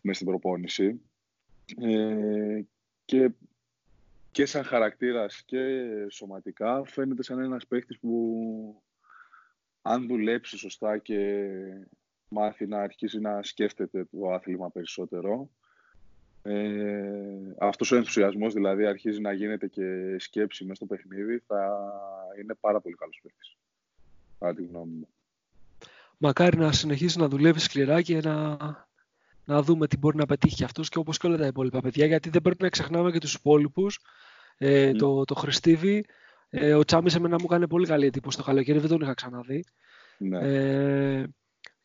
μες 0.03 0.15
στην 0.15 0.27
προπόνηση. 0.27 1.01
Ε, 1.81 2.61
και, 3.05 3.31
και 4.31 4.45
σαν 4.45 4.63
χαρακτήρας 4.63 5.43
και 5.45 5.85
σωματικά 6.09 6.83
φαίνεται 6.85 7.23
σαν 7.23 7.39
ένας 7.39 7.67
παίκτης 7.67 7.99
που 7.99 8.81
αν 9.81 10.07
δουλέψει 10.07 10.57
σωστά 10.57 10.97
και 10.97 11.49
μάθει 12.29 12.67
να 12.67 12.81
αρχίσει 12.81 13.19
να 13.19 13.43
σκέφτεται 13.43 14.05
το 14.05 14.31
άθλημα 14.31 14.69
περισσότερο 14.69 15.49
ε, 16.43 17.55
αυτός 17.59 17.91
ο 17.91 17.95
ενθουσιασμός 17.95 18.53
δηλαδή 18.53 18.85
αρχίζει 18.85 19.21
να 19.21 19.33
γίνεται 19.33 19.67
και 19.67 20.15
σκέψη 20.19 20.63
μέσα 20.63 20.75
στο 20.75 20.85
παιχνίδι 20.85 21.43
θα 21.47 21.91
είναι 22.41 22.53
πάρα 22.59 22.81
πολύ 22.81 22.95
καλός 22.95 23.19
παίκτης. 23.23 23.57
Πάρα 24.37 24.53
τη 24.53 24.65
γνώμη 24.65 24.93
μου. 24.93 25.07
Μακάρι 26.17 26.57
να 26.57 26.71
συνεχίσεις 26.71 27.15
να 27.15 27.27
δουλεύεις 27.27 27.63
σκληρά 27.63 28.01
και 28.01 28.19
να, 28.19 28.57
να 29.45 29.61
δούμε 29.61 29.87
τι 29.87 29.97
μπορεί 29.97 30.17
να 30.17 30.25
πετύχει 30.25 30.55
και 30.55 30.63
αυτός 30.63 30.89
και 30.89 30.97
όπως 30.97 31.17
και 31.17 31.27
όλα 31.27 31.37
τα 31.37 31.45
υπόλοιπα 31.45 31.81
παιδιά 31.81 32.05
γιατί 32.05 32.29
δεν 32.29 32.41
πρέπει 32.41 32.63
να 32.63 32.69
ξεχνάμε 32.69 33.11
και 33.11 33.19
τους 33.19 33.33
υπόλοιπους. 33.33 33.99
Ε, 34.57 34.91
το, 34.91 35.23
το 35.23 35.35
Χριστίβι, 35.35 36.05
ε, 36.49 36.73
ο 36.73 36.83
Τσάμις 36.83 37.15
εμένα 37.15 37.35
μου 37.39 37.45
έκανε 37.45 37.67
πολύ 37.67 37.87
καλή 37.87 38.05
εντύπωση 38.05 38.37
το 38.37 38.43
καλοκαίρι, 38.43 38.79
δεν 38.79 38.89
τον 38.89 39.01
είχα 39.01 39.13
ξαναδεί. 39.13 39.63
Ναι. 40.17 40.39
Ε, 40.39 41.27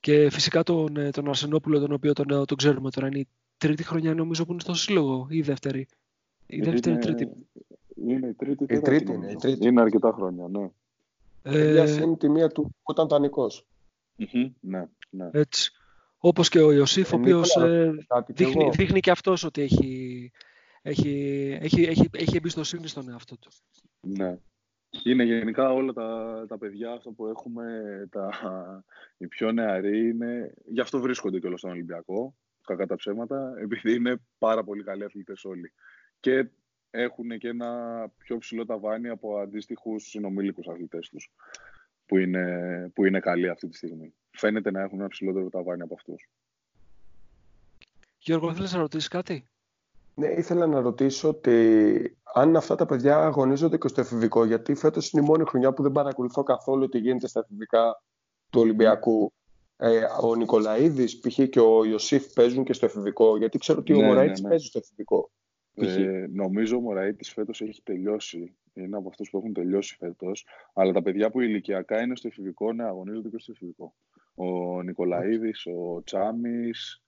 και 0.01 0.30
φυσικά 0.30 0.62
τον, 0.62 0.97
ε, 0.97 1.10
τον 1.10 1.28
Αρσενόπουλο, 1.28 1.80
τον 1.80 1.93
οποίο 1.93 2.12
τον, 2.12 2.47
τον 2.47 2.56
ξέρουμε 2.56 2.90
τώρα, 2.90 3.06
είναι 3.06 3.18
η 3.18 3.28
τρίτη 3.59 3.85
χρονιά 3.85 4.14
νομίζω 4.14 4.44
που 4.44 4.52
είναι 4.52 4.60
στο 4.60 4.74
σύλλογο 4.74 5.26
ή 5.30 5.36
η 5.36 5.43
δεύτερη. 5.43 5.86
Η 6.47 6.60
δεύτερη 6.60 6.94
είναι, 6.94 7.05
τρίτη. 7.05 7.47
Είναι 7.94 8.26
η 8.28 8.35
τρίτη, 8.35 8.64
η 8.64 8.80
τρίτη, 8.80 9.12
είναι, 9.12 9.30
η 9.30 9.36
τρίτη. 9.36 9.66
είναι 9.66 9.80
αρκετά 9.80 10.12
χρόνια, 10.12 10.48
ναι. 10.48 10.70
Ε, 11.43 12.02
είναι 12.02 12.16
τη 12.16 12.28
μία 12.28 12.48
του 12.48 12.62
που 12.82 12.93
ήταν 12.93 13.09
δανεικός. 13.09 13.66
ναι, 14.60 14.89
ναι. 15.10 15.30
Έτσι. 15.32 15.72
Όπως 16.18 16.48
και 16.48 16.60
ο 16.60 16.72
Ιωσήφ, 16.72 17.12
ο 17.12 17.16
ε, 17.16 17.20
οποίος 17.20 17.56
ε, 17.56 17.93
δείχνει, 18.26 18.70
δείχνει 18.70 19.01
και 19.01 19.10
αυτός 19.10 19.44
ότι 19.44 19.62
έχει, 19.62 20.32
έχει, 20.82 21.10
έχει, 21.60 21.82
έχει, 21.82 22.09
έχει 22.12 22.36
εμπιστοσύνη 22.36 22.86
στον 22.86 23.10
εαυτό 23.10 23.39
του. 23.39 23.51
Ναι. 24.01 24.39
Είναι 25.05 25.24
γενικά 25.24 25.72
όλα 25.72 25.93
τα, 25.93 26.44
τα 26.48 26.59
παιδιά 26.59 26.93
αυτό 26.93 27.10
που 27.10 27.26
έχουμε, 27.26 27.64
τα, 28.10 28.30
οι 29.16 29.26
πιο 29.26 29.52
νεαροί, 29.52 30.09
είναι, 30.09 30.55
γι' 30.66 30.80
αυτό 30.80 31.01
βρίσκονται 31.01 31.39
και 31.39 31.47
όλο 31.47 31.56
στον 31.56 31.70
Ολυμπιακό 31.70 32.35
κακά 32.69 32.86
τα 32.86 32.97
ψέματα, 32.97 33.55
επειδή 33.59 33.95
είναι 33.95 34.20
πάρα 34.39 34.65
πολύ 34.65 34.82
καλοί 34.82 35.05
αθλητές 35.05 35.45
όλοι. 35.45 35.73
Και 36.20 36.49
έχουν 36.90 37.39
και 37.39 37.49
ένα 37.49 38.12
πιο 38.19 38.39
ψηλό 38.39 38.65
ταβάνι 38.65 39.09
από 39.09 39.39
αντίστοιχους 39.39 40.09
συνομήλικους 40.09 40.66
αθλητές 40.66 41.09
τους, 41.09 41.32
που 42.07 42.16
είναι, 42.16 42.90
που 42.95 43.05
είναι 43.05 43.20
καλοί 43.20 43.49
αυτή 43.49 43.69
τη 43.69 43.77
στιγμή. 43.77 44.15
Φαίνεται 44.31 44.70
να 44.70 44.81
έχουν 44.81 44.99
ένα 44.99 45.09
ψηλότερο 45.09 45.49
ταβάνι 45.49 45.82
από 45.82 45.95
αυτούς. 45.95 46.28
Γιώργο, 48.19 48.55
θέλεις 48.55 48.73
να 48.73 48.78
ρωτήσεις 48.78 49.09
κάτι; 49.09 49.49
Ναι, 50.15 50.27
ήθελα 50.27 50.66
να 50.66 50.81
ρωτήσω 50.81 51.28
ότι 51.28 52.16
αν 52.35 52.57
αυτά 52.57 52.74
τα 52.74 52.86
παιδιά 52.86 53.16
αγωνίζονται 53.19 53.78
και 53.78 53.89
στο 53.89 54.01
εφηβικό, 54.01 54.45
γιατί 54.45 54.74
φέτος 54.74 55.11
είναι 55.11 55.23
η 55.23 55.27
μόνη 55.27 55.45
χρονιά 55.45 55.73
που 55.73 55.82
δεν 55.82 55.93
παρακολουθώ 55.93 56.43
καθόλου 56.43 56.89
τι 56.89 56.99
γίνεται 56.99 57.28
στα 57.28 57.40
εφηβικά 57.40 58.03
του 58.51 58.61
Ολυμπιακού 58.61 59.32
ε, 59.80 60.00
ο 60.22 60.34
Νικολαίδης 60.34 61.18
π.χ. 61.18 61.48
και 61.48 61.60
ο 61.60 61.84
Ιωσήφ 61.84 62.32
παίζουν 62.32 62.64
και 62.64 62.72
στο 62.72 62.86
εφηβικό, 62.86 63.36
γιατί 63.36 63.59
ξέρω 63.59 63.78
ότι 63.78 63.92
ναι, 63.92 64.02
ο 64.02 64.06
Μωραήτης 64.06 64.40
ναι, 64.40 64.42
ναι. 64.42 64.48
παίζει 64.48 64.66
στο 64.66 64.78
εφηβικό. 64.78 65.30
Ε, 65.74 66.26
νομίζω 66.32 66.76
ο 66.76 66.80
Μωραήτης 66.80 67.32
φέτος 67.32 67.60
έχει 67.60 67.82
τελειώσει. 67.82 68.56
Είναι 68.74 68.96
από 68.96 69.09
αυτούς 69.09 69.30
που 69.30 69.38
έχουν 69.38 69.52
τελειώσει 69.52 69.96
φέτος. 69.96 70.46
Αλλά 70.74 70.92
τα 70.92 71.02
παιδιά 71.02 71.30
που 71.30 71.40
ηλικιακά 71.40 72.02
είναι 72.02 72.16
στο 72.16 72.28
εφηβικό, 72.28 72.72
ναι, 72.72 72.84
αγωνίζονται 72.84 73.28
και 73.28 73.38
στο 73.38 73.52
εφηβικό. 73.55 73.94
Ο 74.34 74.82
Νικολαίδης, 74.82 75.66
ο 75.66 76.02
Τσάμις 76.05 77.02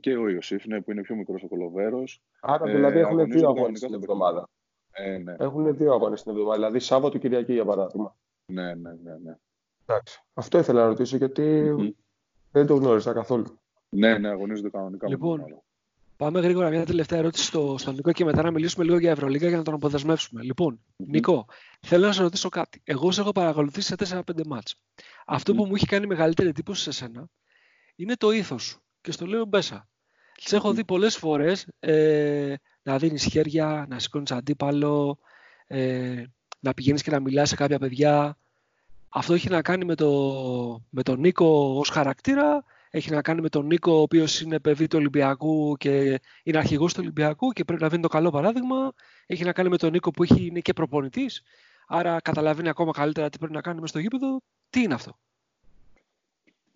και 0.00 0.16
ο 0.16 0.28
Ιωσήφ, 0.28 0.66
ναι, 0.66 0.80
που 0.80 0.90
είναι 0.90 1.02
πιο 1.02 1.16
μικρός 1.16 1.42
ο 1.42 1.48
Κολοβέρος. 1.48 2.22
Άρα 2.40 2.66
δηλαδή 2.66 2.98
ε, 2.98 3.00
έχουν 3.00 3.30
δύο 3.30 3.48
αγώνες 3.48 3.80
την 3.80 3.94
εβδομάδα. 3.94 4.48
Ε, 4.90 5.18
ναι. 5.18 5.34
Έχουν 5.38 5.76
δύο 5.76 5.92
αγώνες 5.92 6.22
την 6.22 6.30
εβδομάδα, 6.30 6.56
δηλαδή 6.56 6.78
Σάββατο 6.78 7.18
Κυριακή 7.18 7.52
για 7.52 7.64
παράδειγμα. 7.64 8.16
Ναι, 8.52 8.74
ναι, 8.74 8.92
ναι. 9.02 9.16
ναι. 9.22 9.36
Εντάξει. 9.90 10.22
Αυτό 10.34 10.58
ήθελα 10.58 10.80
να 10.80 10.86
ρωτήσω 10.86 11.16
γιατί 11.16 11.74
δεν 12.50 12.66
το 12.66 12.74
γνώρισα 12.74 13.12
καθόλου. 13.12 13.60
Ναι, 13.88 14.18
ναι, 14.18 14.28
αγωνίζονται 14.28 14.70
κανονικά. 14.70 15.08
Λοιπόν, 15.08 15.62
πάμε 16.16 16.40
γρήγορα 16.40 16.70
μια 16.70 16.86
τελευταία 16.86 17.18
ερώτηση 17.18 17.44
στο, 17.44 17.74
στον 17.78 17.94
Νικό 17.94 18.12
και 18.12 18.24
μετά 18.24 18.42
να 18.42 18.50
μιλήσουμε 18.50 18.84
λίγο 18.84 18.98
για 18.98 19.10
Ευρωλίγα 19.10 19.48
για 19.48 19.56
να 19.56 19.62
τον 19.62 19.74
αποδεσμεύσουμε. 19.74 20.42
Λοιπόν, 20.42 20.80
Νικό, 20.96 21.46
θέλω 21.80 22.06
να 22.06 22.12
σε 22.12 22.22
ρωτήσω 22.22 22.48
κάτι. 22.48 22.80
Εγώ 22.84 23.10
σε 23.10 23.20
έχω 23.20 23.32
παρακολουθήσει 23.32 23.94
σε 23.98 24.22
4-5 24.26 24.46
μάτς. 24.46 24.82
Αυτό 25.26 25.54
που 25.54 25.64
μου 25.64 25.74
έχει 25.74 25.86
κάνει 25.86 26.06
μεγαλύτερη 26.06 26.48
εντύπωση 26.48 26.82
σε 26.82 26.90
σένα 26.90 27.28
είναι 27.96 28.14
το 28.14 28.30
ήθος 28.30 28.62
σου. 28.62 28.82
Και 29.00 29.12
στο 29.12 29.26
λέω 29.26 29.44
μπέσα. 29.44 29.88
Σε 30.36 30.56
έχω 30.56 30.72
δει 30.72 30.84
πολλές 30.84 31.16
φορές 31.16 31.68
ε, 31.78 32.54
να 32.82 32.98
δίνεις 32.98 33.24
χέρια, 33.24 33.86
να 33.88 33.98
σηκώνεις 33.98 34.30
αντίπαλο, 34.30 35.18
ε, 35.66 36.24
να 36.60 36.74
πηγαίνεις 36.74 37.02
και 37.02 37.10
να 37.10 37.20
μιλάς 37.20 37.48
σε 37.48 37.54
κάποια 37.56 37.78
παιδιά. 37.78 38.38
Αυτό 39.10 39.34
έχει 39.34 39.48
να 39.48 39.62
κάνει 39.62 39.84
με, 39.84 39.94
το, 39.94 40.10
με 40.90 41.02
τον 41.02 41.20
Νίκο 41.20 41.78
ως 41.78 41.88
χαρακτήρα, 41.88 42.64
έχει 42.90 43.10
να 43.10 43.22
κάνει 43.22 43.40
με 43.40 43.48
τον 43.48 43.66
Νίκο 43.66 43.92
ο 43.92 44.00
οποίος 44.00 44.40
είναι 44.40 44.60
παιδί 44.60 44.86
του 44.86 44.98
Ολυμπιακού 44.98 45.76
και 45.76 46.20
είναι 46.42 46.58
αρχηγός 46.58 46.92
του 46.92 47.00
Ολυμπιακού 47.02 47.50
και 47.50 47.64
πρέπει 47.64 47.82
να 47.82 47.88
δίνει 47.88 48.02
το 48.02 48.08
καλό 48.08 48.30
παράδειγμα. 48.30 48.92
Έχει 49.26 49.44
να 49.44 49.52
κάνει 49.52 49.68
με 49.68 49.76
τον 49.76 49.90
Νίκο 49.90 50.10
που 50.10 50.22
έχει, 50.22 50.46
είναι 50.46 50.60
και 50.60 50.72
προπονητής, 50.72 51.42
άρα 51.86 52.20
καταλαβαίνει 52.20 52.68
ακόμα 52.68 52.92
καλύτερα 52.92 53.28
τι 53.28 53.38
πρέπει 53.38 53.52
να 53.52 53.60
κάνει 53.60 53.80
μες 53.80 53.90
στο 53.90 53.98
γήπεδο. 53.98 54.40
Τι 54.70 54.82
είναι 54.82 54.94
αυτό. 54.94 55.18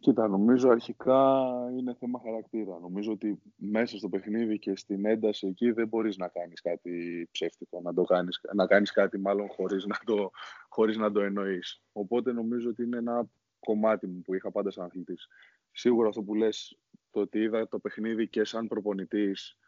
Κοίτα, 0.03 0.29
νομίζω 0.29 0.69
αρχικά 0.69 1.43
είναι 1.79 1.95
θέμα 1.95 2.21
χαρακτήρα. 2.25 2.79
Νομίζω 2.81 3.13
ότι 3.13 3.43
μέσα 3.57 3.97
στο 3.99 4.09
παιχνίδι 4.09 4.59
και 4.59 4.77
στην 4.77 5.07
ένταση 5.07 5.47
εκεί 5.47 5.71
δεν 5.71 5.89
μπορείς 5.89 6.17
να 6.17 6.29
κάνεις 6.29 6.61
κάτι 6.61 7.29
ψεύτικο, 7.31 7.81
να, 7.81 7.95
το 7.95 8.03
κάνεις, 8.03 8.41
να 8.55 8.67
κάνεις 8.67 8.93
κάτι 8.93 9.19
μάλλον 9.19 9.49
χωρίς 9.49 9.87
να, 9.87 9.99
το, 10.05 10.31
χωρίς 10.69 10.97
να 10.97 11.13
το 11.13 11.21
εννοείς. 11.21 11.83
Οπότε 11.93 12.33
νομίζω 12.33 12.69
ότι 12.69 12.83
είναι 12.83 12.97
ένα 12.97 13.29
κομμάτι 13.61 14.07
μου 14.07 14.23
που 14.23 14.35
είχα 14.35 14.51
πάντα 14.51 14.71
σαν 14.71 14.85
αθλητής. 14.85 15.29
Σίγουρα 15.73 16.09
αυτό 16.09 16.23
που 16.23 16.35
λες, 16.35 16.79
το 17.11 17.21
ότι 17.21 17.39
είδα 17.39 17.69
το 17.69 17.79
παιχνίδι 17.79 18.29
και 18.29 18.45
σαν 18.45 18.69
προπονητής 18.69 19.59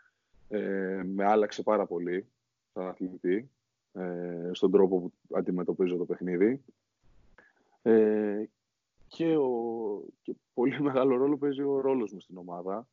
ε, 0.49 1.03
με 1.05 1.25
άλλαξε 1.25 1.63
πάρα 1.63 1.87
πολύ 1.87 2.29
σαν 2.73 2.87
αθλητή 2.87 3.51
ε, 3.93 4.51
στον 4.53 4.71
τρόπο 4.71 5.01
που 5.01 5.13
αντιμετωπίζω 5.37 5.97
το 5.97 6.05
παιχνίδι. 6.05 6.65
Ε, 7.83 8.45
και, 9.15 9.37
ο, 9.37 10.05
και 10.23 10.35
πολύ 10.55 10.81
μεγάλο 10.89 11.17
ρόλο 11.17 11.37
παίζει 11.37 11.63
ο 11.63 11.81
ρόλος 11.81 12.13
μου 12.13 12.21
στην 12.21 12.37
ομάδα. 12.37 12.87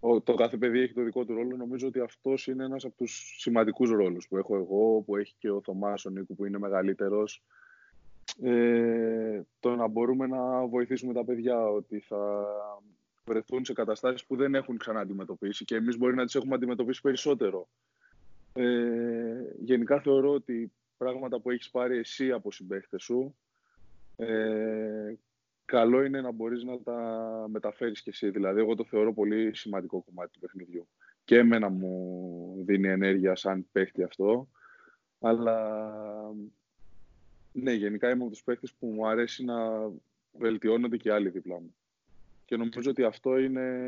ο, 0.00 0.20
το 0.20 0.34
κάθε 0.34 0.56
παιδί 0.56 0.80
έχει 0.80 0.92
το 0.92 1.02
δικό 1.02 1.24
του 1.24 1.34
ρόλο. 1.34 1.56
Νομίζω 1.56 1.86
ότι 1.86 2.00
αυτός 2.00 2.46
είναι 2.46 2.64
ένας 2.64 2.84
από 2.84 2.96
τους 2.96 3.36
σημαντικούς 3.38 3.90
ρόλους 3.90 4.28
που 4.28 4.36
έχω 4.36 4.56
εγώ, 4.56 5.02
που 5.06 5.16
έχει 5.16 5.34
και 5.38 5.50
ο 5.50 5.60
Θωμάς 5.62 6.04
ο 6.04 6.10
Νίκου 6.10 6.34
που 6.34 6.44
είναι 6.44 6.58
μεγαλύτερος. 6.58 7.42
Ε, 8.42 9.42
το 9.60 9.76
να 9.76 9.86
μπορούμε 9.86 10.26
να 10.26 10.66
βοηθήσουμε 10.66 11.12
τα 11.12 11.24
παιδιά 11.24 11.66
ότι 11.66 12.00
θα 12.00 12.44
βρεθούν 13.24 13.64
σε 13.64 13.72
καταστάσεις 13.72 14.26
που 14.26 14.36
δεν 14.36 14.54
έχουν 14.54 14.78
ξανά 14.78 15.00
αντιμετωπίσει 15.00 15.64
και 15.64 15.74
εμείς 15.74 15.98
μπορεί 15.98 16.14
να 16.14 16.24
τις 16.24 16.34
έχουμε 16.34 16.54
αντιμετωπίσει 16.54 17.00
περισσότερο. 17.00 17.68
Ε, 18.52 19.54
γενικά 19.58 20.00
θεωρώ 20.00 20.32
ότι 20.32 20.72
πράγματα 20.96 21.40
που 21.40 21.50
έχεις 21.50 21.70
πάρει 21.70 21.98
εσύ 21.98 22.32
από 22.32 22.52
συμπαίχτες 22.52 23.02
σου 23.02 23.34
ε, 24.16 25.14
καλό 25.64 26.04
είναι 26.04 26.20
να 26.20 26.32
μπορείς 26.32 26.62
να 26.62 26.82
τα 26.82 26.98
μεταφέρεις 27.48 28.02
κι 28.02 28.08
εσύ. 28.08 28.30
Δηλαδή, 28.30 28.60
εγώ 28.60 28.74
το 28.74 28.84
θεωρώ 28.84 29.14
πολύ 29.14 29.54
σημαντικό 29.54 30.02
κομμάτι 30.02 30.32
του 30.32 30.38
παιχνιδιού. 30.38 30.88
Και 31.24 31.38
εμένα 31.38 31.68
μου 31.68 32.62
δίνει 32.66 32.88
ενέργεια 32.88 33.36
σαν 33.36 33.66
παίχτη 33.72 34.02
αυτό. 34.02 34.48
Αλλά, 35.20 35.80
ναι, 37.52 37.72
γενικά 37.72 38.10
είμαι 38.10 38.22
από 38.22 38.32
τους 38.32 38.42
παίχτες 38.42 38.72
που 38.72 38.86
μου 38.86 39.06
αρέσει 39.06 39.44
να 39.44 39.54
βελτιώνονται 40.32 40.96
και 40.96 41.12
άλλοι 41.12 41.28
δίπλα 41.28 41.60
μου. 41.60 41.74
και 42.44 42.56
νομίζω 42.56 42.90
ότι 42.90 43.02
αυτό 43.02 43.38
είναι 43.38 43.78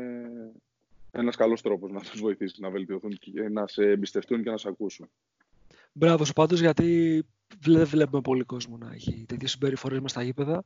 ένας 1.11 1.35
καλός 1.35 1.61
τρόπος 1.61 1.91
να 1.91 1.99
τους 1.99 2.19
βοηθήσεις 2.19 2.59
να 2.59 2.69
βελτιωθούν 2.69 3.11
και 3.11 3.49
να 3.49 3.67
σε 3.67 3.83
εμπιστευτούν 3.83 4.43
και 4.43 4.49
να 4.49 4.57
σε 4.57 4.67
ακούσουν. 4.67 5.09
Μπράβο 5.91 6.25
σου 6.25 6.33
πάντως 6.33 6.59
γιατί 6.59 7.23
δεν 7.59 7.85
βλέπουμε 7.85 8.21
πολύ 8.21 8.43
κόσμο 8.43 8.77
να 8.77 8.91
έχει 8.93 9.25
τέτοιες 9.27 9.51
συμπεριφορές 9.51 9.99
μες 9.99 10.11
στα 10.11 10.23
γήπεδα. 10.23 10.65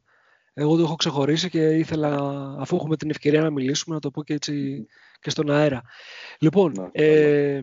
Εγώ 0.54 0.76
το 0.76 0.84
έχω 0.84 0.96
ξεχωρίσει 0.96 1.50
και 1.50 1.78
ήθελα, 1.78 2.18
αφού 2.60 2.76
έχουμε 2.76 2.96
την 2.96 3.10
ευκαιρία 3.10 3.42
να 3.42 3.50
μιλήσουμε, 3.50 3.96
να 3.96 4.02
το 4.02 4.12
πω 4.12 4.24
και 4.24 4.34
έτσι 4.34 4.86
και 5.20 5.30
στον 5.30 5.52
αέρα. 5.52 5.82
Λοιπόν, 6.40 6.90
ε, 6.92 7.62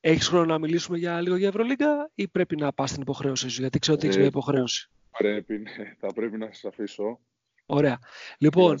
έχεις 0.00 0.28
χρόνο 0.28 0.44
να 0.44 0.58
μιλήσουμε 0.58 0.98
για 0.98 1.20
λίγο 1.20 1.36
για 1.36 1.48
Ευρωλίγκα 1.48 2.10
ή 2.14 2.28
πρέπει 2.28 2.56
να 2.56 2.72
πας 2.72 2.90
στην 2.90 3.02
υποχρέωσή 3.02 3.48
σου, 3.48 3.60
γιατί 3.60 3.78
ξέρω 3.78 3.96
ότι 3.96 4.06
έχεις 4.06 4.16
μια 4.16 4.26
ε, 4.26 4.28
υποχρέωση. 4.28 4.90
Πρέπει, 5.18 5.58
ναι, 5.58 5.94
θα 5.98 6.12
πρέπει 6.14 6.38
να 6.38 6.46
σας 6.46 6.64
αφήσω. 6.64 7.20
Ωραία. 7.66 7.98
Λοιπόν, 8.38 8.78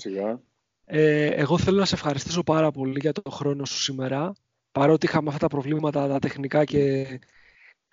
ε, 0.84 1.26
εγώ 1.26 1.58
θέλω 1.58 1.78
να 1.78 1.84
σε 1.84 1.94
ευχαριστήσω 1.94 2.42
πάρα 2.42 2.70
πολύ 2.70 2.98
για 3.00 3.12
το 3.12 3.30
χρόνο 3.30 3.64
σου 3.64 3.78
σήμερα, 3.78 4.32
παρότι 4.72 5.06
είχαμε 5.06 5.28
αυτά 5.28 5.40
τα 5.40 5.48
προβλήματα 5.48 6.08
τα 6.08 6.18
τεχνικά 6.18 6.64
και 6.64 7.06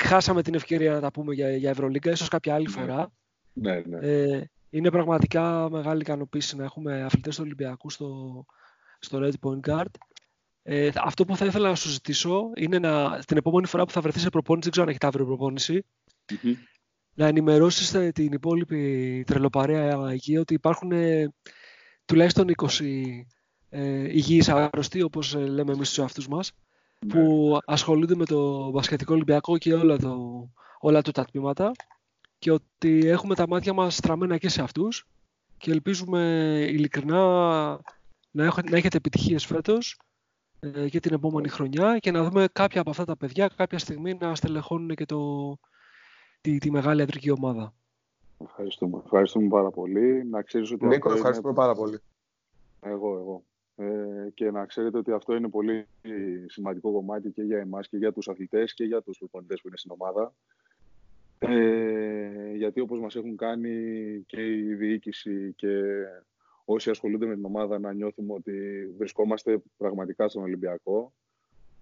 χάσαμε 0.04 0.42
την 0.42 0.54
ευκαιρία 0.54 0.94
να 0.94 1.00
τα 1.00 1.12
πούμε 1.12 1.34
για, 1.34 1.56
για 1.56 1.70
Ευρωλίγκα, 1.70 2.12
ίσως 2.12 2.28
κάποια 2.28 2.54
άλλη 2.54 2.66
ναι. 2.66 2.72
φορά. 2.72 3.12
Ναι, 3.54 3.82
ναι. 3.86 3.98
Ε, 4.08 4.50
είναι 4.70 4.92
πραγματικά 4.92 5.70
μεγάλη 5.70 6.02
ικανοποίηση 6.02 6.56
να 6.56 6.64
έχουμε 6.64 7.04
αθλητές 7.04 7.36
του 7.36 7.42
Ολυμπιακού 7.46 7.90
στο, 7.90 8.46
στο 9.00 9.20
Red 9.22 9.48
Point 9.48 9.70
Guard. 9.70 9.92
Ε, 10.64 10.90
αυτό 10.96 11.26
που 11.26 11.36
θα 11.36 11.46
ήθελα 11.46 11.70
να 11.70 11.76
σου 11.76 11.90
ζητήσω 11.90 12.52
είναι 12.56 12.80
να, 12.80 13.20
την 13.20 13.38
επόμενη 13.38 13.68
φορά 13.68 13.86
που 13.86 13.92
θα 13.92 14.02
βρεθείς 14.02 14.22
σε 14.22 14.30
προπόνηση, 14.30 14.64
δεν 14.64 14.72
ξέρω 14.72 14.86
αν 14.86 14.90
έχετε 14.90 15.08
αύριο 15.08 15.26
προπόνηση, 15.26 15.86
mm-hmm. 16.30 16.54
να 17.14 17.28
ενημερώσεις 17.28 18.12
την 18.14 18.32
υπόλοιπη 18.32 19.24
τρελοπαρέα 19.28 20.10
εκεί 20.12 20.38
ότι 20.38 20.54
υπάρχουν 20.54 20.92
ε, 20.92 21.34
τουλάχιστον 22.06 22.48
20 22.56 22.68
ε, 23.70 24.16
υγιείς 24.16 24.50
αρρωστοί, 24.50 25.02
όπως 25.02 25.36
ε, 25.36 25.40
λέμε 25.40 25.74
εμείς 25.74 25.88
στους 25.90 26.04
αυτούς 26.04 26.28
μας, 26.28 26.52
ναι. 26.52 26.67
Που 27.08 27.58
ασχολούνται 27.66 28.16
με 28.16 28.26
το 28.26 28.70
μπασκετικό 28.70 29.14
Ολυμπιακό 29.14 29.58
και 29.58 29.74
όλα, 29.74 29.98
το, 29.98 30.50
όλα 30.80 31.02
του 31.02 31.12
τα 31.12 31.26
τμήματα 31.26 31.72
και 32.40 32.52
ότι 32.52 33.08
έχουμε 33.08 33.36
τα 33.36 33.48
μάτια 33.48 33.74
μας 33.74 33.96
στραμμένα 33.96 34.38
και 34.38 34.50
σε 34.50 34.62
αυτούς 34.62 35.08
και 35.58 35.72
ελπίζουμε 35.72 36.20
ειλικρινά 36.70 37.20
να, 38.32 38.54
να 38.70 38.78
έχετε 38.78 38.98
επιτυχίες 38.98 39.46
φέτος 39.46 40.00
ε, 40.60 40.90
και 40.90 41.00
την 41.00 41.14
επόμενη 41.14 41.48
χρονιά 41.50 41.98
και 41.98 42.12
να 42.12 42.24
δούμε 42.24 42.48
κάποια 42.52 42.82
από 42.82 42.90
αυτά 42.90 43.06
τα 43.06 43.18
παιδιά 43.18 43.48
κάποια 43.48 43.78
στιγμή 43.78 44.18
να 44.20 44.36
στελεχώνουν 44.36 44.96
και 44.96 45.06
το, 45.06 45.54
τη, 46.42 46.58
τη 46.58 46.72
μεγάλη 46.72 47.02
αντρική 47.02 47.32
ομάδα. 47.32 47.74
Ευχαριστούμε. 48.44 49.02
Ευχαριστούμε 49.04 49.48
πάρα 49.48 49.70
πολύ. 49.70 50.26
Να 50.26 50.42
ξέρεις 50.42 50.72
ότι 50.72 50.86
Νίκο, 50.86 51.12
ευχαριστούμε 51.12 51.54
πάρα 51.54 51.74
πολύ. 51.74 52.00
Εγώ, 52.82 53.18
εγώ. 53.18 53.44
Ε, 53.80 54.30
και 54.34 54.52
να 54.52 54.66
ξέρετε 54.66 54.98
ότι 54.98 55.12
αυτό 55.12 55.36
είναι 55.36 55.50
πολύ 55.50 55.88
σημαντικό 56.46 56.92
κομμάτι 56.92 57.32
και 57.32 57.42
για 57.42 57.58
εμάς 57.58 57.88
και 57.88 57.98
για 57.98 58.12
τους 58.12 58.28
αθλητές 58.28 58.74
και 58.74 58.84
για 58.84 59.02
τους 59.02 59.18
προπονητές 59.18 59.62
που 59.62 59.68
είναι 59.68 59.78
στην 59.78 59.92
ομάδα. 59.92 60.34
Ε, 61.40 62.52
γιατί 62.56 62.80
όπως 62.80 63.00
μας 63.00 63.16
έχουν 63.16 63.36
κάνει 63.38 63.74
και 64.26 64.48
η 64.48 64.74
διοίκηση 64.74 65.54
και 65.56 65.82
όσοι 66.66 66.90
ασχολούνται 66.90 67.26
με 67.26 67.36
την 67.36 67.46
ομάδα 67.46 67.80
να 67.80 67.94
νιώθουμε 67.94 68.34
ότι 68.34 68.88
βρισκόμαστε 68.98 69.62
πραγματικά 69.78 70.28
στον 70.28 70.44
Ολυμπιακό 70.44 71.14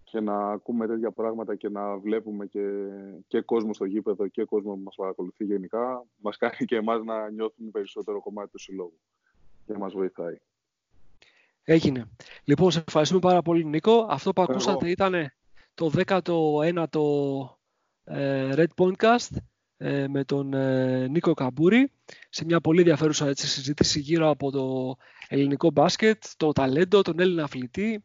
και 0.03 0.19
να 0.19 0.51
ακούμε 0.51 0.87
τέτοια 0.87 1.11
πράγματα 1.11 1.55
και 1.55 1.69
να 1.69 1.97
βλέπουμε 1.97 2.45
και, 2.45 2.87
και 3.27 3.41
κόσμο 3.41 3.73
στο 3.73 3.85
γήπεδο 3.85 4.27
και 4.27 4.43
κόσμο 4.43 4.73
που 4.73 4.81
μας 4.83 4.95
παρακολουθεί 4.95 5.45
γενικά 5.45 6.05
μας 6.17 6.37
κάνει 6.37 6.65
και 6.65 6.75
εμάς 6.75 7.03
να 7.03 7.29
νιώθουμε 7.29 7.69
περισσότερο 7.69 8.21
κομμάτι 8.21 8.49
του 8.51 8.59
συλλόγου 8.59 8.99
και 9.65 9.77
μας 9.77 9.93
βοηθάει. 9.93 10.37
Έγινε. 11.67 12.09
Λοιπόν, 12.43 12.71
σε 12.71 12.83
ευχαριστούμε 12.87 13.19
πάρα 13.21 13.41
πολύ 13.41 13.65
Νίκο. 13.65 14.07
Αυτό 14.09 14.33
που 14.33 14.41
ακούσατε 14.41 14.89
ήταν 14.89 15.31
το 15.73 15.91
19ο 15.95 16.21
ε, 18.03 18.53
Red 18.55 18.67
Pointcast 18.75 19.37
ε, 19.77 20.07
με 20.07 20.23
τον 20.23 20.53
ε, 20.53 21.07
Νίκο 21.07 21.33
Καμπούρη 21.33 21.91
σε 22.29 22.45
μια 22.45 22.61
πολύ 22.61 22.79
ενδιαφέρουσα 22.79 23.27
έτσι, 23.27 23.47
συζήτηση 23.47 23.99
γύρω 23.99 24.29
από 24.29 24.51
το 24.51 24.95
ελληνικό 25.27 25.71
μπάσκετ, 25.71 26.23
το 26.37 26.51
ταλέντο, 26.51 27.01
τον 27.01 27.19
Έλληνα 27.19 27.43
αθλητή, 27.43 28.03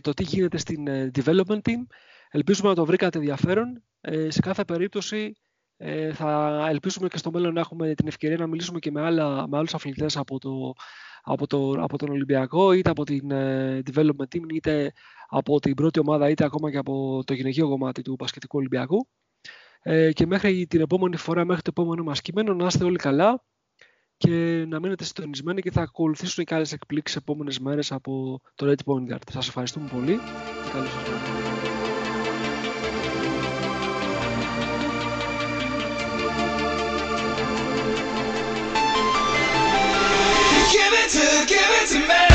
το 0.00 0.12
τι 0.12 0.22
γίνεται 0.22 0.58
στην 0.58 0.84
development 0.88 1.60
team. 1.62 1.86
Ελπίζουμε 2.30 2.68
να 2.68 2.74
το 2.74 2.84
βρήκατε 2.84 3.18
ενδιαφέρον. 3.18 3.82
Σε 4.28 4.40
κάθε 4.40 4.64
περίπτωση 4.64 5.36
θα 6.12 6.66
ελπίσουμε 6.70 7.08
και 7.08 7.18
στο 7.18 7.30
μέλλον 7.30 7.54
να 7.54 7.60
έχουμε 7.60 7.94
την 7.94 8.06
ευκαιρία 8.06 8.36
να 8.36 8.46
μιλήσουμε 8.46 8.78
και 8.78 8.90
με, 8.90 9.00
άλλα, 9.00 9.48
με 9.48 9.56
άλλους 9.56 9.74
αθλητές 9.74 10.16
από, 10.16 10.38
το, 10.38 10.72
από, 11.22 11.46
το, 11.46 11.70
από 11.70 11.98
τον 11.98 12.08
Ολυμπιακό, 12.08 12.72
είτε 12.72 12.90
από 12.90 13.04
την 13.04 13.28
development 13.90 14.34
team, 14.34 14.52
είτε 14.54 14.92
από 15.28 15.60
την 15.60 15.74
πρώτη 15.74 15.98
ομάδα, 15.98 16.30
είτε 16.30 16.44
ακόμα 16.44 16.70
και 16.70 16.78
από 16.78 17.22
το 17.24 17.34
γυναικείο 17.34 17.68
κομμάτι 17.68 18.02
του 18.02 18.14
μπασκετικού 18.18 18.58
Ολυμπιακού. 18.58 19.08
Ε, 19.86 20.12
και 20.12 20.26
μέχρι 20.26 20.66
την 20.66 20.80
επόμενη 20.80 21.16
φορά, 21.16 21.44
μέχρι 21.44 21.62
το 21.62 21.70
επόμενο 21.76 22.02
μας 22.02 22.20
κείμενο, 22.20 22.54
να 22.54 22.66
είστε 22.66 22.84
όλοι 22.84 22.96
καλά 22.96 23.44
και 24.16 24.64
να 24.68 24.80
μείνετε 24.80 25.04
συντονισμένοι 25.04 25.60
και 25.60 25.70
θα 25.70 25.82
ακολουθήσουν 25.82 26.44
και 26.44 26.54
άλλες 26.54 26.72
εκπλήξεις 26.72 27.16
επόμενες 27.16 27.58
μέρες 27.58 27.92
από 27.92 28.40
το 28.54 28.70
Red 28.70 28.92
Point 28.92 29.12
Guard. 29.12 29.30
Σας 29.30 29.48
ευχαριστούμε 29.48 29.88
πολύ 29.92 30.16
και 30.64 30.70
καλώς 30.72 30.90
σας 30.90 31.93
It's 41.84 41.92
a 41.94 41.98
man. 41.98 42.33